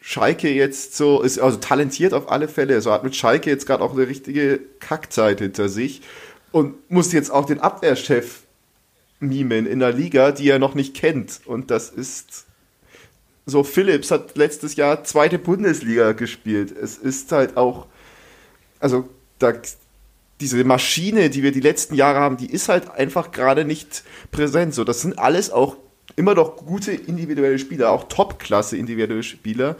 Schalke 0.00 0.50
jetzt 0.50 0.96
so, 0.96 1.20
ist 1.20 1.38
also 1.38 1.58
talentiert 1.58 2.14
auf 2.14 2.30
alle 2.30 2.48
Fälle, 2.48 2.80
so 2.80 2.90
hat 2.90 3.04
mit 3.04 3.14
Schalke 3.14 3.50
jetzt 3.50 3.66
gerade 3.66 3.84
auch 3.84 3.92
eine 3.92 4.08
richtige 4.08 4.60
Kackzeit 4.80 5.40
hinter 5.40 5.68
sich 5.68 6.00
und 6.52 6.90
muss 6.90 7.12
jetzt 7.12 7.30
auch 7.30 7.44
den 7.44 7.60
Abwehrchef 7.60 8.40
mimen 9.20 9.66
in 9.66 9.78
der 9.80 9.92
Liga, 9.92 10.32
die 10.32 10.48
er 10.48 10.58
noch 10.58 10.74
nicht 10.74 10.96
kennt. 10.96 11.40
Und 11.44 11.70
das 11.70 11.90
ist 11.90 12.46
so, 13.46 13.62
Phillips 13.62 14.10
hat 14.10 14.36
letztes 14.36 14.76
Jahr 14.76 15.04
zweite 15.04 15.38
Bundesliga 15.38 16.12
gespielt. 16.12 16.72
Es 16.72 16.96
ist 16.96 17.30
halt 17.32 17.56
auch, 17.56 17.86
also 18.80 19.08
da, 19.38 19.52
diese 20.40 20.64
Maschine, 20.64 21.30
die 21.30 21.42
wir 21.42 21.52
die 21.52 21.60
letzten 21.60 21.94
Jahre 21.94 22.18
haben, 22.20 22.36
die 22.36 22.50
ist 22.50 22.68
halt 22.68 22.90
einfach 22.90 23.30
gerade 23.30 23.64
nicht 23.64 24.02
präsent. 24.32 24.74
So, 24.74 24.84
das 24.84 25.02
sind 25.02 25.18
alles 25.18 25.50
auch 25.50 25.76
immer 26.16 26.34
noch 26.34 26.56
gute 26.56 26.92
individuelle 26.92 27.58
Spieler, 27.58 27.90
auch 27.90 28.04
Top-Klasse 28.08 28.76
individuelle 28.76 29.22
Spieler. 29.22 29.76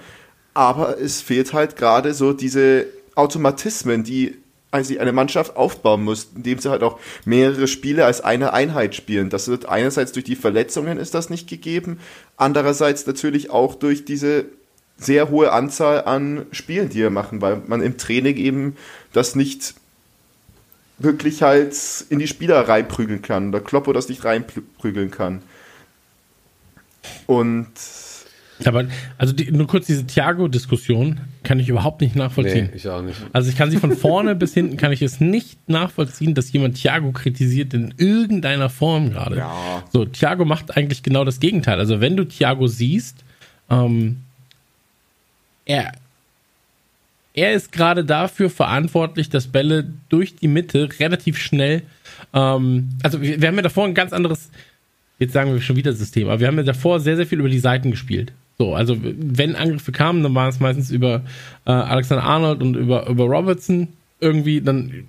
Aber 0.55 0.99
es 0.99 1.23
fehlt 1.23 1.53
halt 1.53 1.77
gerade 1.77 2.13
so 2.15 2.33
diese 2.33 2.87
Automatismen, 3.15 4.05
die 4.05 4.37
also 4.71 4.97
eine 4.99 5.13
Mannschaft 5.13 5.57
aufbauen 5.57 6.05
muss, 6.05 6.29
indem 6.35 6.59
sie 6.59 6.71
halt 6.71 6.83
auch 6.83 7.01
mehrere 7.25 7.67
Spiele 7.67 8.05
als 8.05 8.21
eine 8.21 8.53
Einheit 8.53 8.95
spielen. 8.95 9.31
Das 9.31 9.49
wird 9.49 9.67
einerseits 9.67 10.13
durch 10.13 10.25
die 10.25 10.37
Verletzungen 10.37 10.99
ist 10.99 11.15
das 11.15 11.29
nicht 11.29 11.49
gegeben, 11.49 11.99
andererseits 12.37 13.07
natürlich 13.07 13.51
auch 13.51 13.75
durch 13.75 14.05
diese 14.05 14.47
sehr 15.01 15.31
hohe 15.31 15.53
Anzahl 15.53 16.05
an 16.05 16.47
Spielen, 16.53 16.91
die 16.91 16.99
wir 16.99 17.11
machen, 17.11 17.41
weil 17.41 17.63
man 17.67 17.83
im 17.83 17.97
Training 17.97 18.37
eben 18.37 18.77
das 19.13 19.35
nicht 19.35 19.75
wirklich 20.99 21.43
halt 21.43 21.75
in 22.11 22.19
die 22.19 22.29
Spieler 22.29 22.69
reinprügeln 22.69 23.23
kann 23.23 23.49
oder 23.49 23.61
Kloppo 23.61 23.93
das 23.93 24.09
nicht 24.09 24.25
reinprügeln 24.25 25.11
kann. 25.11 25.43
Und 27.27 27.71
aber 28.67 28.85
also 29.17 29.33
die, 29.33 29.51
nur 29.51 29.67
kurz 29.67 29.87
diese 29.87 30.07
Thiago-Diskussion 30.07 31.21
kann 31.43 31.59
ich 31.59 31.71
überhaupt 31.71 32.03
nicht 32.03 32.15
nachvollziehen. 32.15 32.69
Nee, 32.71 32.77
ich 32.77 32.87
auch 32.89 33.01
nicht. 33.01 33.17
Also 33.33 33.49
ich 33.49 33.57
kann 33.57 33.71
sie 33.71 33.79
von 33.79 33.97
vorne 33.97 34.35
bis 34.35 34.53
hinten 34.53 34.77
kann 34.77 34.93
ich 34.93 35.01
es 35.01 35.19
nicht 35.19 35.59
nachvollziehen, 35.67 36.35
dass 36.35 36.53
jemand 36.53 36.77
Thiago 36.77 37.13
kritisiert 37.13 37.73
in 37.73 37.95
irgendeiner 37.97 38.69
Form 38.69 39.13
gerade. 39.13 39.39
Ja. 39.39 39.83
So, 39.91 40.05
Thiago 40.05 40.45
macht 40.45 40.77
eigentlich 40.77 41.03
genau 41.03 41.25
das 41.25 41.41
Gegenteil. 41.41 41.79
Also 41.79 42.03
wenn 42.03 42.19
du 42.19 42.25
Thiago 42.25 42.67
siehst, 42.67 43.25
ähm, 43.71 44.19
er, 45.71 45.93
er 47.33 47.53
ist 47.53 47.71
gerade 47.71 48.05
dafür 48.05 48.51
verantwortlich, 48.51 49.31
dass 49.31 49.47
Bälle 49.47 49.93
durch 50.09 50.35
die 50.35 50.49
Mitte 50.49 50.89
relativ 50.99 51.39
schnell, 51.39 51.83
ähm, 52.35 52.89
also 53.03 53.23
wir, 53.23 53.41
wir 53.41 53.49
haben 53.49 53.57
ja 53.57 53.63
davor 53.63 53.87
ein 53.87 53.95
ganz 53.95 54.13
anderes, 54.13 54.51
jetzt 55.19 55.33
sagen 55.33 55.53
wir 55.53 55.61
schon 55.61 55.77
wieder 55.77 55.93
System, 55.93 56.29
aber 56.29 56.41
wir 56.41 56.49
haben 56.49 56.57
ja 56.57 56.65
davor 56.65 56.99
sehr, 56.99 57.17
sehr 57.17 57.27
viel 57.27 57.39
über 57.39 57.49
die 57.49 57.61
Seiten 57.61 57.93
gespielt. 57.93 58.33
So, 58.59 58.75
also 58.75 58.97
wenn 59.01 59.57
Angriffe 59.57 59.93
kamen, 59.93 60.23
dann 60.23 60.35
waren 60.35 60.51
es 60.51 60.61
meistens 60.61 60.91
über 60.91 61.23
äh, 61.67 61.71
Alexander 61.71 62.25
Arnold 62.25 62.63
und 62.63 62.75
über, 62.75 63.07
über 63.07 63.25
Robertson 63.25 63.89
irgendwie 64.19 64.61
dann 64.61 65.05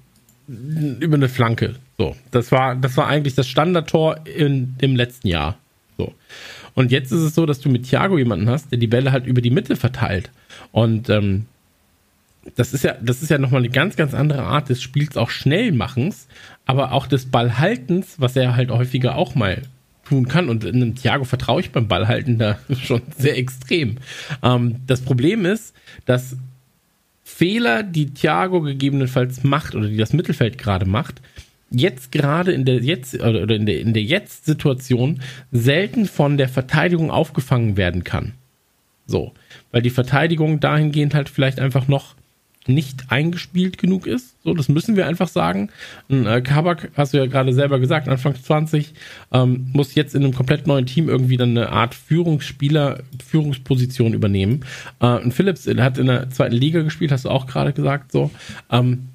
über 0.48 1.16
eine 1.16 1.28
Flanke. 1.28 1.76
So, 1.98 2.16
das 2.32 2.52
war, 2.52 2.76
das 2.76 2.96
war 2.98 3.08
eigentlich 3.08 3.36
das 3.36 3.48
Standardtor 3.48 4.26
in 4.26 4.78
dem 4.78 4.96
letzten 4.96 5.28
Jahr. 5.28 5.58
So. 5.98 6.14
Und 6.76 6.92
jetzt 6.92 7.12
ist 7.12 7.22
es 7.22 7.36
so, 7.36 7.46
dass 7.46 7.60
du 7.60 7.70
mit 7.70 7.90
Thiago 7.90 8.18
jemanden 8.18 8.50
hast, 8.50 8.72
der 8.72 8.80
die 8.80 8.88
Bälle 8.88 9.12
halt 9.12 9.26
über 9.26 9.42
die 9.42 9.52
Mitte 9.52 9.76
verteilt. 9.76 10.30
Und 10.72 11.10
ähm, 11.10 11.46
das 12.56 12.74
ist 12.74 12.84
ja, 12.84 12.96
das 13.02 13.22
ist 13.22 13.30
ja 13.30 13.38
nochmal 13.38 13.62
eine 13.62 13.70
ganz, 13.70 13.96
ganz 13.96 14.14
andere 14.14 14.44
Art 14.44 14.70
des 14.70 14.82
Spiels, 14.82 15.18
auch 15.18 15.30
Schnellmachens, 15.30 16.28
aber 16.66 16.92
auch 16.92 17.08
des 17.08 17.28
Ballhaltens, 17.28 18.16
was 18.18 18.36
er 18.36 18.56
halt 18.56 18.72
häufiger 18.72 19.16
auch 19.16 19.36
mal 19.36 19.62
tun 20.06 20.28
kann. 20.28 20.50
Und 20.50 20.64
in 20.64 20.76
einem 20.76 20.96
Thiago 20.96 21.24
vertraue 21.24 21.62
ich 21.62 21.72
beim 21.72 21.88
Ballhalten 21.88 22.38
da 22.38 22.60
schon 22.84 23.02
sehr 23.18 23.38
extrem. 23.38 23.98
Ähm, 24.42 24.78
das 24.88 25.02
Problem 25.02 25.46
ist, 25.46 25.74
dass 26.06 26.36
Fehler, 27.24 27.84
die 27.84 28.14
Thiago 28.14 28.62
gegebenenfalls 28.62 29.44
macht 29.44 29.76
oder 29.76 29.88
die 29.88 29.98
das 29.98 30.14
Mittelfeld 30.14 30.58
gerade 30.58 30.86
macht, 30.86 31.22
jetzt 31.70 32.12
gerade 32.12 32.52
in 32.52 32.66
der 32.66 32.82
jetzt 32.82 33.16
oder 33.16 33.56
in 33.56 33.66
der 33.66 33.80
in 33.80 33.94
der 33.94 34.04
jetzt 34.04 34.46
Situation 34.46 35.22
selten 35.52 36.06
von 36.06 36.38
der 36.38 36.50
Verteidigung 36.50 37.10
aufgefangen 37.10 37.78
werden 37.78 38.04
kann. 38.04 38.34
So, 39.08 39.34
weil 39.72 39.82
die 39.82 39.90
Verteidigung 39.90 40.60
dahingehend 40.60 41.14
halt 41.14 41.30
vielleicht 41.30 41.60
einfach 41.60 41.88
noch 41.88 42.16
nicht 42.68 43.12
eingespielt 43.12 43.78
genug 43.78 44.06
ist. 44.06 44.36
So, 44.44 44.54
das 44.54 44.70
müssen 44.70 44.96
wir 44.96 45.08
einfach 45.08 45.28
sagen. 45.28 45.70
Ein, 46.10 46.26
äh, 46.28 46.42
Kabak, 46.42 46.92
hast 46.96 47.14
du 47.14 47.18
ja 47.18 47.26
gerade 47.26 47.54
selber 47.54 47.80
gesagt, 47.80 48.08
Anfang 48.08 48.36
20, 48.36 48.94
ähm, 49.32 49.68
muss 49.74 49.96
jetzt 49.96 50.14
in 50.14 50.24
einem 50.24 50.34
komplett 50.34 50.68
neuen 50.68 50.86
Team 50.86 51.10
irgendwie 51.10 51.38
dann 51.38 51.58
eine 51.58 51.70
Art 51.70 51.96
Führungsspieler, 51.96 53.00
Führungsposition 53.26 54.14
übernehmen. 54.14 54.64
Äh, 55.00 55.08
ein 55.08 55.32
Phillips 55.32 55.68
hat 55.68 55.98
in 55.98 56.08
der 56.08 56.30
zweiten 56.30 56.56
Liga 56.56 56.82
gespielt, 56.84 57.12
hast 57.12 57.26
du 57.26 57.30
auch 57.30 57.48
gerade 57.48 57.74
gesagt, 57.74 58.12
so. 58.12 58.30
Ähm, 58.70 59.08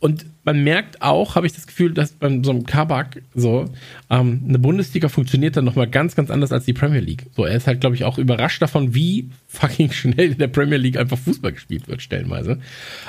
und 0.00 0.24
man 0.44 0.64
merkt 0.64 1.02
auch, 1.02 1.34
habe 1.34 1.46
ich 1.46 1.52
das 1.52 1.66
Gefühl, 1.66 1.92
dass 1.92 2.12
bei 2.12 2.28
so 2.42 2.50
einem 2.50 2.64
Kabak 2.64 3.22
so 3.34 3.66
ähm, 4.08 4.42
eine 4.48 4.58
Bundesliga 4.58 5.08
funktioniert 5.08 5.56
dann 5.56 5.64
nochmal 5.64 5.88
ganz, 5.88 6.16
ganz 6.16 6.30
anders 6.30 6.52
als 6.52 6.64
die 6.64 6.72
Premier 6.72 7.00
League. 7.00 7.26
So, 7.36 7.44
er 7.44 7.56
ist 7.56 7.66
halt, 7.66 7.80
glaube 7.80 7.94
ich, 7.94 8.04
auch 8.04 8.18
überrascht 8.18 8.62
davon, 8.62 8.94
wie 8.94 9.28
fucking 9.48 9.92
schnell 9.92 10.32
in 10.32 10.38
der 10.38 10.48
Premier 10.48 10.78
League 10.78 10.96
einfach 10.96 11.18
Fußball 11.18 11.52
gespielt 11.52 11.88
wird, 11.88 12.00
stellenweise. 12.00 12.58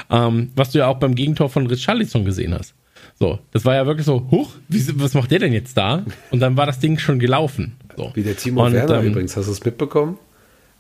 Ähm, 0.10 0.50
was 0.56 0.72
du 0.72 0.80
ja 0.80 0.88
auch 0.88 1.00
beim 1.00 1.16
Gegentor 1.16 1.50
von 1.50 1.68
Richarlison 1.68 2.26
gesehen 2.26 2.54
hast. 2.54 2.76
So, 3.18 3.40
das 3.52 3.66
war 3.66 3.76
ja 3.76 3.86
wirklich 3.86 4.06
so, 4.06 4.28
huch, 4.32 4.50
wie, 4.68 4.84
was 5.00 5.14
macht 5.14 5.32
der 5.32 5.40
denn 5.40 5.54
jetzt 5.54 5.78
da? 5.78 6.04
Und 6.32 6.40
dann 6.40 6.58
war 6.58 6.66
das 6.66 6.80
Ding 6.80 6.98
schon 6.98 7.20
gelaufen. 7.20 7.76
So. 7.96 8.12
Wie 8.14 8.24
der 8.24 8.36
Timo 8.36 8.66
Und, 8.66 8.74
Werner 8.74 9.00
ähm, 9.00 9.08
übrigens, 9.08 9.38
hast 9.38 9.48
du 9.48 9.52
es 9.52 9.64
mitbekommen? 9.64 10.18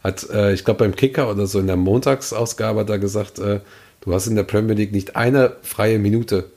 Hat, 0.03 0.27
äh, 0.31 0.53
ich 0.53 0.65
glaube, 0.65 0.79
beim 0.79 0.95
Kicker 0.95 1.29
oder 1.29 1.45
so 1.45 1.59
in 1.59 1.67
der 1.67 1.75
Montagsausgabe 1.75 2.85
er 2.89 2.99
gesagt, 2.99 3.39
äh, 3.39 3.59
du 4.01 4.13
hast 4.13 4.27
in 4.27 4.35
der 4.35 4.43
Premier 4.43 4.75
League 4.75 4.91
nicht 4.91 5.15
eine 5.15 5.55
freie 5.61 5.97
Minute 5.99 6.51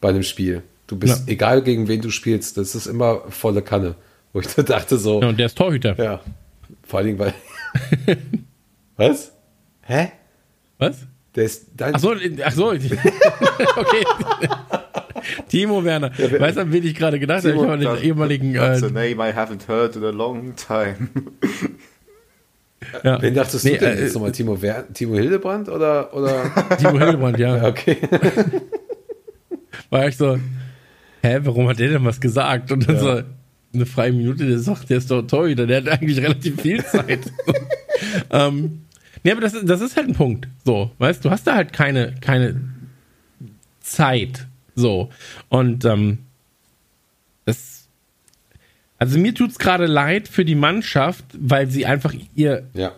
bei 0.00 0.08
einem 0.10 0.22
Spiel. 0.22 0.62
Du 0.86 0.96
bist, 0.96 1.26
Ja. 1.26 1.32
egal 1.32 1.62
gegen 1.62 1.88
wen 1.88 2.00
du 2.02 2.10
spielst, 2.10 2.56
das 2.58 2.74
ist 2.74 2.86
immer 2.86 3.22
volle 3.30 3.62
Kanne. 3.62 3.94
Wo 4.32 4.40
ich 4.40 4.46
da 4.54 4.62
dachte 4.62 4.98
so, 4.98 5.20
Ja, 5.22 5.28
und 5.28 5.38
der 5.38 5.46
ist 5.46 5.56
Torhüter. 5.58 5.96
ja, 6.02 6.20
vor 6.86 6.98
allen 6.98 7.06
Dingen, 7.06 7.18
weil. 7.18 7.34
Was? 8.96 9.32
Hä? 9.82 10.12
Was? 10.78 10.98
Der 11.34 11.44
ist 11.44 11.66
dein. 11.76 11.94
Ach 11.96 11.98
so, 12.00 12.14
ach 12.44 12.52
so. 12.52 12.68
okay. 13.76 14.04
Timo 15.48 15.82
Werner. 15.84 16.10
weißt 16.16 16.56
du, 16.56 16.60
an 16.60 16.72
wen 16.72 16.84
ich 16.86 16.94
gerade 16.94 17.18
gedacht 17.18 17.44
habe? 17.44 17.54
Ich 17.54 17.60
habe 17.60 17.72
an 17.72 17.80
den 17.80 17.88
Das- 17.88 18.02
ehemaligen. 18.02 18.54
That's 18.54 18.82
Äh, 18.82 18.86
a 18.86 18.90
name 18.90 19.10
I 19.30 19.32
haven't 19.32 19.66
heard 19.68 19.96
in 19.96 20.04
a 20.04 20.10
long 20.10 20.54
time. 20.54 21.08
Ja. 23.02 23.22
Wen 23.22 23.34
dachtest 23.34 23.64
Nee, 23.64 23.72
du 23.72 23.78
denn 23.78 23.98
äh, 23.98 24.02
jetzt 24.02 24.14
nochmal? 24.14 24.32
Timo, 24.32 24.60
Wer 24.60 24.92
Timo 24.92 25.14
Hildebrand 25.14 25.68
oder. 25.68 26.14
oder? 26.14 26.50
Timo 26.78 26.98
Hildebrand, 26.98 27.38
ja. 27.38 27.64
okay. 27.66 27.96
War 29.90 30.08
ich 30.08 30.16
so, 30.16 30.38
hä, 31.22 31.38
warum 31.42 31.68
hat 31.68 31.78
der 31.78 31.88
denn 31.90 32.04
was 32.04 32.20
gesagt? 32.20 32.70
Und 32.72 32.88
dann 32.88 32.98
so, 32.98 33.22
eine 33.74 33.86
freie 33.86 34.12
Minute, 34.12 34.46
der 34.46 34.58
sagt, 34.58 34.88
der 34.90 34.98
ist 34.98 35.10
doch 35.10 35.22
Torhüter, 35.22 35.66
der 35.66 35.78
hat 35.78 35.88
eigentlich 35.88 36.18
relativ 36.22 36.60
viel 36.60 36.84
Zeit. 36.84 37.20
ähm, 38.30 38.82
nee, 39.24 39.32
aber 39.32 39.40
das, 39.40 39.54
ist- 39.54 39.68
das 39.68 39.80
ist 39.80 39.96
halt 39.96 40.08
ein 40.08 40.14
Punkt. 40.14 40.48
So, 40.64 40.90
weißt 40.98 41.24
du, 41.24 41.30
hast 41.30 41.46
da 41.46 41.54
halt 41.56 41.72
keine, 41.72 42.14
keine 42.20 42.60
Zeit. 43.80 44.46
So. 44.76 45.10
Und 45.48 45.84
ähm. 45.84 46.18
Also 49.04 49.18
mir 49.18 49.34
tut's 49.34 49.58
gerade 49.58 49.84
leid 49.84 50.28
für 50.28 50.46
die 50.46 50.54
Mannschaft, 50.54 51.26
weil 51.38 51.68
sie 51.68 51.84
einfach 51.84 52.14
ihr 52.34 52.62
Ja. 52.72 52.92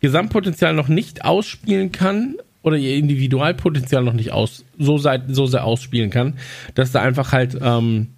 Gesamtpotenzial 0.00 0.72
noch 0.72 0.88
nicht 0.88 1.26
ausspielen 1.26 1.92
kann 1.92 2.36
oder 2.62 2.78
ihr 2.78 2.96
Individualpotenzial 2.96 4.02
noch 4.02 4.14
nicht 4.14 4.32
aus, 4.32 4.64
so, 4.78 4.96
seit, 4.96 5.24
so 5.28 5.44
sehr 5.44 5.64
ausspielen 5.64 6.08
kann, 6.08 6.38
dass 6.74 6.90
da 6.90 7.02
einfach 7.02 7.32
halt 7.32 7.58
ähm, 7.60 8.08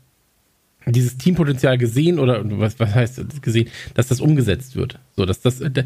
dieses 0.87 1.17
Teampotenzial 1.17 1.77
gesehen 1.77 2.21
oder 2.21 2.41
was, 2.61 2.79
was 2.79 2.95
heißt 2.95 3.19
das 3.19 3.43
gesehen, 3.43 3.69
dass 3.95 4.07
das 4.07 4.21
umgesetzt 4.21 4.77
wird. 4.77 5.01
So, 5.17 5.27
dass 5.27 5.41
das, 5.41 5.59
da, 5.59 5.83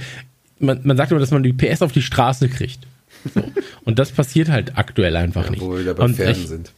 man, 0.58 0.80
man 0.84 0.98
sagt 0.98 1.10
immer, 1.12 1.20
dass 1.20 1.30
man 1.30 1.42
die 1.42 1.54
PS 1.54 1.80
auf 1.80 1.92
die 1.92 2.02
Straße 2.02 2.50
kriegt. 2.50 2.80
So. 3.34 3.42
Und 3.84 3.98
das 3.98 4.12
passiert 4.12 4.48
halt 4.48 4.78
aktuell 4.78 5.16
einfach 5.16 5.50
nicht. 5.50 5.60
Wo 5.60 5.72
wir 5.72 5.80
wieder 5.80 5.94
bei 5.94 6.08
Pferden 6.08 6.46
sind. 6.46 6.72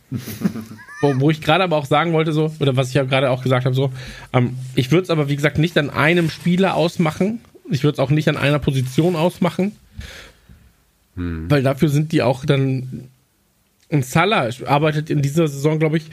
wo, 1.00 1.20
wo 1.20 1.30
ich 1.30 1.40
gerade 1.40 1.64
aber 1.64 1.76
auch 1.76 1.86
sagen 1.86 2.12
wollte, 2.12 2.32
so, 2.32 2.52
oder 2.60 2.76
was 2.76 2.88
ich 2.88 2.94
ja 2.94 3.04
gerade 3.04 3.30
auch 3.30 3.42
gesagt 3.42 3.66
habe, 3.66 3.74
so, 3.74 3.92
ähm, 4.32 4.56
ich 4.74 4.90
würde 4.90 5.04
es 5.04 5.10
aber, 5.10 5.28
wie 5.28 5.36
gesagt, 5.36 5.58
nicht 5.58 5.76
an 5.76 5.90
einem 5.90 6.30
Spieler 6.30 6.74
ausmachen. 6.74 7.40
Ich 7.70 7.84
würde 7.84 7.94
es 7.94 7.98
auch 7.98 8.10
nicht 8.10 8.28
an 8.28 8.36
einer 8.36 8.58
Position 8.58 9.16
ausmachen. 9.16 9.72
Weil 11.16 11.62
dafür 11.62 11.88
sind 11.88 12.12
die 12.12 12.22
auch 12.22 12.44
dann. 12.44 13.08
Und 13.88 14.04
Salah 14.06 14.48
arbeitet 14.66 15.10
in 15.10 15.20
dieser 15.20 15.48
Saison, 15.48 15.78
glaube 15.78 15.98
ich, 15.98 16.04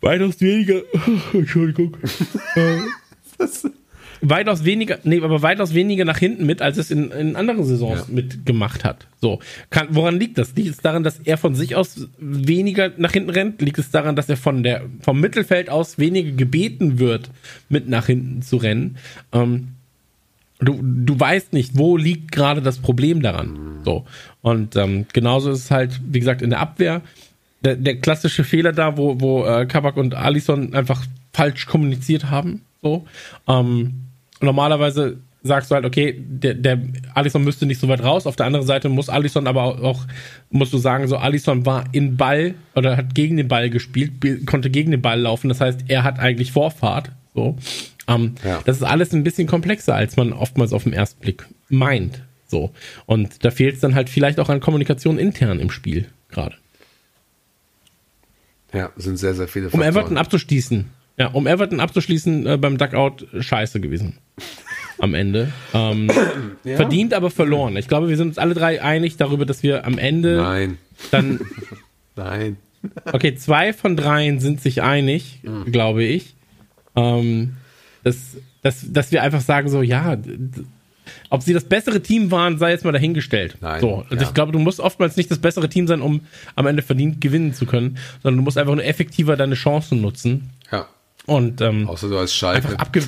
weitaus 0.00 0.40
weniger. 0.40 0.82
Entschuldigung. 1.32 1.96
Äh, 2.54 2.78
weitaus 4.20 4.64
weniger, 4.64 4.98
nee, 5.04 5.20
aber 5.20 5.42
weitaus 5.42 5.74
weniger 5.74 6.04
nach 6.04 6.18
hinten 6.18 6.46
mit, 6.46 6.62
als 6.62 6.76
es 6.76 6.90
in, 6.90 7.10
in 7.10 7.36
anderen 7.36 7.64
Saisons 7.64 8.00
Ja. 8.00 8.14
mitgemacht 8.14 8.84
hat. 8.84 9.06
So. 9.20 9.40
Kann, 9.70 9.88
woran 9.90 10.18
liegt 10.18 10.38
das? 10.38 10.54
Liegt 10.54 10.70
es 10.70 10.78
daran, 10.78 11.02
dass 11.04 11.18
er 11.24 11.38
von 11.38 11.54
sich 11.54 11.76
aus 11.76 12.08
weniger 12.18 12.92
nach 12.96 13.12
hinten 13.12 13.30
rennt? 13.30 13.60
Liegt 13.60 13.78
es 13.78 13.90
daran, 13.90 14.16
dass 14.16 14.28
er 14.28 14.36
von 14.36 14.62
der, 14.62 14.82
vom 15.00 15.20
Mittelfeld 15.20 15.70
aus 15.70 15.98
weniger 15.98 16.32
gebeten 16.32 16.98
wird, 16.98 17.30
mit 17.68 17.88
nach 17.88 18.06
hinten 18.06 18.42
zu 18.42 18.56
rennen? 18.56 18.96
Ähm, 19.32 19.68
du, 20.60 20.80
du 20.82 21.18
weißt 21.18 21.52
nicht, 21.52 21.78
wo 21.78 21.96
liegt 21.96 22.32
gerade 22.32 22.62
das 22.62 22.78
Problem 22.78 23.22
daran. 23.22 23.80
So. 23.84 24.04
Und 24.42 24.76
ähm, 24.76 25.06
genauso 25.12 25.50
ist 25.50 25.64
es 25.64 25.70
halt, 25.70 26.00
wie 26.08 26.18
gesagt, 26.18 26.42
in 26.42 26.50
der 26.50 26.60
Abwehr. 26.60 27.02
Der, 27.64 27.74
der 27.74 27.96
klassische 27.96 28.44
Fehler 28.44 28.72
da, 28.72 28.96
wo, 28.96 29.20
wo 29.20 29.44
äh, 29.44 29.66
Kabak 29.66 29.96
und 29.96 30.14
Alisson 30.14 30.74
einfach 30.74 31.04
falsch 31.32 31.66
kommuniziert 31.66 32.30
haben. 32.30 32.62
So. 32.82 33.04
Ähm, 33.48 33.94
normalerweise 34.40 35.18
sagst 35.42 35.70
du 35.70 35.74
halt, 35.74 35.84
okay, 35.84 36.16
der, 36.18 36.54
der 36.54 36.80
Alisson 37.14 37.44
müsste 37.44 37.66
nicht 37.66 37.80
so 37.80 37.88
weit 37.88 38.02
raus. 38.02 38.26
Auf 38.26 38.36
der 38.36 38.46
anderen 38.46 38.66
Seite 38.66 38.88
muss 38.88 39.08
Alisson 39.08 39.46
aber 39.46 39.62
auch, 39.62 39.80
auch 39.80 40.06
musst 40.50 40.72
du 40.72 40.78
sagen, 40.78 41.06
so 41.06 41.16
Alisson 41.16 41.64
war 41.64 41.84
in 41.92 42.16
Ball 42.16 42.54
oder 42.74 42.96
hat 42.96 43.14
gegen 43.14 43.36
den 43.36 43.48
Ball 43.48 43.70
gespielt, 43.70 44.12
konnte 44.46 44.70
gegen 44.70 44.90
den 44.90 45.02
Ball 45.02 45.20
laufen. 45.20 45.48
Das 45.48 45.60
heißt, 45.60 45.84
er 45.88 46.02
hat 46.02 46.18
eigentlich 46.18 46.52
Vorfahrt. 46.52 47.12
So. 47.34 47.56
Ähm, 48.08 48.34
Ja. 48.44 48.60
Das 48.64 48.76
ist 48.76 48.82
alles 48.82 49.12
ein 49.12 49.22
bisschen 49.22 49.46
komplexer, 49.46 49.94
als 49.94 50.16
man 50.16 50.32
oftmals 50.32 50.72
auf 50.72 50.84
den 50.84 50.92
ersten 50.92 51.20
Blick 51.20 51.46
meint. 51.68 52.22
So. 52.46 52.72
Und 53.06 53.44
da 53.44 53.50
fehlt 53.50 53.74
es 53.74 53.80
dann 53.80 53.94
halt 53.94 54.08
vielleicht 54.08 54.40
auch 54.40 54.48
an 54.48 54.60
Kommunikation 54.60 55.18
intern 55.18 55.60
im 55.60 55.70
Spiel 55.70 56.06
gerade. 56.30 56.56
Ja, 58.72 58.90
sind 58.96 59.18
sehr, 59.18 59.34
sehr 59.34 59.48
viele 59.48 59.70
Um 59.70 59.82
Everton 59.82 60.16
abzuschließen. 60.16 60.86
Ja, 61.16 61.28
um 61.28 61.46
Everton 61.46 61.80
abzuschließen, 61.80 62.46
äh, 62.46 62.56
beim 62.58 62.78
Duckout 62.78 63.26
scheiße 63.38 63.80
gewesen. 63.80 64.18
Am 64.98 65.14
Ende. 65.14 65.52
Ähm, 65.74 66.10
Verdient, 66.64 67.14
aber 67.14 67.30
verloren. 67.30 67.76
Ich 67.76 67.86
glaube, 67.88 68.08
wir 68.08 68.16
sind 68.16 68.28
uns 68.28 68.38
alle 68.38 68.54
drei 68.54 68.82
einig 68.82 69.16
darüber, 69.16 69.46
dass 69.46 69.62
wir 69.62 69.86
am 69.86 69.96
Ende 69.98 70.36
Nein, 70.38 70.78
dann. 71.10 71.40
nein. 72.16 72.56
Okay, 73.12 73.34
zwei 73.36 73.72
von 73.72 73.96
dreien 73.96 74.40
sind 74.40 74.60
sich 74.60 74.82
einig, 74.82 75.40
glaube 75.70 76.04
ich. 76.04 76.34
Ähm, 76.96 77.56
dass, 78.04 78.16
dass, 78.62 78.92
dass 78.92 79.12
wir 79.12 79.22
einfach 79.22 79.40
sagen, 79.40 79.68
so, 79.68 79.82
ja, 79.82 80.16
ob 81.30 81.42
sie 81.42 81.52
das 81.54 81.64
bessere 81.64 82.00
Team 82.00 82.30
waren, 82.30 82.58
sei 82.58 82.70
jetzt 82.70 82.84
mal 82.84 82.92
dahingestellt. 82.92 83.56
Nein, 83.60 83.80
So, 83.80 84.04
also 84.10 84.16
ja. 84.16 84.22
ich 84.22 84.34
glaube, 84.34 84.52
du 84.52 84.58
musst 84.58 84.80
oftmals 84.80 85.16
nicht 85.16 85.30
das 85.30 85.38
bessere 85.38 85.68
Team 85.68 85.86
sein, 85.86 86.00
um 86.02 86.20
am 86.54 86.66
Ende 86.66 86.82
verdient 86.82 87.20
gewinnen 87.20 87.54
zu 87.54 87.66
können, 87.66 87.98
sondern 88.22 88.38
du 88.38 88.42
musst 88.44 88.58
einfach 88.58 88.74
nur 88.74 88.84
effektiver 88.84 89.36
deine 89.36 89.54
Chancen 89.54 90.00
nutzen. 90.00 90.50
Ja, 90.72 90.86
Und 91.26 91.60
ähm, 91.60 91.88
außer 91.88 92.08
du 92.08 92.18
als 92.18 92.34
Schalke. 92.34 92.66
einfach 92.68 92.78
abge 92.78 93.02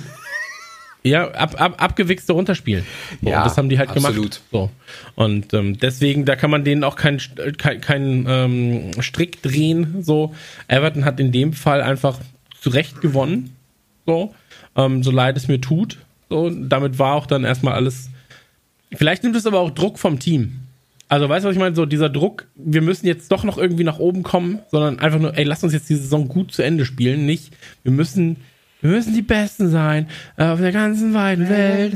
ja, 1.02 1.30
ab, 1.30 1.60
ab, 1.60 1.82
abgewichste 1.82 2.32
runterspielen. 2.32 2.84
So, 3.22 3.30
Ja, 3.30 3.44
das 3.44 3.56
haben 3.56 3.68
die 3.68 3.78
halt 3.78 3.90
absolut. 3.90 4.14
gemacht. 4.14 4.42
So. 4.52 4.70
Und 5.14 5.54
ähm, 5.54 5.78
deswegen, 5.78 6.24
da 6.24 6.36
kann 6.36 6.50
man 6.50 6.64
denen 6.64 6.84
auch 6.84 6.96
keinen 6.96 7.20
kein, 7.56 7.80
kein, 7.80 8.26
ähm, 8.28 8.90
Strick 9.00 9.42
drehen. 9.42 10.02
So. 10.02 10.34
Everton 10.68 11.04
hat 11.04 11.18
in 11.20 11.32
dem 11.32 11.52
Fall 11.52 11.82
einfach 11.82 12.18
zu 12.60 12.70
Recht 12.70 13.00
gewonnen. 13.00 13.56
So. 14.06 14.34
Ähm, 14.76 15.02
so 15.02 15.10
leid 15.10 15.36
es 15.36 15.48
mir 15.48 15.60
tut. 15.60 15.98
So. 16.28 16.50
Damit 16.50 16.98
war 16.98 17.14
auch 17.14 17.26
dann 17.26 17.44
erstmal 17.44 17.74
alles. 17.74 18.10
Vielleicht 18.92 19.22
nimmt 19.22 19.36
es 19.36 19.46
aber 19.46 19.60
auch 19.60 19.70
Druck 19.70 19.98
vom 19.98 20.18
Team. 20.18 20.60
Also, 21.08 21.28
weißt 21.28 21.44
du, 21.44 21.48
was 21.48 21.56
ich 21.56 21.60
meine? 21.60 21.74
So 21.74 21.86
dieser 21.86 22.08
Druck, 22.08 22.46
wir 22.54 22.82
müssen 22.82 23.06
jetzt 23.06 23.32
doch 23.32 23.42
noch 23.42 23.58
irgendwie 23.58 23.82
nach 23.82 23.98
oben 23.98 24.22
kommen, 24.22 24.60
sondern 24.70 25.00
einfach 25.00 25.18
nur, 25.18 25.36
ey, 25.36 25.42
lass 25.42 25.64
uns 25.64 25.72
jetzt 25.72 25.90
die 25.90 25.96
Saison 25.96 26.28
gut 26.28 26.52
zu 26.52 26.62
Ende 26.62 26.84
spielen. 26.84 27.26
Nicht, 27.26 27.52
wir 27.82 27.90
müssen, 27.90 28.36
wir 28.80 28.90
müssen 28.90 29.14
die 29.14 29.22
Besten 29.22 29.70
sein 29.70 30.08
äh, 30.36 30.44
auf 30.46 30.60
der 30.60 30.72
ganzen 30.72 31.12
weiten 31.14 31.48
Welt. 31.48 31.94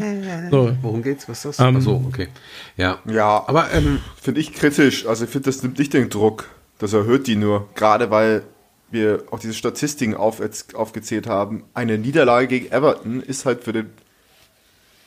So, 0.51 0.76
Worum 0.82 1.03
geht's? 1.03 1.28
Was 1.28 1.45
ist 1.45 1.59
das? 1.59 1.66
Ähm, 1.66 1.76
Ach 1.78 1.82
so, 1.82 2.05
okay. 2.07 2.28
Ja. 2.76 2.99
Ja, 3.07 3.45
Aber 3.47 3.72
ähm, 3.72 4.01
finde 4.20 4.41
ich 4.41 4.53
kritisch. 4.53 5.07
Also 5.07 5.24
ich 5.24 5.30
finde, 5.30 5.47
das 5.51 5.62
nimmt 5.62 5.78
nicht 5.78 5.93
den 5.95 6.11
Druck. 6.11 6.49
Das 6.78 6.93
erhöht 6.93 7.26
die 7.26 7.37
nur. 7.37 7.68
Gerade 7.74 8.11
weil 8.11 8.43
wir 8.91 9.24
auch 9.30 9.39
diese 9.41 9.55
Statistiken 9.55 10.14
auf, 10.14 10.41
aufgezählt 10.74 11.26
haben. 11.26 11.64
Eine 11.74 11.99
Niederlage 11.99 12.47
gegen 12.49 12.70
Everton 12.70 13.20
ist 13.22 13.45
halt 13.45 13.64
für, 13.64 13.72
den, 13.72 13.91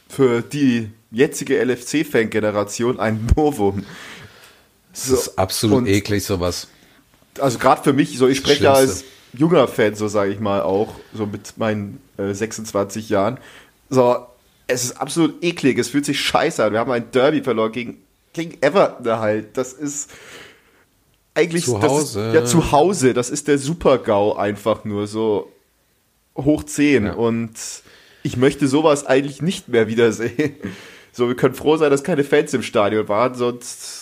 für 0.10 0.42
die 0.42 0.92
jetzige 1.12 1.64
LFC-Fan-Generation 1.64 3.00
ein 3.00 3.28
Novum. 3.36 3.84
es 4.94 5.10
ist 5.10 5.38
absolut 5.38 5.88
eklig, 5.88 6.24
sowas. 6.26 6.68
Also 7.40 7.60
gerade 7.60 7.84
für 7.84 7.94
mich, 7.94 8.18
so 8.18 8.28
ich 8.28 8.40
spreche 8.40 8.64
ja 8.64 8.76
Schlimmste. 8.76 8.94
als 9.06 9.17
junger 9.34 9.68
Fan, 9.68 9.96
so 9.96 10.08
sage 10.08 10.32
ich 10.32 10.40
mal 10.40 10.62
auch, 10.62 10.94
so 11.14 11.26
mit 11.26 11.58
meinen 11.58 12.02
äh, 12.18 12.34
26 12.34 13.10
Jahren. 13.10 13.40
So, 13.90 14.26
es 14.68 14.84
ist 14.84 15.00
absolut 15.02 15.44
eklig, 15.44 15.78
es 15.78 15.90
fühlt 15.90 16.06
sich 16.06 16.20
scheiße 16.20 16.64
an. 16.64 16.74
Wir 16.74 16.80
haben 16.80 16.92
ein 16.92 17.12
Derby 17.12 17.42
verloren 17.42 17.72
gegen, 17.72 17.98
gegen 18.34 18.58
Everton 18.62 19.20
halt. 19.20 19.58
Das 19.58 19.74
ist, 19.74 20.12
eigentlich 21.34 21.66
Zu 21.66 21.78
das 21.78 21.92
Hause. 21.92 22.28
Ist, 22.30 22.34
ja, 22.34 22.46
zu 22.46 22.72
Hause, 22.72 23.14
das 23.14 23.30
ist 23.30 23.48
der 23.48 23.58
Super-GAU 23.60 24.34
einfach 24.36 24.84
nur 24.86 25.08
so 25.08 25.52
hoch 26.36 26.64
10 26.64 27.06
Ja. 27.06 27.14
und 27.14 27.52
ich 28.24 28.38
möchte 28.38 28.68
sowas 28.68 29.06
eigentlich 29.06 29.42
nicht 29.42 29.70
mehr 29.70 29.88
wiedersehen. 29.88 30.56
So, 31.14 31.28
wir 31.28 31.36
können 31.36 31.56
froh 31.56 31.78
sein, 31.78 31.90
dass 31.90 32.04
keine 32.04 32.24
Fans 32.24 32.54
im 32.54 32.62
Stadion 32.62 33.08
waren, 33.08 33.34
sonst, 33.34 33.97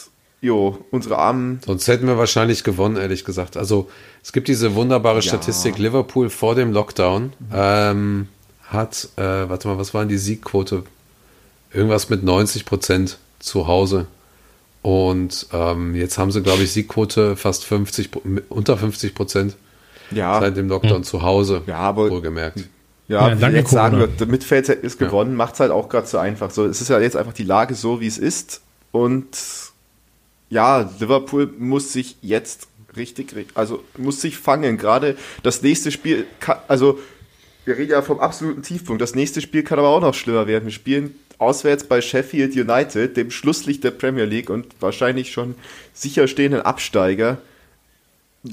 jo, 0.46 0.78
unsere 0.92 1.18
armen, 1.18 1.60
Sonst 1.66 1.88
hätten 1.88 2.08
wir 2.08 2.18
wahrscheinlich 2.18 2.64
gewonnen, 2.64 2.98
ehrlich 2.98 3.26
gesagt. 3.26 3.58
Also 3.58 3.90
es 4.24 4.32
gibt 4.32 4.48
diese 4.48 4.76
wunderbare 4.76 5.22
Statistik, 5.22 5.78
Liverpool 5.78 6.30
vor 6.30 6.56
dem 6.56 6.72
Lockdown 6.72 7.34
ähm, 7.54 8.28
hat, 8.64 9.10
äh, 9.18 9.22
warte 9.22 9.68
mal, 9.68 9.78
was 9.78 9.94
waren 9.94 10.08
die 10.08 10.18
Siegquote? 10.18 10.84
Irgendwas 11.74 12.10
mit 12.10 12.24
90 12.24 12.66
Prozent 12.66 13.18
zu 13.40 13.68
Hause. 13.68 14.08
Und 14.82 15.48
ähm, 15.52 15.96
jetzt 15.96 16.18
haben 16.18 16.32
sie, 16.32 16.42
glaube 16.42 16.64
ich, 16.64 16.72
Siegquote 16.72 17.36
fast 17.36 17.66
50, 17.66 18.12
Pro- 18.12 18.22
unter 18.50 18.78
50 18.78 19.16
Prozent 19.16 19.56
ja, 20.12 20.40
seit 20.40 20.56
dem 20.58 20.70
Lockdown 20.70 21.04
zu 21.04 21.24
Hause. 21.24 21.64
Ja, 21.66 21.78
aber- 21.78 22.10
wohlgemerkt. 22.10 22.64
Ja, 23.08 23.32
Ja, 23.34 23.50
jetzt 23.50 23.70
sagen 23.70 24.00
wir, 24.00 24.28
mit 24.28 24.44
Fans 24.44 24.68
hätten 24.68 24.86
es 24.86 24.98
gewonnen, 24.98 25.36
macht 25.36 25.54
es 25.56 25.60
halt 25.60 25.70
auch 25.72 25.90
gerade 25.90 26.08
so 26.08 26.18
einfach. 26.18 26.50
So, 26.50 26.66
es 26.66 26.82
ist 26.82 26.90
ja 26.90 27.00
jetzt 27.00 27.16
einfach 27.16 27.34
die 27.34 27.44
Lage 27.44 27.76
so, 27.76 28.00
wie 28.02 28.08
es 28.08 28.18
ist. 28.18 28.62
Und 28.92 29.28
ja, 30.50 30.90
Liverpool 31.00 31.54
muss 31.58 31.94
sich 31.94 32.18
jetzt 32.22 32.68
richtig, 32.96 33.34
also 33.56 33.84
muss 33.98 34.22
sich 34.22 34.38
fangen. 34.38 34.78
Gerade 34.78 35.18
das 35.44 35.62
nächste 35.62 35.92
Spiel, 35.92 36.26
also 36.68 37.00
wir 37.66 37.78
reden 37.78 37.92
ja 37.92 38.02
vom 38.02 38.20
absoluten 38.20 38.62
Tiefpunkt. 38.62 39.02
Das 39.02 39.16
nächste 39.16 39.42
Spiel 39.42 39.64
kann 39.64 39.80
aber 39.80 39.90
auch 39.90 40.02
noch 40.02 40.14
schlimmer 40.14 40.48
werden. 40.48 40.66
Wir 40.66 40.72
spielen 40.72 41.16
auswärts 41.38 41.84
bei 41.84 42.00
Sheffield 42.02 42.56
United, 42.56 43.18
dem 43.18 43.32
Schlusslicht 43.32 43.84
der 43.84 43.92
Premier 43.92 44.26
League 44.26 44.50
und 44.50 44.68
wahrscheinlich 44.80 45.32
schon 45.32 45.56
sicher 45.94 46.28
stehenden 46.28 46.62
Absteiger. 46.62 47.40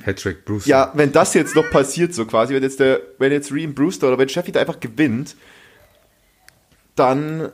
Hattrick 0.03 0.45
Bruce. 0.45 0.66
Ja, 0.66 0.90
wenn 0.95 1.12
das 1.12 1.34
jetzt 1.34 1.55
noch 1.55 1.68
passiert, 1.70 2.14
so 2.14 2.24
quasi, 2.24 2.55
wenn 2.55 2.62
jetzt 2.62 2.80
der, 2.80 3.01
wenn 3.18 3.30
jetzt 3.30 3.53
Ream 3.53 3.74
Brewster 3.74 4.09
oder 4.09 4.18
wenn 4.18 4.28
Sheffield 4.28 4.57
einfach 4.57 4.80
gewinnt, 4.80 5.36
dann 6.97 7.53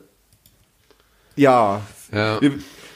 ja, 1.36 1.82
Ja. 2.12 2.41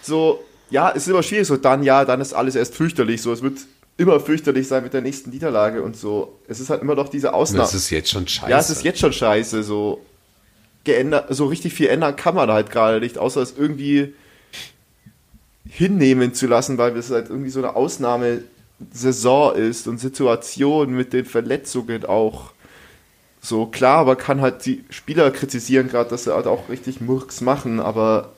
so, 0.03 0.45
ja, 0.73 0.91
es 0.91 1.03
ist 1.03 1.09
immer 1.09 1.23
schwierig, 1.23 1.47
so 1.47 1.57
dann, 1.57 1.83
ja, 1.83 2.05
dann 2.05 2.21
ist 2.21 2.33
alles 2.33 2.57
erst 2.57 2.75
fürchterlich, 2.75 3.21
so, 3.21 3.33
es 3.33 3.43
wird 3.43 3.59
immer 3.99 4.19
fürchterlich 4.19 4.67
sein 4.67 4.83
mit 4.83 4.95
der 4.95 5.03
nächsten 5.03 5.31
Niederlage 5.31 5.83
und 5.83 5.97
so. 5.97 6.39
Es 6.49 6.61
ist 6.61 6.71
halt 6.71 6.81
immer 6.81 6.95
noch 6.95 7.11
diese 7.11 7.35
Ausnahme. 7.35 7.63
Das 7.63 7.75
ist 7.75 7.91
jetzt 7.91 8.11
schon 8.11 8.27
scheiße. 8.27 8.51
Ja, 8.51 8.59
es 8.59 8.71
ist 8.71 8.83
jetzt 8.83 8.99
schon 8.99 9.13
scheiße, 9.13 9.63
so 9.63 10.01
geändert, 10.85 11.27
so 11.29 11.47
richtig 11.47 11.75
viel 11.75 11.89
ändern 11.89 12.17
kann 12.17 12.35
man 12.35 12.51
halt 12.51 12.71
gerade 12.71 13.01
nicht, 13.01 13.19
außer 13.19 13.43
es 13.43 13.55
irgendwie 13.57 14.15
hinnehmen 15.69 16.33
zu 16.33 16.47
lassen, 16.47 16.79
weil 16.79 16.97
es 16.97 17.11
halt 17.11 17.29
irgendwie 17.29 17.51
so 17.51 17.61
eine 17.61 17.77
Ausnahmesaison 17.77 19.55
ist 19.55 19.87
und 19.87 19.99
Situation 19.99 20.93
mit 20.95 21.13
den 21.13 21.27
Verletzungen 21.27 22.07
auch 22.07 22.53
so 23.43 23.67
klar, 23.67 23.99
aber 23.99 24.17
kann 24.17 24.41
halt 24.41 24.65
die 24.65 24.85
Spieler 24.89 25.31
kritisieren 25.31 25.89
gerade, 25.89 26.09
dass 26.11 26.25
sie 26.25 26.35
halt 26.35 26.47
auch 26.47 26.69
richtig 26.69 27.01
Murks 27.01 27.43
machen, 27.43 27.79
aber 27.79 28.33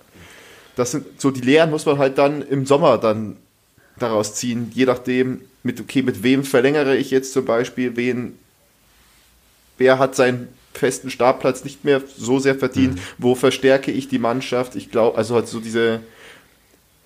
das 0.76 0.92
sind 0.92 1.20
so 1.20 1.30
die 1.30 1.40
Lehren 1.40 1.70
muss 1.70 1.86
man 1.86 1.98
halt 1.98 2.18
dann 2.18 2.42
im 2.42 2.66
Sommer 2.66 2.98
dann 2.98 3.36
daraus 3.98 4.34
ziehen, 4.34 4.70
je 4.74 4.86
nachdem 4.86 5.42
mit 5.62 5.80
okay 5.80 6.02
mit 6.02 6.22
wem 6.22 6.44
verlängere 6.44 6.96
ich 6.96 7.10
jetzt 7.10 7.32
zum 7.32 7.44
Beispiel, 7.44 7.96
wen 7.96 8.38
wer 9.78 9.98
hat 9.98 10.14
seinen 10.14 10.48
festen 10.72 11.10
Startplatz 11.10 11.64
nicht 11.64 11.84
mehr 11.84 12.02
so 12.16 12.38
sehr 12.38 12.54
verdient, 12.54 12.98
wo 13.18 13.34
verstärke 13.34 13.90
ich 13.90 14.08
die 14.08 14.18
Mannschaft? 14.18 14.74
Ich 14.76 14.90
glaube, 14.90 15.16
also 15.16 15.36
halt 15.36 15.48
so 15.48 15.60
diese, 15.60 16.00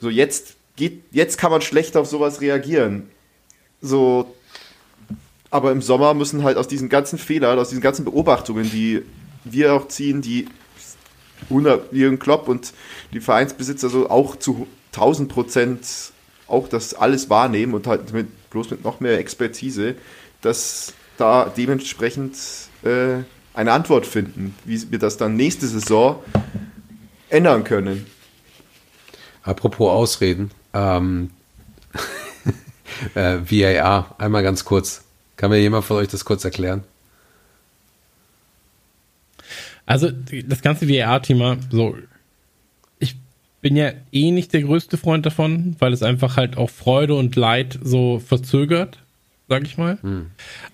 so 0.00 0.08
jetzt 0.08 0.54
geht, 0.76 1.02
jetzt 1.10 1.38
kann 1.38 1.50
man 1.50 1.60
schlecht 1.60 1.96
auf 1.96 2.06
sowas 2.06 2.40
reagieren. 2.40 3.10
So, 3.80 4.34
aber 5.50 5.70
im 5.70 5.82
Sommer 5.82 6.14
müssen 6.14 6.42
halt 6.44 6.56
aus 6.56 6.68
diesen 6.68 6.88
ganzen 6.88 7.18
Fehlern, 7.18 7.58
aus 7.58 7.68
diesen 7.68 7.82
ganzen 7.82 8.04
Beobachtungen, 8.04 8.70
die 8.70 9.02
wir 9.44 9.74
auch 9.74 9.88
ziehen, 9.88 10.20
die 10.22 10.48
100 10.67 10.67
Jürgen 11.48 12.18
Klopp 12.18 12.48
und 12.48 12.72
die 13.12 13.20
Vereinsbesitzer 13.20 13.88
so 13.88 14.10
auch 14.10 14.36
zu 14.36 14.66
1000 14.92 15.28
Prozent 15.28 15.80
auch 16.46 16.68
das 16.68 16.94
alles 16.94 17.30
wahrnehmen 17.30 17.74
und 17.74 17.86
halt 17.86 18.12
mit, 18.12 18.50
bloß 18.50 18.70
mit 18.70 18.84
noch 18.84 19.00
mehr 19.00 19.18
Expertise, 19.18 19.94
dass 20.40 20.94
da 21.16 21.52
dementsprechend 21.54 22.36
äh, 22.82 23.22
eine 23.54 23.72
Antwort 23.72 24.06
finden, 24.06 24.54
wie 24.64 24.90
wir 24.90 24.98
das 24.98 25.16
dann 25.16 25.36
nächste 25.36 25.66
Saison 25.66 26.22
ändern 27.28 27.64
können. 27.64 28.06
Apropos 29.42 29.90
Ausreden, 29.90 30.50
ähm, 30.72 31.30
äh, 33.14 33.38
VAR, 33.44 34.14
einmal 34.18 34.42
ganz 34.42 34.64
kurz. 34.64 35.02
Kann 35.36 35.50
mir 35.50 35.58
jemand 35.58 35.84
von 35.84 35.96
euch 35.96 36.08
das 36.08 36.24
kurz 36.24 36.44
erklären? 36.44 36.84
Also 39.88 40.10
das 40.46 40.60
ganze 40.60 40.86
VAR-Thema, 40.86 41.56
so, 41.70 41.96
ich 42.98 43.16
bin 43.62 43.74
ja 43.74 43.92
eh 44.12 44.30
nicht 44.32 44.52
der 44.52 44.60
größte 44.60 44.98
Freund 44.98 45.24
davon, 45.24 45.76
weil 45.78 45.94
es 45.94 46.02
einfach 46.02 46.36
halt 46.36 46.58
auch 46.58 46.68
Freude 46.68 47.14
und 47.14 47.36
Leid 47.36 47.78
so 47.82 48.18
verzögert, 48.18 48.98
sag 49.48 49.62
ich 49.62 49.78
mal. 49.78 49.96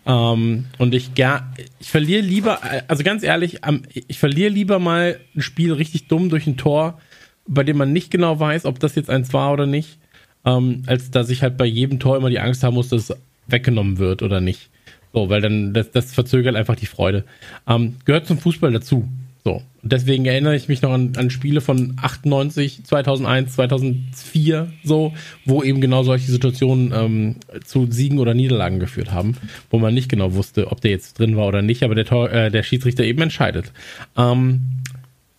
Ähm, 0.04 0.64
und 0.78 0.94
ich 0.94 1.14
gar, 1.14 1.54
ich 1.78 1.92
verliere 1.92 2.22
lieber, 2.22 2.58
also 2.88 3.04
ganz 3.04 3.22
ehrlich, 3.22 3.60
ich 3.94 4.18
verliere 4.18 4.50
lieber 4.50 4.80
mal 4.80 5.20
ein 5.36 5.42
Spiel 5.42 5.72
richtig 5.72 6.08
dumm 6.08 6.28
durch 6.28 6.48
ein 6.48 6.56
Tor, 6.56 7.00
bei 7.46 7.62
dem 7.62 7.76
man 7.76 7.92
nicht 7.92 8.10
genau 8.10 8.40
weiß, 8.40 8.64
ob 8.64 8.80
das 8.80 8.96
jetzt 8.96 9.10
eins 9.10 9.32
war 9.32 9.52
oder 9.52 9.66
nicht, 9.66 9.98
ähm, 10.44 10.82
als 10.86 11.12
dass 11.12 11.30
ich 11.30 11.44
halt 11.44 11.56
bei 11.56 11.66
jedem 11.66 12.00
Tor 12.00 12.16
immer 12.16 12.30
die 12.30 12.40
Angst 12.40 12.64
haben 12.64 12.74
muss, 12.74 12.88
dass 12.88 13.10
es 13.10 13.16
weggenommen 13.46 13.98
wird 13.98 14.22
oder 14.22 14.40
nicht. 14.40 14.70
So, 15.14 15.28
weil 15.28 15.40
dann, 15.40 15.72
das, 15.72 15.92
das 15.92 16.12
verzögert 16.12 16.56
einfach 16.56 16.74
die 16.74 16.86
Freude. 16.86 17.24
Ähm, 17.68 17.96
gehört 18.04 18.26
zum 18.26 18.38
Fußball 18.38 18.72
dazu. 18.72 19.08
So. 19.44 19.62
Deswegen 19.82 20.24
erinnere 20.24 20.56
ich 20.56 20.68
mich 20.68 20.82
noch 20.82 20.90
an, 20.90 21.12
an 21.16 21.30
Spiele 21.30 21.60
von 21.60 21.96
98, 22.00 22.82
2001, 22.84 23.54
2004, 23.54 24.72
so, 24.82 25.12
wo 25.44 25.62
eben 25.62 25.80
genau 25.80 26.02
solche 26.02 26.32
Situationen 26.32 26.92
ähm, 26.92 27.36
zu 27.64 27.86
Siegen 27.90 28.18
oder 28.18 28.34
Niederlagen 28.34 28.80
geführt 28.80 29.12
haben, 29.12 29.36
wo 29.70 29.78
man 29.78 29.94
nicht 29.94 30.08
genau 30.08 30.34
wusste, 30.34 30.72
ob 30.72 30.80
der 30.80 30.90
jetzt 30.90 31.18
drin 31.18 31.36
war 31.36 31.46
oder 31.46 31.62
nicht, 31.62 31.84
aber 31.84 31.94
der, 31.94 32.06
Tor, 32.06 32.32
äh, 32.32 32.50
der 32.50 32.62
Schiedsrichter 32.62 33.04
eben 33.04 33.20
entscheidet. 33.20 33.70
Ähm, 34.16 34.62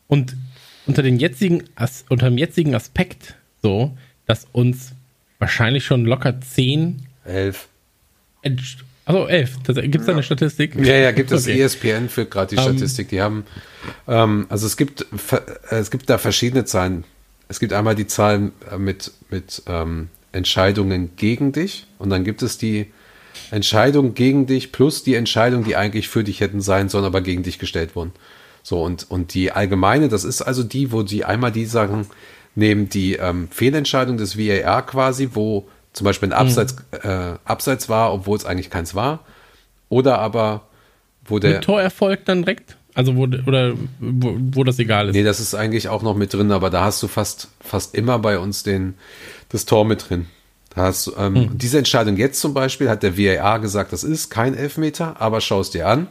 und 0.07 0.37
unter, 0.85 1.01
den 1.01 1.17
jetzigen 1.17 1.63
As 1.75 2.05
unter 2.09 2.29
dem 2.29 2.37
jetzigen 2.37 2.75
Aspekt, 2.75 3.35
so, 3.63 3.97
dass 4.27 4.47
uns 4.51 4.93
wahrscheinlich 5.39 5.83
schon 5.83 6.05
locker 6.05 6.39
10, 6.39 7.01
11, 7.25 7.67
also 9.05 9.27
elf. 9.27 9.57
Gibt 9.63 9.95
es 9.95 10.05
da 10.05 10.11
eine 10.11 10.23
Statistik? 10.23 10.75
Ja, 10.75 10.95
ja, 10.95 11.11
gibt 11.11 11.31
es 11.31 11.47
Okay. 11.47 11.61
ESPN 11.61 12.09
führt 12.09 12.31
gerade 12.31 12.55
die 12.55 12.61
Statistik. 12.61 13.09
Die 13.09 13.21
haben, 13.21 13.45
ähm, 14.07 14.47
also 14.49 14.65
es 14.65 14.77
gibt, 14.77 15.05
äh, 15.31 15.75
es 15.75 15.91
gibt 15.91 16.09
da 16.09 16.17
verschiedene 16.17 16.65
Zahlen. 16.65 17.03
Es 17.47 17.59
gibt 17.59 17.73
einmal 17.73 17.95
die 17.95 18.07
Zahlen 18.07 18.51
äh, 18.71 18.77
mit, 18.77 19.11
mit 19.29 19.61
ähm, 19.67 20.09
Entscheidungen 20.31 21.11
gegen 21.15 21.51
dich 21.51 21.85
und 21.99 22.09
dann 22.09 22.23
gibt 22.23 22.41
es 22.41 22.57
die 22.57 22.91
Entscheidung 23.51 24.13
gegen 24.15 24.47
dich 24.47 24.71
plus 24.71 25.03
die 25.03 25.15
Entscheidung, 25.15 25.63
die 25.63 25.75
eigentlich 25.75 26.09
für 26.09 26.23
dich 26.23 26.41
hätten 26.41 26.61
sein 26.61 26.89
sollen, 26.89 27.05
aber 27.05 27.21
gegen 27.21 27.43
dich 27.43 27.59
gestellt 27.59 27.95
wurden. 27.95 28.11
So, 28.63 28.81
und, 28.81 29.09
und 29.09 29.33
die 29.33 29.51
allgemeine, 29.51 30.09
das 30.09 30.23
ist 30.23 30.41
also 30.41 30.63
die, 30.63 30.91
wo 30.91 31.03
die 31.03 31.23
einmal 31.25 31.51
die 31.51 31.65
Sachen 31.65 32.07
nehmen, 32.55 32.89
die 32.89 33.13
ähm, 33.13 33.47
Fehlentscheidung 33.51 34.17
des 34.17 34.37
VAR 34.37 34.85
quasi, 34.85 35.29
wo 35.33 35.67
zum 35.95 36.03
Beispiel 36.03 36.29
ein 36.29 36.33
Abseits, 36.33 36.75
äh, 36.91 37.35
Abseits 37.45 37.87
war, 37.87 38.13
obwohl 38.13 38.37
es 38.37 38.45
eigentlich 38.45 38.69
keins 38.69 38.95
war. 38.95 39.21
Oder 39.87 40.19
aber, 40.19 40.67
wo 41.25 41.39
der. 41.39 41.53
Mit 41.53 41.63
Torerfolg 41.63 42.25
dann 42.25 42.43
direkt? 42.43 42.75
Also 42.93 43.15
wo, 43.15 43.23
oder 43.23 43.73
wo, 43.99 44.37
wo 44.37 44.63
das 44.63 44.77
egal 44.79 45.09
ist. 45.09 45.15
Nee, 45.15 45.23
das 45.23 45.39
ist 45.39 45.55
eigentlich 45.55 45.87
auch 45.89 46.01
noch 46.01 46.15
mit 46.15 46.33
drin, 46.33 46.51
aber 46.51 46.69
da 46.69 46.83
hast 46.83 47.01
du 47.01 47.07
fast, 47.07 47.49
fast 47.61 47.95
immer 47.95 48.19
bei 48.19 48.39
uns 48.39 48.63
den, 48.63 48.95
das 49.49 49.65
Tor 49.65 49.85
mit 49.85 50.09
drin. 50.09 50.27
Da 50.73 50.83
hast 50.83 51.07
du, 51.07 51.13
ähm, 51.17 51.51
Diese 51.53 51.77
Entscheidung 51.77 52.17
jetzt 52.17 52.41
zum 52.41 52.53
Beispiel 52.53 52.89
hat 52.89 53.01
der 53.01 53.17
VAR 53.17 53.59
gesagt, 53.59 53.93
das 53.93 54.03
ist 54.03 54.29
kein 54.29 54.53
Elfmeter, 54.53 55.21
aber 55.21 55.39
schau 55.39 55.61
es 55.61 55.69
dir 55.69 55.87
an. 55.87 56.07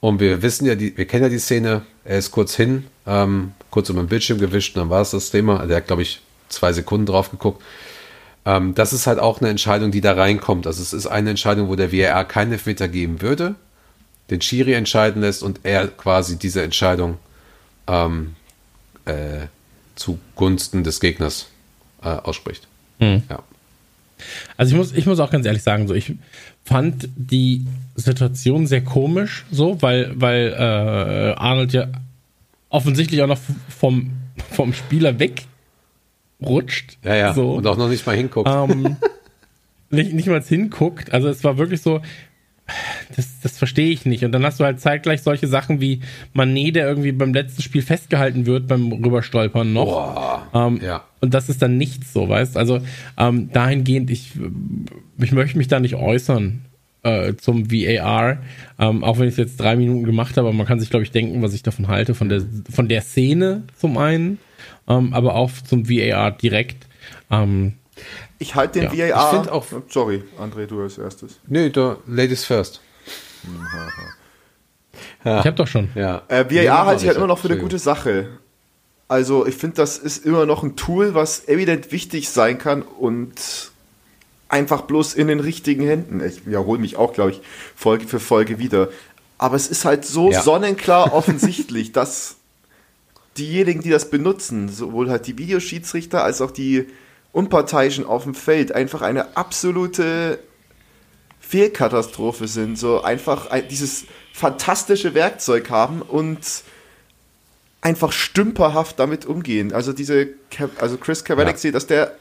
Und 0.00 0.20
wir 0.20 0.42
wissen 0.42 0.66
ja, 0.66 0.74
die, 0.74 0.96
wir 0.96 1.06
kennen 1.06 1.24
ja 1.24 1.28
die 1.28 1.38
Szene, 1.38 1.82
er 2.04 2.18
ist 2.18 2.30
kurz 2.30 2.54
hin, 2.54 2.86
ähm, 3.06 3.52
kurz 3.70 3.90
um 3.90 3.96
den 3.96 4.06
Bildschirm 4.06 4.38
gewischt 4.38 4.76
und 4.76 4.80
dann 4.80 4.90
war 4.90 5.02
es 5.02 5.10
das 5.10 5.30
Thema. 5.30 5.66
Der 5.66 5.78
hat, 5.78 5.86
glaube 5.86 6.02
ich, 6.02 6.20
zwei 6.48 6.72
Sekunden 6.72 7.06
drauf 7.06 7.30
geguckt. 7.30 7.62
Ähm, 8.46 8.74
das 8.74 8.92
ist 8.92 9.06
halt 9.06 9.18
auch 9.18 9.40
eine 9.40 9.50
Entscheidung, 9.50 9.90
die 9.90 10.00
da 10.00 10.12
reinkommt. 10.12 10.66
Also 10.66 10.80
es 10.80 10.92
ist 10.92 11.08
eine 11.08 11.30
Entscheidung, 11.30 11.68
wo 11.68 11.74
der 11.74 11.92
VAR 11.92 12.24
keinen 12.24 12.52
Elfmeter 12.52 12.88
geben 12.88 13.20
würde, 13.20 13.56
den 14.30 14.40
Schiri 14.40 14.72
entscheiden 14.74 15.20
lässt 15.20 15.42
und 15.42 15.60
er 15.64 15.88
quasi 15.88 16.38
diese 16.38 16.62
Entscheidung 16.62 17.18
ähm, 17.88 18.36
äh, 19.04 19.46
zugunsten 19.96 20.84
des 20.84 21.00
Gegners 21.00 21.48
äh, 22.02 22.08
ausspricht. 22.08 22.68
Hm. 23.00 23.24
Ja. 23.28 23.40
Also 24.56 24.72
ich 24.72 24.78
muss, 24.78 24.92
ich 24.92 25.06
muss 25.06 25.20
auch 25.20 25.30
ganz 25.30 25.44
ehrlich 25.44 25.62
sagen, 25.62 25.88
so 25.88 25.94
ich 25.94 26.14
fand 26.64 27.08
die 27.16 27.66
Situation 27.96 28.66
sehr 28.66 28.82
komisch, 28.82 29.44
so, 29.50 29.82
weil, 29.82 30.12
weil 30.14 30.52
äh, 30.52 31.34
Arnold 31.36 31.72
ja 31.72 31.88
offensichtlich 32.70 33.22
auch 33.22 33.26
noch 33.26 33.38
vom, 33.68 34.12
vom 34.52 34.72
Spieler 34.72 35.18
wegrutscht. 36.38 36.98
Ja, 37.04 37.14
ja. 37.14 37.34
So. 37.34 37.52
Und 37.52 37.66
auch 37.66 37.76
noch 37.76 37.88
nicht 37.88 38.06
mal 38.06 38.16
hinguckt. 38.16 38.48
Ähm, 38.50 38.96
nicht, 39.90 40.12
nicht 40.12 40.28
mal 40.28 40.42
hinguckt. 40.42 41.12
Also 41.12 41.28
es 41.28 41.44
war 41.44 41.58
wirklich 41.58 41.82
so, 41.82 42.00
das, 43.14 43.40
das 43.42 43.58
verstehe 43.58 43.90
ich 43.90 44.06
nicht. 44.06 44.24
Und 44.24 44.32
dann 44.32 44.44
hast 44.44 44.58
du 44.58 44.64
halt 44.64 44.80
zeitgleich 44.80 45.22
solche 45.22 45.46
Sachen 45.46 45.80
wie 45.80 46.00
Manet, 46.32 46.76
der 46.76 46.88
irgendwie 46.88 47.12
beim 47.12 47.32
letzten 47.32 47.62
Spiel 47.62 47.82
festgehalten 47.82 48.46
wird 48.46 48.66
beim 48.66 48.92
Rüberstolpern 48.92 49.72
noch. 49.72 49.84
Boah, 49.84 50.46
ähm, 50.52 50.80
ja. 50.82 51.04
Und 51.20 51.32
das 51.34 51.48
ist 51.48 51.62
dann 51.62 51.78
nichts 51.78 52.12
so, 52.12 52.28
weißt 52.28 52.56
Also 52.56 52.80
ähm, 53.16 53.50
dahingehend, 53.52 54.10
ich, 54.10 54.32
ich 55.18 55.32
möchte 55.32 55.58
mich 55.58 55.68
da 55.68 55.80
nicht 55.80 55.94
äußern 55.94 56.62
äh, 57.04 57.34
zum 57.36 57.70
VAR, 57.70 58.38
ähm, 58.78 59.04
auch 59.04 59.18
wenn 59.18 59.28
ich 59.28 59.34
es 59.34 59.38
jetzt 59.38 59.60
drei 59.60 59.76
Minuten 59.76 60.04
gemacht 60.04 60.36
habe, 60.36 60.48
aber 60.48 60.56
man 60.56 60.66
kann 60.66 60.80
sich, 60.80 60.90
glaube 60.90 61.04
ich, 61.04 61.12
denken, 61.12 61.42
was 61.42 61.54
ich 61.54 61.62
davon 61.62 61.88
halte, 61.88 62.14
von 62.14 62.28
der, 62.28 62.42
von 62.70 62.88
der 62.88 63.00
Szene 63.02 63.62
zum 63.76 63.96
einen, 63.96 64.38
ähm, 64.88 65.12
aber 65.14 65.34
auch 65.34 65.50
zum 65.68 65.88
VAR 65.88 66.30
direkt. 66.32 66.86
Ähm, 67.30 67.74
Ich 68.38 68.54
halte 68.54 68.80
den 68.80 68.92
Ja. 68.96 69.14
VAR. 69.16 69.42
Ich 69.44 69.50
auch- 69.50 69.64
Sorry, 69.88 70.22
André, 70.38 70.66
du 70.66 70.82
als 70.82 70.98
erstes. 70.98 71.40
Nö, 71.48 71.70
da, 71.70 71.96
Ladies 72.06 72.44
first. 72.44 72.80
Ich 75.24 75.28
habe 75.30 75.52
doch 75.52 75.66
schon. 75.66 75.88
Ja. 75.94 76.22
Äh, 76.28 76.44
VAR 76.50 76.62
Ja, 76.62 76.86
halte 76.86 77.02
ich 77.02 77.08
halt 77.08 77.16
immer 77.18 77.26
noch 77.26 77.38
für 77.38 77.48
eine 77.48 77.58
gute 77.58 77.78
Sache. 77.78 78.28
Also 79.08 79.46
ich 79.46 79.54
finde, 79.54 79.76
das 79.76 79.98
ist 79.98 80.24
immer 80.24 80.46
noch 80.46 80.62
ein 80.62 80.76
Tool, 80.76 81.14
was 81.14 81.46
evident 81.48 81.92
wichtig 81.92 82.28
sein 82.28 82.58
kann 82.58 82.82
und 82.82 83.70
einfach 84.48 84.82
bloß 84.82 85.14
in 85.14 85.28
den 85.28 85.40
richtigen 85.40 85.84
Händen. 85.86 86.24
Ich 86.24 86.46
wiederhole 86.46 86.78
mich 86.80 86.96
auch, 86.96 87.12
glaube 87.12 87.32
ich, 87.32 87.40
Folge 87.74 88.06
für 88.06 88.20
Folge 88.20 88.58
wieder. 88.58 88.88
Aber 89.38 89.56
es 89.56 89.68
ist 89.68 89.84
halt 89.84 90.04
so 90.04 90.30
Ja. 90.32 90.42
sonnenklar 90.42 91.12
offensichtlich, 91.12 91.92
dass 91.92 92.35
diejenigen, 93.38 93.80
die 93.80 93.90
das 93.90 94.10
benutzen, 94.10 94.68
sowohl 94.68 95.10
halt 95.10 95.26
die 95.26 95.38
Videoschiedsrichter 95.38 96.24
als 96.24 96.40
auch 96.40 96.50
die 96.50 96.86
Unparteiischen 97.32 98.06
auf 98.06 98.24
dem 98.24 98.34
Feld, 98.34 98.72
einfach 98.72 99.02
eine 99.02 99.36
absolute 99.36 100.38
Fehlkatastrophe 101.40 102.48
sind. 102.48 102.78
So 102.78 103.02
einfach 103.02 103.50
ein, 103.50 103.68
dieses 103.68 104.04
fantastische 104.32 105.14
Werkzeug 105.14 105.70
haben 105.70 106.02
und 106.02 106.38
einfach 107.80 108.12
stümperhaft 108.12 108.98
damit 108.98 109.26
umgehen. 109.26 109.72
Also 109.72 109.92
diese, 109.92 110.28
also 110.78 110.96
Chris 110.96 111.24
Kavanagh, 111.24 111.62
Ja. 111.62 111.70
dass 111.70 111.86
der, 111.86 112.16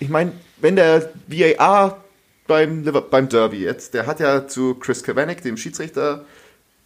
ich 0.00 0.08
meine, 0.08 0.32
wenn 0.56 0.76
der 0.76 1.12
VAR 1.28 2.02
beim, 2.46 2.82
beim 3.10 3.28
Derby 3.28 3.58
jetzt, 3.58 3.94
der 3.94 4.06
hat 4.06 4.20
ja 4.20 4.48
zu 4.48 4.74
Chris 4.74 5.02
Kavanagh, 5.02 5.42
dem 5.42 5.56
Schiedsrichter, 5.56 6.24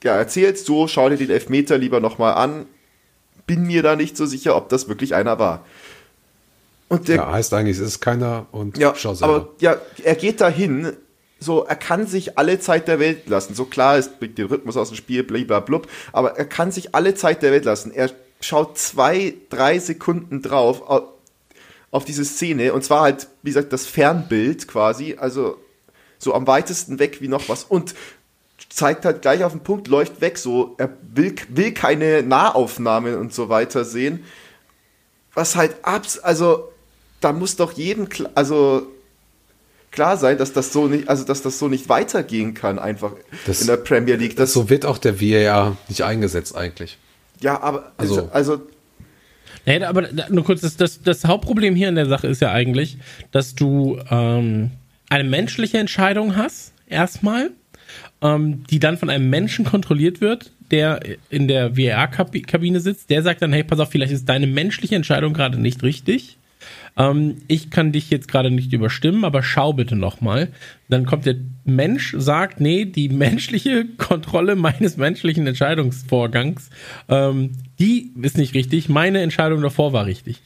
ja, 0.02 0.16
erzählt, 0.16 0.58
so, 0.58 0.88
schau 0.88 1.08
dir 1.08 1.16
den 1.16 1.30
Elfmeter 1.30 1.78
lieber 1.78 2.00
nochmal 2.00 2.34
an. 2.34 2.66
Bin 3.47 3.66
mir 3.66 3.82
da 3.82 3.97
nicht 3.97 4.16
so 4.16 4.27
sicher, 4.27 4.56
ob 4.56 4.69
das 4.69 4.89
wirklich 4.89 5.14
einer 5.14 5.39
war. 5.39 5.64
Und 6.89 7.09
der, 7.09 7.16
Ja, 7.16 7.32
heißt 7.32 7.52
eigentlich, 7.55 7.78
es 7.78 7.82
ist 7.86 8.01
keiner 8.01 8.47
und 8.52 8.77
ja, 8.78 8.94
schau 8.94 9.14
selber. 9.14 9.35
aber 9.35 9.48
ja, 9.60 9.77
er 10.05 10.14
geht 10.14 10.40
dahin, 10.40 10.93
so, 11.40 11.64
er 11.64 11.77
kann 11.77 12.06
sich 12.06 12.39
alle 12.39 12.60
Zeit 12.60 12.86
der 12.86 12.98
Welt 13.01 13.28
lassen. 13.28 13.55
So 13.55 13.64
klar, 13.64 13.97
es 13.97 14.09
bringt 14.09 14.39
den 14.39 14.47
Rhythmus 14.47 14.77
aus 14.77 14.89
dem 14.89 14.97
Spiel, 14.97 15.23
blub, 15.24 15.89
aber 16.12 16.36
er 16.36 16.44
kann 16.44 16.70
sich 16.70 16.94
alle 16.94 17.14
Zeit 17.14 17.43
der 17.43 17.51
Welt 17.51 17.64
lassen. 17.64 17.93
Er 17.93 18.10
schaut 18.40 18.78
zwei, 18.78 19.35
drei 19.51 19.78
Sekunden 19.78 20.43
drauf 20.43 20.82
auf, 20.82 21.02
auf 21.90 22.05
diese 22.05 22.24
Szene 22.24 22.73
und 22.73 22.85
zwar 22.85 23.02
halt, 23.02 23.28
wie 23.43 23.51
gesagt, 23.51 23.73
das 23.73 23.86
Fernbild 23.86 24.69
quasi, 24.69 25.16
also 25.19 25.56
so 26.19 26.35
am 26.35 26.47
weitesten 26.47 26.98
weg 26.98 27.20
wie 27.20 27.28
noch 27.28 27.48
was 27.48 27.64
und 27.64 27.94
zeigt 28.74 29.04
halt 29.04 29.22
gleich 29.22 29.44
auf 29.44 29.52
den 29.52 29.60
Punkt, 29.60 29.88
läuft 29.88 30.20
weg, 30.20 30.38
so, 30.38 30.74
er 30.78 30.90
will, 31.14 31.34
will 31.48 31.72
keine 31.72 32.22
Nahaufnahmen 32.22 33.16
und 33.16 33.32
so 33.34 33.48
weiter 33.48 33.84
sehen. 33.84 34.24
Was 35.34 35.56
halt 35.56 35.76
abs, 35.82 36.18
also, 36.18 36.72
da 37.20 37.32
muss 37.32 37.56
doch 37.56 37.72
jedem, 37.72 38.06
kl- 38.06 38.28
also, 38.34 38.86
klar 39.90 40.16
sein, 40.16 40.38
dass 40.38 40.52
das 40.52 40.72
so 40.72 40.86
nicht, 40.88 41.08
also, 41.08 41.24
dass 41.24 41.42
das 41.42 41.58
so 41.58 41.68
nicht 41.68 41.88
weitergehen 41.88 42.54
kann, 42.54 42.78
einfach 42.78 43.12
Das- 43.46 43.60
in 43.60 43.66
der 43.66 43.76
Premier 43.76 44.16
League. 44.16 44.36
Das, 44.36 44.52
so 44.52 44.68
wird 44.70 44.84
auch 44.86 44.98
der 44.98 45.20
VAR 45.20 45.76
nicht 45.88 46.02
eingesetzt 46.02 46.56
eigentlich. 46.56 46.98
ja, 47.40 47.60
aber, 47.60 47.92
Also- 47.96 48.28
also, 48.32 48.54
also, 48.56 48.66
Nee, 49.64 49.84
aber 49.84 50.08
nur 50.28 50.42
kurz, 50.44 50.60
das, 50.62 50.76
das, 50.76 51.02
das 51.02 51.24
Hauptproblem 51.24 51.76
hier 51.76 51.88
in 51.88 51.94
der 51.94 52.06
Sache 52.06 52.26
ist 52.26 52.40
ja 52.42 52.50
eigentlich, 52.50 52.96
dass 53.30 53.54
du 53.54 53.96
ähm, 54.10 54.72
eine 55.08 55.28
menschliche 55.28 55.78
Entscheidung 55.78 56.34
hast, 56.36 56.72
erstmal, 56.88 57.50
ähm, 58.20 58.64
die 58.70 58.78
dann 58.78 58.97
von 58.97 59.10
einem 59.10 59.31
Menschen 59.31 59.64
kontrolliert 59.64 60.20
wird, 60.20 60.52
der 60.70 61.01
in 61.28 61.48
der 61.48 61.74
VR-Kabine 61.74 62.81
sitzt. 62.81 63.10
Der 63.10 63.23
sagt 63.23 63.43
dann, 63.43 63.52
hey, 63.52 63.62
pass 63.64 63.81
auf, 63.81 63.90
vielleicht 63.90 64.12
ist 64.12 64.28
deine 64.28 64.47
menschliche 64.47 64.97
Entscheidung 64.97 65.35
gerade 65.35 65.60
nicht 65.60 65.82
richtig. 65.82 66.39
Ähm, 66.97 67.36
ich 67.48 67.70
kann 67.70 67.93
dich 67.93 68.10
jetzt 68.10 68.28
gerade 68.28 68.51
nicht 68.51 68.73
überstimmen, 68.73 69.24
aber 69.24 69.43
schau 69.43 69.73
bitte 69.73 69.97
nochmal. 69.97 70.48
Dann 70.89 71.06
kommt 71.06 71.27
der 71.27 71.36
Mensch, 71.64 72.14
sagt, 72.19 72.60
nee, 72.60 72.85
die 72.85 73.09
menschliche 73.09 73.86
Kontrolle 73.97 74.56
meines 74.56 74.97
menschlichen 74.97 75.47
Entscheidungsvorgangs, 75.47 76.70
ähm, 77.09 77.52
die 77.78 78.12
ist 78.20 78.36
nicht 78.36 78.55
richtig. 78.55 78.89
Meine 78.89 79.20
Entscheidung 79.20 79.62
davor 79.62 79.93
war 79.93 80.06
richtig. 80.06 80.40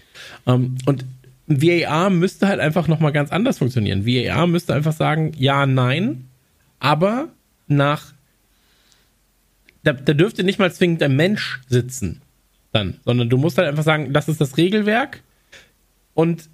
Ähm, 0.47 0.77
und 0.87 1.05
VAR 1.49 2.11
müsste 2.11 2.49
halt 2.49 2.61
einfach 2.61 2.89
nochmal 2.89 3.13
ganz 3.13 3.31
anders 3.31 3.59
funktionieren. 3.59 4.07
VAR 4.07 4.47
müsste 4.47 4.75
einfach 4.75 4.93
sagen, 4.93 5.33
ja, 5.39 5.67
nein, 5.67 6.25
aber 6.81 7.29
nach, 7.69 8.13
da, 9.83 9.93
da 9.93 10.13
dürfte 10.15 10.45
nicht 10.45 10.59
mal 10.59 10.73
zwingend 10.73 11.03
ein 11.03 11.17
Mensch 11.17 11.61
sitzen 11.69 12.21
dann, 12.73 12.95
sondern 13.05 13.29
du 13.31 13.37
musst 13.39 13.57
halt 13.59 13.69
einfach 13.69 13.85
sagen, 13.85 14.13
das 14.13 14.29
ist 14.29 14.41
das 14.41 14.57
Regelwerk 14.57 15.23
und 16.15 16.49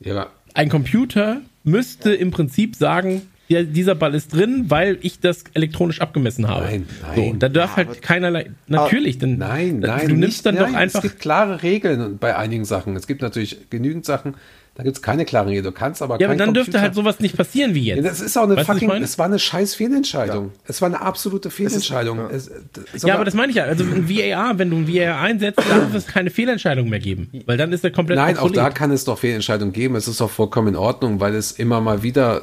Ja, 0.00 0.28
ein 0.54 0.68
Computer 0.68 1.42
müsste 1.64 2.14
im 2.14 2.30
Prinzip 2.30 2.74
sagen, 2.76 3.22
ja, 3.48 3.62
dieser 3.62 3.94
Ball 3.94 4.14
ist 4.14 4.32
drin, 4.34 4.66
weil 4.68 4.98
ich 5.00 5.20
das 5.20 5.44
elektronisch 5.54 6.00
abgemessen 6.02 6.48
habe. 6.48 6.64
Nein, 6.66 6.86
nein. 7.02 7.14
So, 7.16 7.32
da 7.34 7.48
darf 7.48 7.76
halt 7.76 8.02
keinerlei. 8.02 8.50
Natürlich, 8.66 9.16
dann. 9.18 9.38
Nein, 9.38 9.80
da- 9.80 9.96
nein. 9.96 10.08
Du 10.08 10.14
nimmst 10.16 10.44
nicht, 10.44 10.46
dann 10.46 10.56
doch 10.56 10.74
einfach. 10.74 11.02
Es 11.02 11.10
gibt 11.10 11.20
klare 11.20 11.62
Regeln 11.62 12.18
bei 12.18 12.36
einigen 12.36 12.66
Sachen. 12.66 12.94
Es 12.94 13.06
gibt 13.06 13.22
natürlich 13.22 13.70
genügend 13.70 14.04
Sachen, 14.04 14.34
da 14.78 14.84
gibt 14.84 14.96
es 14.96 15.02
keine 15.02 15.24
klaren 15.24 15.48
Regeln. 15.48 15.64
Du 15.64 15.72
kannst 15.72 16.00
aber 16.02 16.20
Ja, 16.20 16.28
aber 16.28 16.36
dann 16.36 16.54
dürfte 16.54 16.70
Computer- 16.70 16.80
halt 16.82 16.94
sowas 16.94 17.18
nicht 17.18 17.36
passieren 17.36 17.74
wie 17.74 17.82
Ja, 17.88 17.96
jetzt. 17.96 18.06
das 18.06 18.20
ist 18.20 18.38
auch 18.38 18.44
eine 18.44 18.54
Weißt 18.56 18.66
fucking, 18.70 18.88
es 19.02 19.18
war 19.18 19.26
eine 19.26 19.40
scheiß 19.40 19.74
Fehlentscheidung. 19.74 20.52
Es 20.68 20.80
war 20.80 20.86
eine 20.86 21.00
absolute 21.00 21.50
Fehlentscheidung. 21.50 22.20
Es, 22.30 22.48
es, 22.94 23.02
Ja, 23.02 23.16
aber 23.16 23.24
das 23.24 23.34
meine 23.34 23.50
ich 23.50 23.56
ja. 23.56 23.64
Also 23.64 23.82
ein 23.82 24.08
VAR, 24.08 24.56
wenn 24.60 24.70
du 24.70 24.76
ein 24.76 24.86
VAR 24.88 25.20
einsetzt, 25.20 25.58
darf 25.68 25.92
es 25.94 26.06
keine 26.06 26.30
Fehlentscheidung 26.30 26.88
mehr 26.88 27.00
geben. 27.00 27.28
Weil 27.44 27.56
dann 27.56 27.72
ist 27.72 27.82
er 27.82 27.90
komplett 27.90 28.18
Nein, 28.18 28.38
auch 28.38 28.52
da 28.52 28.70
kann 28.70 28.92
es 28.92 29.04
doch 29.04 29.18
Fehlentscheidungen 29.18 29.72
geben. 29.72 29.96
Es 29.96 30.06
ist 30.06 30.22
auch 30.22 30.30
vollkommen 30.30 30.68
in 30.68 30.76
Ordnung, 30.76 31.18
weil 31.18 31.34
es 31.34 31.50
immer 31.50 31.80
mal 31.80 32.04
wieder 32.04 32.42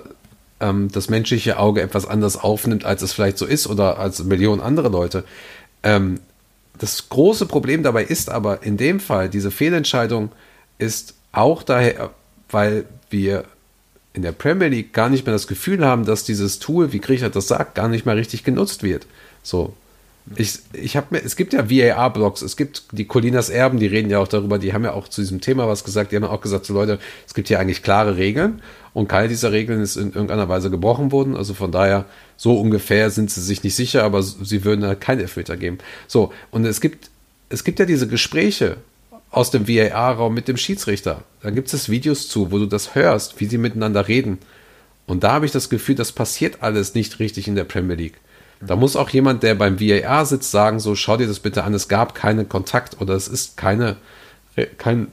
ähm, 0.60 0.90
das 0.92 1.10
menschliche 1.10 1.58
Auge 1.58 1.82
etwas 1.82 2.06
anders 2.06 2.36
aufnimmt, 2.36 2.84
als 2.84 3.02
es 3.02 3.14
vielleicht 3.14 3.38
so 3.38 3.46
ist 3.46 3.66
oder 3.68 3.98
als 3.98 4.22
Millionen 4.26 4.60
andere 4.60 4.90
Leute. 4.90 5.24
Ähm, 5.84 6.20
das 6.80 7.08
große 7.08 7.46
Problem 7.46 7.82
dabei 7.84 8.04
ist 8.04 8.30
aber 8.30 8.64
in 8.64 8.76
dem 8.76 9.00
Fall, 9.00 9.30
diese 9.30 9.52
Fehlentscheidung 9.52 10.34
ist 10.78 11.14
auch 11.32 11.64
daher, 11.64 12.10
weil 12.56 12.86
wir 13.10 13.44
in 14.14 14.22
der 14.22 14.32
Premier 14.32 14.70
League 14.70 14.94
gar 14.94 15.10
nicht 15.10 15.26
mehr 15.26 15.34
das 15.34 15.46
Gefühl 15.46 15.86
haben, 15.86 16.06
dass 16.06 16.24
dieses 16.24 16.60
Tool, 16.60 16.94
wie 16.94 17.00
Griechert 17.02 17.36
das 17.36 17.50
sagt, 17.50 17.76
gar 17.76 17.90
nicht 17.90 18.06
mehr 18.06 18.16
richtig 18.16 18.46
genutzt 18.46 18.82
wird. 18.82 19.08
So. 19.44 19.74
Ich, 20.38 20.60
ich 20.72 20.96
habe 20.96 21.08
mir, 21.10 21.22
es 21.22 21.36
gibt 21.36 21.52
ja 21.52 21.70
VAR-Blogs, 21.70 22.42
es 22.44 22.56
gibt 22.56 22.84
die 22.94 23.04
Colinas 23.04 23.50
Erben, 23.50 23.78
die 23.78 23.88
reden 23.88 24.10
ja 24.10 24.20
auch 24.20 24.30
darüber, 24.30 24.58
die 24.58 24.72
haben 24.72 24.86
ja 24.86 24.94
auch 24.94 25.10
zu 25.10 25.20
diesem 25.20 25.42
Thema 25.42 25.68
was 25.68 25.84
gesagt, 25.84 26.14
die 26.14 26.16
haben 26.16 26.24
auch 26.24 26.40
gesagt, 26.40 26.66
so 26.66 26.74
Leute, 26.74 26.98
es 27.28 27.34
gibt 27.34 27.50
hier 27.50 27.60
eigentlich 27.60 27.84
klare 27.84 28.16
Regeln 28.16 28.62
und 28.94 29.10
keine 29.10 29.28
dieser 29.28 29.52
Regeln 29.52 29.82
ist 29.82 29.98
in 29.98 30.14
irgendeiner 30.14 30.48
Weise 30.48 30.72
gebrochen 30.72 31.12
worden, 31.12 31.36
also 31.36 31.54
von 31.54 31.74
daher, 31.74 32.06
so 32.38 32.58
ungefähr 32.58 33.10
sind 33.10 33.30
sie 33.30 33.42
sich 33.42 33.64
nicht 33.66 33.76
sicher, 33.76 34.04
aber 34.04 34.24
sie 34.24 34.64
würden 34.64 34.86
halt 34.86 35.02
keinen 35.02 35.20
Elfmeter 35.20 35.58
geben. 35.58 35.80
So, 36.08 36.32
und 36.52 36.66
es 36.66 36.80
gibt, 36.80 37.10
es 37.50 37.66
gibt 37.66 37.80
ja 37.80 37.86
diese 37.86 38.08
Gespräche 38.08 38.78
aus 39.36 39.52
dem 39.52 39.68
VAR-Raum 39.68 40.34
mit 40.34 40.48
dem 40.48 40.56
Schiedsrichter. 40.56 41.24
Da 41.42 41.50
gibt 41.50 41.74
es 41.74 41.90
Videos 41.90 42.30
zu, 42.30 42.52
wo 42.54 42.58
du 42.58 42.68
das 42.68 42.96
hörst, 42.96 43.38
wie 43.42 43.48
sie 43.48 43.58
miteinander 43.58 44.08
reden. 44.08 44.38
Und 45.08 45.26
da 45.26 45.34
habe 45.34 45.46
ich 45.46 45.52
das 45.52 45.70
Gefühl, 45.70 45.96
das 45.96 46.14
passiert 46.14 46.64
alles 46.64 46.96
nicht 46.96 47.20
richtig 47.20 47.50
in 47.50 47.56
der 47.56 47.66
Premier 47.66 47.98
League. 47.98 48.22
Da 48.62 48.78
muss 48.78 48.96
auch 48.96 49.10
jemand, 49.10 49.44
der 49.44 49.56
beim 49.56 49.82
VAR 49.82 50.26
sitzt, 50.26 50.52
sagen, 50.52 50.80
so 50.80 50.96
schau 50.96 51.18
dir 51.18 51.28
das 51.28 51.40
bitte 51.40 51.66
an, 51.66 51.74
es 51.74 51.90
gab 51.90 52.16
keinen 52.16 52.48
Kontakt 52.48 53.02
oder 53.02 53.14
es 53.14 53.28
ist 53.28 53.58
keine, 53.58 53.98
kein, 54.78 55.08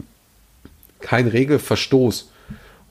kein 1.01 1.27
Regelverstoß 1.27 2.31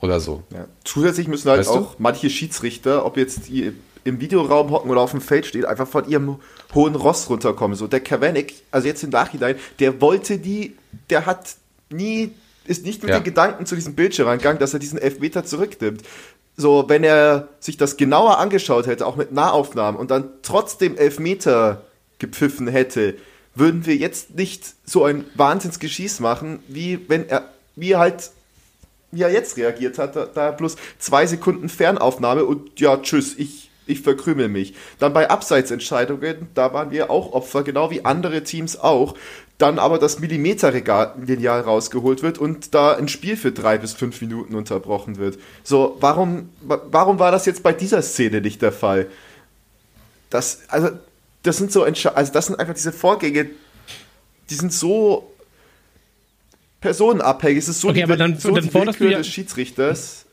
oder 0.02 0.20
so. 0.20 0.42
Ja. 0.52 0.66
Zusätzlich 0.84 1.28
müssen 1.28 1.48
halt 1.48 1.60
Weißt 1.60 1.70
du? 1.70 1.74
auch 1.74 1.94
manche 1.98 2.28
Schiedsrichter, 2.28 3.06
ob 3.06 3.16
jetzt 3.16 3.48
die 3.48 3.72
im 4.04 4.20
Videoraum 4.20 4.70
hocken 4.70 4.90
oder 4.90 5.00
auf 5.00 5.12
dem 5.12 5.20
Feld 5.20 5.46
stehen, 5.46 5.64
einfach 5.64 5.86
von 5.88 6.08
ihrem 6.08 6.36
hohen 6.74 6.94
Ross 6.94 7.28
runterkommen. 7.30 7.76
So 7.76 7.86
der 7.86 8.00
Kavanagh, 8.00 8.52
also 8.70 8.86
jetzt 8.88 9.02
im 9.04 9.10
Nachhinein, 9.10 9.56
der 9.78 10.00
wollte 10.00 10.38
die, 10.38 10.76
der 11.10 11.26
hat 11.26 11.54
nie, 11.90 12.32
ist 12.64 12.84
nicht 12.84 13.02
mit 13.02 13.10
Ja. 13.10 13.18
den 13.20 13.24
Gedanken 13.24 13.66
zu 13.66 13.74
diesem 13.74 13.94
Bildschirm 13.94 14.28
rangegangen, 14.28 14.58
dass 14.58 14.72
er 14.72 14.80
diesen 14.80 14.98
Elfmeter 14.98 15.44
zurücknimmt. 15.44 16.02
So, 16.56 16.84
wenn 16.88 17.02
er 17.04 17.48
sich 17.60 17.76
das 17.76 17.96
genauer 17.96 18.38
angeschaut 18.38 18.86
hätte, 18.86 19.06
auch 19.06 19.16
mit 19.16 19.32
Nahaufnahmen 19.32 19.98
und 19.98 20.10
dann 20.10 20.30
trotzdem 20.42 20.96
Elfmeter 20.96 21.82
gepfiffen 22.18 22.68
hätte, 22.68 23.16
würden 23.54 23.84
wir 23.86 23.96
jetzt 23.96 24.34
nicht 24.34 24.64
so 24.84 25.04
ein 25.04 25.24
Wahnsinnsgeschieß 25.34 26.20
machen, 26.20 26.60
wie 26.68 27.08
wenn 27.08 27.28
er, 27.28 27.48
wie 27.76 27.96
halt 27.96 28.30
wie 29.14 29.22
er 29.22 29.30
jetzt 29.30 29.58
reagiert 29.58 29.98
hat, 29.98 30.16
da, 30.16 30.24
da 30.24 30.50
bloß 30.52 30.76
zwei 30.98 31.26
Sekunden 31.26 31.68
Fernaufnahme 31.68 32.46
und 32.46 32.80
ja, 32.80 32.96
tschüss, 32.96 33.34
ich, 33.36 33.70
ich 33.92 34.00
verkrümel 34.00 34.48
mich. 34.48 34.74
Dann 34.98 35.12
bei 35.12 35.30
Abseitsentscheidungen, 35.30 36.48
da 36.54 36.72
waren 36.74 36.90
wir 36.90 37.10
auch 37.10 37.32
Opfer, 37.32 37.62
genau 37.62 37.90
wie 37.90 38.04
andere 38.04 38.42
Teams 38.42 38.78
auch. 38.78 39.14
Dann 39.58 39.78
aber 39.78 39.98
das 39.98 40.18
Millimeterlineal 40.18 41.60
rausgeholt 41.60 42.22
wird 42.22 42.38
und 42.38 42.74
da 42.74 42.96
ein 42.96 43.06
Spiel 43.08 43.36
für 43.36 43.52
drei 43.52 43.78
bis 43.78 43.92
fünf 43.92 44.20
Minuten 44.20 44.54
unterbrochen 44.56 45.18
wird. 45.18 45.38
So, 45.62 45.96
warum, 46.00 46.48
wa- 46.62 46.82
warum 46.90 47.18
war 47.20 47.30
das 47.30 47.46
jetzt 47.46 47.62
bei 47.62 47.72
dieser 47.72 48.02
Szene 48.02 48.40
nicht 48.40 48.60
der 48.60 48.72
Fall? 48.72 49.06
Das, 50.30 50.62
also, 50.68 50.88
das 51.44 51.58
sind 51.58 51.70
so, 51.70 51.84
also 51.84 52.32
das 52.32 52.46
sind 52.46 52.58
einfach 52.58 52.74
diese 52.74 52.92
Vorgänge, 52.92 53.50
die 54.50 54.54
sind 54.54 54.72
so 54.72 55.30
personenabhängig. 56.80 57.58
Es 57.58 57.68
ist 57.68 57.80
so 57.80 57.88
Okay, 57.88 57.98
die, 57.98 58.04
aber 58.04 58.16
dann- 58.16 58.38
so 58.38 58.50
dann 58.52 58.64
die 58.64 58.74
Willkür 58.74 59.10
ja- 59.10 59.18
des 59.18 59.28
Schiedsrichters, 59.28 60.26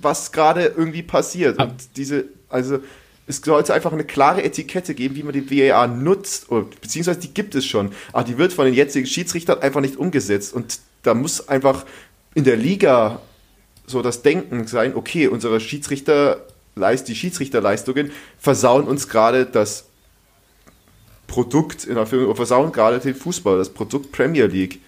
was 0.00 0.32
gerade 0.32 0.72
irgendwie 0.76 1.02
passiert. 1.02 1.58
Ah. 1.58 1.64
Und 1.64 1.96
diese, 1.96 2.24
also 2.48 2.80
es 3.26 3.42
sollte 3.42 3.74
einfach 3.74 3.92
eine 3.92 4.04
klare 4.04 4.42
Etikette 4.42 4.94
geben, 4.94 5.14
wie 5.14 5.22
man 5.22 5.34
die 5.34 5.50
VAR 5.50 5.86
nutzt, 5.86 6.48
beziehungsweise 6.80 7.20
die 7.20 7.34
gibt 7.34 7.54
es 7.54 7.66
schon, 7.66 7.92
aber 8.12 8.24
die 8.24 8.38
wird 8.38 8.54
von 8.54 8.64
den 8.64 8.74
jetzigen 8.74 9.06
Schiedsrichtern 9.06 9.60
einfach 9.60 9.82
nicht 9.82 9.96
umgesetzt. 9.96 10.54
Und 10.54 10.80
da 11.02 11.14
muss 11.14 11.48
einfach 11.48 11.84
in 12.34 12.44
der 12.44 12.56
Liga 12.56 13.20
so 13.86 14.02
das 14.02 14.22
Denken 14.22 14.66
sein, 14.66 14.94
okay, 14.94 15.28
unsere 15.28 15.60
Schiedsrichter, 15.60 16.46
die 16.76 17.14
Schiedsrichterleistungen 17.14 18.12
versauen 18.38 18.84
uns 18.84 19.08
gerade 19.08 19.44
das 19.44 19.86
Produkt, 21.26 21.84
in 21.84 21.98
Anführungszeichen, 21.98 22.36
versauen 22.36 22.72
gerade 22.72 22.98
den 22.98 23.14
Fußball, 23.14 23.58
das 23.58 23.68
Produkt 23.68 24.12
Premier 24.12 24.46
League. 24.46 24.80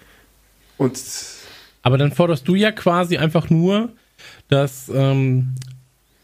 Und 0.77 0.99
Aber 1.83 1.97
dann 1.97 2.11
forderst 2.11 2.47
du 2.47 2.55
ja 2.55 2.71
quasi 2.71 3.17
einfach 3.17 3.49
nur, 3.49 3.89
dass 4.47 4.89
ähm, 4.93 5.55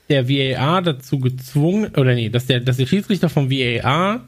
der 0.09 0.29
VAR 0.29 0.81
dazu 0.81 1.19
gezwungen, 1.19 1.91
oder 1.95 2.15
nee, 2.15 2.29
dass 2.29 2.45
der, 2.45 2.59
dass 2.59 2.77
der 2.77 2.85
Schiedsrichter 2.85 3.29
vom 3.29 3.49
VAR 3.51 4.21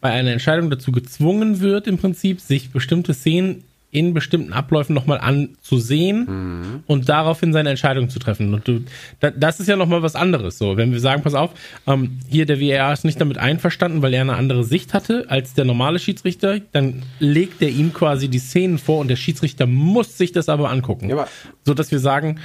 bei 0.00 0.10
einer 0.10 0.32
Entscheidung 0.32 0.70
dazu 0.70 0.92
gezwungen 0.92 1.60
wird, 1.60 1.86
im 1.86 1.98
Prinzip, 1.98 2.40
sich 2.40 2.70
bestimmte 2.70 3.14
Szenen 3.14 3.64
in 3.90 4.12
bestimmten 4.12 4.52
Abläufen 4.52 4.92
nochmal 4.92 5.18
anzusehen 5.20 6.82
und 6.88 7.08
daraufhin 7.08 7.52
seine 7.52 7.70
Entscheidung 7.70 8.08
zu 8.10 8.18
treffen. 8.18 8.52
Und 8.52 8.66
du, 8.66 8.80
da, 9.20 9.30
das 9.30 9.60
ist 9.60 9.68
ja 9.68 9.76
nochmal 9.76 10.02
was 10.02 10.16
anderes. 10.16 10.58
So, 10.58 10.76
wenn 10.76 10.90
wir 10.90 10.98
sagen, 10.98 11.22
pass 11.22 11.34
auf, 11.34 11.50
ähm, 11.86 12.18
hier 12.28 12.44
der 12.44 12.60
VAR 12.60 12.92
ist 12.92 13.04
nicht 13.04 13.20
damit 13.20 13.38
einverstanden, 13.38 14.02
weil 14.02 14.12
er 14.12 14.22
eine 14.22 14.34
andere 14.34 14.64
Sicht 14.64 14.94
hatte 14.94 15.26
als 15.28 15.54
der 15.54 15.64
normale 15.64 16.00
Schiedsrichter, 16.00 16.58
dann 16.72 17.04
legt 17.20 17.62
er 17.62 17.68
ihm 17.68 17.94
quasi 17.94 18.26
die 18.28 18.40
Szenen 18.40 18.78
vor 18.78 18.98
und 18.98 19.06
der 19.06 19.16
Schiedsrichter 19.16 19.66
muss 19.68 20.18
sich 20.18 20.32
das 20.32 20.48
aber 20.48 20.70
angucken. 20.70 21.08
Ja, 21.08 21.14
aber- 21.14 21.28
so 21.64 21.72
dass 21.72 21.92
wir 21.92 22.00
sagen, 22.00 22.40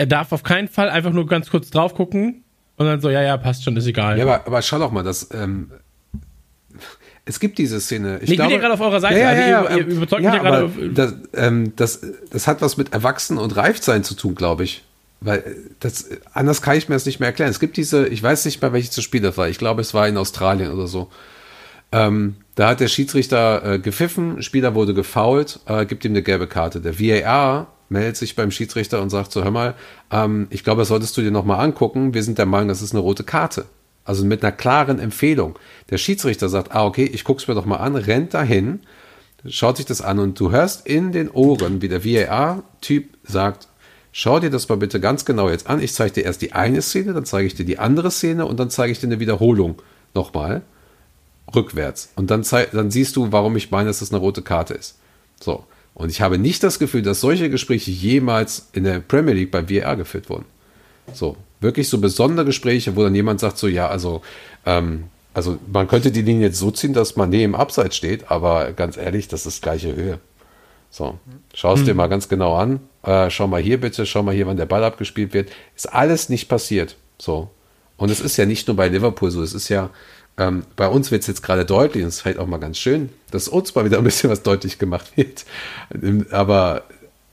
er 0.00 0.06
darf 0.06 0.32
auf 0.32 0.42
keinen 0.42 0.66
Fall 0.68 0.88
einfach 0.88 1.12
nur 1.12 1.26
ganz 1.26 1.50
kurz 1.50 1.68
drauf 1.68 1.94
gucken 1.94 2.42
und 2.76 2.86
dann 2.86 3.02
so, 3.02 3.10
ja, 3.10 3.20
ja, 3.22 3.36
passt 3.36 3.64
schon, 3.64 3.76
ist 3.76 3.86
egal. 3.86 4.16
Ja, 4.18 4.24
aber, 4.24 4.46
aber 4.46 4.62
schau 4.62 4.78
doch 4.78 4.90
mal, 4.90 5.02
das, 5.04 5.28
ähm, 5.34 5.70
es 7.26 7.38
gibt 7.38 7.58
diese 7.58 7.80
Szene. 7.80 8.18
Ich, 8.22 8.28
Nee, 8.30 8.34
ich 8.36 8.40
bin 8.40 8.50
ja 8.50 8.56
gerade 8.58 8.74
auf 8.74 8.80
eurer 8.80 8.98
Seite, 9.00 9.18
Ja, 9.20 9.32
ja, 9.34 9.58
also 9.58 9.68
ja, 9.70 9.76
ihr- 9.76 9.76
ihr 9.82 9.90
ähm, 9.90 9.96
überzeugt 9.98 10.22
mich 10.24 10.32
ja 10.32 10.38
gerade 10.42 10.70
Das, 10.94 11.14
ähm, 11.34 11.72
das, 11.76 12.00
das 12.30 12.46
hat 12.46 12.62
was 12.62 12.76
mit 12.78 12.92
Erwachsen 12.94 13.36
und 13.36 13.54
Reiftsein 13.56 14.02
zu 14.04 14.14
tun, 14.14 14.34
glaube 14.34 14.64
ich. 14.64 14.82
Weil 15.20 15.38
äh, 15.40 15.42
das, 15.80 16.08
anders 16.32 16.62
kann 16.62 16.78
ich 16.78 16.88
mir 16.88 16.94
das 16.94 17.04
nicht 17.04 17.20
mehr 17.20 17.28
erklären. 17.28 17.50
Es 17.50 17.60
gibt 17.60 17.76
diese, 17.76 18.08
ich 18.08 18.22
weiß 18.22 18.46
nicht 18.46 18.62
mehr, 18.62 18.72
welches 18.72 19.02
Spiel 19.02 19.20
das 19.20 19.36
war. 19.36 19.48
Ich 19.50 19.58
glaube, 19.58 19.82
es 19.82 19.92
war 19.92 20.08
in 20.08 20.16
Australien 20.16 20.72
oder 20.72 20.86
so. 20.86 21.10
Ähm, 21.92 22.36
da 22.54 22.68
hat 22.70 22.80
der 22.80 22.88
Schiedsrichter 22.88 23.74
äh, 23.74 23.78
gepfiffen, 23.78 24.42
Spieler 24.42 24.74
wurde 24.74 24.94
gefoult, 24.94 25.60
äh, 25.66 25.84
gibt 25.84 26.04
ihm 26.06 26.12
eine 26.12 26.22
gelbe 26.22 26.46
Karte. 26.46 26.80
Der 26.80 26.98
VAR 26.98 27.66
meldet 27.90 28.16
sich 28.16 28.36
beim 28.36 28.50
Schiedsrichter 28.50 29.02
und 29.02 29.10
sagt 29.10 29.32
so, 29.32 29.44
hör 29.44 29.50
mal, 29.50 29.74
ähm, 30.10 30.46
ich 30.50 30.64
glaube, 30.64 30.80
das 30.80 30.88
solltest 30.88 31.16
du 31.16 31.22
dir 31.22 31.30
nochmal 31.30 31.62
angucken. 31.62 32.14
Wir 32.14 32.22
sind 32.22 32.38
der 32.38 32.46
Meinung, 32.46 32.68
das 32.68 32.82
ist 32.82 32.92
eine 32.92 33.00
rote 33.00 33.24
Karte. 33.24 33.66
Also 34.04 34.24
mit 34.24 34.42
einer 34.42 34.52
klaren 34.52 34.98
Empfehlung. 34.98 35.58
Der 35.90 35.98
Schiedsrichter 35.98 36.48
sagt, 36.48 36.72
ah, 36.74 36.86
okay, 36.86 37.04
ich 37.04 37.24
guck's 37.24 37.48
mir 37.48 37.54
doch 37.54 37.66
mal 37.66 37.76
an, 37.76 37.96
rennt 37.96 38.32
dahin, 38.32 38.80
schaut 39.46 39.76
sich 39.76 39.86
das 39.86 40.00
an 40.00 40.18
und 40.18 40.38
du 40.40 40.50
hörst 40.50 40.86
in 40.86 41.12
den 41.12 41.30
Ohren, 41.30 41.82
wie 41.82 41.88
der 41.88 42.04
VAR-Typ 42.04 43.08
sagt, 43.24 43.68
schau 44.12 44.40
dir 44.40 44.50
das 44.50 44.68
mal 44.68 44.78
bitte 44.78 45.00
ganz 45.00 45.24
genau 45.24 45.50
jetzt 45.50 45.68
an. 45.68 45.82
Ich 45.82 45.92
zeige 45.92 46.14
dir 46.14 46.24
erst 46.24 46.42
die 46.42 46.52
eine 46.52 46.82
Szene, 46.82 47.12
dann 47.12 47.24
zeige 47.24 47.46
ich 47.46 47.54
dir 47.54 47.66
die 47.66 47.78
andere 47.78 48.10
Szene 48.10 48.46
und 48.46 48.58
dann 48.58 48.70
zeige 48.70 48.92
ich 48.92 49.00
dir 49.00 49.08
eine 49.08 49.20
Wiederholung 49.20 49.82
nochmal 50.14 50.62
rückwärts. 51.54 52.10
Und 52.14 52.30
dann, 52.30 52.44
dann 52.72 52.90
siehst 52.90 53.16
du, 53.16 53.32
warum 53.32 53.56
ich 53.56 53.70
meine, 53.70 53.88
dass 53.88 53.98
das 53.98 54.12
eine 54.12 54.20
rote 54.20 54.42
Karte 54.42 54.74
ist. 54.74 54.96
So. 55.40 55.64
Und 55.94 56.10
ich 56.10 56.20
habe 56.20 56.38
nicht 56.38 56.62
das 56.62 56.78
Gefühl, 56.78 57.02
dass 57.02 57.20
solche 57.20 57.50
Gespräche 57.50 57.90
jemals 57.90 58.68
in 58.72 58.84
der 58.84 59.00
Premier 59.00 59.34
League 59.34 59.50
beim 59.50 59.68
VAR 59.68 59.96
geführt 59.96 60.30
wurden. 60.30 60.46
So. 61.12 61.36
Wirklich 61.60 61.88
so 61.88 61.98
besondere 61.98 62.46
Gespräche, 62.46 62.96
wo 62.96 63.02
dann 63.02 63.14
jemand 63.14 63.40
sagt, 63.40 63.58
so, 63.58 63.68
ja, 63.68 63.88
also, 63.88 64.22
ähm, 64.64 65.04
also 65.34 65.58
man 65.70 65.88
könnte 65.88 66.10
die 66.10 66.22
Linie 66.22 66.46
jetzt 66.46 66.58
so 66.58 66.70
ziehen, 66.70 66.94
dass 66.94 67.16
man 67.16 67.28
neben 67.28 67.54
Abseits 67.54 67.96
steht, 67.96 68.30
aber 68.30 68.72
ganz 68.72 68.96
ehrlich, 68.96 69.28
das 69.28 69.44
ist 69.44 69.62
gleiche 69.62 69.94
Höhe. 69.94 70.20
So, 70.90 71.18
schau 71.54 71.74
es 71.74 71.84
dir 71.84 71.94
mal 71.94 72.08
ganz 72.08 72.28
genau 72.28 72.56
an. 72.56 72.80
Äh, 73.02 73.30
schau 73.30 73.46
mal 73.46 73.62
hier 73.62 73.80
bitte, 73.80 74.06
schau 74.06 74.22
mal 74.22 74.34
hier, 74.34 74.46
wann 74.46 74.56
der 74.56 74.66
Ball 74.66 74.82
abgespielt 74.82 75.34
wird. 75.34 75.50
Ist 75.76 75.92
alles 75.92 76.28
nicht 76.28 76.48
passiert. 76.48 76.96
So. 77.18 77.50
Und 77.96 78.10
es 78.10 78.20
ist 78.20 78.36
ja 78.38 78.46
nicht 78.46 78.66
nur 78.66 78.76
bei 78.76 78.88
Liverpool 78.88 79.30
so, 79.30 79.42
es 79.42 79.52
ist 79.52 79.68
ja, 79.68 79.90
ähm, 80.38 80.64
bei 80.76 80.88
uns 80.88 81.10
wird 81.10 81.22
es 81.22 81.26
jetzt 81.26 81.42
gerade 81.42 81.64
deutlich, 81.64 82.02
und 82.02 82.08
es 82.08 82.20
fällt 82.20 82.38
auch 82.38 82.46
mal 82.46 82.58
ganz 82.58 82.78
schön, 82.78 83.10
dass 83.30 83.48
uns 83.48 83.74
mal 83.74 83.84
wieder 83.84 83.98
ein 83.98 84.04
bisschen 84.04 84.30
was 84.30 84.42
deutlich 84.42 84.78
gemacht 84.78 85.16
wird. 85.16 85.44
Ähm, 86.02 86.26
Aber 86.30 86.84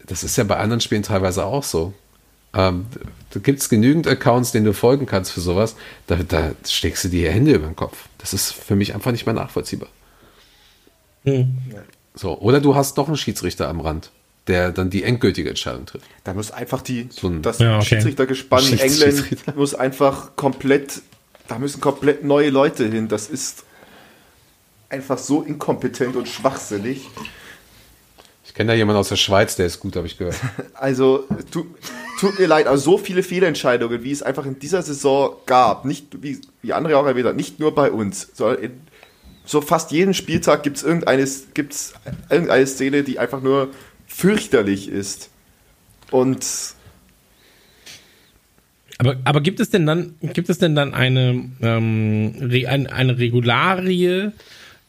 das 0.05 0.23
ist 0.23 0.37
ja 0.37 0.43
bei 0.43 0.57
anderen 0.57 0.81
Spielen 0.81 1.03
teilweise 1.03 1.45
auch 1.45 1.63
so. 1.63 1.93
Ähm, 2.53 2.85
da 3.31 3.39
gibt 3.41 3.59
es 3.59 3.69
genügend 3.69 4.07
Accounts, 4.07 4.51
denen 4.51 4.65
du 4.65 4.73
folgen 4.73 5.05
kannst 5.05 5.31
für 5.31 5.41
sowas. 5.41 5.75
Da, 6.07 6.15
da 6.15 6.51
steckst 6.65 7.03
du 7.03 7.09
dir 7.09 7.27
die 7.29 7.33
Hände 7.35 7.53
über 7.53 7.67
den 7.67 7.75
Kopf. 7.75 7.97
Das 8.17 8.33
ist 8.33 8.51
für 8.53 8.75
mich 8.75 8.93
einfach 8.95 9.11
nicht 9.11 9.25
mehr 9.25 9.35
nachvollziehbar. 9.35 9.89
Hm. 11.23 11.57
So, 12.15 12.39
oder 12.39 12.61
du 12.61 12.73
hast 12.75 12.97
doch 12.97 13.07
einen 13.07 13.17
Schiedsrichter 13.17 13.67
am 13.67 13.81
Rand, 13.81 14.11
der 14.47 14.71
dann 14.71 14.89
die 14.89 15.03
endgültige 15.03 15.49
Entscheidung 15.49 15.85
trifft. 15.85 16.05
Da 16.23 16.33
muss 16.33 16.51
einfach 16.51 16.81
die, 16.81 17.09
So 17.11 17.27
ein- 17.27 17.41
das 17.41 17.59
Ja, 17.59 17.75
okay. 17.77 17.85
Schiedsrichtergespann 17.85 18.63
in 18.65 18.77
Schiedsrichter. 18.79 19.35
England 19.39 19.57
muss 19.57 19.75
einfach 19.75 20.35
komplett, 20.35 21.01
da 21.47 21.59
müssen 21.59 21.81
komplett 21.81 22.23
neue 22.23 22.49
Leute 22.49 22.87
hin. 22.87 23.07
Das 23.07 23.29
ist 23.29 23.63
einfach 24.89 25.17
so 25.17 25.41
inkompetent 25.41 26.15
und 26.15 26.27
schwachsinnig. 26.27 27.07
Ich 28.45 28.53
kenne 28.53 28.71
da 28.71 28.75
jemanden 28.75 28.99
aus 28.99 29.09
der 29.09 29.17
Schweiz, 29.17 29.55
der 29.55 29.65
ist 29.65 29.79
gut, 29.79 29.95
habe 29.95 30.07
ich 30.07 30.17
gehört. 30.17 30.35
Also, 30.73 31.25
tut, 31.51 31.67
tut 32.19 32.39
mir 32.39 32.47
leid, 32.47 32.67
aber 32.67 32.77
so 32.77 32.97
viele 32.97 33.23
Fehlentscheidungen, 33.23 34.03
wie 34.03 34.11
es 34.11 34.23
einfach 34.23 34.45
in 34.45 34.59
dieser 34.59 34.81
Saison 34.81 35.35
gab, 35.45 35.85
nicht, 35.85 36.21
wie, 36.23 36.39
wie 36.61 36.73
andere 36.73 36.97
auch 36.97 37.05
erwähnt 37.05 37.27
haben, 37.27 37.35
nicht 37.35 37.59
nur 37.59 37.75
bei 37.75 37.91
uns, 37.91 38.29
sondern 38.33 38.63
in 38.63 38.81
so 39.45 39.61
fast 39.61 39.91
jeden 39.91 40.13
Spieltag 40.13 40.63
gibt 40.63 40.77
es 40.77 40.83
irgendeine, 40.83 41.27
gibt's 41.53 41.93
irgendeine 42.29 42.67
Szene, 42.67 43.03
die 43.03 43.17
einfach 43.17 43.41
nur 43.41 43.69
fürchterlich 44.05 44.89
ist. 44.89 45.29
Und 46.11 46.45
Aber, 48.99 49.17
aber 49.25 49.41
gibt 49.41 49.59
es 49.59 49.69
denn 49.69 49.85
dann, 49.85 50.15
gibt 50.33 50.49
es 50.49 50.57
denn 50.57 50.75
dann 50.75 50.93
eine, 50.93 51.49
ähm, 51.61 52.33
Re, 52.41 52.67
ein, 52.67 52.87
eine 52.87 53.17
Regularie, 53.19 54.29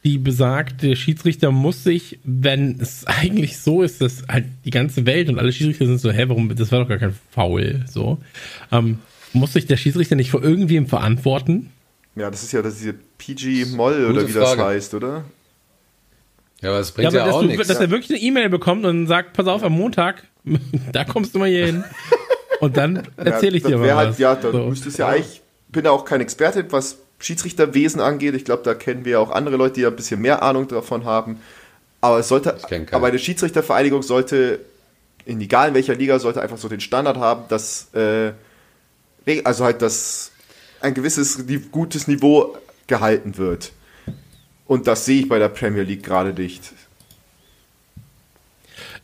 die 0.05 0.16
besagt, 0.18 0.82
der 0.82 0.94
Schiedsrichter 0.97 1.51
muss 1.51 1.85
sich, 1.85 2.18
wenn 2.24 2.78
es 2.80 3.05
eigentlich 3.06 3.59
so 3.59 3.82
ist, 3.82 4.01
dass 4.01 4.22
halt 4.28 4.47
die 4.64 4.70
ganze 4.70 5.05
Welt 5.06 5.28
und 5.28 5.39
alle 5.39 5.52
Schiedsrichter 5.52 5.86
sind 5.86 6.01
so, 6.01 6.10
hä, 6.10 6.24
warum, 6.28 6.55
das 6.55 6.72
war 6.72 6.80
doch 6.80 6.89
gar 6.89 6.98
kein 6.98 7.14
Foul, 7.32 7.85
so, 7.86 8.18
ähm, 8.72 8.98
muss 9.35 9.52
sich 9.52 9.66
der 9.66 9.76
Schiedsrichter 9.76 10.16
nicht 10.16 10.30
vor 10.30 10.43
irgendwem 10.43 10.86
verantworten? 10.86 11.70
ja, 12.16 12.30
das 12.30 12.43
ist 12.43 12.52
ja 12.52 12.62
das, 12.62 12.78
diese 12.78 12.94
PG-Moll 13.18 14.06
oder 14.06 14.26
wie 14.26 14.32
das 14.32 14.43
Frage. 14.55 14.64
heißt, 14.64 14.94
oder? 14.94 15.24
Ja, 16.62 16.70
aber 16.70 16.78
das 16.78 16.89
Ja, 16.89 16.94
bringt 16.97 17.09
aber 17.09 17.16
ja, 17.18 17.26
dass, 17.26 17.35
auch 17.35 17.43
nichts. 17.43 17.68
dass 17.68 17.78
er 17.78 17.90
wirklich 17.90 18.10
eine 18.10 18.20
E-Mail 18.26 18.48
bekommt 18.48 18.85
und 18.86 19.06
sagt, 19.06 19.35
pass 19.35 19.47
auf, 19.47 19.62
am 19.62 19.74
Montag, 19.74 20.24
da 20.93 21.05
kommst 21.05 21.35
du 21.35 21.39
mal 21.39 21.48
hier 21.48 21.66
hin. 21.66 21.85
Und 22.60 22.76
dann 22.76 23.06
erzähle 23.16 23.56
ich 23.56 23.62
ja, 23.64 23.70
dir 23.70 23.78
mal 23.78 23.85
wär 23.85 23.97
was. 23.97 24.06
Halt, 24.06 24.18
ja, 24.18 24.35
da 24.35 24.52
So. 24.52 24.59
müsste 24.66 24.89
es 24.89 24.97
ja 24.97 25.09
eigentlich, 25.09 25.43
bin 25.68 25.85
ja 25.85 25.90
auch 25.90 26.05
kein 26.05 26.20
Experte, 26.20 26.70
was 26.70 26.98
Schiedsrichterwesen 27.18 28.01
angeht. 28.01 28.35
Ich 28.35 28.44
glaube, 28.44 28.62
da 28.62 28.74
kennen 28.74 29.05
wir 29.05 29.20
auch 29.20 29.30
andere 29.30 29.56
Leute, 29.56 29.74
die 29.74 29.80
ja 29.82 29.89
ein 29.89 29.97
bisschen 29.97 30.20
mehr 30.20 30.43
Ahnung 30.43 30.68
davon 30.68 31.05
haben. 31.05 31.40
Aber 32.01 32.18
es 32.20 32.28
sollte, 32.28 32.56
aber 32.93 33.09
eine 33.09 33.18
Schiedsrichtervereinigung 33.18 34.02
sollte, 34.02 34.60
in 35.24 35.40
egal 35.40 35.68
in 35.68 35.74
welcher 35.74 35.97
Liga, 35.97 36.18
sollte 36.20 36.40
einfach 36.40 36.59
so 36.59 36.68
den 36.68 36.80
Standard 36.80 37.16
haben, 37.16 37.44
dass, 37.48 37.93
äh, 37.94 38.32
also 39.44 39.64
halt, 39.64 39.82
dass 39.82 40.30
ein 40.80 40.94
gewisses 40.94 41.44
gutes 41.72 42.06
Niveau 42.06 42.56
gehalten 42.86 43.36
wird. 43.36 43.72
Und 44.66 44.86
das 44.86 45.05
sehe 45.05 45.22
ich 45.22 45.28
bei 45.28 45.39
der 45.39 45.48
Premier 45.48 45.82
League 45.82 46.05
gerade 46.05 46.32
nicht. 46.32 46.72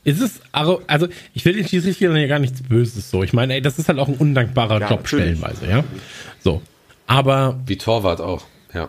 Ist 0.05 0.21
es, 0.21 0.41
also, 0.53 0.83
also 0.87 1.09
ich 1.33 1.45
will 1.45 1.55
den 1.55 1.67
Schiedsrichtern 1.67 2.15
ja 2.17 2.27
gar 2.27 2.39
nichts 2.39 2.63
Böses 2.63 3.11
so. 3.11 3.23
Ich 3.23 3.33
meine, 3.33 3.55
ey, 3.55 3.63
das 3.63 3.79
ist 3.79 3.89
halt 3.89 3.99
auch 3.99 4.09
ein 4.09 4.17
undankbarer 4.17 4.81
Ja, 4.81 4.91
Job 4.91 5.01
natürlich. 5.03 5.39
stellenweise, 5.39 5.67
ja. 5.67 5.85
So. 6.41 6.63
Aber, 7.07 7.61
Wie 7.67 7.77
Torwart 7.77 8.21
auch, 8.21 8.45
ja. 8.75 8.89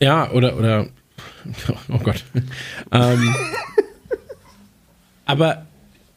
ja, 0.00 0.30
oder, 0.32 0.56
oder, 0.56 0.88
oh 1.88 1.98
Gott. 1.98 2.24
ähm, 2.92 3.34
aber 5.24 5.66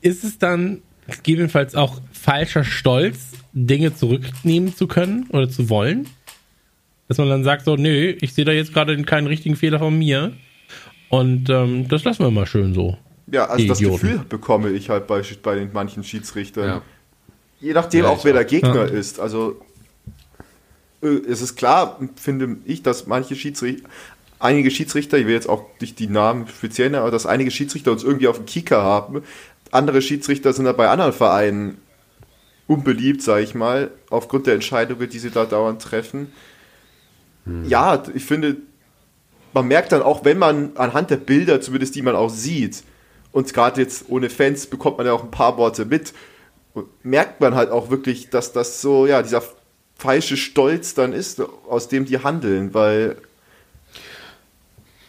ist 0.01 0.23
es 0.23 0.37
dann, 0.39 0.81
gegebenenfalls 1.07 1.75
auch 1.75 2.01
falscher 2.11 2.63
Stolz, 2.63 3.31
Dinge 3.53 3.95
zurücknehmen 3.95 4.75
zu 4.75 4.87
können 4.87 5.27
oder 5.29 5.49
zu 5.49 5.69
wollen. 5.69 6.07
Dass 7.07 7.17
man 7.17 7.29
dann 7.29 7.43
sagt 7.43 7.65
so, 7.65 7.75
nö, 7.75 8.15
ich 8.21 8.33
sehe 8.33 8.45
da 8.45 8.51
jetzt 8.51 8.73
gerade 8.73 8.99
keinen 9.03 9.25
richtigen 9.27 9.55
Fehler 9.55 9.79
von 9.79 9.97
mir. 9.97 10.33
Und 11.09 11.49
ähm, 11.49 11.87
das 11.87 12.03
lassen 12.03 12.23
wir 12.23 12.29
mal 12.29 12.45
schön 12.45 12.75
so. 12.75 12.97
Ja, 13.31 13.45
also 13.45 13.67
das 13.67 13.79
Idioten. 13.79 14.01
Gefühl 14.01 14.25
bekomme 14.27 14.69
ich 14.71 14.89
halt 14.89 15.07
bei, 15.07 15.21
bei 15.43 15.55
den 15.55 15.71
manchen 15.73 16.03
Schiedsrichtern. 16.03 16.65
Ja. 16.65 16.81
Je 17.61 17.73
nachdem 17.73 18.05
Ja, 18.05 18.09
auch, 18.09 18.23
wer 18.25 18.33
der. 18.33 18.45
Gegner 18.45 18.75
Ja. 18.75 18.83
ist. 18.85 19.19
Also 19.19 19.61
äh, 21.01 21.07
es 21.07 21.41
ist 21.41 21.55
klar, 21.55 21.99
finde 22.15 22.57
ich, 22.65 22.83
dass 22.83 23.07
manche 23.07 23.35
Schiedsrichter, 23.35 23.87
einige 24.39 24.71
Schiedsrichter, 24.71 25.17
ich 25.17 25.25
will 25.25 25.33
jetzt 25.33 25.49
auch 25.49 25.65
nicht 25.81 25.99
die 25.99 26.07
Namen 26.07 26.47
speziell 26.47 26.89
nennen, 26.89 27.01
aber 27.01 27.11
dass 27.11 27.25
einige 27.25 27.51
Schiedsrichter 27.51 27.91
uns 27.91 28.03
irgendwie 28.03 28.27
auf 28.27 28.37
dem 28.37 28.45
Kicker 28.45 28.81
haben. 28.81 29.21
Andere 29.71 30.01
Schiedsrichter 30.01 30.53
sind 30.53 30.65
ja 30.65 30.71
bei 30.71 30.89
anderen 30.89 31.13
Vereinen 31.13 31.77
unbeliebt, 32.67 33.21
sage 33.21 33.43
ich 33.43 33.55
mal, 33.55 33.91
aufgrund 34.09 34.47
der 34.47 34.53
Entscheidungen, 34.53 35.09
die 35.09 35.19
sie 35.19 35.31
da 35.31 35.45
dauernd 35.45 35.81
treffen. 35.81 36.31
Ja, 37.67 38.03
ich 38.13 38.25
finde, 38.25 38.57
man 39.53 39.67
merkt 39.67 39.91
dann 39.91 40.03
auch, 40.03 40.23
wenn 40.23 40.37
man 40.37 40.71
anhand 40.75 41.09
der 41.09 41.17
Bilder, 41.17 41.61
zumindest 41.61 41.95
die 41.95 42.03
man 42.03 42.15
auch 42.15 42.29
sieht, 42.29 42.83
und 43.31 43.53
gerade 43.53 43.81
jetzt 43.81 44.05
ohne 44.09 44.29
Fans 44.29 44.67
bekommt 44.67 44.97
man 44.97 45.07
ja 45.07 45.13
auch 45.13 45.23
ein 45.23 45.31
paar 45.31 45.57
Worte 45.57 45.85
mit, 45.85 46.13
und 46.73 46.87
merkt 47.03 47.41
man 47.41 47.55
halt 47.55 47.71
auch 47.71 47.89
wirklich, 47.89 48.29
dass 48.29 48.53
das 48.53 48.81
so, 48.81 49.07
ja, 49.07 49.21
dieser 49.21 49.43
falsche 49.97 50.37
Stolz 50.37 50.93
dann 50.93 51.13
ist, 51.13 51.41
aus 51.67 51.87
dem 51.87 52.05
die 52.05 52.19
handeln, 52.19 52.73
weil 52.73 53.17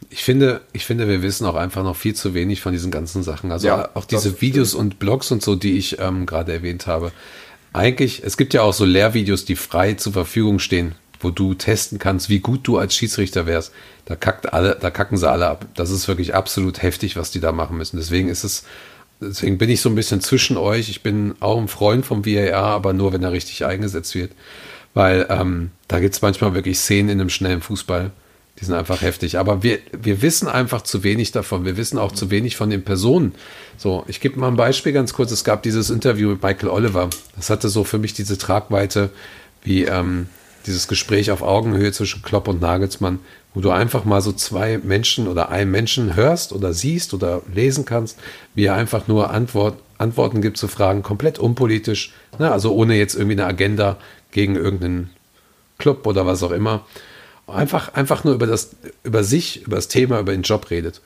Ich 0.09 0.25
finde, 0.25 0.63
ich 0.73 0.85
finde, 0.85 1.07
wir 1.07 1.23
wissen 1.23 1.47
auch 1.47 1.55
einfach 1.55 1.85
noch 1.85 1.97
viel 1.97 2.15
zu 2.15 2.35
wenig 2.35 2.61
von 2.61 2.73
diesen 2.73 2.91
ganzen 2.91 3.23
Sachen. 3.23 3.53
Also 3.53 3.69
Ja, 3.69 3.91
auch 3.95 4.05
diese 4.05 4.41
Videos 4.41 4.75
und 4.75 4.99
Blogs 4.99 5.31
und 5.31 5.43
so, 5.43 5.55
die 5.55 5.79
ich 5.79 6.01
ähm, 6.01 6.27
gerade 6.27 6.53
erwähnt 6.53 6.87
habe. 6.89 7.13
Eigentlich, 7.73 8.25
es 8.25 8.37
gibt 8.37 8.53
ja 8.53 8.63
auch 8.63 8.73
so 8.73 8.85
Lehrvideos, 8.85 9.45
die 9.45 9.55
frei 9.55 9.95
zur 9.95 10.13
Verfügung 10.13 10.59
stehen, 10.59 10.97
wo 11.21 11.31
du 11.31 11.55
testen 11.55 11.99
kannst, 11.99 12.29
wie 12.29 12.41
gut 12.41 12.67
du 12.67 12.79
als 12.79 12.95
Schiedsrichter 12.95 13.47
wärst. 13.47 13.73
Da 14.07 14.17
kackt 14.17 14.53
alle, 14.53 14.77
da 14.81 14.91
kacken 14.91 15.17
sie 15.17 15.31
alle 15.31 15.47
ab. 15.47 15.67
Das 15.75 15.91
ist 15.91 16.09
wirklich 16.09 16.35
absolut 16.35 16.83
heftig, 16.83 17.17
was 17.17 17.31
die 17.31 17.41
da 17.41 17.53
machen 17.53 17.77
müssen. 17.77 17.97
Deswegen 17.97 18.29
ist 18.29 18.45
es, 18.45 18.65
deswegen 19.21 19.59
bin 19.59 19.71
ich 19.71 19.81
so 19.81 19.89
ein 19.89 19.95
bisschen 19.95 20.21
zwischen 20.21 20.57
euch. 20.57 20.89
Ich 20.89 21.03
bin 21.03 21.35
auch 21.41 21.59
ein 21.59 21.69
Freund 21.69 22.07
vom 22.07 22.25
VAR, 22.25 22.65
aber 22.65 22.93
nur, 22.93 23.13
wenn 23.13 23.23
er 23.23 23.33
richtig 23.33 23.65
eingesetzt 23.65 24.15
wird. 24.15 24.33
Weil 24.95 25.27
ähm, 25.29 25.71
da 25.89 26.01
gibt 26.01 26.15
es 26.15 26.23
manchmal 26.23 26.55
wirklich 26.55 26.79
Szenen 26.79 27.11
in 27.11 27.21
einem 27.21 27.31
schnellen 27.31 27.61
Fußball, 27.61 28.11
die 28.59 28.65
sind 28.65 28.75
einfach 28.75 29.03
heftig. 29.03 29.39
Aber 29.39 29.63
wir, 29.63 29.79
wir 29.93 30.21
wissen 30.23 30.49
einfach 30.49 30.83
zu 30.83 31.03
wenig 31.03 31.33
davon. 31.33 31.65
Wir 31.65 31.77
wissen 31.77 31.99
auch 31.99 32.13
zu 32.13 32.31
wenig 32.31 32.57
von 32.57 32.71
den 32.71 32.85
Personen. 32.85 33.35
So, 33.79 34.05
ich 34.09 34.21
gebe 34.21 34.39
mal 34.39 34.49
ein 34.49 34.57
Beispiel 34.57 34.93
ganz 34.93 35.13
kurz. 35.13 35.31
Es 35.31 35.45
gab 35.45 35.63
dieses 35.63 35.89
Interview 35.89 36.31
mit 36.31 36.43
Michael 36.43 36.69
Oliver. 36.69 37.09
Das 37.37 37.49
hatte 37.49 37.69
so 37.69 37.85
für 37.85 37.99
mich 37.99 38.13
diese 38.13 38.37
Tragweite 38.37 39.11
wie 39.63 39.85
ähm, 39.85 40.27
dieses 40.67 40.89
Gespräch 40.89 41.31
auf 41.31 41.43
Augenhöhe 41.43 41.93
zwischen 41.93 42.23
Klopp 42.23 42.49
und 42.49 42.61
Nagelsmann, 42.61 43.21
wo 43.55 43.61
du 43.61 43.71
einfach 43.71 44.05
mal 44.05 44.21
so 44.21 44.33
zwei 44.33 44.79
Menschen 44.79 45.27
oder 45.29 45.51
einen 45.51 45.71
Menschen 45.71 46.15
hörst 46.15 46.53
oder 46.53 46.73
siehst 46.73 47.15
oder 47.15 47.43
lesen 47.53 47.85
kannst, 47.85 48.19
wie 48.55 48.65
er 48.65 48.75
einfach 48.75 49.09
nur 49.09 49.31
Antwort, 49.31 49.79
Antworten 49.99 50.41
gibt 50.41 50.57
zu 50.57 50.69
Fragen, 50.69 51.03
komplett 51.03 51.39
unpolitisch, 51.39 52.13
ne? 52.39 52.51
also 52.51 52.73
ohne 52.75 52.97
jetzt 52.97 53.15
irgendwie 53.15 53.41
eine 53.41 53.47
Agenda 53.47 53.97
gegen 54.31 54.57
irgendeinen 54.57 55.11
Club 55.79 56.07
oder 56.07 56.27
was 56.27 56.43
auch 56.43 56.53
immer. 56.53 56.87
Einfach, 57.47 57.95
einfach 57.95 58.23
nur 58.23 58.35
über, 58.35 58.47
das, 58.47 58.77
über 59.03 59.25
sich, 59.25 59.67
über 59.67 59.77
das 59.77 59.89
Thema, 59.89 60.21
über 60.21 60.33
den 60.33 60.43
Job 60.43 60.71
redet. 60.71 61.01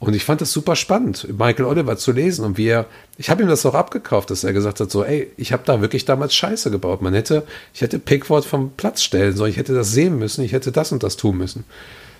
Und 0.00 0.14
ich 0.14 0.24
fand 0.24 0.40
das 0.40 0.52
super 0.52 0.76
spannend, 0.76 1.26
Michael 1.36 1.64
Oliver 1.64 1.96
zu 1.96 2.12
lesen 2.12 2.44
und 2.44 2.56
wie 2.56 2.68
er, 2.68 2.86
ich 3.16 3.30
habe 3.30 3.42
ihm 3.42 3.48
das 3.48 3.66
auch 3.66 3.74
abgekauft, 3.74 4.30
dass 4.30 4.44
er 4.44 4.52
gesagt 4.52 4.78
hat, 4.78 4.92
so, 4.92 5.02
ey, 5.02 5.28
ich 5.36 5.52
habe 5.52 5.64
da 5.66 5.80
wirklich 5.80 6.04
damals 6.04 6.36
Scheiße 6.36 6.70
gebaut. 6.70 7.02
Man 7.02 7.14
hätte, 7.14 7.44
ich 7.74 7.80
hätte 7.80 7.98
Pickford 7.98 8.44
vom 8.44 8.70
Platz 8.76 9.02
stellen 9.02 9.36
sollen, 9.36 9.50
ich 9.50 9.56
hätte 9.56 9.74
das 9.74 9.90
sehen 9.90 10.16
müssen, 10.16 10.44
ich 10.44 10.52
hätte 10.52 10.70
das 10.70 10.92
und 10.92 11.02
das 11.02 11.16
tun 11.16 11.36
müssen. 11.36 11.64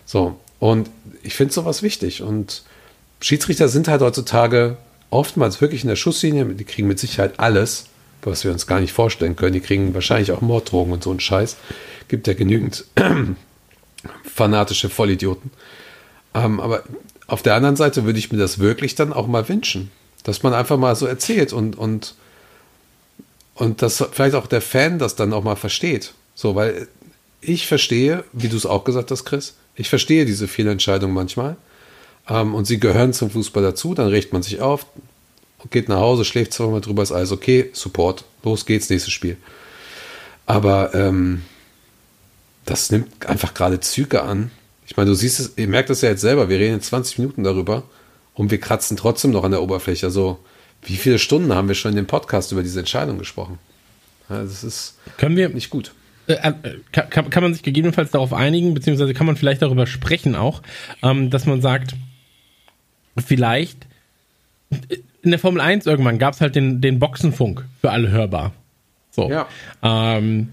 So, 0.06 0.40
und 0.58 0.90
ich 1.22 1.34
finde 1.34 1.54
sowas 1.54 1.82
wichtig. 1.82 2.22
Und 2.22 2.64
Schiedsrichter 3.20 3.68
sind 3.68 3.86
halt 3.86 4.02
heutzutage 4.02 4.76
oftmals 5.10 5.60
wirklich 5.60 5.82
in 5.82 5.88
der 5.88 5.96
Schusslinie, 5.96 6.46
die 6.46 6.64
kriegen 6.64 6.88
mit 6.88 6.98
Sicherheit 6.98 7.34
alles, 7.38 7.86
was 8.22 8.42
wir 8.42 8.50
uns 8.50 8.66
gar 8.66 8.80
nicht 8.80 8.92
vorstellen 8.92 9.36
können. 9.36 9.52
Die 9.52 9.60
kriegen 9.60 9.94
wahrscheinlich 9.94 10.32
auch 10.32 10.40
Morddrogen 10.40 10.92
und 10.92 11.04
so 11.04 11.10
einen 11.10 11.20
Scheiß. 11.20 11.56
Gibt 12.08 12.26
ja 12.26 12.34
genügend 12.34 12.86
fanatische 14.24 14.88
Vollidioten. 14.88 15.52
Ähm, 16.34 16.58
aber 16.58 16.82
auf 17.28 17.42
der 17.42 17.54
anderen 17.54 17.76
Seite 17.76 18.04
würde 18.04 18.18
ich 18.18 18.32
mir 18.32 18.38
das 18.38 18.58
wirklich 18.58 18.94
dann 18.94 19.12
auch 19.12 19.28
mal 19.28 19.48
wünschen, 19.48 19.90
dass 20.24 20.42
man 20.42 20.54
einfach 20.54 20.78
mal 20.78 20.96
so 20.96 21.06
erzählt 21.06 21.52
und, 21.52 21.76
und, 21.76 22.14
und 23.54 23.82
dass 23.82 24.04
vielleicht 24.10 24.34
auch 24.34 24.46
der 24.46 24.62
Fan 24.62 24.98
das 24.98 25.14
dann 25.14 25.32
auch 25.32 25.44
mal 25.44 25.56
versteht. 25.56 26.14
So, 26.34 26.54
weil 26.54 26.88
ich 27.40 27.66
verstehe, 27.66 28.24
wie 28.32 28.48
du 28.48 28.56
es 28.56 28.66
auch 28.66 28.84
gesagt 28.84 29.10
hast, 29.10 29.24
Chris, 29.24 29.54
ich 29.76 29.88
verstehe 29.88 30.24
diese 30.24 30.48
Fehlentscheidung 30.48 31.12
manchmal. 31.12 31.56
Ähm, 32.28 32.54
und 32.54 32.66
sie 32.66 32.80
gehören 32.80 33.12
zum 33.12 33.30
Fußball 33.30 33.62
dazu, 33.62 33.94
dann 33.94 34.08
regt 34.08 34.32
man 34.32 34.42
sich 34.42 34.60
auf, 34.60 34.86
geht 35.70 35.88
nach 35.88 35.98
Hause, 35.98 36.24
schläft 36.24 36.52
zweimal 36.52 36.80
drüber, 36.80 37.02
ist 37.02 37.12
alles 37.12 37.32
okay, 37.32 37.70
Support, 37.72 38.24
los 38.42 38.66
geht's, 38.66 38.90
nächstes 38.90 39.12
Spiel. 39.12 39.36
Aber 40.46 40.94
ähm, 40.94 41.42
das 42.64 42.90
nimmt 42.90 43.26
einfach 43.26 43.54
gerade 43.54 43.80
Züge 43.80 44.22
an. 44.22 44.50
Ich 44.88 44.96
meine, 44.96 45.10
du 45.10 45.14
siehst 45.14 45.38
es, 45.38 45.52
ihr 45.56 45.68
merkt 45.68 45.90
das 45.90 46.00
ja 46.00 46.08
jetzt 46.08 46.22
selber, 46.22 46.48
wir 46.48 46.58
reden 46.58 46.76
jetzt 46.76 46.86
20 46.86 47.18
Minuten 47.18 47.44
darüber 47.44 47.82
und 48.34 48.50
wir 48.50 48.58
kratzen 48.58 48.96
trotzdem 48.96 49.32
noch 49.32 49.44
an 49.44 49.50
der 49.50 49.62
Oberfläche. 49.62 50.06
Also, 50.06 50.38
wie 50.82 50.96
viele 50.96 51.18
Stunden 51.18 51.54
haben 51.54 51.68
wir 51.68 51.74
schon 51.74 51.90
in 51.90 51.96
dem 51.96 52.06
Podcast 52.06 52.52
über 52.52 52.62
diese 52.62 52.78
Entscheidung 52.78 53.18
gesprochen? 53.18 53.58
Ja, 54.30 54.42
das 54.42 54.64
ist 54.64 54.98
Können 55.18 55.36
wir, 55.36 55.50
nicht 55.50 55.68
gut. 55.68 55.92
äh, 56.26 56.32
äh, 56.34 56.52
kann, 56.90 57.10
kann 57.10 57.28
kann 57.30 57.42
man 57.42 57.52
sich 57.52 57.62
gegebenenfalls 57.62 58.12
darauf 58.12 58.32
einigen, 58.32 58.72
beziehungsweise 58.72 59.12
kann 59.12 59.26
man 59.26 59.36
vielleicht 59.36 59.60
darüber 59.60 59.86
sprechen 59.86 60.34
auch, 60.34 60.62
ähm, 61.02 61.28
dass 61.28 61.44
man 61.44 61.60
sagt, 61.60 61.94
vielleicht 63.18 63.86
in 64.70 65.30
der 65.30 65.38
Formel 65.38 65.60
1 65.60 65.84
irgendwann 65.84 66.18
gab 66.18 66.32
es 66.32 66.40
halt 66.40 66.54
den, 66.56 66.80
den 66.80 66.98
Boxenfunk 66.98 67.66
für 67.82 67.90
alle 67.90 68.08
hörbar. 68.10 68.52
So. 69.10 69.30
Ja. 69.30 69.48
Ähm, 69.82 70.52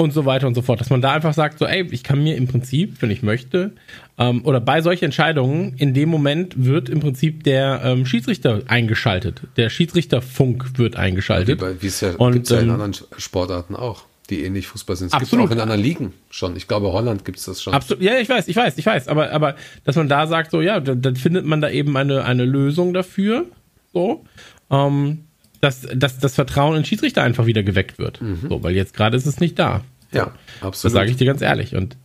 und 0.00 0.12
so 0.12 0.24
weiter 0.24 0.46
und 0.46 0.54
so 0.54 0.62
fort. 0.62 0.80
Dass 0.80 0.88
man 0.88 1.02
da 1.02 1.12
einfach 1.12 1.34
sagt, 1.34 1.58
so, 1.58 1.66
ey, 1.66 1.86
ich 1.90 2.02
kann 2.02 2.22
mir 2.22 2.34
im 2.36 2.48
Prinzip, 2.48 3.02
wenn 3.02 3.10
ich 3.10 3.22
möchte, 3.22 3.72
ähm, 4.18 4.44
oder 4.46 4.58
bei 4.58 4.80
solchen 4.80 5.04
Entscheidungen, 5.04 5.74
in 5.76 5.92
dem 5.92 6.08
Moment 6.08 6.64
wird 6.64 6.88
im 6.88 7.00
Prinzip 7.00 7.44
der 7.44 7.82
ähm, 7.84 8.06
Schiedsrichter 8.06 8.62
eingeschaltet. 8.66 9.42
Der 9.58 9.68
Schiedsrichterfunk 9.68 10.78
wird 10.78 10.96
eingeschaltet. 10.96 11.60
wie 11.82 11.86
es 11.86 12.00
ja, 12.00 12.12
Und, 12.16 12.32
gibt's 12.32 12.48
ja 12.48 12.60
in 12.60 12.68
ähm, 12.68 12.80
anderen 12.80 12.94
Sportarten 13.18 13.76
auch, 13.76 14.04
die 14.30 14.42
ähnlich 14.42 14.68
Fußball 14.68 14.96
sind. 14.96 15.08
Es 15.08 15.12
gibt 15.12 15.24
Absolut. 15.24 15.48
auch 15.48 15.50
in 15.50 15.60
anderen 15.60 15.82
Ligen 15.82 16.14
schon. 16.30 16.56
Ich 16.56 16.66
glaube, 16.66 16.90
Holland 16.92 17.26
gibt 17.26 17.38
es 17.38 17.44
das 17.44 17.62
schon. 17.62 17.74
Absolut, 17.74 18.02
ja, 18.02 18.18
ich 18.18 18.28
weiß, 18.28 18.48
ich 18.48 18.56
weiß, 18.56 18.78
ich 18.78 18.86
weiß, 18.86 19.06
aber, 19.06 19.30
aber 19.32 19.54
dass 19.84 19.96
man 19.96 20.08
da 20.08 20.26
sagt, 20.26 20.50
so, 20.50 20.62
ja, 20.62 20.80
dann, 20.80 21.02
dann 21.02 21.16
findet 21.16 21.44
man 21.44 21.60
da 21.60 21.68
eben 21.68 21.94
eine, 21.98 22.24
eine 22.24 22.46
Lösung 22.46 22.94
dafür, 22.94 23.44
so, 23.92 24.24
ähm, 24.70 25.26
dass, 25.60 25.86
dass 25.94 26.18
das 26.18 26.34
Vertrauen 26.34 26.76
in 26.76 26.84
Schiedsrichter 26.84 27.22
einfach 27.22 27.46
wieder 27.46 27.62
geweckt 27.62 27.98
wird. 27.98 28.20
So, 28.48 28.62
weil 28.62 28.74
jetzt 28.74 28.94
gerade 28.94 29.16
ist 29.16 29.26
es 29.26 29.40
nicht 29.40 29.58
da. 29.58 29.82
ja, 30.12 30.32
Das 30.60 30.68
absolut. 30.68 30.94
sage 30.94 31.10
ich 31.10 31.16
dir 31.16 31.26
ganz 31.26 31.42
ehrlich. 31.42 31.74
Und 31.74 31.96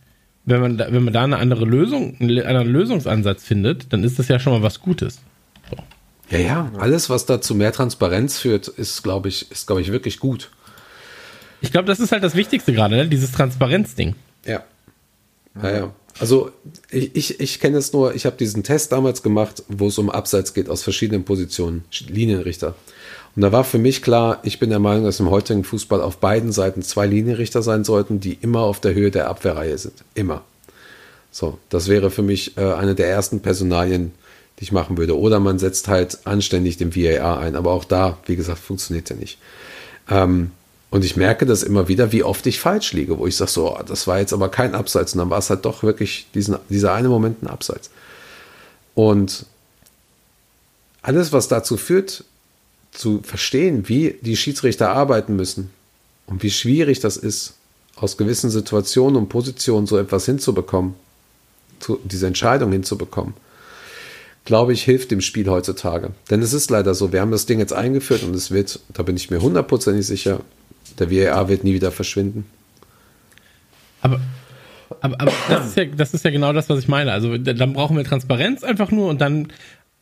wenn 0.44 0.60
man 0.60 0.78
da, 0.78 0.92
wenn 0.92 1.02
man 1.04 1.12
da 1.12 1.24
eine 1.24 1.38
andere 1.38 1.64
Lösung, 1.64 2.16
einen 2.20 2.44
anderen 2.44 2.68
Lösungsansatz 2.68 3.44
findet, 3.44 3.92
dann 3.92 4.04
ist 4.04 4.18
das 4.18 4.28
ja 4.28 4.38
schon 4.38 4.52
mal 4.52 4.62
was 4.62 4.80
Gutes. 4.80 5.20
So. 5.70 5.76
Ja, 6.30 6.38
ja, 6.38 6.72
alles, 6.78 7.08
was 7.10 7.26
da 7.26 7.40
zu 7.40 7.54
mehr 7.54 7.72
Transparenz 7.72 8.38
führt, 8.38 8.68
ist, 8.68 9.02
glaube 9.02 9.28
ich, 9.28 9.50
ist, 9.50 9.66
glaube 9.66 9.80
ich, 9.80 9.92
wirklich 9.92 10.18
gut. 10.18 10.50
Ich 11.60 11.72
glaube, 11.72 11.86
das 11.86 12.00
ist 12.00 12.12
halt 12.12 12.22
das 12.22 12.34
Wichtigste 12.34 12.72
gerade, 12.72 12.96
ne? 12.96 13.08
dieses 13.08 13.32
Transparenzding. 13.32 14.14
Ja. 14.44 14.62
Ja, 15.62 15.70
ja. 15.70 15.94
Also 16.18 16.50
ich, 16.90 17.14
ich, 17.14 17.40
ich 17.40 17.60
kenne 17.60 17.78
es 17.78 17.92
nur, 17.92 18.14
ich 18.14 18.26
habe 18.26 18.36
diesen 18.36 18.62
Test 18.62 18.92
damals 18.92 19.22
gemacht, 19.22 19.62
wo 19.68 19.88
es 19.88 19.98
um 19.98 20.10
Abseits 20.10 20.54
geht 20.54 20.68
aus 20.68 20.82
verschiedenen 20.82 21.24
Positionen, 21.24 21.84
Linienrichter. 22.08 22.74
Und 23.36 23.42
da 23.42 23.52
war 23.52 23.64
für 23.64 23.78
mich 23.78 24.00
klar, 24.00 24.40
ich 24.44 24.58
bin 24.58 24.70
der 24.70 24.78
Meinung, 24.78 25.04
dass 25.04 25.20
im 25.20 25.30
heutigen 25.30 25.62
Fußball 25.62 26.00
auf 26.00 26.16
beiden 26.16 26.52
Seiten 26.52 26.80
zwei 26.80 27.06
Linienrichter 27.06 27.62
sein 27.62 27.84
sollten, 27.84 28.18
die 28.18 28.38
immer 28.40 28.60
auf 28.60 28.80
der 28.80 28.94
Höhe 28.94 29.10
der 29.10 29.28
Abwehrreihe 29.28 29.76
sind. 29.76 29.92
Immer. 30.14 30.42
So, 31.30 31.58
das 31.68 31.88
wäre 31.88 32.10
für 32.10 32.22
mich 32.22 32.56
äh, 32.56 32.72
eine 32.72 32.94
der 32.94 33.10
ersten 33.10 33.40
Personalien, 33.40 34.12
die 34.58 34.64
ich 34.64 34.72
machen 34.72 34.96
würde. 34.96 35.18
Oder 35.18 35.38
man 35.38 35.58
setzt 35.58 35.86
halt 35.86 36.20
anständig 36.24 36.78
den 36.78 36.96
VAR 36.96 37.38
ein. 37.38 37.56
Aber 37.56 37.72
auch 37.72 37.84
da, 37.84 38.16
wie 38.24 38.36
gesagt, 38.36 38.58
funktioniert 38.58 39.10
ja 39.10 39.16
nicht. 39.16 39.36
Ähm, 40.08 40.50
und 40.88 41.04
ich 41.04 41.16
merke 41.16 41.44
das 41.44 41.62
immer 41.62 41.88
wieder, 41.88 42.12
wie 42.12 42.22
oft 42.22 42.46
ich 42.46 42.58
falsch 42.58 42.94
liege, 42.94 43.18
wo 43.18 43.26
ich 43.26 43.36
sage, 43.36 43.50
so, 43.50 43.76
oh, 43.76 43.82
das 43.86 44.06
war 44.06 44.18
jetzt 44.18 44.32
aber 44.32 44.48
kein 44.48 44.74
Abseits. 44.74 45.12
Und 45.12 45.18
dann 45.18 45.28
war 45.28 45.40
es 45.40 45.50
halt 45.50 45.66
doch 45.66 45.82
wirklich 45.82 46.26
diesen, 46.32 46.56
dieser 46.70 46.94
eine 46.94 47.10
Moment 47.10 47.42
ein 47.42 47.48
Abseits. 47.48 47.90
Und 48.94 49.44
alles, 51.02 51.34
was 51.34 51.48
dazu 51.48 51.76
führt, 51.76 52.24
zu 52.96 53.20
verstehen, 53.22 53.88
wie 53.88 54.16
die 54.22 54.36
Schiedsrichter 54.36 54.90
arbeiten 54.90 55.36
müssen 55.36 55.70
und 56.26 56.42
wie 56.42 56.50
schwierig 56.50 57.00
das 57.00 57.16
ist, 57.16 57.54
aus 57.96 58.16
gewissen 58.16 58.50
Situationen 58.50 59.16
und 59.16 59.28
Positionen 59.28 59.86
so 59.86 59.98
etwas 59.98 60.26
hinzubekommen, 60.26 60.94
zu, 61.80 61.98
diese 62.04 62.26
Entscheidung 62.26 62.72
hinzubekommen, 62.72 63.34
glaube 64.44 64.72
ich, 64.72 64.82
hilft 64.82 65.10
dem 65.10 65.20
Spiel 65.20 65.48
heutzutage. 65.48 66.10
Denn 66.30 66.40
es 66.40 66.52
ist 66.52 66.70
leider 66.70 66.94
so, 66.94 67.12
wir 67.12 67.20
haben 67.20 67.30
das 67.30 67.46
Ding 67.46 67.58
jetzt 67.58 67.72
eingeführt 67.72 68.22
und 68.22 68.34
es 68.34 68.50
wird, 68.50 68.80
da 68.92 69.02
bin 69.02 69.16
ich 69.16 69.30
mir 69.30 69.40
hundertprozentig 69.40 70.06
sicher, 70.06 70.40
der 70.98 71.10
VAR 71.10 71.48
wird 71.48 71.64
nie 71.64 71.74
wieder 71.74 71.90
verschwinden. 71.90 72.46
Aber, 74.02 74.20
aber, 75.00 75.20
aber 75.20 75.32
das, 75.48 75.68
ist 75.68 75.76
ja, 75.76 75.84
das 75.86 76.14
ist 76.14 76.24
ja 76.24 76.30
genau 76.30 76.52
das, 76.52 76.68
was 76.68 76.78
ich 76.78 76.88
meine. 76.88 77.12
Also 77.12 77.36
dann 77.38 77.72
brauchen 77.72 77.96
wir 77.96 78.04
Transparenz 78.04 78.62
einfach 78.62 78.90
nur 78.90 79.08
und 79.08 79.20
dann 79.20 79.48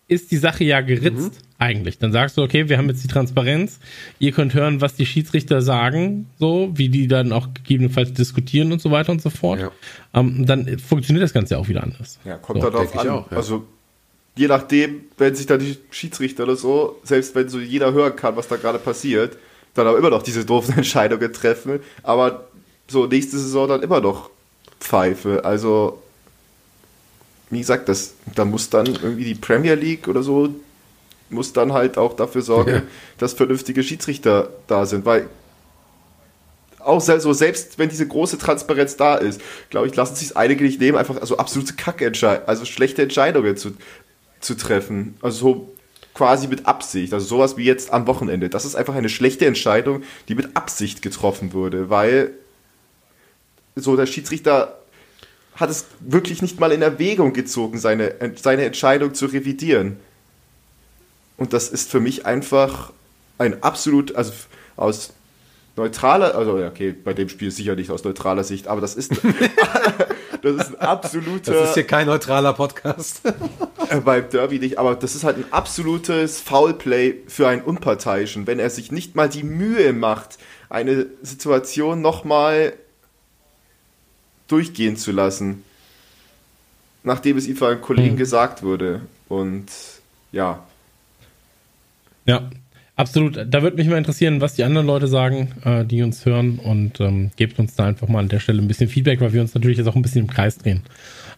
ist 0.07 0.31
die 0.31 0.37
Sache 0.37 0.65
ja 0.65 0.81
geritzt 0.81 1.35
mhm. 1.35 1.49
eigentlich. 1.59 1.99
Dann 1.99 2.13
sagst 2.13 2.37
du, 2.37 2.43
okay, 2.43 2.69
wir 2.69 2.79
haben 2.79 2.89
jetzt 2.89 3.03
die 3.03 3.09
Transparenz, 3.09 3.81
ihr 4.19 4.33
könnt 4.33 4.55
hören, 4.55 4.81
was 4.81 4.95
die 4.95 5.07
Schiedsrichter 5.07 5.63
sagen, 5.63 6.29
so, 6.39 6.71
wie 6.75 6.89
die 6.89 7.09
dann 7.09 7.33
auch 7.33 7.55
gegebenenfalls 7.55 8.13
diskutieren 8.13 8.73
und 8.73 8.81
so 8.81 8.91
weiter 8.91 9.13
und 9.13 9.23
so 9.23 9.31
fort. 9.31 9.61
Ja. 9.61 9.73
Ähm, 10.13 10.45
dann 10.47 10.79
funktioniert 10.79 11.23
das 11.23 11.33
Ganze 11.33 11.55
ja 11.55 11.61
auch 11.61 11.69
wieder 11.69 11.83
anders. 11.83 12.19
Ja, 12.25 12.37
kommt 12.37 12.61
so, 12.63 12.71
darauf 12.71 12.97
an. 12.99 13.09
Auch, 13.09 13.31
ja. 13.31 13.37
Also 13.37 13.67
je 14.37 14.47
nachdem, 14.47 15.03
wenn 15.17 15.35
sich 15.35 15.47
da 15.47 15.57
die 15.57 15.77
Schiedsrichter 15.91 16.43
oder 16.45 16.57
so, 16.57 17.01
selbst 17.03 17.35
wenn 17.35 17.49
so 17.49 17.59
jeder 17.59 17.93
hören 17.93 18.17
kann, 18.17 18.37
was 18.37 18.49
da 18.49 18.57
gerade 18.57 18.79
passiert, 18.79 19.39
dann 19.75 19.87
aber 19.87 19.99
immer 19.99 20.11
noch 20.11 20.23
diese 20.23 20.45
doofen 20.45 20.75
Entscheidungen 20.77 21.33
treffen. 21.33 21.81
Aber 22.03 22.49
so 22.89 23.07
nächste 23.07 23.39
Saison 23.39 23.69
dann 23.69 23.83
immer 23.83 24.01
noch 24.01 24.31
Pfeife. 24.81 25.45
Also, 25.45 26.03
wie 27.55 27.61
gesagt, 27.61 27.89
das, 27.89 28.15
da 28.35 28.45
muss 28.45 28.71
dann 28.71 28.87
irgendwie 28.87 29.25
die 29.25 29.35
Premier 29.35 29.75
League 29.75 30.09
oder 30.09 30.23
so, 30.23 30.55
muss 31.31 31.53
dann 31.53 31.73
halt 31.73 31.97
auch 31.99 32.15
dafür 32.15 32.43
sorgen, 32.43 32.71
ja. 32.71 32.83
dass 33.19 33.33
vernünftige 33.33 33.83
Schiedsrichter 33.83 34.51
da 34.67 34.87
sind. 34.87 35.05
Weil 35.05 35.29
auch 36.81 37.01
so 37.01 37.33
selbst 37.33 37.79
wenn 37.79 37.89
diese 37.89 38.07
große 38.07 38.39
Transparenz 38.39 38.97
da 38.97 39.17
ist, 39.17 39.41
glaube 39.71 39.87
ich, 39.87 39.97
lassen 39.97 40.17
sich 40.17 40.29
es 40.29 40.37
einige 40.37 40.65
nicht 40.65 40.81
nehmen, 40.81 40.99
einfach 40.99 41.21
also 41.21 41.39
absolute 41.39 41.75
Kackentscheidungen, 41.75 42.49
also 42.49 42.65
schlechte 42.65 43.03
Entscheidungen 43.03 43.57
zu, 43.57 43.73
zu 44.41 44.55
treffen. 44.55 45.17
Also 45.23 45.39
so 45.39 45.75
quasi 46.15 46.47
mit 46.47 46.67
Absicht. 46.67 47.13
Also 47.13 47.27
sowas 47.27 47.57
wie 47.57 47.65
jetzt 47.65 47.93
am 47.93 48.07
Wochenende. 48.07 48.49
Das 48.49 48.65
ist 48.65 48.77
einfach 48.77 48.95
eine 48.95 49.09
schlechte 49.09 49.47
Entscheidung, 49.47 50.03
die 50.29 50.35
mit 50.35 50.57
Absicht 50.57 51.03
getroffen 51.03 51.53
wurde, 51.53 51.91
weil 51.91 52.31
so 53.77 53.97
der 53.97 54.07
Schiedsrichter 54.07 54.79
hat 55.57 55.71
es 55.71 55.87
wirklich 56.01 56.43
nicht 56.43 56.61
mal 56.61 56.73
in 56.73 56.83
Erwägung 56.83 57.33
gezogen, 57.33 57.79
seine, 57.79 58.15
seine 58.37 58.65
Entscheidung 58.65 59.15
zu 59.15 59.27
revidieren. 59.27 59.97
Und 61.37 61.53
das 61.53 61.69
ist 61.69 61.91
für 61.91 62.01
mich 62.01 62.27
einfach 62.27 62.93
ein 63.39 63.63
absolut, 63.63 64.15
also 64.15 64.33
aus 64.77 65.13
neutraler, 65.77 66.35
also 66.35 66.57
okay, 66.65 66.93
bei 66.93 67.15
dem 67.15 67.29
Spiel 67.29 67.51
sicher 67.51 67.75
nicht 67.75 67.91
aus 67.91 68.05
neutraler 68.05 68.45
Sicht, 68.45 68.69
aber 68.69 68.81
das 68.81 68.95
ist, 68.95 69.13
das 70.43 70.57
ist 70.57 70.81
ein 70.81 70.87
absoluter. 70.87 71.53
Das 71.53 71.69
ist 71.71 71.75
hier 71.75 71.87
kein 71.87 72.07
neutraler 72.07 72.53
Podcast. 72.53 73.23
Äh, 73.89 74.01
beim 74.01 74.29
Derby 74.31 74.59
nicht, 74.61 74.79
aber 74.79 74.95
das 74.95 75.15
ist 75.15 75.25
halt 75.25 75.37
ein 75.37 75.47
absolutes 75.51 76.41
Foulplay 76.41 77.23
für 77.27 77.49
einen 77.49 77.63
Unparteiischen, 77.63 78.47
wenn 78.47 78.59
er 78.59 78.71
sich 78.71 78.93
nicht 78.93 79.17
mal 79.17 79.29
die 79.29 79.43
Mühe 79.43 79.93
macht, 79.93 80.39
eine 80.69 81.07
Situation 81.23 82.01
nochmal 82.01 82.75
durchgehen 84.55 84.97
zu 84.97 85.11
lassen, 85.11 85.65
nachdem 87.03 87.37
es 87.37 87.49
ihm 87.49 87.57
von 87.57 87.73
einem 87.73 87.81
Kollegen 87.81 88.11
hm. 88.11 88.17
gesagt 88.17 88.63
wurde. 88.63 89.01
Und 89.29 89.67
ja. 90.31 90.65
Ja, 92.25 92.49
Absolut. 92.97 93.37
Da 93.49 93.63
würde 93.63 93.77
mich 93.77 93.89
mal 93.89 93.99
interessieren, 93.99 94.41
was 94.41 94.55
die 94.55 94.63
anderen 94.63 94.87
Leute 94.87 95.09
sagen, 95.09 95.51
äh, 95.65 95.85
die 95.85 96.03
uns 96.03 96.25
hören 96.25 96.61
und 96.61 97.01
ähm, 97.01 97.33
gebt 97.35 97.59
uns 97.59 97.75
da 97.75 97.87
einfach 97.87 98.07
mal 98.07 98.21
an 98.21 98.29
der 98.29 98.39
Stelle 98.39 98.63
ein 98.63 98.69
bisschen 98.69 98.89
Feedback, 98.89 99.21
weil 99.21 99.33
wir 99.33 99.41
uns 99.41 99.53
natürlich 99.53 99.79
jetzt 99.79 99.89
auch 99.89 99.97
ein 99.97 100.03
bisschen 100.03 100.21
im 100.23 100.31
Kreis 100.31 100.59
drehen. 100.59 100.83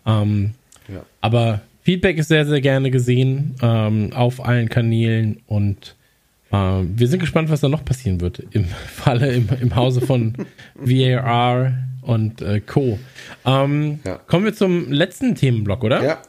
Ähm, 0.05 0.51
ja. 0.87 1.03
Aber 1.23 1.63
Feedback 1.83 2.19
ist 2.19 2.29
sehr, 2.29 2.45
sehr 2.45 2.61
gerne 2.61 2.91
gesehen 2.91 3.55
ähm, 3.63 4.13
auf 4.13 4.45
allen 4.45 4.69
Kanälen 4.69 5.41
und 5.47 5.79
äh, 5.89 6.06
wir 6.51 7.09
sind 7.09 7.19
gespannt, 7.19 7.51
was 7.51 7.61
da 7.61 7.69
noch 7.69 7.85
passieren 7.85 8.21
wird 8.21 8.43
im 8.51 8.65
Falle 8.95 9.33
im, 9.33 9.49
im 9.61 9.75
Hause 9.75 10.01
von 10.01 10.35
VAR 10.75 11.75
und 12.03 12.41
äh, 12.41 12.61
Co. 12.61 12.99
Ähm, 13.45 14.01
ja. 14.05 14.19
Kommen 14.27 14.45
wir 14.45 14.55
zum 14.55 14.91
letzten 14.93 15.35
Themenblock, 15.35 15.85
oder? 15.85 16.05
Ja. 16.05 16.23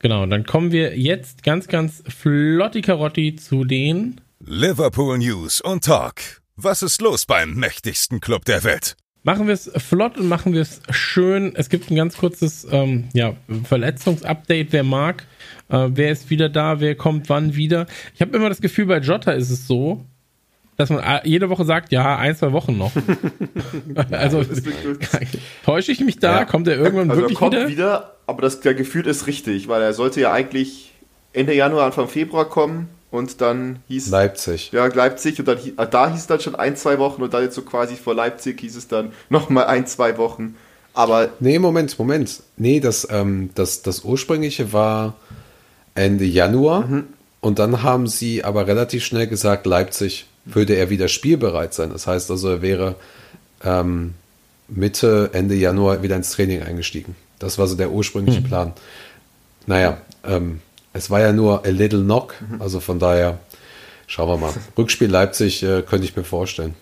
Genau, 0.00 0.26
dann 0.26 0.44
kommen 0.44 0.72
wir 0.72 0.98
jetzt 0.98 1.42
ganz, 1.42 1.66
ganz 1.68 2.02
flotti 2.06 2.82
Karotti 2.82 3.36
zu 3.36 3.64
den 3.64 4.20
Liverpool 4.44 5.18
News 5.18 5.60
und 5.60 5.84
Talk. 5.84 6.20
Was 6.56 6.82
ist 6.82 7.00
los 7.00 7.26
beim 7.26 7.54
mächtigsten 7.54 8.20
Club 8.20 8.44
der 8.44 8.62
Welt? 8.64 8.96
Machen 9.22 9.46
wir 9.46 9.54
es 9.54 9.70
flott 9.78 10.18
und 10.18 10.28
machen 10.28 10.52
wir 10.52 10.60
es 10.60 10.82
schön. 10.90 11.56
Es 11.56 11.70
gibt 11.70 11.90
ein 11.90 11.96
ganz 11.96 12.18
kurzes 12.18 12.66
ähm, 12.70 13.08
ja, 13.14 13.34
Verletzungsupdate, 13.64 14.68
wer 14.70 14.84
mag. 14.84 15.26
Äh, 15.74 15.90
wer 15.94 16.12
ist 16.12 16.30
wieder 16.30 16.48
da, 16.48 16.80
wer 16.80 16.94
kommt 16.94 17.28
wann 17.28 17.54
wieder. 17.54 17.86
Ich 18.14 18.20
habe 18.20 18.36
immer 18.36 18.48
das 18.48 18.60
Gefühl, 18.60 18.86
bei 18.86 18.98
Jota 18.98 19.32
ist 19.32 19.50
es 19.50 19.66
so, 19.66 20.04
dass 20.76 20.90
man 20.90 21.00
äh, 21.00 21.20
jede 21.24 21.50
Woche 21.50 21.64
sagt, 21.64 21.90
ja, 21.92 22.16
ein, 22.16 22.36
zwei 22.36 22.52
Wochen 22.52 22.78
noch. 22.78 22.92
also 24.10 24.44
täusche 25.64 25.92
ich 25.92 26.00
mich 26.00 26.18
da? 26.18 26.40
Ja. 26.40 26.44
Kommt 26.44 26.68
er 26.68 26.76
irgendwann 26.76 27.10
also 27.10 27.22
wirklich 27.22 27.38
er 27.38 27.40
kommt 27.40 27.54
wieder? 27.54 27.68
wieder? 27.68 28.14
Aber 28.26 28.42
das 28.42 28.60
der 28.60 28.74
Gefühl 28.74 29.06
ist 29.06 29.26
richtig, 29.26 29.68
weil 29.68 29.82
er 29.82 29.92
sollte 29.92 30.20
ja 30.20 30.32
eigentlich 30.32 30.92
Ende 31.32 31.54
Januar, 31.54 31.86
Anfang 31.86 32.08
Februar 32.08 32.48
kommen 32.48 32.88
und 33.10 33.40
dann 33.40 33.80
hieß 33.88 34.10
Leipzig. 34.10 34.70
Ja, 34.72 34.86
Leipzig 34.86 35.38
und 35.40 35.48
dann 35.48 35.58
äh, 35.58 35.86
da 35.90 36.10
hieß 36.10 36.20
es 36.20 36.26
dann 36.26 36.40
schon 36.40 36.54
ein, 36.54 36.76
zwei 36.76 36.98
Wochen 36.98 37.22
und 37.22 37.34
dann 37.34 37.42
jetzt 37.42 37.54
so 37.54 37.62
quasi 37.62 37.96
vor 37.96 38.14
Leipzig 38.14 38.60
hieß 38.60 38.76
es 38.76 38.88
dann 38.88 39.12
nochmal 39.28 39.66
ein, 39.66 39.86
zwei 39.86 40.16
Wochen. 40.18 40.56
Aber. 40.94 41.30
Nee, 41.40 41.58
Moment, 41.58 41.98
Moment. 41.98 42.42
Nee, 42.56 42.78
das, 42.78 43.08
ähm, 43.10 43.50
das, 43.56 43.82
das 43.82 44.04
ursprüngliche 44.04 44.72
war 44.72 45.16
Ende 45.94 46.24
Januar 46.24 46.86
mhm. 46.86 47.04
und 47.40 47.58
dann 47.58 47.82
haben 47.82 48.06
sie 48.06 48.44
aber 48.44 48.66
relativ 48.66 49.04
schnell 49.04 49.26
gesagt, 49.26 49.66
Leipzig 49.66 50.26
würde 50.44 50.74
er 50.74 50.90
wieder 50.90 51.08
spielbereit 51.08 51.74
sein. 51.74 51.90
Das 51.90 52.06
heißt 52.06 52.30
also, 52.30 52.48
er 52.48 52.62
wäre 52.62 52.96
ähm, 53.62 54.14
Mitte, 54.68 55.30
Ende 55.32 55.54
Januar 55.54 56.02
wieder 56.02 56.16
ins 56.16 56.32
Training 56.32 56.62
eingestiegen. 56.62 57.16
Das 57.38 57.58
war 57.58 57.66
so 57.66 57.76
der 57.76 57.90
ursprüngliche 57.90 58.40
mhm. 58.40 58.44
Plan. 58.44 58.72
Naja, 59.66 59.98
ähm, 60.24 60.60
es 60.92 61.10
war 61.10 61.20
ja 61.20 61.32
nur 61.32 61.64
a 61.64 61.68
little 61.68 62.02
knock, 62.02 62.34
mhm. 62.40 62.60
also 62.60 62.80
von 62.80 62.98
daher 62.98 63.38
schauen 64.06 64.28
wir 64.28 64.36
mal. 64.36 64.52
Rückspiel 64.78 65.10
Leipzig 65.10 65.62
äh, 65.62 65.82
könnte 65.82 66.06
ich 66.06 66.16
mir 66.16 66.24
vorstellen. 66.24 66.74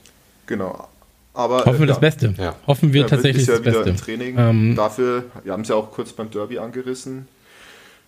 Genau. 0.46 0.88
Aber, 1.34 1.64
Hoffen 1.64 1.78
wir 1.78 1.84
äh, 1.84 1.88
das 1.88 2.00
Beste. 2.00 2.34
Ja. 2.36 2.54
Hoffen 2.66 2.92
wir 2.92 3.02
ja, 3.02 3.06
tatsächlich 3.06 3.46
ja 3.46 3.54
das 3.54 3.62
Beste. 3.62 3.90
Im 3.90 3.96
Training. 3.96 4.38
Ähm, 4.38 4.76
Dafür, 4.76 5.24
wir 5.44 5.52
haben 5.52 5.62
es 5.62 5.68
ja 5.68 5.76
auch 5.76 5.90
kurz 5.90 6.12
beim 6.12 6.30
Derby 6.30 6.58
angerissen. 6.58 7.26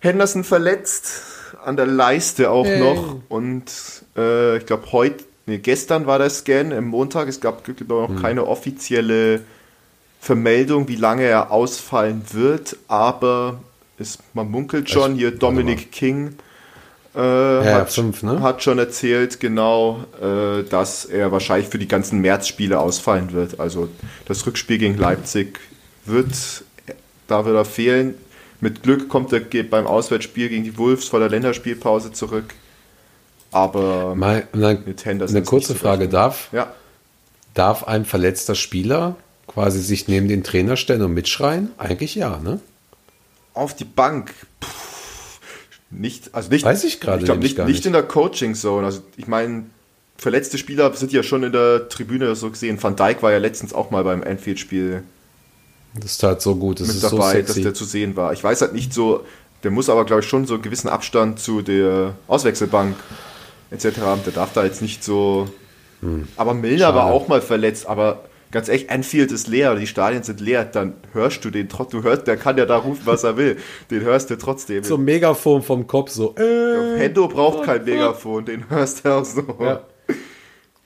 Henderson 0.05 0.43
verletzt, 0.43 1.23
an 1.63 1.75
der 1.75 1.87
Leiste 1.87 2.51
auch 2.51 2.65
hey. 2.65 2.79
noch. 2.79 3.21
Und 3.27 3.65
äh, 4.15 4.57
ich 4.57 4.65
glaube, 4.65 4.91
heute 4.91 5.23
nee, 5.45 5.57
gestern 5.57 6.05
war 6.05 6.19
der 6.19 6.29
Scan, 6.29 6.71
am 6.71 6.85
Montag, 6.85 7.27
es 7.27 7.41
gab 7.41 7.67
noch 7.67 8.09
mhm. 8.09 8.21
keine 8.21 8.47
offizielle 8.47 9.41
Vermeldung, 10.19 10.87
wie 10.87 10.95
lange 10.95 11.23
er 11.23 11.51
ausfallen 11.51 12.23
wird, 12.31 12.77
aber 12.87 13.59
ist, 13.97 14.19
man 14.33 14.49
munkelt 14.49 14.89
schon, 14.89 15.13
ich, 15.13 15.19
hier 15.19 15.31
Dominic 15.31 15.91
King 15.91 16.35
äh, 17.15 17.19
ja, 17.19 17.75
hat, 17.75 17.93
fünf, 17.93 18.23
ne? 18.23 18.41
hat, 18.41 18.61
schon 18.61 18.77
erzählt, 18.77 19.39
genau, 19.39 20.03
äh, 20.21 20.63
dass 20.63 21.05
er 21.05 21.31
wahrscheinlich 21.31 21.69
für 21.69 21.77
die 21.77 21.87
ganzen 21.87 22.19
Märzspiele 22.19 22.79
ausfallen 22.79 23.31
wird. 23.31 23.59
Also 23.59 23.87
das 24.25 24.45
Rückspiel 24.45 24.79
gegen 24.79 24.97
Leipzig 24.97 25.59
wird, 26.05 26.33
da 27.27 27.45
wird 27.45 27.55
er 27.55 27.65
fehlen. 27.65 28.15
Mit 28.61 28.83
Glück 28.83 29.09
kommt 29.09 29.33
er 29.33 29.41
beim 29.63 29.87
Auswärtsspiel 29.87 30.49
gegen 30.49 30.63
die 30.63 30.77
Wolves 30.77 31.07
vor 31.07 31.19
der 31.19 31.29
Länderspielpause 31.29 32.11
zurück. 32.13 32.53
Aber 33.51 34.15
Mal, 34.15 34.47
eine, 34.53 34.83
eine 35.03 35.43
kurze 35.43 35.75
Frage, 35.75 36.09
darf, 36.09 36.49
ja. 36.51 36.73
darf 37.53 37.85
ein 37.85 38.05
verletzter 38.05 38.55
Spieler 38.55 39.15
quasi 39.47 39.79
sich 39.79 40.07
neben 40.07 40.27
den 40.27 40.43
Trainer 40.43 40.75
stellen 40.75 41.01
und 41.01 41.13
mitschreien? 41.13 41.71
Eigentlich 41.77 42.15
ja, 42.15 42.39
ne? 42.39 42.59
Auf 43.53 43.75
die 43.75 43.85
Bank. 43.85 44.33
Puh, 44.59 44.67
nicht, 45.91 46.33
also 46.33 46.49
nicht, 46.49 46.65
Weiß 46.65 46.83
ich 46.83 46.99
gerade 46.99 47.23
ich 47.23 47.29
nicht, 47.29 47.57
nicht, 47.57 47.67
nicht 47.67 47.85
in 47.85 47.93
der 47.93 48.03
Coaching 48.03 48.55
Zone. 48.55 48.85
Also 48.85 49.01
ich 49.15 49.27
meine, 49.27 49.65
verletzte 50.17 50.57
Spieler 50.57 50.93
sind 50.93 51.11
ja 51.13 51.23
schon 51.23 51.43
in 51.43 51.51
der 51.51 51.87
Tribüne 51.87 52.35
so 52.35 52.49
gesehen. 52.49 52.81
Van 52.81 52.95
Dijk 52.95 53.23
war 53.23 53.31
ja 53.31 53.37
letztens 53.37 53.73
auch 53.73 53.91
mal 53.91 54.03
beim 54.03 54.23
Anfield-Spiel. 54.23 55.03
Das 55.99 56.17
tat 56.17 56.41
so 56.41 56.55
gut, 56.55 56.79
das 56.79 56.87
mit 56.87 56.97
ist 56.97 57.03
dabei, 57.03 57.41
so 57.41 57.47
dass 57.47 57.55
der 57.55 57.73
zu 57.73 57.85
sehen 57.85 58.15
war. 58.15 58.33
Ich 58.33 58.43
weiß 58.43 58.61
halt 58.61 58.73
nicht 58.73 58.93
so, 58.93 59.25
der 59.63 59.71
muss 59.71 59.89
aber 59.89 60.05
glaube 60.05 60.21
ich 60.21 60.27
schon 60.27 60.45
so 60.45 60.55
einen 60.55 60.63
gewissen 60.63 60.89
Abstand 60.89 61.39
zu 61.39 61.61
der 61.61 62.15
Auswechselbank 62.27 62.95
etc. 63.71 63.99
Der 64.25 64.33
darf 64.33 64.53
da 64.53 64.63
jetzt 64.63 64.81
nicht 64.81 65.03
so. 65.03 65.47
Hm. 66.01 66.27
Aber 66.35 66.53
Milner 66.53 66.85
Schade. 66.87 66.97
war 66.97 67.05
auch 67.05 67.27
mal 67.27 67.41
verletzt, 67.41 67.87
aber 67.87 68.25
ganz 68.51 68.69
echt, 68.69 68.89
Anfield 68.89 69.31
ist 69.31 69.47
leer, 69.47 69.75
die 69.75 69.87
Stadien 69.87 70.23
sind 70.23 70.39
leer, 70.39 70.65
dann 70.65 70.93
hörst 71.13 71.43
du 71.43 71.49
den 71.49 71.67
trotzdem, 71.69 72.01
du 72.01 72.07
hörst, 72.07 72.27
der 72.27 72.37
kann 72.37 72.57
ja 72.57 72.65
da 72.65 72.77
rufen, 72.77 73.01
was 73.05 73.23
er 73.23 73.37
will, 73.37 73.57
den 73.91 74.01
hörst 74.01 74.29
du 74.29 74.37
trotzdem. 74.37 74.83
So 74.83 74.95
ein 74.95 75.03
Megafon 75.03 75.61
vom 75.61 75.87
Kopf, 75.87 76.11
so. 76.11 76.35
Äh, 76.35 76.97
Hendo 76.97 77.27
braucht 77.27 77.63
kein 77.63 77.83
Megafon, 77.83 78.45
den 78.45 78.69
hörst 78.69 79.03
du 79.03 79.09
auch 79.09 79.25
so. 79.25 79.43
Ja. 79.59 79.81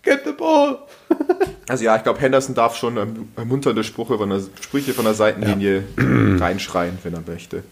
Get 0.01 0.21
the 0.25 0.31
ball! 0.31 0.79
also 1.69 1.83
ja, 1.83 1.95
ich 1.95 2.03
glaube, 2.03 2.19
Henderson 2.19 2.55
darf 2.55 2.75
schon 2.75 3.27
ermunternde 3.35 3.83
Sprüche 3.83 4.17
von 4.17 4.29
der, 4.29 4.41
Sprüche 4.59 4.93
von 4.93 5.05
der 5.05 5.13
Seitenlinie 5.13 5.83
ja. 5.97 6.37
reinschreien, 6.37 6.97
wenn 7.03 7.13
er 7.13 7.21
möchte. 7.21 7.63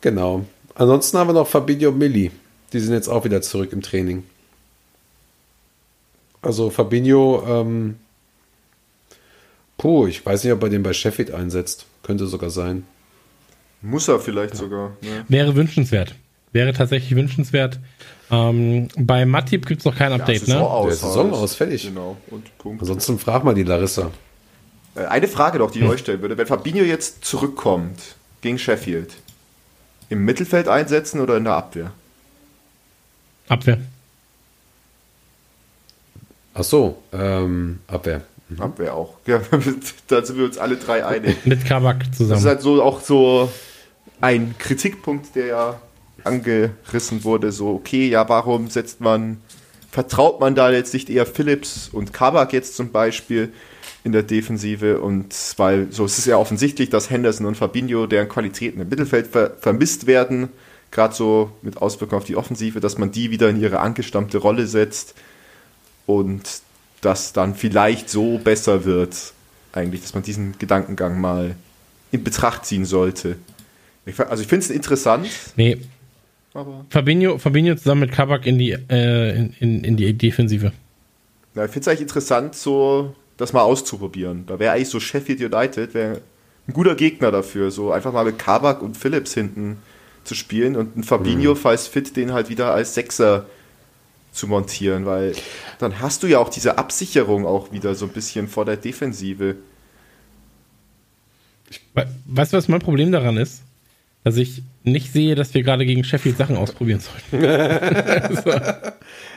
Genau. 0.00 0.46
Ansonsten 0.74 1.18
haben 1.18 1.28
wir 1.28 1.34
noch 1.34 1.46
Fabinho 1.46 1.90
und 1.90 1.98
Milli. 1.98 2.30
Die 2.72 2.80
sind 2.80 2.94
jetzt 2.94 3.08
auch 3.08 3.24
wieder 3.24 3.42
zurück 3.42 3.72
im 3.72 3.82
Training. 3.82 4.24
Also 6.40 6.70
Fabinho, 6.70 7.44
ähm, 7.46 7.96
puh, 9.76 10.06
ich 10.06 10.24
weiß 10.24 10.42
nicht, 10.42 10.52
ob 10.54 10.62
er 10.62 10.70
den 10.70 10.82
bei 10.82 10.94
Sheffield 10.94 11.30
einsetzt. 11.30 11.84
Könnte 12.02 12.26
sogar 12.26 12.48
sein. 12.48 12.86
Muss 13.82 14.08
er 14.08 14.18
vielleicht 14.18 14.56
sogar. 14.56 14.96
Ne? 15.02 15.26
Wäre 15.28 15.54
wünschenswert. 15.54 16.14
Wäre 16.52 16.72
tatsächlich 16.72 17.14
wünschenswert. 17.14 17.78
Ähm, 18.32 18.88
bei 18.96 19.26
Matip 19.26 19.66
gibt 19.66 19.80
es 19.80 19.84
noch 19.84 19.94
kein 19.94 20.10
Update, 20.12 20.40
Saison 20.46 20.60
ne? 20.62 20.66
aus, 20.68 20.86
Der 21.00 21.08
Saison 21.08 21.30
halt. 21.32 21.42
aus, 21.42 21.54
fertig. 21.54 21.82
Genau. 21.86 22.16
Und 22.30 22.56
Punkt. 22.58 22.80
Ansonsten 22.80 23.18
frag 23.18 23.44
mal 23.44 23.54
die 23.54 23.62
Larissa. 23.62 24.10
Äh, 24.94 25.04
Eine 25.04 25.28
Frage 25.28 25.58
noch, 25.58 25.70
die 25.70 25.80
Hm. 25.80 25.86
ich 25.86 25.92
euch 25.92 26.00
stellen 26.00 26.22
würde. 26.22 26.36
Wenn 26.38 26.46
Fabinho 26.46 26.82
jetzt 26.82 27.24
zurückkommt 27.24 28.00
gegen 28.40 28.58
Sheffield, 28.58 29.12
im 30.08 30.24
Mittelfeld 30.24 30.66
einsetzen 30.68 31.20
oder 31.20 31.36
in 31.36 31.44
der 31.44 31.54
Abwehr? 31.54 31.92
Abwehr. 33.48 33.78
Ach 36.54 36.64
so, 36.64 37.02
ähm, 37.12 37.80
Abwehr. 37.86 38.22
Abwehr 38.58 38.94
auch. 38.94 39.14
Ja, 39.26 39.40
da 40.08 40.24
sind 40.24 40.38
wir 40.38 40.44
uns 40.44 40.58
alle 40.58 40.76
drei 40.76 41.04
einig. 41.04 41.44
Mit 41.46 41.64
Kabak 41.64 42.00
Das 42.00 42.08
ist 42.10 42.16
zusammen. 42.18 42.44
halt 42.44 42.60
so 42.62 42.82
auch 42.82 43.00
so 43.00 43.50
ein 44.20 44.54
Kritikpunkt, 44.58 45.34
der 45.34 45.46
ja 45.46 45.80
angerissen 46.24 47.24
wurde. 47.24 47.52
So, 47.52 47.70
okay, 47.70 48.08
ja, 48.08 48.28
warum 48.28 48.68
setzt 48.68 49.00
man, 49.00 49.38
vertraut 49.90 50.40
man 50.40 50.54
da 50.54 50.70
jetzt 50.70 50.94
nicht 50.94 51.10
eher 51.10 51.26
Phillips 51.26 51.88
und 51.92 52.12
Kabak 52.12 52.52
jetzt 52.52 52.76
zum 52.76 52.90
Beispiel 52.90 53.52
in 54.04 54.12
der 54.12 54.22
Defensive? 54.22 55.00
Und 55.00 55.34
weil 55.56 55.90
so 55.90 56.04
es 56.04 56.18
ist 56.18 56.26
ja 56.26 56.36
offensichtlich, 56.36 56.90
dass 56.90 57.10
Henderson 57.10 57.46
und 57.46 57.56
Fabinho, 57.56 58.06
deren 58.06 58.28
Qualitäten 58.28 58.80
im 58.80 58.88
Mittelfeld 58.88 59.26
ver 59.26 59.56
vermisst 59.60 60.06
werden, 60.06 60.48
gerade 60.90 61.14
so 61.14 61.50
mit 61.62 61.78
Auswirkungen 61.78 62.20
auf 62.20 62.26
die 62.26 62.36
Offensive, 62.36 62.80
dass 62.80 62.98
man 62.98 63.10
die 63.10 63.30
wieder 63.30 63.48
in 63.48 63.60
ihre 63.60 63.80
angestammte 63.80 64.38
Rolle 64.38 64.66
setzt 64.66 65.14
und 66.06 66.42
das 67.00 67.32
dann 67.32 67.54
vielleicht 67.54 68.08
so 68.08 68.38
besser 68.38 68.84
wird, 68.84 69.32
eigentlich, 69.72 70.02
dass 70.02 70.14
man 70.14 70.22
diesen 70.22 70.56
Gedankengang 70.58 71.20
mal 71.20 71.56
in 72.12 72.22
Betracht 72.22 72.66
ziehen 72.66 72.84
sollte. 72.84 73.36
Also 74.28 74.42
ich 74.42 74.48
finde 74.48 74.64
es 74.64 74.70
interessant, 74.70 75.28
Nee, 75.56 75.78
aber 76.54 76.84
Fabinho, 76.90 77.38
Fabinho 77.38 77.74
zusammen 77.74 78.02
mit 78.02 78.12
Kabak 78.12 78.46
in 78.46 78.58
die, 78.58 78.72
äh, 78.72 79.36
in, 79.36 79.54
in, 79.60 79.84
in 79.84 79.96
die 79.96 80.12
Defensive. 80.12 80.72
ja, 81.54 81.64
ich 81.64 81.70
finde 81.70 81.80
es 81.80 81.88
eigentlich 81.88 82.00
interessant, 82.02 82.54
so 82.54 83.14
das 83.36 83.52
mal 83.52 83.62
auszuprobieren. 83.62 84.46
Da 84.46 84.58
wäre 84.58 84.74
eigentlich 84.74 84.88
so 84.88 85.00
Sheffield 85.00 85.40
United 85.40 85.94
wäre 85.94 86.20
ein 86.68 86.72
guter 86.72 86.94
Gegner 86.94 87.30
dafür, 87.30 87.70
so 87.70 87.90
einfach 87.90 88.12
mal 88.12 88.24
mit 88.24 88.38
Kabak 88.38 88.82
und 88.82 88.96
Phillips 88.96 89.34
hinten 89.34 89.78
zu 90.24 90.34
spielen 90.34 90.76
und 90.76 90.96
ein 90.96 91.02
Fabinho, 91.02 91.54
falls 91.54 91.88
fit, 91.88 92.16
den 92.16 92.32
halt 92.32 92.48
wieder 92.48 92.72
als 92.72 92.94
Sechser 92.94 93.46
zu 94.30 94.46
montieren, 94.46 95.04
weil 95.04 95.34
dann 95.78 96.00
hast 96.00 96.22
du 96.22 96.26
ja 96.26 96.38
auch 96.38 96.48
diese 96.48 96.78
Absicherung 96.78 97.46
auch 97.46 97.72
wieder 97.72 97.94
so 97.94 98.06
ein 98.06 98.12
bisschen 98.12 98.48
vor 98.48 98.64
der 98.64 98.76
Defensive. 98.76 99.56
We 101.94 102.06
weißt 102.26 102.52
du, 102.52 102.56
was 102.56 102.68
mein 102.68 102.80
Problem 102.80 103.12
daran 103.12 103.36
ist? 103.36 103.62
Dass 104.24 104.36
ich 104.36 104.62
nicht 104.84 105.12
sehe, 105.12 105.34
dass 105.34 105.52
wir 105.54 105.62
gerade 105.64 105.84
gegen 105.84 106.04
Sheffield 106.04 106.36
Sachen 106.36 106.56
ausprobieren 106.56 107.00
sollten. 107.00 107.44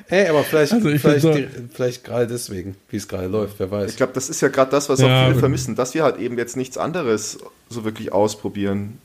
Ey, 0.08 0.28
aber 0.28 0.44
vielleicht, 0.44 0.74
Also 0.74 0.90
ich 0.90 1.02
vielleicht, 1.02 1.22
find 1.22 1.36
die- 1.38 1.48
vielleicht 1.74 2.04
gerade 2.04 2.28
deswegen, 2.28 2.76
wie 2.90 2.98
es 2.98 3.08
gerade 3.08 3.26
läuft, 3.28 3.60
wer 3.60 3.72
weiß. 3.72 3.90
Ich 3.92 3.98
glaube, 3.98 4.14
das 4.14 4.30
ist 4.30 4.42
ja 4.42 4.50
gerade 4.50 4.70
das, 4.72 4.88
was 4.90 5.00
Ja, 5.02 5.24
auch 5.24 5.28
viele 5.30 5.40
vermissen, 5.40 5.76
dass 5.76 5.96
wir 5.96 6.04
halt 6.04 6.20
eben 6.20 6.38
jetzt 6.38 6.56
nichts 6.56 6.78
anderes 6.78 7.40
so 7.70 7.84
wirklich 7.84 8.12
ausprobieren. 8.14 9.00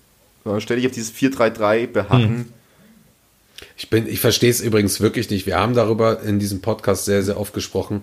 Sondern 0.45 0.61
ständig 0.61 0.87
auf 0.87 0.93
dieses 0.93 1.13
4-3-3 1.15 1.87
beharren. 1.87 2.53
Ich, 3.77 3.89
bin, 3.91 4.07
ich 4.07 4.21
verstehe 4.21 4.51
es 4.51 4.61
übrigens 4.61 5.01
wirklich 5.01 5.29
nicht. 5.31 5.47
Wir 5.47 5.59
haben 5.59 5.75
darüber 5.75 6.23
in 6.23 6.39
diesem 6.39 6.61
Podcast 6.63 7.05
sehr, 7.07 7.23
sehr 7.23 7.39
oft 7.39 7.53
gesprochen, 7.55 8.03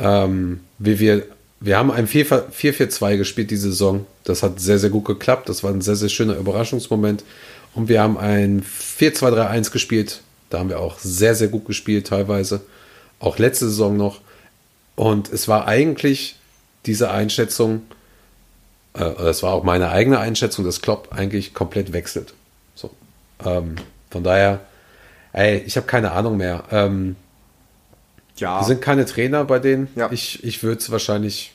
ähm, 0.00 0.60
wie 0.78 0.98
wir, 1.00 1.24
wir 1.60 1.76
haben 1.76 1.90
ein 1.90 2.06
4 2.06 2.50
4-4-2 2.50 3.16
gespielt 3.16 3.50
diese 3.50 3.70
Saison. 3.70 4.06
Das 4.24 4.42
hat 4.42 4.60
sehr, 4.60 4.78
sehr 4.78 4.90
gut 4.90 5.04
geklappt. 5.04 5.48
Das 5.48 5.64
war 5.64 5.70
ein 5.70 5.80
sehr, 5.80 5.96
sehr 5.96 6.08
schöner 6.08 6.36
Überraschungsmoment. 6.36 7.24
Und 7.74 7.88
wir 7.88 8.00
haben 8.00 8.16
ein 8.16 8.62
4-2-3-1 8.62 9.72
gespielt. 9.72 10.22
Da 10.50 10.60
haben 10.60 10.68
wir 10.68 10.80
auch 10.80 10.98
sehr, 10.98 11.34
sehr 11.34 11.48
gut 11.48 11.66
gespielt 11.66 12.06
teilweise. 12.06 12.60
Auch 13.18 13.38
letzte 13.38 13.68
Saison 13.68 13.96
noch. 13.96 14.20
Und 14.94 15.32
es 15.32 15.48
war 15.48 15.66
eigentlich 15.66 16.36
diese 16.86 17.10
Einschätzung, 17.10 17.82
äh, 18.94 19.12
das 19.14 19.42
war 19.42 19.52
auch 19.52 19.64
meine 19.64 19.90
eigene 19.90 20.18
Einschätzung, 20.18 20.64
dass 20.64 20.80
Klopp 20.80 21.08
eigentlich 21.10 21.54
komplett 21.54 21.92
wechselt. 21.92 22.34
So. 22.74 22.90
Ähm, 23.44 23.76
von 24.10 24.24
daher, 24.24 24.60
ey, 25.32 25.58
ich 25.58 25.76
habe 25.76 25.86
keine 25.86 26.12
Ahnung 26.12 26.36
mehr. 26.36 26.64
Ähm, 26.70 27.16
Ja, 28.38 28.60
wir 28.60 28.64
sind 28.66 28.80
keine 28.80 29.04
Trainer 29.04 29.44
bei 29.44 29.58
denen. 29.58 29.88
Ja. 29.96 30.10
Ich, 30.12 30.42
ich 30.44 30.62
würde 30.62 30.78
es 30.78 30.90
wahrscheinlich, 30.90 31.52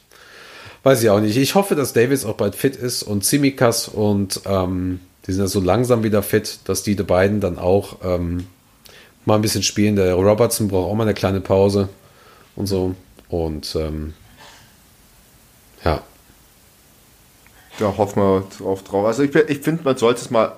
weiß 0.84 1.04
ich 1.04 1.10
auch 1.10 1.20
nicht. 1.20 1.38
Ich 1.38 1.56
hoffe, 1.56 1.76
dass 1.76 1.94
Davis 1.94 2.26
auch 2.26 2.36
bald 2.36 2.56
fit 2.56 2.76
ist 2.76 3.04
und 3.04 3.24
Simikas 3.26 3.88
und 3.88 4.42
ähm, 4.46 5.00
die 5.26 5.32
sind 5.34 5.42
ja 5.42 5.48
so 5.48 5.62
langsam 5.62 6.04
wieder 6.04 6.22
fit, 6.22 6.60
dass 6.66 6.84
die 6.84 6.96
beiden 6.96 7.40
dann 7.40 7.58
auch 7.58 7.98
ähm, 8.04 8.48
mal 9.26 9.36
ein 9.36 9.42
bisschen 9.42 9.64
spielen. 9.64 9.96
Der 9.96 10.14
Robertson 10.16 10.68
braucht 10.68 10.90
auch 10.90 10.96
mal 10.96 11.04
eine 11.04 11.14
kleine 11.14 11.42
Pause 11.42 11.90
und 12.56 12.68
so. 12.68 12.96
Und 13.30 13.76
ähm, 13.76 14.14
ja, 15.84 16.02
da 17.80 17.98
hoffen 17.98 18.22
wir 18.22 18.44
drauf. 18.58 18.84
drauf. 18.84 19.06
Also 19.06 19.24
ich, 19.24 19.34
ich 19.36 19.60
finde, 19.60 19.84
man 19.84 19.98
sollte 19.98 20.22
es 20.22 20.30
mal 20.30 20.54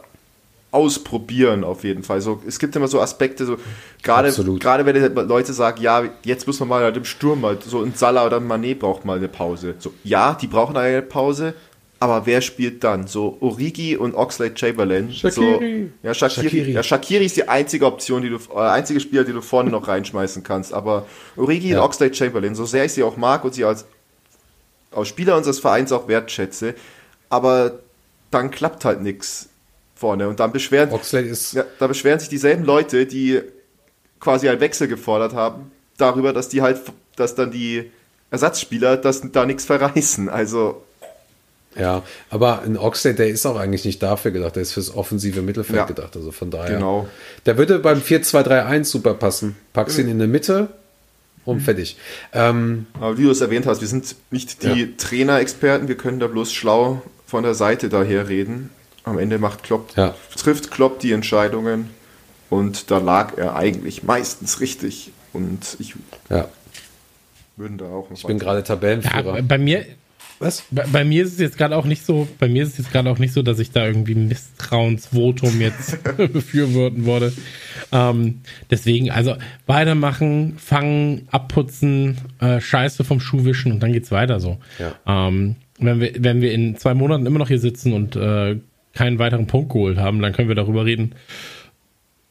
ausprobieren 0.75 1.63
auf 1.63 1.83
jeden 1.83 2.03
Fall. 2.03 2.21
So, 2.21 2.41
es 2.45 2.59
gibt 2.59 2.75
immer 2.75 2.87
so 2.87 2.99
Aspekte, 3.01 3.45
so 3.45 3.57
gerade 4.03 4.31
gerade 4.59 4.85
wenn 4.85 5.27
Leute 5.27 5.53
sagen, 5.53 5.81
ja, 5.81 6.03
jetzt 6.23 6.45
müssen 6.45 6.59
wir 6.61 6.65
mal 6.65 6.83
halt 6.83 6.97
im 6.97 7.05
Sturm 7.05 7.41
mal 7.41 7.57
so 7.65 7.81
ein 7.81 7.93
Salah 7.95 8.25
oder 8.25 8.37
ein 8.37 8.45
Manet 8.47 8.79
braucht 8.79 9.05
mal 9.05 9.17
eine 9.17 9.29
Pause. 9.29 9.75
So, 9.79 9.93
ja, 10.03 10.37
die 10.39 10.47
brauchen 10.47 10.75
eine 10.77 11.01
Pause, 11.01 11.53
aber 11.99 12.25
wer 12.25 12.41
spielt 12.41 12.83
dann? 12.83 13.07
So 13.07 13.37
Origi 13.39 13.95
und 13.95 14.13
Oxlade 14.15 14.55
Chamberlain. 14.57 15.09
So, 15.11 15.29
Shaqiri. 15.29 15.91
ja, 16.03 16.13
Shakiri. 16.13 16.43
Shaqiri. 16.49 16.71
Ja, 16.73 16.83
Shakiri 16.83 17.25
ist 17.25 17.37
die 17.37 17.47
einzige 17.47 17.85
Option, 17.85 18.21
die 18.21 18.29
du, 18.29 18.37
äh, 18.53 18.59
einzige 18.59 18.99
Spieler, 18.99 19.23
die 19.23 19.31
du 19.31 19.41
vorne 19.41 19.69
noch 19.71 19.87
reinschmeißen 19.87 20.43
kannst. 20.43 20.73
Aber 20.73 21.05
Origi 21.37 21.69
Ja. 21.69 21.79
und 21.79 21.85
Oxlade 21.85 22.13
Chamberlain, 22.13 22.53
so 22.53 22.65
sehr 22.65 22.83
ich 22.85 22.91
sie 22.91 23.03
auch 23.03 23.15
mag 23.17 23.45
und 23.45 23.53
sie 23.53 23.63
als, 23.63 23.85
als 24.91 25.07
Spieler 25.07 25.37
unseres 25.37 25.59
Vereins 25.59 25.91
auch 25.93 26.07
wertschätze, 26.09 26.75
aber 27.29 27.79
dann 28.29 28.51
klappt 28.51 28.83
halt 28.85 29.01
nichts 29.01 29.47
vorne 29.95 30.27
und 30.27 30.39
dann 30.39 30.51
beschweren, 30.51 30.89
ja, 31.53 31.63
da 31.79 31.87
beschweren 31.87 32.19
sich 32.19 32.29
dieselben 32.29 32.63
Leute, 32.65 33.05
die 33.05 33.41
quasi 34.19 34.49
einen 34.49 34.59
Wechsel 34.59 34.87
gefordert 34.87 35.33
haben, 35.33 35.71
darüber, 35.97 36.33
dass 36.33 36.49
die 36.49 36.61
halt, 36.61 36.81
dass 37.15 37.35
dann 37.35 37.51
die 37.51 37.91
Ersatzspieler 38.31 38.97
das 38.97 39.21
da 39.31 39.45
nichts 39.45 39.65
verreißen. 39.65 40.29
Also 40.29 40.81
ja, 41.77 42.03
aber 42.29 42.61
ein 42.61 42.77
Oxlade, 42.77 43.17
der 43.17 43.27
ist 43.29 43.45
auch 43.45 43.57
eigentlich 43.57 43.83
nicht 43.83 44.01
dafür 44.01 44.31
gedacht, 44.31 44.55
der 44.55 44.63
ist 44.63 44.71
fürs 44.71 44.95
offensive 44.95 45.41
Mittelfeld 45.41 45.77
Ja. 45.77 45.85
gedacht. 45.85 46.15
Also 46.15 46.31
von 46.31 46.49
daher. 46.49 46.75
Genau. 46.75 47.07
Der 47.45 47.57
würde 47.57 47.79
beim 47.79 47.99
4-2-3-1 47.99 48.85
super 48.85 49.13
passen. 49.13 49.57
Packst 49.73 49.99
ihn 49.99 50.07
in 50.07 50.17
der 50.19 50.29
Mitte 50.29 50.69
und 51.43 51.59
fertig. 51.59 51.97
Ähm, 52.33 52.87
Aber 52.93 53.17
wie 53.17 53.23
du 53.23 53.31
es 53.31 53.41
erwähnt 53.41 53.65
hast, 53.67 53.81
wir 53.81 53.89
sind 53.89 54.15
nicht 54.31 54.63
die 54.63 54.83
Ja. 54.83 54.87
Trainerexperten, 54.97 55.89
wir 55.89 55.97
können 55.97 56.19
da 56.21 56.27
bloß 56.27 56.53
schlau 56.53 57.01
von 57.27 57.43
der 57.43 57.55
Seite 57.55 57.89
daher 57.89 58.29
reden. 58.29 58.69
Am 59.05 59.19
Ende 59.19 59.37
macht 59.37 59.63
Klopp, 59.63 59.95
Ja. 59.95 60.15
trifft 60.35 60.71
Klopp 60.71 60.99
die 60.99 61.11
Entscheidungen 61.11 61.89
und 62.49 62.89
da 62.91 62.97
lag 62.97 63.37
er 63.37 63.55
eigentlich 63.55 64.03
meistens 64.03 64.59
richtig. 64.59 65.11
Und 65.33 65.75
ich 65.79 65.93
ja, 66.29 66.47
würde 67.57 67.75
da 67.75 67.85
auch 67.85 68.09
noch 68.09 68.17
ich 68.17 68.25
bin 68.25 68.39
gerade 68.39 68.59
Ja, 68.59 68.63
Tabellenführer. 68.65 69.41
bei 69.43 69.57
mir, 69.57 69.85
Was? 70.39 70.63
bei, 70.71 70.85
bei 70.91 71.03
mir 71.03 71.23
ist 71.23 71.33
es 71.33 71.39
jetzt 71.39 71.57
gerade 71.57 71.75
auch 71.75 71.85
nicht 71.85 72.05
so, 72.05 72.27
bei 72.39 72.47
mir 72.47 72.63
ist 72.63 72.69
es 72.73 72.77
jetzt 72.79 72.91
gerade 72.91 73.09
auch 73.09 73.19
nicht 73.19 73.33
so, 73.33 73.41
dass 73.41 73.59
ich 73.59 73.71
da 73.71 73.85
irgendwie 73.85 74.13
ein 74.15 74.27
Misstrauensvotum 74.29 75.59
jetzt 75.61 75.97
befürworten 76.17 77.05
wurde. 77.05 77.33
Ähm, 77.91 78.41
deswegen, 78.71 79.11
also 79.11 79.35
weitermachen, 79.67 80.57
fangen, 80.57 81.27
abputzen, 81.31 82.17
äh, 82.39 82.59
Scheiße 82.61 83.03
vom 83.03 83.19
Schuh 83.19 83.43
wischen 83.45 83.71
und 83.73 83.81
dann 83.83 83.93
geht's 83.93 84.11
weiter 84.11 84.39
so. 84.39 84.57
Ja. 84.79 84.95
Ähm, 85.05 85.57
wenn 85.79 85.99
wir, 85.99 86.11
wenn 86.19 86.41
wir 86.41 86.53
in 86.53 86.77
zwei 86.77 86.93
Monaten 86.93 87.25
immer 87.25 87.39
noch 87.39 87.49
hier 87.49 87.59
sitzen 87.59 87.91
und 87.93 88.15
äh, 88.15 88.57
keinen 88.95 89.19
weiteren 89.19 89.47
Punkt 89.47 89.71
geholt 89.71 89.97
haben, 89.97 90.21
dann 90.21 90.33
können 90.33 90.47
wir 90.47 90.55
darüber 90.55 90.85
reden, 90.85 91.13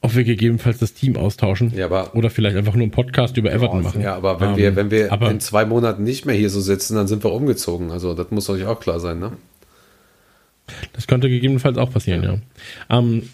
ob 0.00 0.16
wir 0.16 0.24
gegebenenfalls 0.24 0.78
das 0.78 0.92
Team 0.94 1.16
austauschen. 1.16 1.72
Ja, 1.74 1.86
aber- 1.86 2.14
oder 2.14 2.28
vielleicht 2.28 2.56
einfach 2.56 2.74
nur 2.74 2.82
einen 2.82 2.90
Podcast 2.90 3.36
über 3.36 3.52
Everton 3.52 3.82
machen. 3.82 4.02
Ja, 4.02 4.16
aber 4.16 4.40
wenn 4.40 4.50
Ähm, 4.50 4.56
wir, 4.56 4.76
wenn 4.76 4.90
wir 4.90 5.12
aber- 5.12 5.30
in 5.30 5.40
zwei 5.40 5.64
Monaten 5.64 6.02
nicht 6.02 6.26
mehr 6.26 6.34
hier 6.34 6.50
so 6.50 6.60
sitzen, 6.60 6.96
dann 6.96 7.06
sind 7.06 7.24
wir 7.24 7.32
umgezogen. 7.32 7.90
Also 7.90 8.14
das 8.14 8.30
muss 8.30 8.50
euch 8.50 8.64
auch 8.66 8.80
klar 8.80 9.00
sein, 9.00 9.18
ne? 9.20 9.32
Das 10.94 11.06
könnte 11.06 11.28
gegebenenfalls 11.28 11.76
auch 11.78 11.90
passieren, 11.92 12.22
ja. 12.22 12.98
Ähm, 12.98 13.28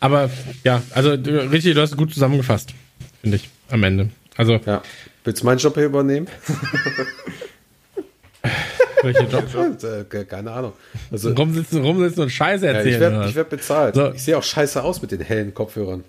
aber 0.00 0.30
ja, 0.64 0.82
also 0.94 1.10
richtig, 1.10 1.74
du 1.74 1.80
hast 1.80 1.92
es 1.92 1.96
gut 1.96 2.12
zusammengefasst, 2.14 2.74
finde 3.22 3.36
ich, 3.36 3.48
am 3.70 3.82
Ende. 3.84 4.10
Also, 4.36 4.60
Ja. 4.66 4.82
Willst 5.24 5.42
du 5.42 5.46
meinen 5.46 5.58
Job 5.58 5.74
hier 5.74 5.86
übernehmen? 5.86 6.28
Welcher 9.06 9.28
Job? 9.28 9.82
Äh, 10.12 10.24
Keine 10.24 10.50
Ahnung. 10.52 10.72
Also, 11.10 11.30
Rumsitzen, 11.32 11.82
rumsitzen 11.84 12.22
und 12.24 12.30
Scheiße 12.30 12.64
ja, 12.66 12.72
ich 12.72 12.76
erzählen. 12.78 13.00
werde 13.00 13.34
werd 13.34 13.48
bezahlt. 13.50 13.94
So. 13.94 14.12
Ich 14.12 14.22
sehe 14.22 14.36
auch 14.36 14.42
scheiße 14.42 14.82
aus 14.82 15.00
mit 15.02 15.10
den 15.12 15.20
hellen 15.20 15.54
Kopfhörern. 15.54 16.04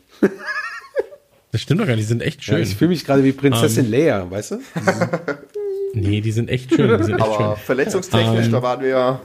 das 1.51 1.61
stimmt 1.61 1.81
doch 1.81 1.85
gar 1.87 1.95
nicht, 1.95 2.03
die 2.03 2.07
sind 2.09 2.21
echt 2.21 2.39
Ja, 2.45 2.53
schön. 2.55 2.63
ich 2.63 2.75
fühle 2.75 2.89
mich 2.89 3.05
gerade 3.05 3.23
wie 3.23 3.31
Prinzessin 3.31 3.89
Leia, 3.89 4.29
weißt 4.29 4.51
du? 4.51 4.59
nee, 5.93 6.21
die 6.21 6.31
sind 6.31 6.49
echt 6.49 6.73
schön. 6.75 6.97
Die 6.97 7.03
sind 7.03 7.15
echt 7.15 7.23
Aber 7.23 7.55
schön. 7.55 7.65
verletzungstechnisch, 7.65 8.45
Ähm. 8.47 8.51
da 8.51 8.61
waren 8.61 8.81
wir 8.81 8.89
ja 8.89 9.21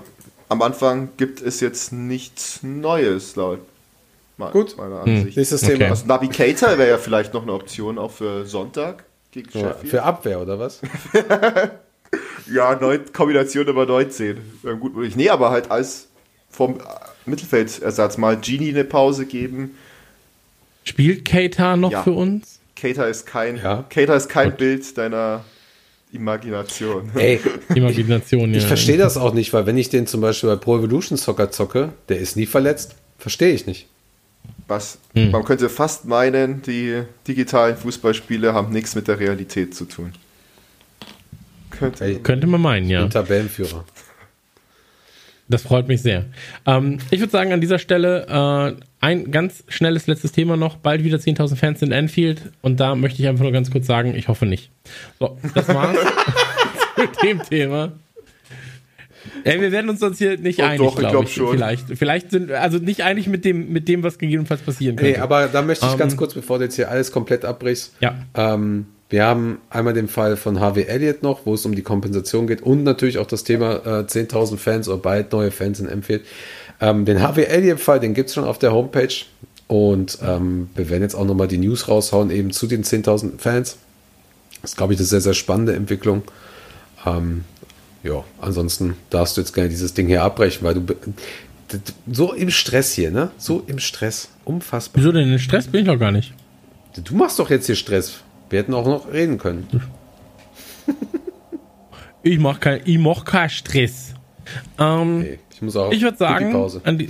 am 0.48 0.62
Anfang, 0.62 1.08
gibt 1.16 1.40
es 1.40 1.60
jetzt 1.60 1.92
nichts 1.92 2.62
Neues 2.62 3.36
laut 3.36 3.60
Gut. 4.52 4.76
meiner 4.76 5.04
Hm. 5.04 5.16
Ansicht. 5.16 5.36
Nächstes 5.36 5.62
Okay. 5.62 5.78
Thema. 5.78 5.90
Also 5.90 6.06
Navigator 6.06 6.76
wäre 6.76 6.88
ja 6.90 6.98
vielleicht 6.98 7.32
noch 7.32 7.42
eine 7.42 7.52
Option 7.52 7.96
auch 7.98 8.10
für 8.10 8.44
Sonntag 8.44 9.04
gegen 9.30 9.48
Ja, 9.58 9.74
für 9.84 10.02
Abwehr, 10.02 10.40
oder 10.42 10.58
was? 10.58 10.80
Ja, 12.52 12.74
neun, 12.78 13.00
Kombination 13.12 13.64
Nummer 13.66 13.86
19. 13.86 14.36
Ja, 14.62 14.72
gut 14.72 14.94
möglich. 14.94 15.16
Nee, 15.16 15.30
aber 15.30 15.50
halt 15.50 15.70
als 15.70 16.08
vom 16.50 16.74
äh, 16.80 16.82
Mittelfeldersatz 17.24 18.18
mal 18.18 18.36
Genie 18.36 18.70
eine 18.70 18.84
Pause 18.84 19.24
geben. 19.26 19.76
Spielt 20.84 21.24
Keita 21.24 21.76
noch 21.76 21.92
Ja. 21.92 22.02
für 22.02 22.12
uns? 22.12 22.58
Cater 22.76 23.08
ist 23.08 23.26
kein, 23.26 23.56
Ja. 23.56 23.84
Cater 23.88 24.16
ist 24.16 24.28
kein 24.28 24.56
Bild 24.56 24.98
deiner 24.98 25.44
Imagination. 26.12 27.10
Ey, 27.14 27.40
Imagination, 27.74 28.50
ja. 28.52 28.58
ich 28.58 28.66
verstehe 28.66 28.98
das 28.98 29.16
auch 29.16 29.32
nicht, 29.32 29.52
weil 29.52 29.64
wenn 29.66 29.78
ich 29.78 29.88
den 29.88 30.06
zum 30.06 30.20
Beispiel 30.20 30.50
bei 30.50 30.56
Pro 30.56 30.76
Evolution 30.78 31.16
Soccer 31.16 31.50
zocke, 31.52 31.92
der 32.08 32.18
ist 32.18 32.36
nie 32.36 32.46
verletzt. 32.46 32.96
Verstehe 33.18 33.52
ich 33.54 33.66
nicht. 33.66 33.86
Was, 34.68 34.98
Hm. 35.14 35.30
Man 35.30 35.44
könnte 35.44 35.68
fast 35.68 36.04
meinen, 36.06 36.60
die 36.62 37.02
digitalen 37.28 37.76
Fußballspiele 37.76 38.52
haben 38.52 38.72
nichts 38.72 38.94
mit 38.94 39.06
der 39.08 39.18
Realität 39.20 39.74
zu 39.74 39.84
tun. 39.84 40.12
Könnte. 41.82 42.20
Könnte 42.20 42.46
man 42.46 42.60
meinen, 42.60 42.88
ja. 42.88 43.02
Ein 43.02 43.10
Tabellenführer. 43.10 43.84
Das 45.48 45.62
freut 45.62 45.86
mich 45.88 46.00
sehr. 46.00 46.24
Ähm, 46.66 46.98
ich 47.10 47.20
würde 47.20 47.30
sagen, 47.32 47.52
an 47.52 47.60
dieser 47.60 47.78
Stelle 47.78 48.26
äh, 48.78 48.82
ein 49.00 49.30
ganz 49.30 49.64
schnelles 49.68 50.06
letztes 50.06 50.32
Thema 50.32 50.56
noch. 50.56 50.76
Bald 50.76 51.04
wieder 51.04 51.18
10.000 51.18 51.56
Fans 51.56 51.82
in 51.82 51.92
Anfield. 51.92 52.52
Und 52.62 52.80
da 52.80 52.94
möchte 52.94 53.20
ich 53.20 53.28
einfach 53.28 53.42
nur 53.42 53.52
ganz 53.52 53.70
kurz 53.70 53.86
sagen, 53.86 54.14
ich 54.16 54.28
hoffe 54.28 54.46
nicht. 54.46 54.70
So, 55.18 55.36
das 55.54 55.68
war's 55.68 55.96
mit 56.96 57.10
dem 57.22 57.42
Thema. 57.42 57.92
Ey, 59.44 59.60
wir 59.60 59.72
werden 59.72 59.90
uns 59.90 60.00
sonst 60.00 60.18
hier 60.18 60.38
nicht 60.38 60.60
Oh, 60.60 60.64
einig, 60.64 60.78
doch, 60.78 61.00
ich 61.00 61.08
glaube 61.08 61.26
schon. 61.28 61.50
Vielleicht, 61.52 61.86
vielleicht 61.96 62.30
sind, 62.30 62.50
also 62.52 62.78
nicht 62.78 63.02
einig 63.02 63.26
mit 63.28 63.44
dem, 63.44 63.72
mit 63.72 63.88
dem, 63.88 64.02
was 64.02 64.18
gegebenenfalls 64.18 64.62
passieren 64.62 64.96
Nee, 64.96 65.02
könnte. 65.12 65.22
aber 65.22 65.48
da 65.48 65.62
möchte 65.62 65.84
ich 65.86 65.92
Ähm, 65.92 65.98
ganz 65.98 66.16
kurz, 66.16 66.34
bevor 66.34 66.58
du 66.58 66.64
jetzt 66.64 66.76
hier 66.76 66.90
alles 66.90 67.12
komplett 67.12 67.44
abbrichst. 67.44 67.94
Ja. 68.00 68.14
Ähm, 68.34 68.86
wir 69.12 69.26
haben 69.26 69.58
einmal 69.68 69.92
den 69.92 70.08
Fall 70.08 70.38
von 70.38 70.58
Harvey 70.58 70.84
Elliott 70.84 71.22
noch, 71.22 71.44
wo 71.44 71.52
es 71.52 71.66
um 71.66 71.74
die 71.74 71.82
Kompensation 71.82 72.46
geht 72.46 72.62
und 72.62 72.82
natürlich 72.82 73.18
auch 73.18 73.26
das 73.26 73.44
Thema 73.44 73.74
äh, 73.84 74.04
10.000 74.04 74.56
Fans 74.56 74.88
oder 74.88 74.96
bald 74.96 75.32
neue 75.32 75.50
Fans 75.50 75.80
in 75.80 75.86
Empfiehlt. 75.86 76.24
Ähm, 76.80 77.04
den 77.04 77.20
Harvey 77.20 77.44
Elliott-Fall, 77.44 78.00
den 78.00 78.14
gibt 78.14 78.30
es 78.30 78.34
schon 78.34 78.44
auf 78.44 78.58
der 78.58 78.72
Homepage 78.72 79.12
und 79.66 80.18
ähm, 80.26 80.70
wir 80.74 80.88
werden 80.88 81.02
jetzt 81.02 81.14
auch 81.14 81.26
nochmal 81.26 81.46
die 81.46 81.58
News 81.58 81.88
raushauen, 81.88 82.30
eben 82.30 82.52
zu 82.52 82.66
den 82.66 82.84
10.000 82.84 83.38
Fans. 83.38 83.76
Das 84.62 84.70
ist, 84.70 84.76
glaube 84.78 84.94
ich, 84.94 84.98
eine 84.98 85.06
sehr, 85.06 85.20
sehr 85.20 85.34
spannende 85.34 85.74
Entwicklung. 85.74 86.22
Ähm, 87.04 87.44
ja, 88.02 88.24
ansonsten 88.40 88.96
darfst 89.10 89.36
du 89.36 89.42
jetzt 89.42 89.52
gerne 89.52 89.68
dieses 89.68 89.92
Ding 89.92 90.06
hier 90.06 90.22
abbrechen, 90.22 90.64
weil 90.64 90.72
du 90.72 90.86
so 92.10 92.32
im 92.32 92.50
Stress 92.50 92.94
hier, 92.94 93.10
ne? 93.10 93.30
So 93.36 93.62
im 93.66 93.78
Stress. 93.78 94.30
Unfassbar. 94.46 95.02
Wieso 95.02 95.12
denn? 95.12 95.30
In 95.30 95.38
Stress 95.38 95.66
bin 95.66 95.82
ich 95.82 95.86
doch 95.86 95.98
gar 95.98 96.12
nicht. 96.12 96.32
Du 96.96 97.14
machst 97.14 97.38
doch 97.38 97.50
jetzt 97.50 97.66
hier 97.66 97.76
Stress. 97.76 98.22
Wir 98.52 98.58
hätten 98.58 98.74
auch 98.74 98.86
noch 98.86 99.10
reden 99.12 99.38
können. 99.38 99.66
Ich 102.24 102.38
mach 102.38 102.60
kein, 102.60 102.82
ich 102.84 102.98
mach 102.98 103.24
keinen 103.24 103.50
Stress. 103.50 104.14
Ähm, 104.78 105.22
Okay, 105.22 105.38
ich 105.52 105.60
muss 105.60 105.74
auch. 105.74 105.90
Ich 105.90 106.02
würde 106.02 106.16
sagen, 106.16 106.52
Pause. 106.52 106.80
an, 106.84 106.96
die, 106.96 107.08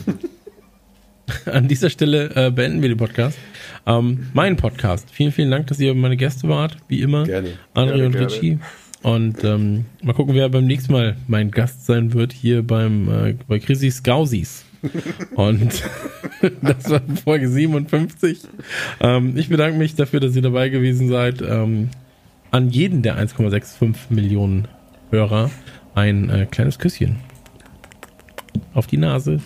an 1.44 1.68
dieser 1.68 1.90
Stelle 1.90 2.30
äh, 2.34 2.50
beenden 2.50 2.80
wir 2.80 2.88
den 2.88 2.96
Podcast. 2.96 3.36
Ähm, 3.84 4.28
mein 4.32 4.56
Podcast. 4.56 5.10
Vielen, 5.10 5.30
vielen 5.32 5.50
Dank, 5.50 5.66
dass 5.66 5.78
ihr 5.80 5.94
meine 5.94 6.16
Gäste 6.16 6.48
wart, 6.48 6.78
wie 6.88 7.02
immer. 7.02 7.24
Gerne. 7.24 7.48
André 7.74 7.88
Gerne, 7.88 8.06
und 8.06 8.12
gerne. 8.12 8.26
Richie. 8.26 8.58
Und 9.02 9.44
ähm, 9.44 9.84
mal 10.02 10.14
gucken, 10.14 10.34
wer 10.34 10.48
beim 10.48 10.64
nächsten 10.64 10.94
Mal 10.94 11.16
mein 11.26 11.50
Gast 11.50 11.84
sein 11.84 12.14
wird 12.14 12.32
hier 12.32 12.66
beim 12.66 13.08
äh, 13.10 13.34
bei 13.46 13.58
Chrissy 13.58 13.92
Gausis. 14.02 14.64
Und 15.34 15.82
das 16.62 16.90
war 16.90 17.00
Folge 17.24 17.48
57. 17.48 18.40
Ähm, 19.00 19.36
ich 19.36 19.48
bedanke 19.48 19.78
mich 19.78 19.94
dafür, 19.94 20.20
dass 20.20 20.34
ihr 20.36 20.42
dabei 20.42 20.68
gewesen 20.68 21.08
seid. 21.08 21.40
Ähm, 21.42 21.90
an 22.50 22.68
jeden 22.70 23.02
der 23.02 23.16
1,65 23.16 23.94
Millionen 24.10 24.68
Hörer 25.10 25.50
ein 25.94 26.28
äh, 26.30 26.46
kleines 26.46 26.78
Küsschen 26.78 27.16
auf 28.74 28.86
die 28.86 28.96
Nase. 28.98 29.40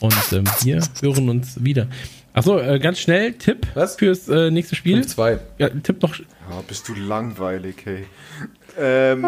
Und 0.00 0.14
ähm, 0.32 0.44
wir 0.62 0.82
hören 1.02 1.28
uns 1.28 1.62
wieder. 1.62 1.86
Achso, 2.32 2.58
äh, 2.58 2.78
ganz 2.78 3.00
schnell, 3.00 3.32
Tipp 3.34 3.66
Was? 3.74 3.96
fürs 3.96 4.28
äh, 4.28 4.50
nächste 4.50 4.76
Spiel. 4.76 5.00
5-2. 5.00 5.38
Ja, 5.58 5.68
Tipp 5.70 6.00
doch. 6.00 6.16
Ja, 6.18 6.24
bist 6.66 6.88
du 6.88 6.94
langweilig, 6.94 7.76
hey. 7.84 8.04
Ähm, 8.78 9.24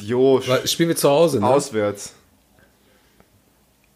Jo, 0.00 0.40
Weil- 0.46 0.66
Spielen 0.68 0.90
wir 0.90 0.96
zu 0.96 1.08
Hause, 1.08 1.40
ne? 1.40 1.46
auswärts. 1.46 2.14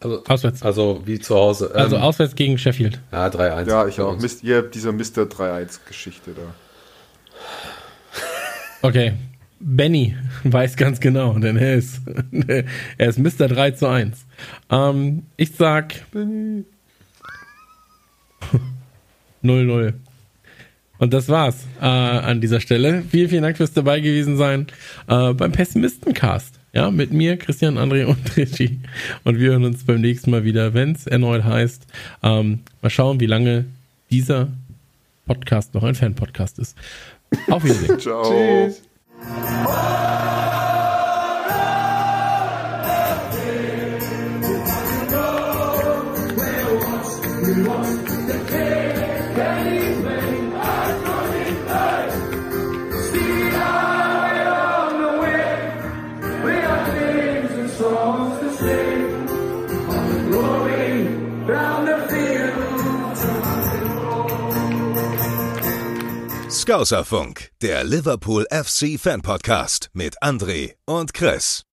Also, 0.03 0.23
Auswärts. 0.27 0.61
also 0.63 1.01
wie 1.05 1.19
zu 1.19 1.35
Hause. 1.35 1.71
Ähm, 1.73 1.79
Also 1.81 1.97
auswärts 1.97 2.35
gegen 2.35 2.57
Sheffield. 2.57 2.99
Ja, 3.11 3.27
3-1. 3.27 3.69
Ja, 3.69 3.87
ich 3.87 3.99
auch. 4.01 4.17
Mist, 4.19 4.43
ihr, 4.43 4.61
dieser 4.61 4.91
Mr. 4.91 5.23
3-1-Geschichte 5.29 6.31
da. 6.35 6.41
Okay. 8.81 9.13
Benny 9.61 10.17
weiß 10.43 10.75
ganz 10.75 10.99
genau, 10.99 11.33
denn 11.39 11.55
er 11.55 11.75
ist, 11.75 12.01
er 12.97 13.07
ist 13.07 13.17
Mr. 13.17 13.47
3 13.47 13.71
zu 13.71 13.87
1. 13.87 14.25
Ähm, 14.69 15.23
ich 15.37 15.55
sag 15.55 15.93
0-0. 19.41 19.93
Und 20.97 21.13
das 21.13 21.29
war's 21.29 21.65
äh, 21.81 21.85
an 21.85 22.41
dieser 22.41 22.59
Stelle. 22.59 23.03
Vielen, 23.09 23.29
vielen 23.29 23.43
Dank 23.43 23.55
fürs 23.57 23.71
dabei 23.73 23.99
gewesen 23.99 24.35
sein 24.37 24.67
äh, 25.07 25.33
beim 25.33 25.51
Pessimistencast. 25.53 26.59
Ja, 26.73 26.89
mit 26.89 27.13
mir, 27.13 27.37
Christian, 27.37 27.77
André 27.77 28.05
und 28.05 28.35
Richie. 28.37 28.79
Und 29.23 29.39
wir 29.39 29.51
hören 29.51 29.63
uns 29.63 29.85
beim 29.85 30.01
nächsten 30.01 30.31
Mal 30.31 30.43
wieder, 30.43 30.73
wenn 30.73 30.93
es 30.93 31.05
erneut 31.05 31.43
heißt. 31.43 31.85
Ähm, 32.23 32.59
mal 32.81 32.89
schauen, 32.89 33.19
wie 33.19 33.27
lange 33.27 33.65
dieser 34.09 34.47
Podcast 35.27 35.75
noch 35.75 35.83
ein 35.83 35.95
Fan-Podcast 35.95 36.57
ist. 36.59 36.75
Auf 37.49 37.63
Wiedersehen. 37.63 37.99
Ciao. 37.99 38.23
Tschüss. 38.67 38.81
Scouserfunk, 66.63 67.51
der 67.61 67.83
Liverpool 67.83 68.47
FC 68.49 68.97
Fan 68.97 69.21
Podcast 69.21 69.89
mit 69.91 70.15
André 70.23 70.75
und 70.85 71.13
Chris. 71.13 71.65